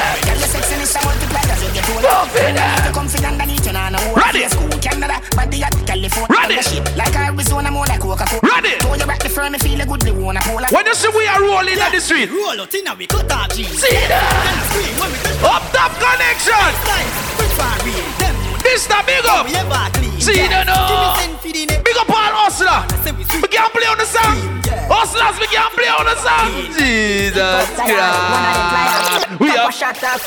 be. 4.66 4.71
Face. 5.12 5.26
School, 5.28 5.36
Canada, 5.36 5.36
body 5.36 5.64
at 5.64 5.88
California. 5.88 6.28
Ready. 6.30 6.56
Come 6.56 6.64
shape 6.64 6.96
Like 6.96 7.16
Arizona, 7.16 7.72
more 7.72 7.86
like 7.86 8.00
Coca-Cola. 8.00 8.42
Ready. 8.44 8.76
Throw 8.80 8.96
your 8.96 9.08
back 9.08 9.20
the 9.20 9.30
firm, 9.30 9.52
me 9.54 9.60
feel 9.60 9.82
a 9.82 9.86
good, 9.86 10.02
they 10.02 10.12
wanna 10.12 10.40
pull. 10.42 10.62
When 10.72 10.86
you 10.86 10.96
see 10.96 11.10
we 11.10 11.28
are 11.28 11.42
rolling 11.42 11.80
on 11.82 11.92
the 11.92 12.00
street, 12.02 12.30
Roll 12.30 12.62
out 12.62 12.74
in 12.74 12.88
a 12.88 12.96
we 12.96 13.08
cut 13.08 13.32
off 13.32 13.50
jeans. 13.56 13.80
see 13.80 13.92
that? 14.08 14.70
Scream 14.72 14.96
when 15.00 15.12
we 15.12 15.18
touch 15.20 15.44
Up 15.44 15.64
top 15.72 15.92
connection. 16.00 16.54
time. 16.88 17.86
We. 17.86 17.92
Them 18.18 18.51
This 18.72 18.88
the 18.88 19.04
big 19.06 19.26
up. 19.28 19.44
Oh, 19.44 19.44
we 19.44 19.56
ever 19.60 19.84
clean. 19.92 20.16
See 20.22 20.32
Yeah. 20.32 20.64
the 20.64 20.72
no. 20.72 20.80
Give 20.88 20.96
me 21.04 21.08
ten 21.20 21.32
for 21.44 21.52
the 21.52 21.64
neck. 21.68 21.84
Big 21.84 21.98
up 22.00 22.08
all 22.08 22.34
hustler. 22.40 22.80
We 23.04 23.20
We 23.44 23.48
can't 23.52 23.68
play 23.76 23.84
on 23.92 23.98
the 24.00 24.08
song. 24.08 24.40
Hustlers, 24.88 25.36
we 25.44 25.48
can't 25.52 25.74
play 25.76 25.92
on 25.92 26.06
the 26.08 26.16
song. 26.16 26.48
Jesus 26.80 27.68
Christ. 27.76 29.28
We 29.44 29.52
Couple 29.52 29.68
have 29.68 29.76
shot 29.76 30.00
off 30.08 30.24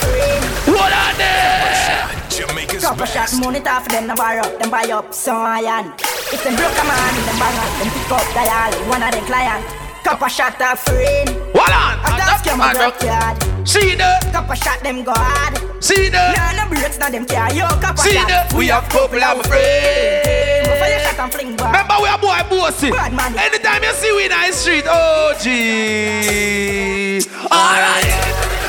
what 0.68 0.92
on 0.92 1.16
there? 1.16 2.04
Jamaica's 2.28 2.84
Coppershot 2.84 3.32
best. 3.32 3.40
money 3.40 3.60
off 3.64 3.88
them 3.88 4.08
no 4.08 4.14
borrow, 4.14 4.44
them 4.58 4.68
buy 4.68 4.92
up 4.92 5.14
some 5.14 5.40
iron. 5.40 5.94
If 6.28 6.44
them 6.44 6.54
broke 6.56 6.76
a 6.76 6.84
man, 6.84 7.12
them 7.24 7.36
bang 7.40 7.56
up, 7.64 7.72
them 7.80 7.88
pick 7.96 8.12
up 8.12 8.26
dial. 8.36 8.72
One 8.92 9.02
of 9.02 9.10
them 9.10 9.24
client. 9.24 9.64
Coppershot 10.04 10.60
off 10.60 10.84
rain. 10.92 11.28
Hold 11.56 11.72
on. 11.72 11.96
A 12.04 12.10
dance 12.20 12.42
come 12.44 12.60
a 12.60 12.74
backyard. 12.76 13.53
See 13.64 13.94
the, 13.96 14.04
Coppershot 14.32 14.80
them 14.82 15.02
go 15.04 15.12
hard. 15.16 15.56
see 15.82 16.08
the, 16.08 16.20
Nah, 16.36 16.52
no 16.52 16.68
breaks, 16.68 16.98
now 16.98 17.08
them 17.10 17.24
care. 17.24 17.48
Yo, 17.54 17.66
couple 17.80 18.04
see 18.04 18.12
shot. 18.12 18.28
the. 18.50 18.56
We 18.56 18.68
have 18.68 18.84
couple 18.88 19.22
of 19.22 19.36
Go 19.38 19.42
friends. 19.48 20.68
for 20.78 20.88
your 20.88 21.00
shot 21.00 21.18
and 21.18 21.32
fling 21.32 21.56
back. 21.56 21.72
Remember 21.72 21.96
we 22.02 22.08
are 22.08 22.18
boy 22.20 22.40
bossy. 22.50 22.90
Bad 22.90 23.12
man. 23.14 23.32
Anytime 23.38 23.82
you 23.82 23.92
see 23.94 24.12
we 24.12 24.24
in 24.26 24.30
the 24.30 24.52
street, 24.52 24.84
oh 24.86 25.32
gee. 25.40 27.24
Alright. 27.48 28.12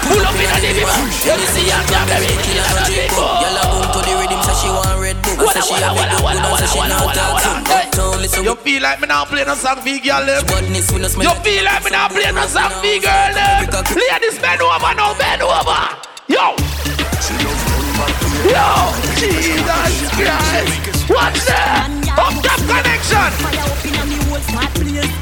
Pull 0.08 0.24
up 0.24 0.36
in 0.40 0.48
a 0.48 0.58
divvy 0.64 0.84
man. 0.88 1.06
You 1.12 1.46
see 1.54 1.68
a 1.68 1.80
job 1.92 2.08
every 2.16 2.32
killer 2.40 2.64
on 2.64 2.88
the 2.88 3.92
want 5.46 5.56
red 5.56 5.62
book. 5.62 5.62
Say 5.62 5.62
she 5.62 5.76
a 5.82 5.90
big 5.94 6.10
good, 6.10 6.38
good, 6.42 6.58
say 6.60 6.68
she 6.68 6.80
not 6.90 7.14
talk 7.14 7.40
soon. 7.42 7.62
Uptown, 7.66 8.18
listen 8.22 8.44
You 8.44 8.56
feel 8.56 8.82
like 8.82 9.00
me 9.02 9.08
now 9.08 9.26
play 9.26 9.44
no 9.46 9.56
song 9.56 9.78
for 9.78 9.98
girl 10.02 10.26
them. 10.26 10.46
badness, 10.46 10.92
we 10.92 11.00
no 11.00 11.08
smell 11.08 11.24
You 11.24 11.30
like 11.34 11.44
feel 11.44 11.64
like 11.66 11.84
me 11.86 11.92
now 11.92 12.08
play 12.10 12.32
no 12.32 12.46
song 12.48 12.72
for 12.82 12.98
girl 13.02 13.32
them. 13.34 13.70
Ladies 13.96 14.38
bend 14.40 14.62
over 14.62 14.94
now, 14.96 15.14
bend 15.18 15.42
over. 15.42 15.82
Yo. 16.28 16.56
Yo. 18.50 18.66
Jesus 19.18 20.10
Christ. 20.16 21.10
What's 21.10 21.46
that? 21.46 21.90
Up 22.18 22.34
top 22.42 22.60
connection. 22.66 23.32
Fire 23.42 23.62
up 23.62 23.86
in 23.86 23.96
a 23.96 24.04
me 24.10 24.18
whole 24.26 24.42
smart 24.50 24.72
place. 24.74 25.14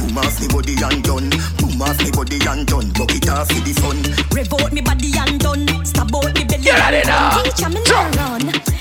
Boom 0.00 0.18
off 0.18 0.36
me 0.40 0.46
body 0.48 0.74
and 0.80 1.02
done. 1.04 1.30
Boom 1.58 1.80
off 1.82 1.98
me 2.02 2.10
body 2.12 2.38
and 2.48 2.66
done. 2.66 2.88
Buck 2.96 3.12
it 3.14 3.28
off 3.28 3.48
for 3.48 3.60
the 3.64 3.72
fun. 3.80 3.98
Rev 4.32 4.52
out 4.52 4.72
me 4.72 4.80
body 4.80 5.10
and 5.16 5.40
done. 5.40 5.66
Stab 5.84 6.14
out 6.14 6.32
me 6.34 6.44
belly. 6.44 6.64
You 6.64 6.72
ready 6.72 7.06
now? 7.06 7.42
Teacher 7.42 7.68
me 7.70 7.80
Sure. 7.84 8.10
now 8.12 8.36
run. 8.36 8.75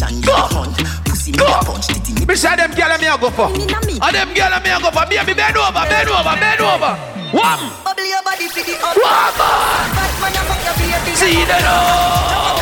Position, 0.00 0.20
you 0.20 0.26
Go. 0.26 0.34
a 0.34 0.48
hunt. 0.48 0.76
Pussy 1.04 1.32
me 1.32 1.38
Go. 1.38 1.46
a 1.46 1.64
punch, 1.64 1.86
titty 1.88 2.12
me 2.14 2.24
Me 2.26 2.34
say 2.36 2.56
them 2.56 2.72
girl 2.72 2.92
me 2.98 3.06
a 3.06 3.16
go 3.18 3.30
for. 3.30 3.48
Me. 3.52 3.64
And 4.00 4.14
them 4.14 4.30
girl 4.32 4.54
me 4.60 4.70
a 4.70 4.78
go 4.80 4.90
for. 4.90 5.04
Baby 5.06 5.34
bend 5.34 5.56
over, 5.56 5.84
bend 5.84 6.08
over, 6.08 6.34
bend 6.40 6.60
over. 6.60 6.92
One. 7.30 7.62
Bubble 7.84 8.08
your 8.08 8.22
body 8.24 8.48
for 8.48 8.64
the 8.64 8.74
up. 8.80 8.96
One 8.96 9.32
man. 9.38 9.88
Bad 9.94 10.12
man, 10.20 10.32
you 10.34 10.42
fuck 10.48 10.62
your 10.64 10.74
baby. 10.80 11.12
See 11.14 11.44
the. 11.44 11.58
Oh, 11.60 12.58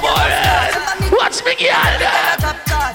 boy. 0.00 0.30
Watch 1.18 1.38
me 1.44 1.52
girl. 1.58 1.98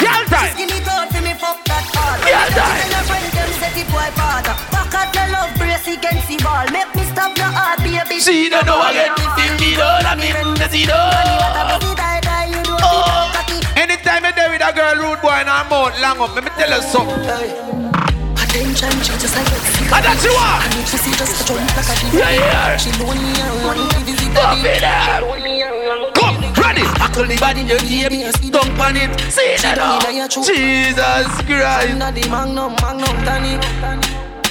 Girl 0.02 0.24
time. 0.32 0.52
Skinny 0.56 0.80
thought 0.82 1.12
for 1.14 1.22
me 1.22 1.34
fuck 1.38 1.60
that 1.70 1.86
hard. 1.94 2.18
Girl 2.26 2.50
time. 2.56 2.82
Tell 2.90 3.06
friend 3.06 3.30
them 3.30 3.52
set 3.62 3.78
it 3.78 3.88
boy 3.94 4.10
father. 4.18 4.56
Back 4.74 4.94
at 4.96 5.10
the 5.14 5.24
love 5.34 5.54
brace 5.60 5.86
against 5.86 6.28
the 6.28 6.38
ball. 6.42 6.66
Make 6.74 6.90
me 6.96 7.04
stop 7.14 7.38
your 7.38 7.52
heart, 7.52 7.80
baby. 7.86 8.20
See 8.20 8.50
the 8.50 8.64
no 8.64 8.82
again. 8.90 9.14
Fifty 9.38 9.76
dollar 9.76 10.16
me 10.18 10.34
see 10.72 10.86
the. 10.86 10.98
Oh. 10.98 12.17
You 14.28 14.34
there 14.36 14.52
with 14.52 14.60
a 14.60 14.74
girl 14.76 14.96
rude 15.00 15.22
boy 15.22 15.40
and 15.40 15.48
I'm 15.48 15.72
out 15.72 15.96
long 16.04 16.20
up, 16.20 16.36
let 16.36 16.44
me 16.44 16.52
tell 16.60 16.68
you 16.68 16.84
something. 16.84 17.48
Attention, 18.36 18.92
she 19.00 19.16
just 19.24 19.32
like 19.40 19.48
And 19.48 20.04
that's 20.04 20.20
you 20.20 20.36
are. 20.36 20.60
I 20.60 20.68
need 20.76 20.84
to 20.84 20.98
see 21.00 21.16
just 21.16 21.32
a 21.32 21.48
jump 21.48 21.64
like 21.64 21.88
a 21.88 21.96
diva. 21.96 22.18
Yeah, 22.20 22.36
yeah. 22.36 22.76
She 22.76 22.92
lonely 23.00 23.24
and 23.24 23.88
to 23.88 24.00
visit 24.04 24.28
the 24.36 24.44
diva. 24.60 25.24
Come, 26.12 26.44
ready. 26.60 26.84
Buckle 27.00 27.24
the 27.24 27.38
body 27.40 27.62
in 27.62 27.68
your 27.72 27.80
baby. 27.80 28.28
Dump 28.52 28.76
on 28.84 28.98
it. 29.00 29.16
See 29.32 29.56
that 29.64 29.80
now. 29.80 30.28
Jesus 30.28 31.32
Christ. 31.48 31.88
Inna 31.88 32.12
the 32.12 32.28
magnum, 32.28 32.76
magnum, 32.84 33.16
tonic. 33.24 33.64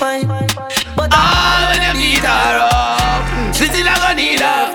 Fine. 0.00 0.24
But 0.96 1.12
Ah, 1.12 1.68
when 1.76 1.84
you 1.84 2.16
need 2.16 2.24
her 2.24 2.64
up. 2.64 3.54
City 3.54 3.84
like 3.84 4.00
a 4.08 4.14
need 4.16 4.40
her. 4.40 4.65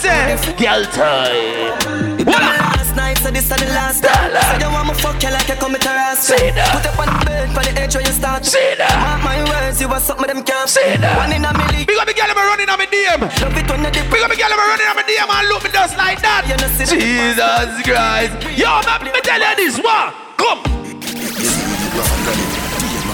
Say. 0.00 0.56
Girl 0.56 0.84
time. 0.92 2.20
It 2.20 2.26
What 2.26 2.40
last 2.42 2.96
night, 2.96 3.18
so 3.18 3.30
this 3.30 3.44
is 3.44 3.56
the 3.56 3.66
last 3.72 4.02
Tell 4.02 4.12
time. 4.12 4.32
her. 4.32 4.40
Say 4.40 4.58
you 4.66 4.70
want 4.72 4.88
me 4.88 4.94
fuck 5.00 5.22
you 5.22 5.30
like 5.30 5.48
you 5.48 5.54
come 5.56 5.72
to 5.74 5.80
harass 5.88 6.28
me. 6.30 6.36
Say 6.36 6.50
that. 6.52 6.72
Put 6.76 6.86
up 6.90 6.98
on 7.00 7.08
the 7.08 7.24
bed 7.24 7.48
for 7.54 7.62
the 7.64 7.72
edge 7.80 7.94
where 7.94 8.04
you 8.04 8.12
start. 8.12 8.44
See 8.44 8.74
that. 8.76 8.92
Mark 9.00 9.20
my 9.24 9.38
words, 9.48 9.80
you 9.80 9.88
are 9.88 10.00
something 10.00 10.26
them 10.26 10.42
can't. 10.44 10.68
Say 10.68 10.96
that. 10.96 11.16
One 11.16 11.32
in 11.32 11.44
a 11.44 11.52
million. 11.56 11.84
Big 11.86 11.96
up 11.98 12.06
the 12.08 12.14
girl 12.14 12.28
them 12.28 12.36
running 12.36 12.68
on 12.68 12.78
me 12.78 12.86
DM. 12.92 13.20
Love 13.40 13.56
it 13.56 13.66
when 13.70 13.80
you 13.84 13.90
dip. 13.92 14.06
Big 14.12 14.22
up 14.24 14.30
the 14.30 14.36
girl 14.36 14.50
them 14.52 14.60
running 14.60 14.88
on 14.88 14.96
me 14.96 15.04
DM 15.08 15.28
and 15.28 15.44
look 15.48 15.62
me 15.64 15.70
just 15.72 15.96
like 15.96 16.20
that. 16.20 16.44
You 16.48 16.56
know, 16.60 16.68
see 16.76 16.84
the- 16.84 17.00
Jesus 17.00 17.72
Christ. 17.84 18.32
Yo, 18.56 18.68
man, 18.84 19.00
me 19.04 19.20
tell 19.24 19.40
you 19.40 19.52
this 19.56 19.76
one. 19.80 20.12
Come. 20.36 20.60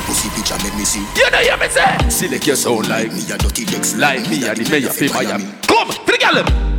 Pussy 0.07 0.29
picture 0.35 0.59
make 0.63 0.75
me 0.77 0.85
see. 0.85 1.03
You 1.19 1.31
know 1.31 1.39
hear 1.39 1.57
me 1.59 1.69
say. 1.69 1.95
Select 2.11 2.47
your 2.47 2.57
sound 2.57 2.89
like 2.89 3.13
me 3.13 3.23
a 3.31 3.39
dirty 3.39 3.65
Dex. 3.65 3.95
Like 3.97 4.29
me 4.31 4.47
and 4.47 4.57
the 4.57 4.65
mayor 4.71 4.91
fi 4.91 5.09
Miami. 5.13 5.47
Come, 5.67 5.91
to 5.91 6.11
the 6.13 6.19
girl 6.19 6.76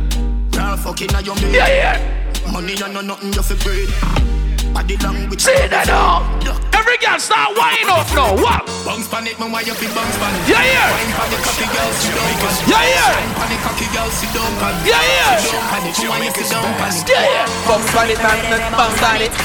them. 0.58 0.78
fucking 0.78 1.14
on 1.14 1.24
your 1.24 1.34
maid. 1.36 1.54
Yeah, 1.54 1.68
yeah. 1.68 2.52
Money 2.52 2.74
and 2.82 2.94
no 2.94 3.00
nothing 3.00 3.32
you 3.32 3.42
fi 3.42 3.54
breed. 3.62 4.74
Body 4.74 4.96
language. 4.98 5.40
See 5.40 5.52
that 5.52 5.86
now. 5.86 6.67
Every 6.88 7.04
girl 7.04 7.20
start 7.20 7.52
wine 7.52 7.84
up 7.84 8.08
now. 8.16 8.32
What? 8.32 8.64
Bounce 8.88 9.12
pan 9.12 9.28
it, 9.28 9.36
man, 9.36 9.52
why 9.52 9.60
you 9.60 9.76
fi 9.76 9.84
bounce 9.92 10.16
pan 10.16 10.32
it? 10.32 10.48
Yeah, 10.48 10.64
yeah. 10.64 10.88
Wine 10.88 11.12
pan 11.20 11.28
the 11.28 11.36
cocky 11.44 11.68
girl, 11.68 11.92
sit 11.92 12.16
down 12.16 12.32
pan 12.40 12.48
it. 12.48 12.64
Yeah, 12.64 12.80
yeah. 12.80 13.12
Wine 13.12 13.28
pan 13.36 13.48
the 13.52 13.58
cocky 13.60 13.88
girl, 13.92 14.08
sit 14.08 14.32
down 14.32 14.48
pan 14.56 14.72
it. 14.72 14.88
Yeah, 14.88 14.96
yeah. 14.96 15.36
Sit 15.36 15.52
down 15.52 15.68
pan 15.68 15.84
it, 15.84 16.00
you 16.00 16.08
want 16.08 16.24
you 16.24 16.32
sit 16.32 16.48
down 16.48 16.64
pan 16.80 16.88
it. 16.88 17.04
Yeah, 17.04 17.28
yeah. 17.28 17.68
Bounce 17.68 17.92
on 17.92 18.08
it, 18.08 18.16
man. 18.24 18.40
Bounce 18.72 19.04
on 19.04 19.20
it. 19.20 19.36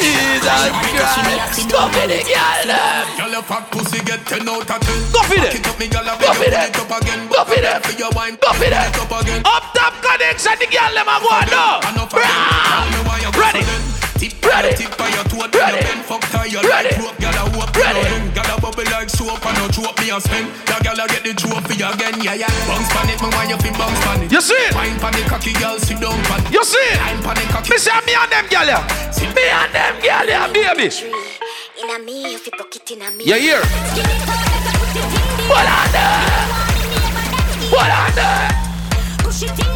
Jesus 0.00 0.64
Christ. 0.80 1.68
Go 1.68 1.92
for 1.92 2.08
the 2.08 2.24
girl. 2.24 2.72
Girl, 3.20 3.36
a 3.36 3.40
fat 3.44 3.68
pussy 3.68 4.00
get 4.00 4.24
10 4.24 4.48
out 4.48 4.64
of 4.64 4.80
10. 4.80 5.12
Go 5.12 5.20
for 5.28 5.36
it. 5.36 5.44
Back 5.44 5.60
it 5.60 5.68
up, 5.68 5.76
me 5.76 5.92
girl, 5.92 6.08
a 6.08 6.16
Go 6.16 6.24
beg 6.24 6.40
for 6.40 6.48
you 6.48 6.56
it. 6.56 6.72
put 6.72 6.72
it 6.72 6.88
up 6.88 6.88
again. 7.04 7.20
Go 7.28 7.44
for 7.44 7.60
it. 7.60 7.84
For 7.84 7.92
your 8.00 8.08
wine, 8.16 8.40
Go 8.40 8.48
for 8.56 8.64
it. 8.64 8.72
put 8.72 8.80
it 8.80 8.96
up 8.96 9.12
again. 9.20 9.44
Up 9.44 9.64
top 9.76 9.92
connection. 10.00 10.56
The 10.56 10.72
girl 10.72 10.88
them 10.88 11.04
a 11.04 11.20
go 11.20 11.28
on 11.28 11.52
now. 14.20 14.48
Ready. 14.48 14.70
Ready. 14.70 14.76
Tip 14.76 14.96
by 14.96 15.08
your 15.10 15.24
toe, 15.24 15.40
Ready. 15.42 15.58
then 15.58 15.74
you 15.74 15.82
bend, 15.82 16.02
fuck 16.06 16.22
tie 16.30 16.46
your 16.46 16.62
Ready. 16.62 16.88
leg 16.94 16.98
rope, 17.02 17.18
girl, 17.18 17.34
a 17.34 17.44
whoop, 17.50 17.74
Ready. 17.76 17.98
a 17.98 18.02
ring, 18.14 18.30
girl, 18.34 18.50
a 18.54 18.60
bubble 18.60 18.84
like 18.90 19.10
soap, 19.10 19.44
and 19.44 19.56
no 19.58 19.66
choke 19.68 19.98
me 20.00 20.10
a 20.10 20.20
spin. 20.20 20.46
That 20.66 20.80
girl 20.84 20.98
a 21.00 21.06
get 21.10 21.22
the 21.24 21.34
trophy 21.34 21.74
again, 21.82 22.16
yeah, 22.22 22.34
yeah. 22.38 22.52
Bounce 22.68 22.88
pan 22.94 23.08
it, 23.10 23.18
me 23.20 23.28
want 23.34 23.50
you 23.50 23.58
fi 23.58 23.70
bounce 23.74 23.98
pan 24.04 24.22
it. 24.22 24.30
You 24.32 24.40
see 24.40 24.54
it? 24.54 24.74
Wine 24.74 24.98
pan 25.00 25.12
the 25.12 25.22
cocky, 25.26 25.52
girl, 25.58 25.78
sit 25.78 25.98
down 26.00 26.16
pan 26.30 26.40
it. 26.46 26.52
You 26.54 26.62
see 26.64 26.78
it? 26.94 26.98
Wine 27.02 27.22
pan 27.22 27.34
the 27.36 27.44
cocky. 27.50 27.70
Me 27.74 27.78
say 27.78 27.98
me 28.06 28.14
and 28.14 28.30
them 28.30 28.46
girl 28.46 28.66
yeah. 28.66 28.82
Me 29.34 29.42
and 29.50 29.70
them 29.74 29.94
girl 29.98 30.26
yeah, 30.28 30.46
baby. 30.52 30.88
Inna 31.82 31.98
me, 32.04 32.32
you 32.32 32.38
fi 32.38 32.50
bucket 32.56 32.86
inna 32.94 33.10
me. 33.18 33.24
You 33.24 33.34
hear? 33.34 33.60
What 35.50 35.66
on 35.66 35.88
there? 35.90 36.46
What 37.74 37.90
on 37.90 38.14
there? 38.14 38.50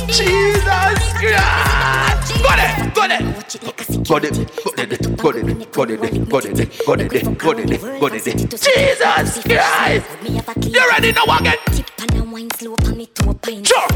Jesus 0.06 1.02
Christ! 1.19 2.27
Got 2.43 2.59
it, 2.59 2.94
got 2.94 3.10
it. 3.10 3.23
Got 4.09 4.24
it, 4.24 4.35
got 4.65 4.78
it, 4.78 5.16
got 5.16 5.36
it, 5.36 5.73
got 5.73 5.90
it, 5.90 6.01
got 6.28 6.44
it, 6.44 6.69
got 6.86 7.01
it, 7.01 7.39
got 7.39 7.59
it, 7.59 7.81
got 8.01 8.12
it. 8.15 8.24
Jesus 8.51 9.43
Christ! 9.44 10.06
You 10.62 10.82
ready 10.90 11.12
now 11.12 11.24
again? 11.39 11.59
Sure. 13.65 13.89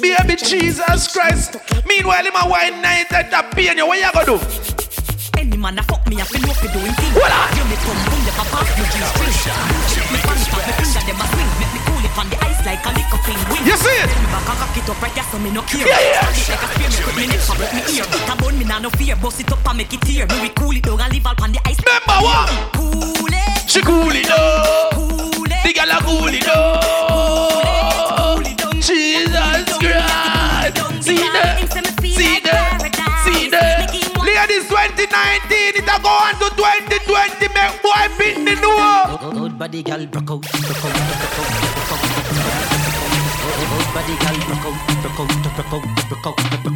Baby 0.00 0.36
Jesus 0.36 1.08
Christ. 1.12 1.56
Meanwhile, 1.86 2.26
I'm 2.26 2.46
a 2.46 2.50
wine 2.50 2.82
night 2.82 3.12
at 3.12 3.30
the 3.30 3.42
pain. 3.54 3.78
What 3.86 3.98
you 3.98 4.10
gonna 4.12 4.26
do? 4.26 4.38
Any 5.38 5.56
man 5.56 5.78
a 5.78 5.82
fuck 5.82 6.06
me, 6.08 6.20
I 6.20 6.24
feel 6.24 6.42
no 6.42 6.52
fi 6.54 6.66
doing 6.72 6.92
things. 6.94 7.14
Hold 7.14 7.32
on. 7.32 7.56
You 7.56 7.64
me 7.64 7.76
come, 7.76 8.00
boom, 8.10 8.20
the 8.24 8.32
papa, 8.32 8.58
you 8.78 8.84
just 8.84 9.14
reach. 9.20 9.46
Me 10.12 10.18
fans, 10.18 10.46
me 10.48 10.72
finger, 10.78 11.02
them 11.06 11.20
a 11.20 11.26
swing, 11.26 11.50
make 11.58 11.72
me 11.74 11.83
cool 12.14 12.22
it 12.22 12.24
on 12.24 12.30
the 12.30 12.36
ice 12.44 12.64
like 12.64 12.84
a 12.86 12.90
lick 12.94 13.12
up 13.12 13.28
in 13.28 13.34
wind. 13.50 13.66
You 13.66 13.76
see 13.76 13.90
it? 13.90 14.08
Me 14.08 14.26
back 14.30 14.48
and 14.48 14.58
cock 14.58 14.76
it 14.76 14.88
up 14.88 15.02
right 15.02 15.14
there, 15.14 15.24
so 15.24 15.38
me 15.38 15.50
no 15.50 15.62
care. 15.62 15.86
Yeah, 15.86 16.00
yeah. 16.00 16.32
Stand 16.32 16.38
it 16.38 16.48
like 16.50 16.62
a 16.62 16.68
spear, 16.74 16.88
me 16.90 16.98
put 17.04 17.16
me 17.16 17.26
neck 17.26 17.50
up, 17.50 17.56
put 17.56 17.72
me 17.74 17.80
ear. 17.94 18.04
It 18.04 18.30
a 18.30 18.34
bun, 18.36 18.58
me 18.58 18.64
nah 18.64 18.78
no 18.78 18.90
fear. 18.90 19.16
Bust 19.16 19.40
it 19.40 19.52
up 19.52 19.66
and 19.66 19.78
make 19.78 19.92
it 19.92 20.00
tear. 20.02 20.26
Me 20.26 20.40
we 20.42 20.48
cool 20.50 20.76
it 20.76 20.82
down 20.82 21.00
and 21.00 21.12
leave 21.12 21.26
all 21.26 21.34
on 21.42 21.52
the 21.52 21.60
ice. 21.66 21.78
Remember 21.82 22.18
what? 22.22 22.48
Cool 22.74 23.32
it. 23.34 23.70
She 23.70 23.80
cool 23.82 24.14
it 24.14 24.26
down. 24.26 24.90
Cool 24.94 25.50
it. 25.50 25.62
The 25.64 25.72
girl 25.74 25.90
a 25.90 25.98
cool 26.02 26.28
it 26.30 26.44
down. 26.44 26.80
Jesus 28.84 29.64
Christ. 29.80 30.76
See 31.02 31.18
that? 31.18 31.58
See 31.98 32.40
that? 32.44 32.78
See 33.24 33.48
that? 33.50 33.90
Ladies 34.24 34.68
2019, 34.68 35.80
it 35.80 35.88
a 35.88 35.96
go 36.02 36.08
on 36.08 36.34
to 36.38 36.48
2020. 36.52 37.48
Make 37.54 37.82
boy 37.82 38.06
pin 38.18 38.44
the 38.44 38.54
door. 38.60 39.32
Good 39.32 39.58
body 39.58 39.82
girl, 39.82 40.06
broke 40.06 40.30
out, 40.30 40.42
broke 40.42 40.84
out, 40.84 40.92
broke 40.92 41.38
out, 41.38 42.03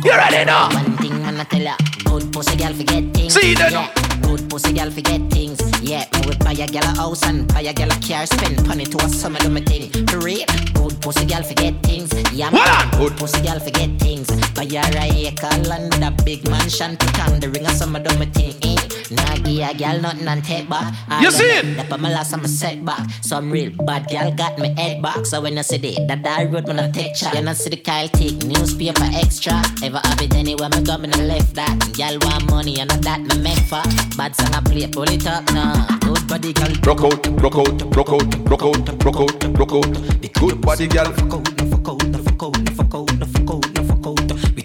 You 0.04 0.12
ready 0.12 0.44
now? 0.44 0.68
One 0.72 0.96
thing 0.98 1.20
man 1.22 1.40
I 1.40 1.44
tell 1.44 1.60
ya, 1.60 1.74
good 2.04 2.32
pussy 2.32 2.56
girl 2.56 2.72
forget 2.72 3.02
things. 3.12 3.34
See 3.34 3.54
that? 3.54 3.72
Yeah, 3.72 3.90
good 4.22 4.48
pussy 4.48 4.72
girl 4.72 4.90
forget 4.90 5.20
things. 5.28 5.58
Yeah, 5.82 6.04
would 6.24 6.38
buy 6.38 6.52
a 6.52 6.66
girl 6.68 6.84
a 6.84 6.94
house 6.94 7.24
and 7.24 7.52
buy 7.52 7.62
a 7.62 7.74
girl 7.74 7.90
a 7.90 7.96
car, 8.00 8.26
spend 8.26 8.64
money 8.68 8.84
to 8.84 9.04
a 9.04 9.08
summer 9.08 9.40
do 9.40 9.52
thing. 9.60 9.90
For 10.06 10.18
real, 10.18 10.46
good 10.74 11.00
pussy 11.02 11.26
girl 11.26 11.42
forget 11.42 11.74
things. 11.82 12.12
Yeah, 12.32 12.50
good 12.96 13.16
pussy 13.16 13.42
girl 13.42 13.58
forget 13.58 13.90
things. 13.98 14.28
Buy 14.54 14.66
her 14.66 14.98
a 14.98 15.26
acre 15.26 15.50
land 15.68 15.94
a 16.02 16.10
big 16.22 16.48
mansion, 16.48 16.96
put 16.96 17.18
on 17.28 17.40
the 17.40 17.50
ring 17.50 17.66
a 17.66 17.70
summer 17.70 17.98
do 17.98 18.10
thing. 18.26 18.54
Eh? 18.62 18.97
Nah, 19.10 19.36
give 19.36 19.58
a 19.60 19.74
girl 19.74 20.00
nothing 20.00 20.28
and 20.28 20.44
take 20.44 20.68
back. 20.68 20.94
All 21.10 21.22
You 21.22 21.30
see 21.30 21.44
it? 21.44 21.76
That 21.76 21.88
for 21.88 21.98
my 21.98 22.10
last 22.10 22.32
I'm 22.32 22.44
a 22.44 22.48
setback. 22.48 23.08
Some 23.22 23.50
real 23.50 23.70
bad 23.70 24.08
girl 24.10 24.30
got 24.32 24.58
me 24.58 24.74
head 24.74 25.02
back. 25.02 25.24
So 25.24 25.40
when 25.40 25.56
I 25.56 25.62
see 25.62 25.78
the 25.78 26.04
that 26.06 26.26
I 26.26 26.44
road 26.44 26.66
when 26.66 26.78
I 26.78 26.90
take 26.90 27.16
shot. 27.16 27.34
You 27.34 27.42
know 27.42 27.52
see 27.54 27.70
the 27.70 27.76
Kyle 27.76 28.08
take 28.08 28.44
newspaper 28.44 29.08
extra. 29.14 29.62
Ever 29.82 30.00
have 30.04 30.20
it 30.20 30.34
anywhere 30.34 30.68
me 30.68 30.82
go 30.82 30.98
me 30.98 31.08
no 31.08 31.18
left 31.24 31.54
that. 31.54 31.78
Girl 31.96 32.18
want 32.22 32.50
money 32.50 32.78
and 32.80 32.90
that 32.90 33.20
me 33.20 33.42
make 33.42 33.58
for. 33.70 33.82
Bad 34.16 34.36
song 34.36 34.54
I 34.54 34.60
play 34.60 34.86
pull 34.88 35.04
it 35.04 35.26
up 35.26 35.44
now. 35.52 35.86
Good 36.00 36.28
body 36.28 36.52
girl. 36.52 36.72
Rock 36.84 37.02
out, 37.04 37.26
rock 37.40 37.56
out, 37.56 37.96
rock 37.96 38.12
out, 38.12 38.50
rock 38.50 38.62
out, 38.62 39.04
rock 39.04 39.20
out, 39.20 39.58
rock 39.58 39.72
out. 39.72 40.20
The 40.20 40.30
good 40.38 40.60
body 40.60 40.86
girl. 40.86 41.12
Fuck 41.12 41.32
out, 41.32 41.48
fuck 41.70 41.88
out, 41.88 42.02
fuck 42.26 42.42
out, 42.44 42.68
fuck 42.76 42.94
out, 42.94 43.10
fuck 43.28 43.50
out, 43.50 43.86
fuck 43.86 44.06
out. 44.06 44.57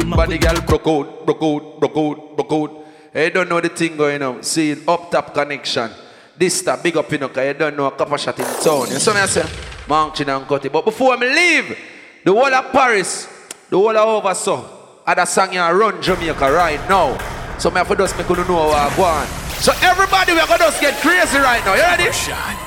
Good 0.00 0.10
body 0.12 0.38
girl, 0.38 0.58
broke 0.62 0.86
out, 0.86 1.26
broke 1.26 1.42
out, 1.42 1.78
broke 1.78 1.96
out, 1.98 2.34
broke 2.34 2.52
out. 2.52 2.86
You 3.14 3.28
don't 3.28 3.50
know 3.50 3.60
the 3.60 3.68
thing 3.68 3.98
going 3.98 4.22
on. 4.22 4.42
See, 4.42 4.72
up 4.88 5.10
top 5.10 5.34
connection. 5.34 5.90
This 6.38 6.60
stuff 6.60 6.82
big 6.82 6.96
up, 6.96 7.12
you 7.12 7.18
know, 7.18 7.28
you 7.28 7.52
don't 7.52 7.76
know 7.76 7.84
a 7.84 7.92
Coppershot 7.92 8.38
in 8.38 8.64
town. 8.64 8.90
You 8.90 8.98
see 8.98 9.12
me 9.12 9.20
I 9.20 9.26
say? 9.26 9.46
Mountain 9.86 10.30
and 10.30 10.46
cut 10.46 10.64
it. 10.64 10.72
But 10.72 10.86
before 10.86 11.18
me 11.18 11.26
leave, 11.28 11.78
the 12.24 12.32
whole 12.32 12.46
of 12.46 12.72
Paris, 12.72 13.28
the 13.68 13.76
whole 13.76 13.90
of 13.90 14.24
over 14.24 14.32
so, 14.32 15.02
other 15.06 15.26
song 15.26 15.52
you 15.52 15.60
run 15.60 16.00
Jamaica 16.00 16.50
right 16.50 16.80
now. 16.88 17.18
So 17.58 17.68
me 17.68 17.76
have 17.76 17.88
to 17.88 17.96
just 17.96 18.16
make 18.16 18.26
you 18.26 18.36
know 18.36 18.68
what 18.68 18.98
I 18.98 19.02
on. 19.02 19.26
So 19.60 19.72
everybody, 19.82 20.32
we're 20.32 20.46
gonna 20.46 20.64
just 20.64 20.80
get 20.80 20.98
crazy 21.02 21.36
right 21.36 21.62
now. 21.62 21.74
You 21.74 21.82
ready? 21.82 22.04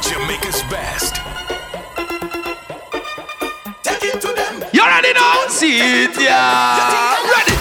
Jamaica's 0.03 0.61
best. 0.69 1.32
Them. 4.83 5.03
You 5.03 5.09
ready 5.09 5.13
now? 5.13 5.47
See 5.47 5.79
it, 5.79 6.19
yeah. 6.19 7.15
Ready? 7.23 7.53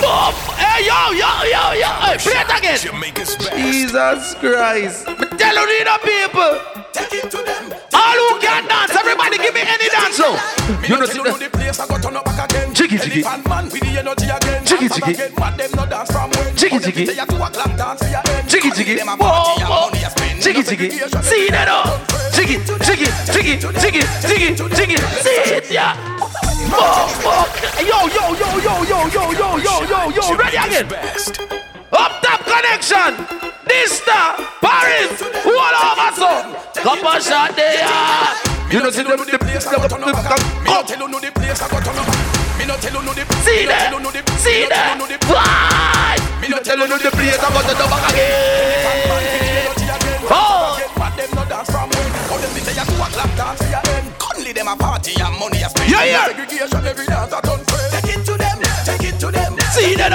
Know. 0.00 0.32
Hey, 0.56 0.86
yo, 0.86 1.10
yo, 1.12 1.30
yo, 1.44 1.72
yo. 1.72 1.88
Hey, 2.04 2.16
play 2.18 2.40
it 2.40 2.50
again. 2.58 2.78
Jesus 3.56 4.34
Christ. 4.36 5.08
Me 5.08 5.26
tell 5.36 5.56
you, 5.56 5.84
the 5.84 5.98
people. 6.02 6.60
Take 6.92 7.24
it 7.24 7.30
to 7.30 7.38
them. 7.38 7.72
All 7.92 8.16
who 8.16 8.40
can 8.40 8.66
dance, 8.68 8.94
everybody 8.94 9.38
give 9.38 9.54
me 9.54 9.62
any 9.62 9.88
dance. 9.88 10.16
So. 10.16 10.36
You 10.86 10.98
know, 10.98 11.06
see 11.06 11.18
the 11.18 11.50
place 11.52 11.80
I 11.80 11.86
go 11.86 11.98
turn 11.98 12.16
up 12.16 12.24
back 12.24 12.50
again. 12.50 12.74
Jiggy, 12.74 12.98
jiggy. 12.98 13.22
Man 13.22 13.68
with 13.70 13.80
the 13.80 13.98
energy 13.98 14.28
again. 14.28 14.64
Jiggy, 14.64 14.88
jiggy. 14.88 15.34
Mad 15.38 15.58
them 15.58 15.70
no 15.74 15.86
dance 15.86 16.10
from 16.10 16.30
when. 16.30 16.56
Jiggy, 16.56 16.78
jiggy. 16.78 17.06
say 17.06 17.16
you 17.16 17.26
do 17.26 17.36
a 17.36 17.50
clap 17.50 17.76
dance 17.76 18.02
for 18.02 18.08
your 18.08 18.22
end. 18.28 18.48
Jiggy, 18.48 18.70
jiggy. 18.70 19.00
Whoa, 19.00 19.16
whoa. 19.18 20.33
Money 20.44 20.58
you 20.58 20.64
spend. 20.64 20.78
Jiggy, 20.78 20.98
jiggy. 20.98 21.22
See 21.22 21.50
that 21.50 21.68
up. 21.68 22.00
Jiggy, 22.32 22.58
jiggy, 22.84 23.08
jiggy, 23.32 23.56
jiggy, 23.80 24.02
jiggy, 24.20 24.54
jiggy. 24.76 24.96
See 25.22 25.40
it, 25.54 25.70
yeah. 25.70 25.94
Fuck, 26.70 27.10
fuck. 27.22 27.48
Yo, 27.80 28.08
yo, 28.08 28.34
yo, 28.34 28.48
yo, 28.60 28.84
yo, 28.84 29.08
yo, 29.08 29.32
yo, 29.32 29.56
yo, 29.58 29.84
yo, 29.84 30.10
yo. 30.10 30.36
Ready 30.36 30.56
again. 30.56 30.86
Up 31.92 32.12
top 32.22 32.40
connection. 32.44 33.26
This 33.66 33.98
star, 33.98 34.36
Paris, 34.60 35.22
all 35.46 35.74
over 35.74 36.12
so. 36.14 36.30
Couple 36.82 37.20
shot 37.20 37.56
there. 37.56 37.88
You 38.70 38.82
know, 38.82 38.90
see 38.90 39.02
the 39.02 39.16
the 39.16 39.38
place 39.38 39.66
I 39.66 39.76
go 39.76 39.84
up 39.84 39.90
back. 39.90 40.40
Me 40.60 40.68
no 40.68 40.74
Come. 40.74 40.86
tell 40.86 41.00
you 41.00 41.08
no 41.08 41.20
the 41.20 41.30
place 41.32 41.62
I 41.62 41.68
go 41.68 41.80
turn 41.80 41.96
up 41.96 42.06
back. 42.06 42.58
Me 42.58 42.66
no 42.66 42.76
tell 42.76 42.92
you 42.92 43.02
no 43.02 43.14
the 43.14 43.24
See 43.44 43.64
me 43.64 43.66
no 43.66 43.78
tell 43.78 43.92
you 43.92 44.00
no 44.00 44.10
the 44.10 44.20
See 44.36 44.60
me 44.60 44.68
no 46.48 46.58
tell 46.60 46.76
that? 46.76 46.88
you 49.68 49.73
no 50.28 50.76
the 50.76 50.86
Why? 50.94 51.10
Me 51.16 51.24
no 51.34 51.44
Tell 51.44 52.40
you 52.40 52.40
the 52.40 52.48
place 52.52 52.68
I 52.68 52.74
got 52.74 52.86
to 52.86 52.94
the 52.94 53.24
back 53.36 53.60
again. 53.60 54.04
Them 54.54 54.68
a 54.68 54.76
party 54.76 55.12
and 55.18 55.34
money 55.34 55.62
a 55.62 55.68
spend. 55.68 55.90
Yeah, 55.90 56.04
yeah. 56.04 56.26
Segregation 56.30 56.86
every 56.86 57.06
dance 57.10 57.34
a 57.34 57.42
done 57.42 57.64
friend. 57.66 57.90
Take 57.90 58.14
it 58.14 58.22
to 58.22 58.34
them, 58.38 58.58
take 58.86 59.02
it 59.02 59.18
to 59.18 59.28
them. 59.34 59.58
See 59.74 59.96
that? 59.98 60.14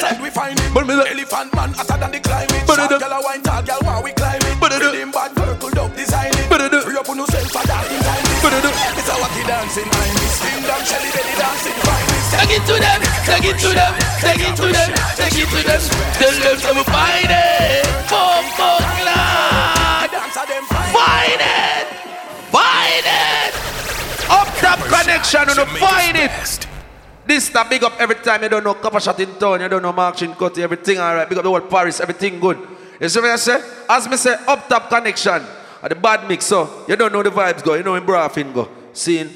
Side 0.00 0.22
we 0.22 0.30
find 0.30 0.56
him. 0.58 0.72
But 0.72 0.86
me 0.86 0.94
look- 0.96 1.10
Elephant 1.12 1.52
man 1.52 1.74
hotter 1.76 1.98
than 2.00 2.10
the 2.12 2.20
climate. 2.24 2.64
Short 2.64 2.88
it- 2.88 3.02
a 3.04 3.20
wine, 3.20 3.42
tall 3.42 3.60
girl 3.60 3.80
want 3.84 4.04
we 4.04 4.12
climb 4.16 4.40
it. 4.40 4.56
But 4.60 4.72
With 4.72 4.94
him 4.96 5.10
bad 5.12 5.36
circle 5.36 5.76
up 5.76 5.92
design 5.94 6.32
it. 6.32 6.48
Free 6.48 6.96
up 6.96 7.08
on 7.10 7.18
yourself 7.20 7.52
for 7.52 7.64
that 7.68 7.84
in 7.92 8.00
time. 8.00 8.24
It's 8.96 9.08
a 9.12 9.16
wacky 9.20 9.42
dancing 9.44 9.88
mind. 9.92 10.16
Sing 10.40 10.62
down, 10.64 10.80
Shelly 10.88 11.10
belly 11.12 11.34
dancing 11.36 11.78
fine. 11.84 12.06
Take 12.32 12.56
it 12.56 12.64
to 12.64 12.74
them, 12.80 13.00
take 13.28 13.44
it 13.44 13.58
to 13.60 13.68
them, 13.76 13.92
take 14.24 14.40
it 14.40 14.56
to 14.56 14.66
them, 14.72 14.90
take 15.20 15.36
it 15.36 15.48
to 15.52 15.60
them. 15.68 15.80
Tell 16.16 16.36
them 16.40 16.56
to 16.56 16.84
find 16.88 17.28
it. 17.28 17.84
Boom, 18.08 18.44
boom, 18.56 18.89
top 24.76 24.86
connection, 24.86 25.48
you 25.48 25.54
know, 25.54 25.66
find 25.66 26.16
it. 26.16 26.66
This 27.26 27.48
the 27.48 27.66
big 27.68 27.84
up 27.84 28.00
every 28.00 28.16
time 28.16 28.42
you 28.42 28.48
don't 28.48 28.64
know 28.64 28.74
Coppershot 28.74 29.18
in 29.20 29.38
town, 29.38 29.60
you 29.60 29.68
don't 29.68 29.82
know 29.82 29.92
Mark 29.92 30.16
Chin 30.16 30.34
Cutty, 30.34 30.62
everything 30.62 30.98
alright. 30.98 31.28
Big 31.28 31.38
up 31.38 31.44
the 31.44 31.50
whole 31.50 31.60
Paris, 31.60 32.00
everything 32.00 32.40
good. 32.40 32.58
You 33.00 33.08
see 33.08 33.20
what 33.20 33.30
I 33.30 33.36
say? 33.36 33.60
As 33.88 34.08
me 34.08 34.16
say, 34.16 34.34
up 34.46 34.68
top 34.68 34.88
connection. 34.88 35.42
At 35.82 35.88
the 35.88 35.94
bad 35.94 36.28
mix, 36.28 36.44
so 36.46 36.84
you 36.86 36.94
don't 36.96 37.12
know 37.12 37.22
the 37.22 37.30
vibes 37.30 37.64
go, 37.64 37.74
you 37.74 37.82
know 37.82 37.94
in 37.94 38.04
Braffin 38.04 38.52
go. 38.52 38.68
Seeing 38.92 39.28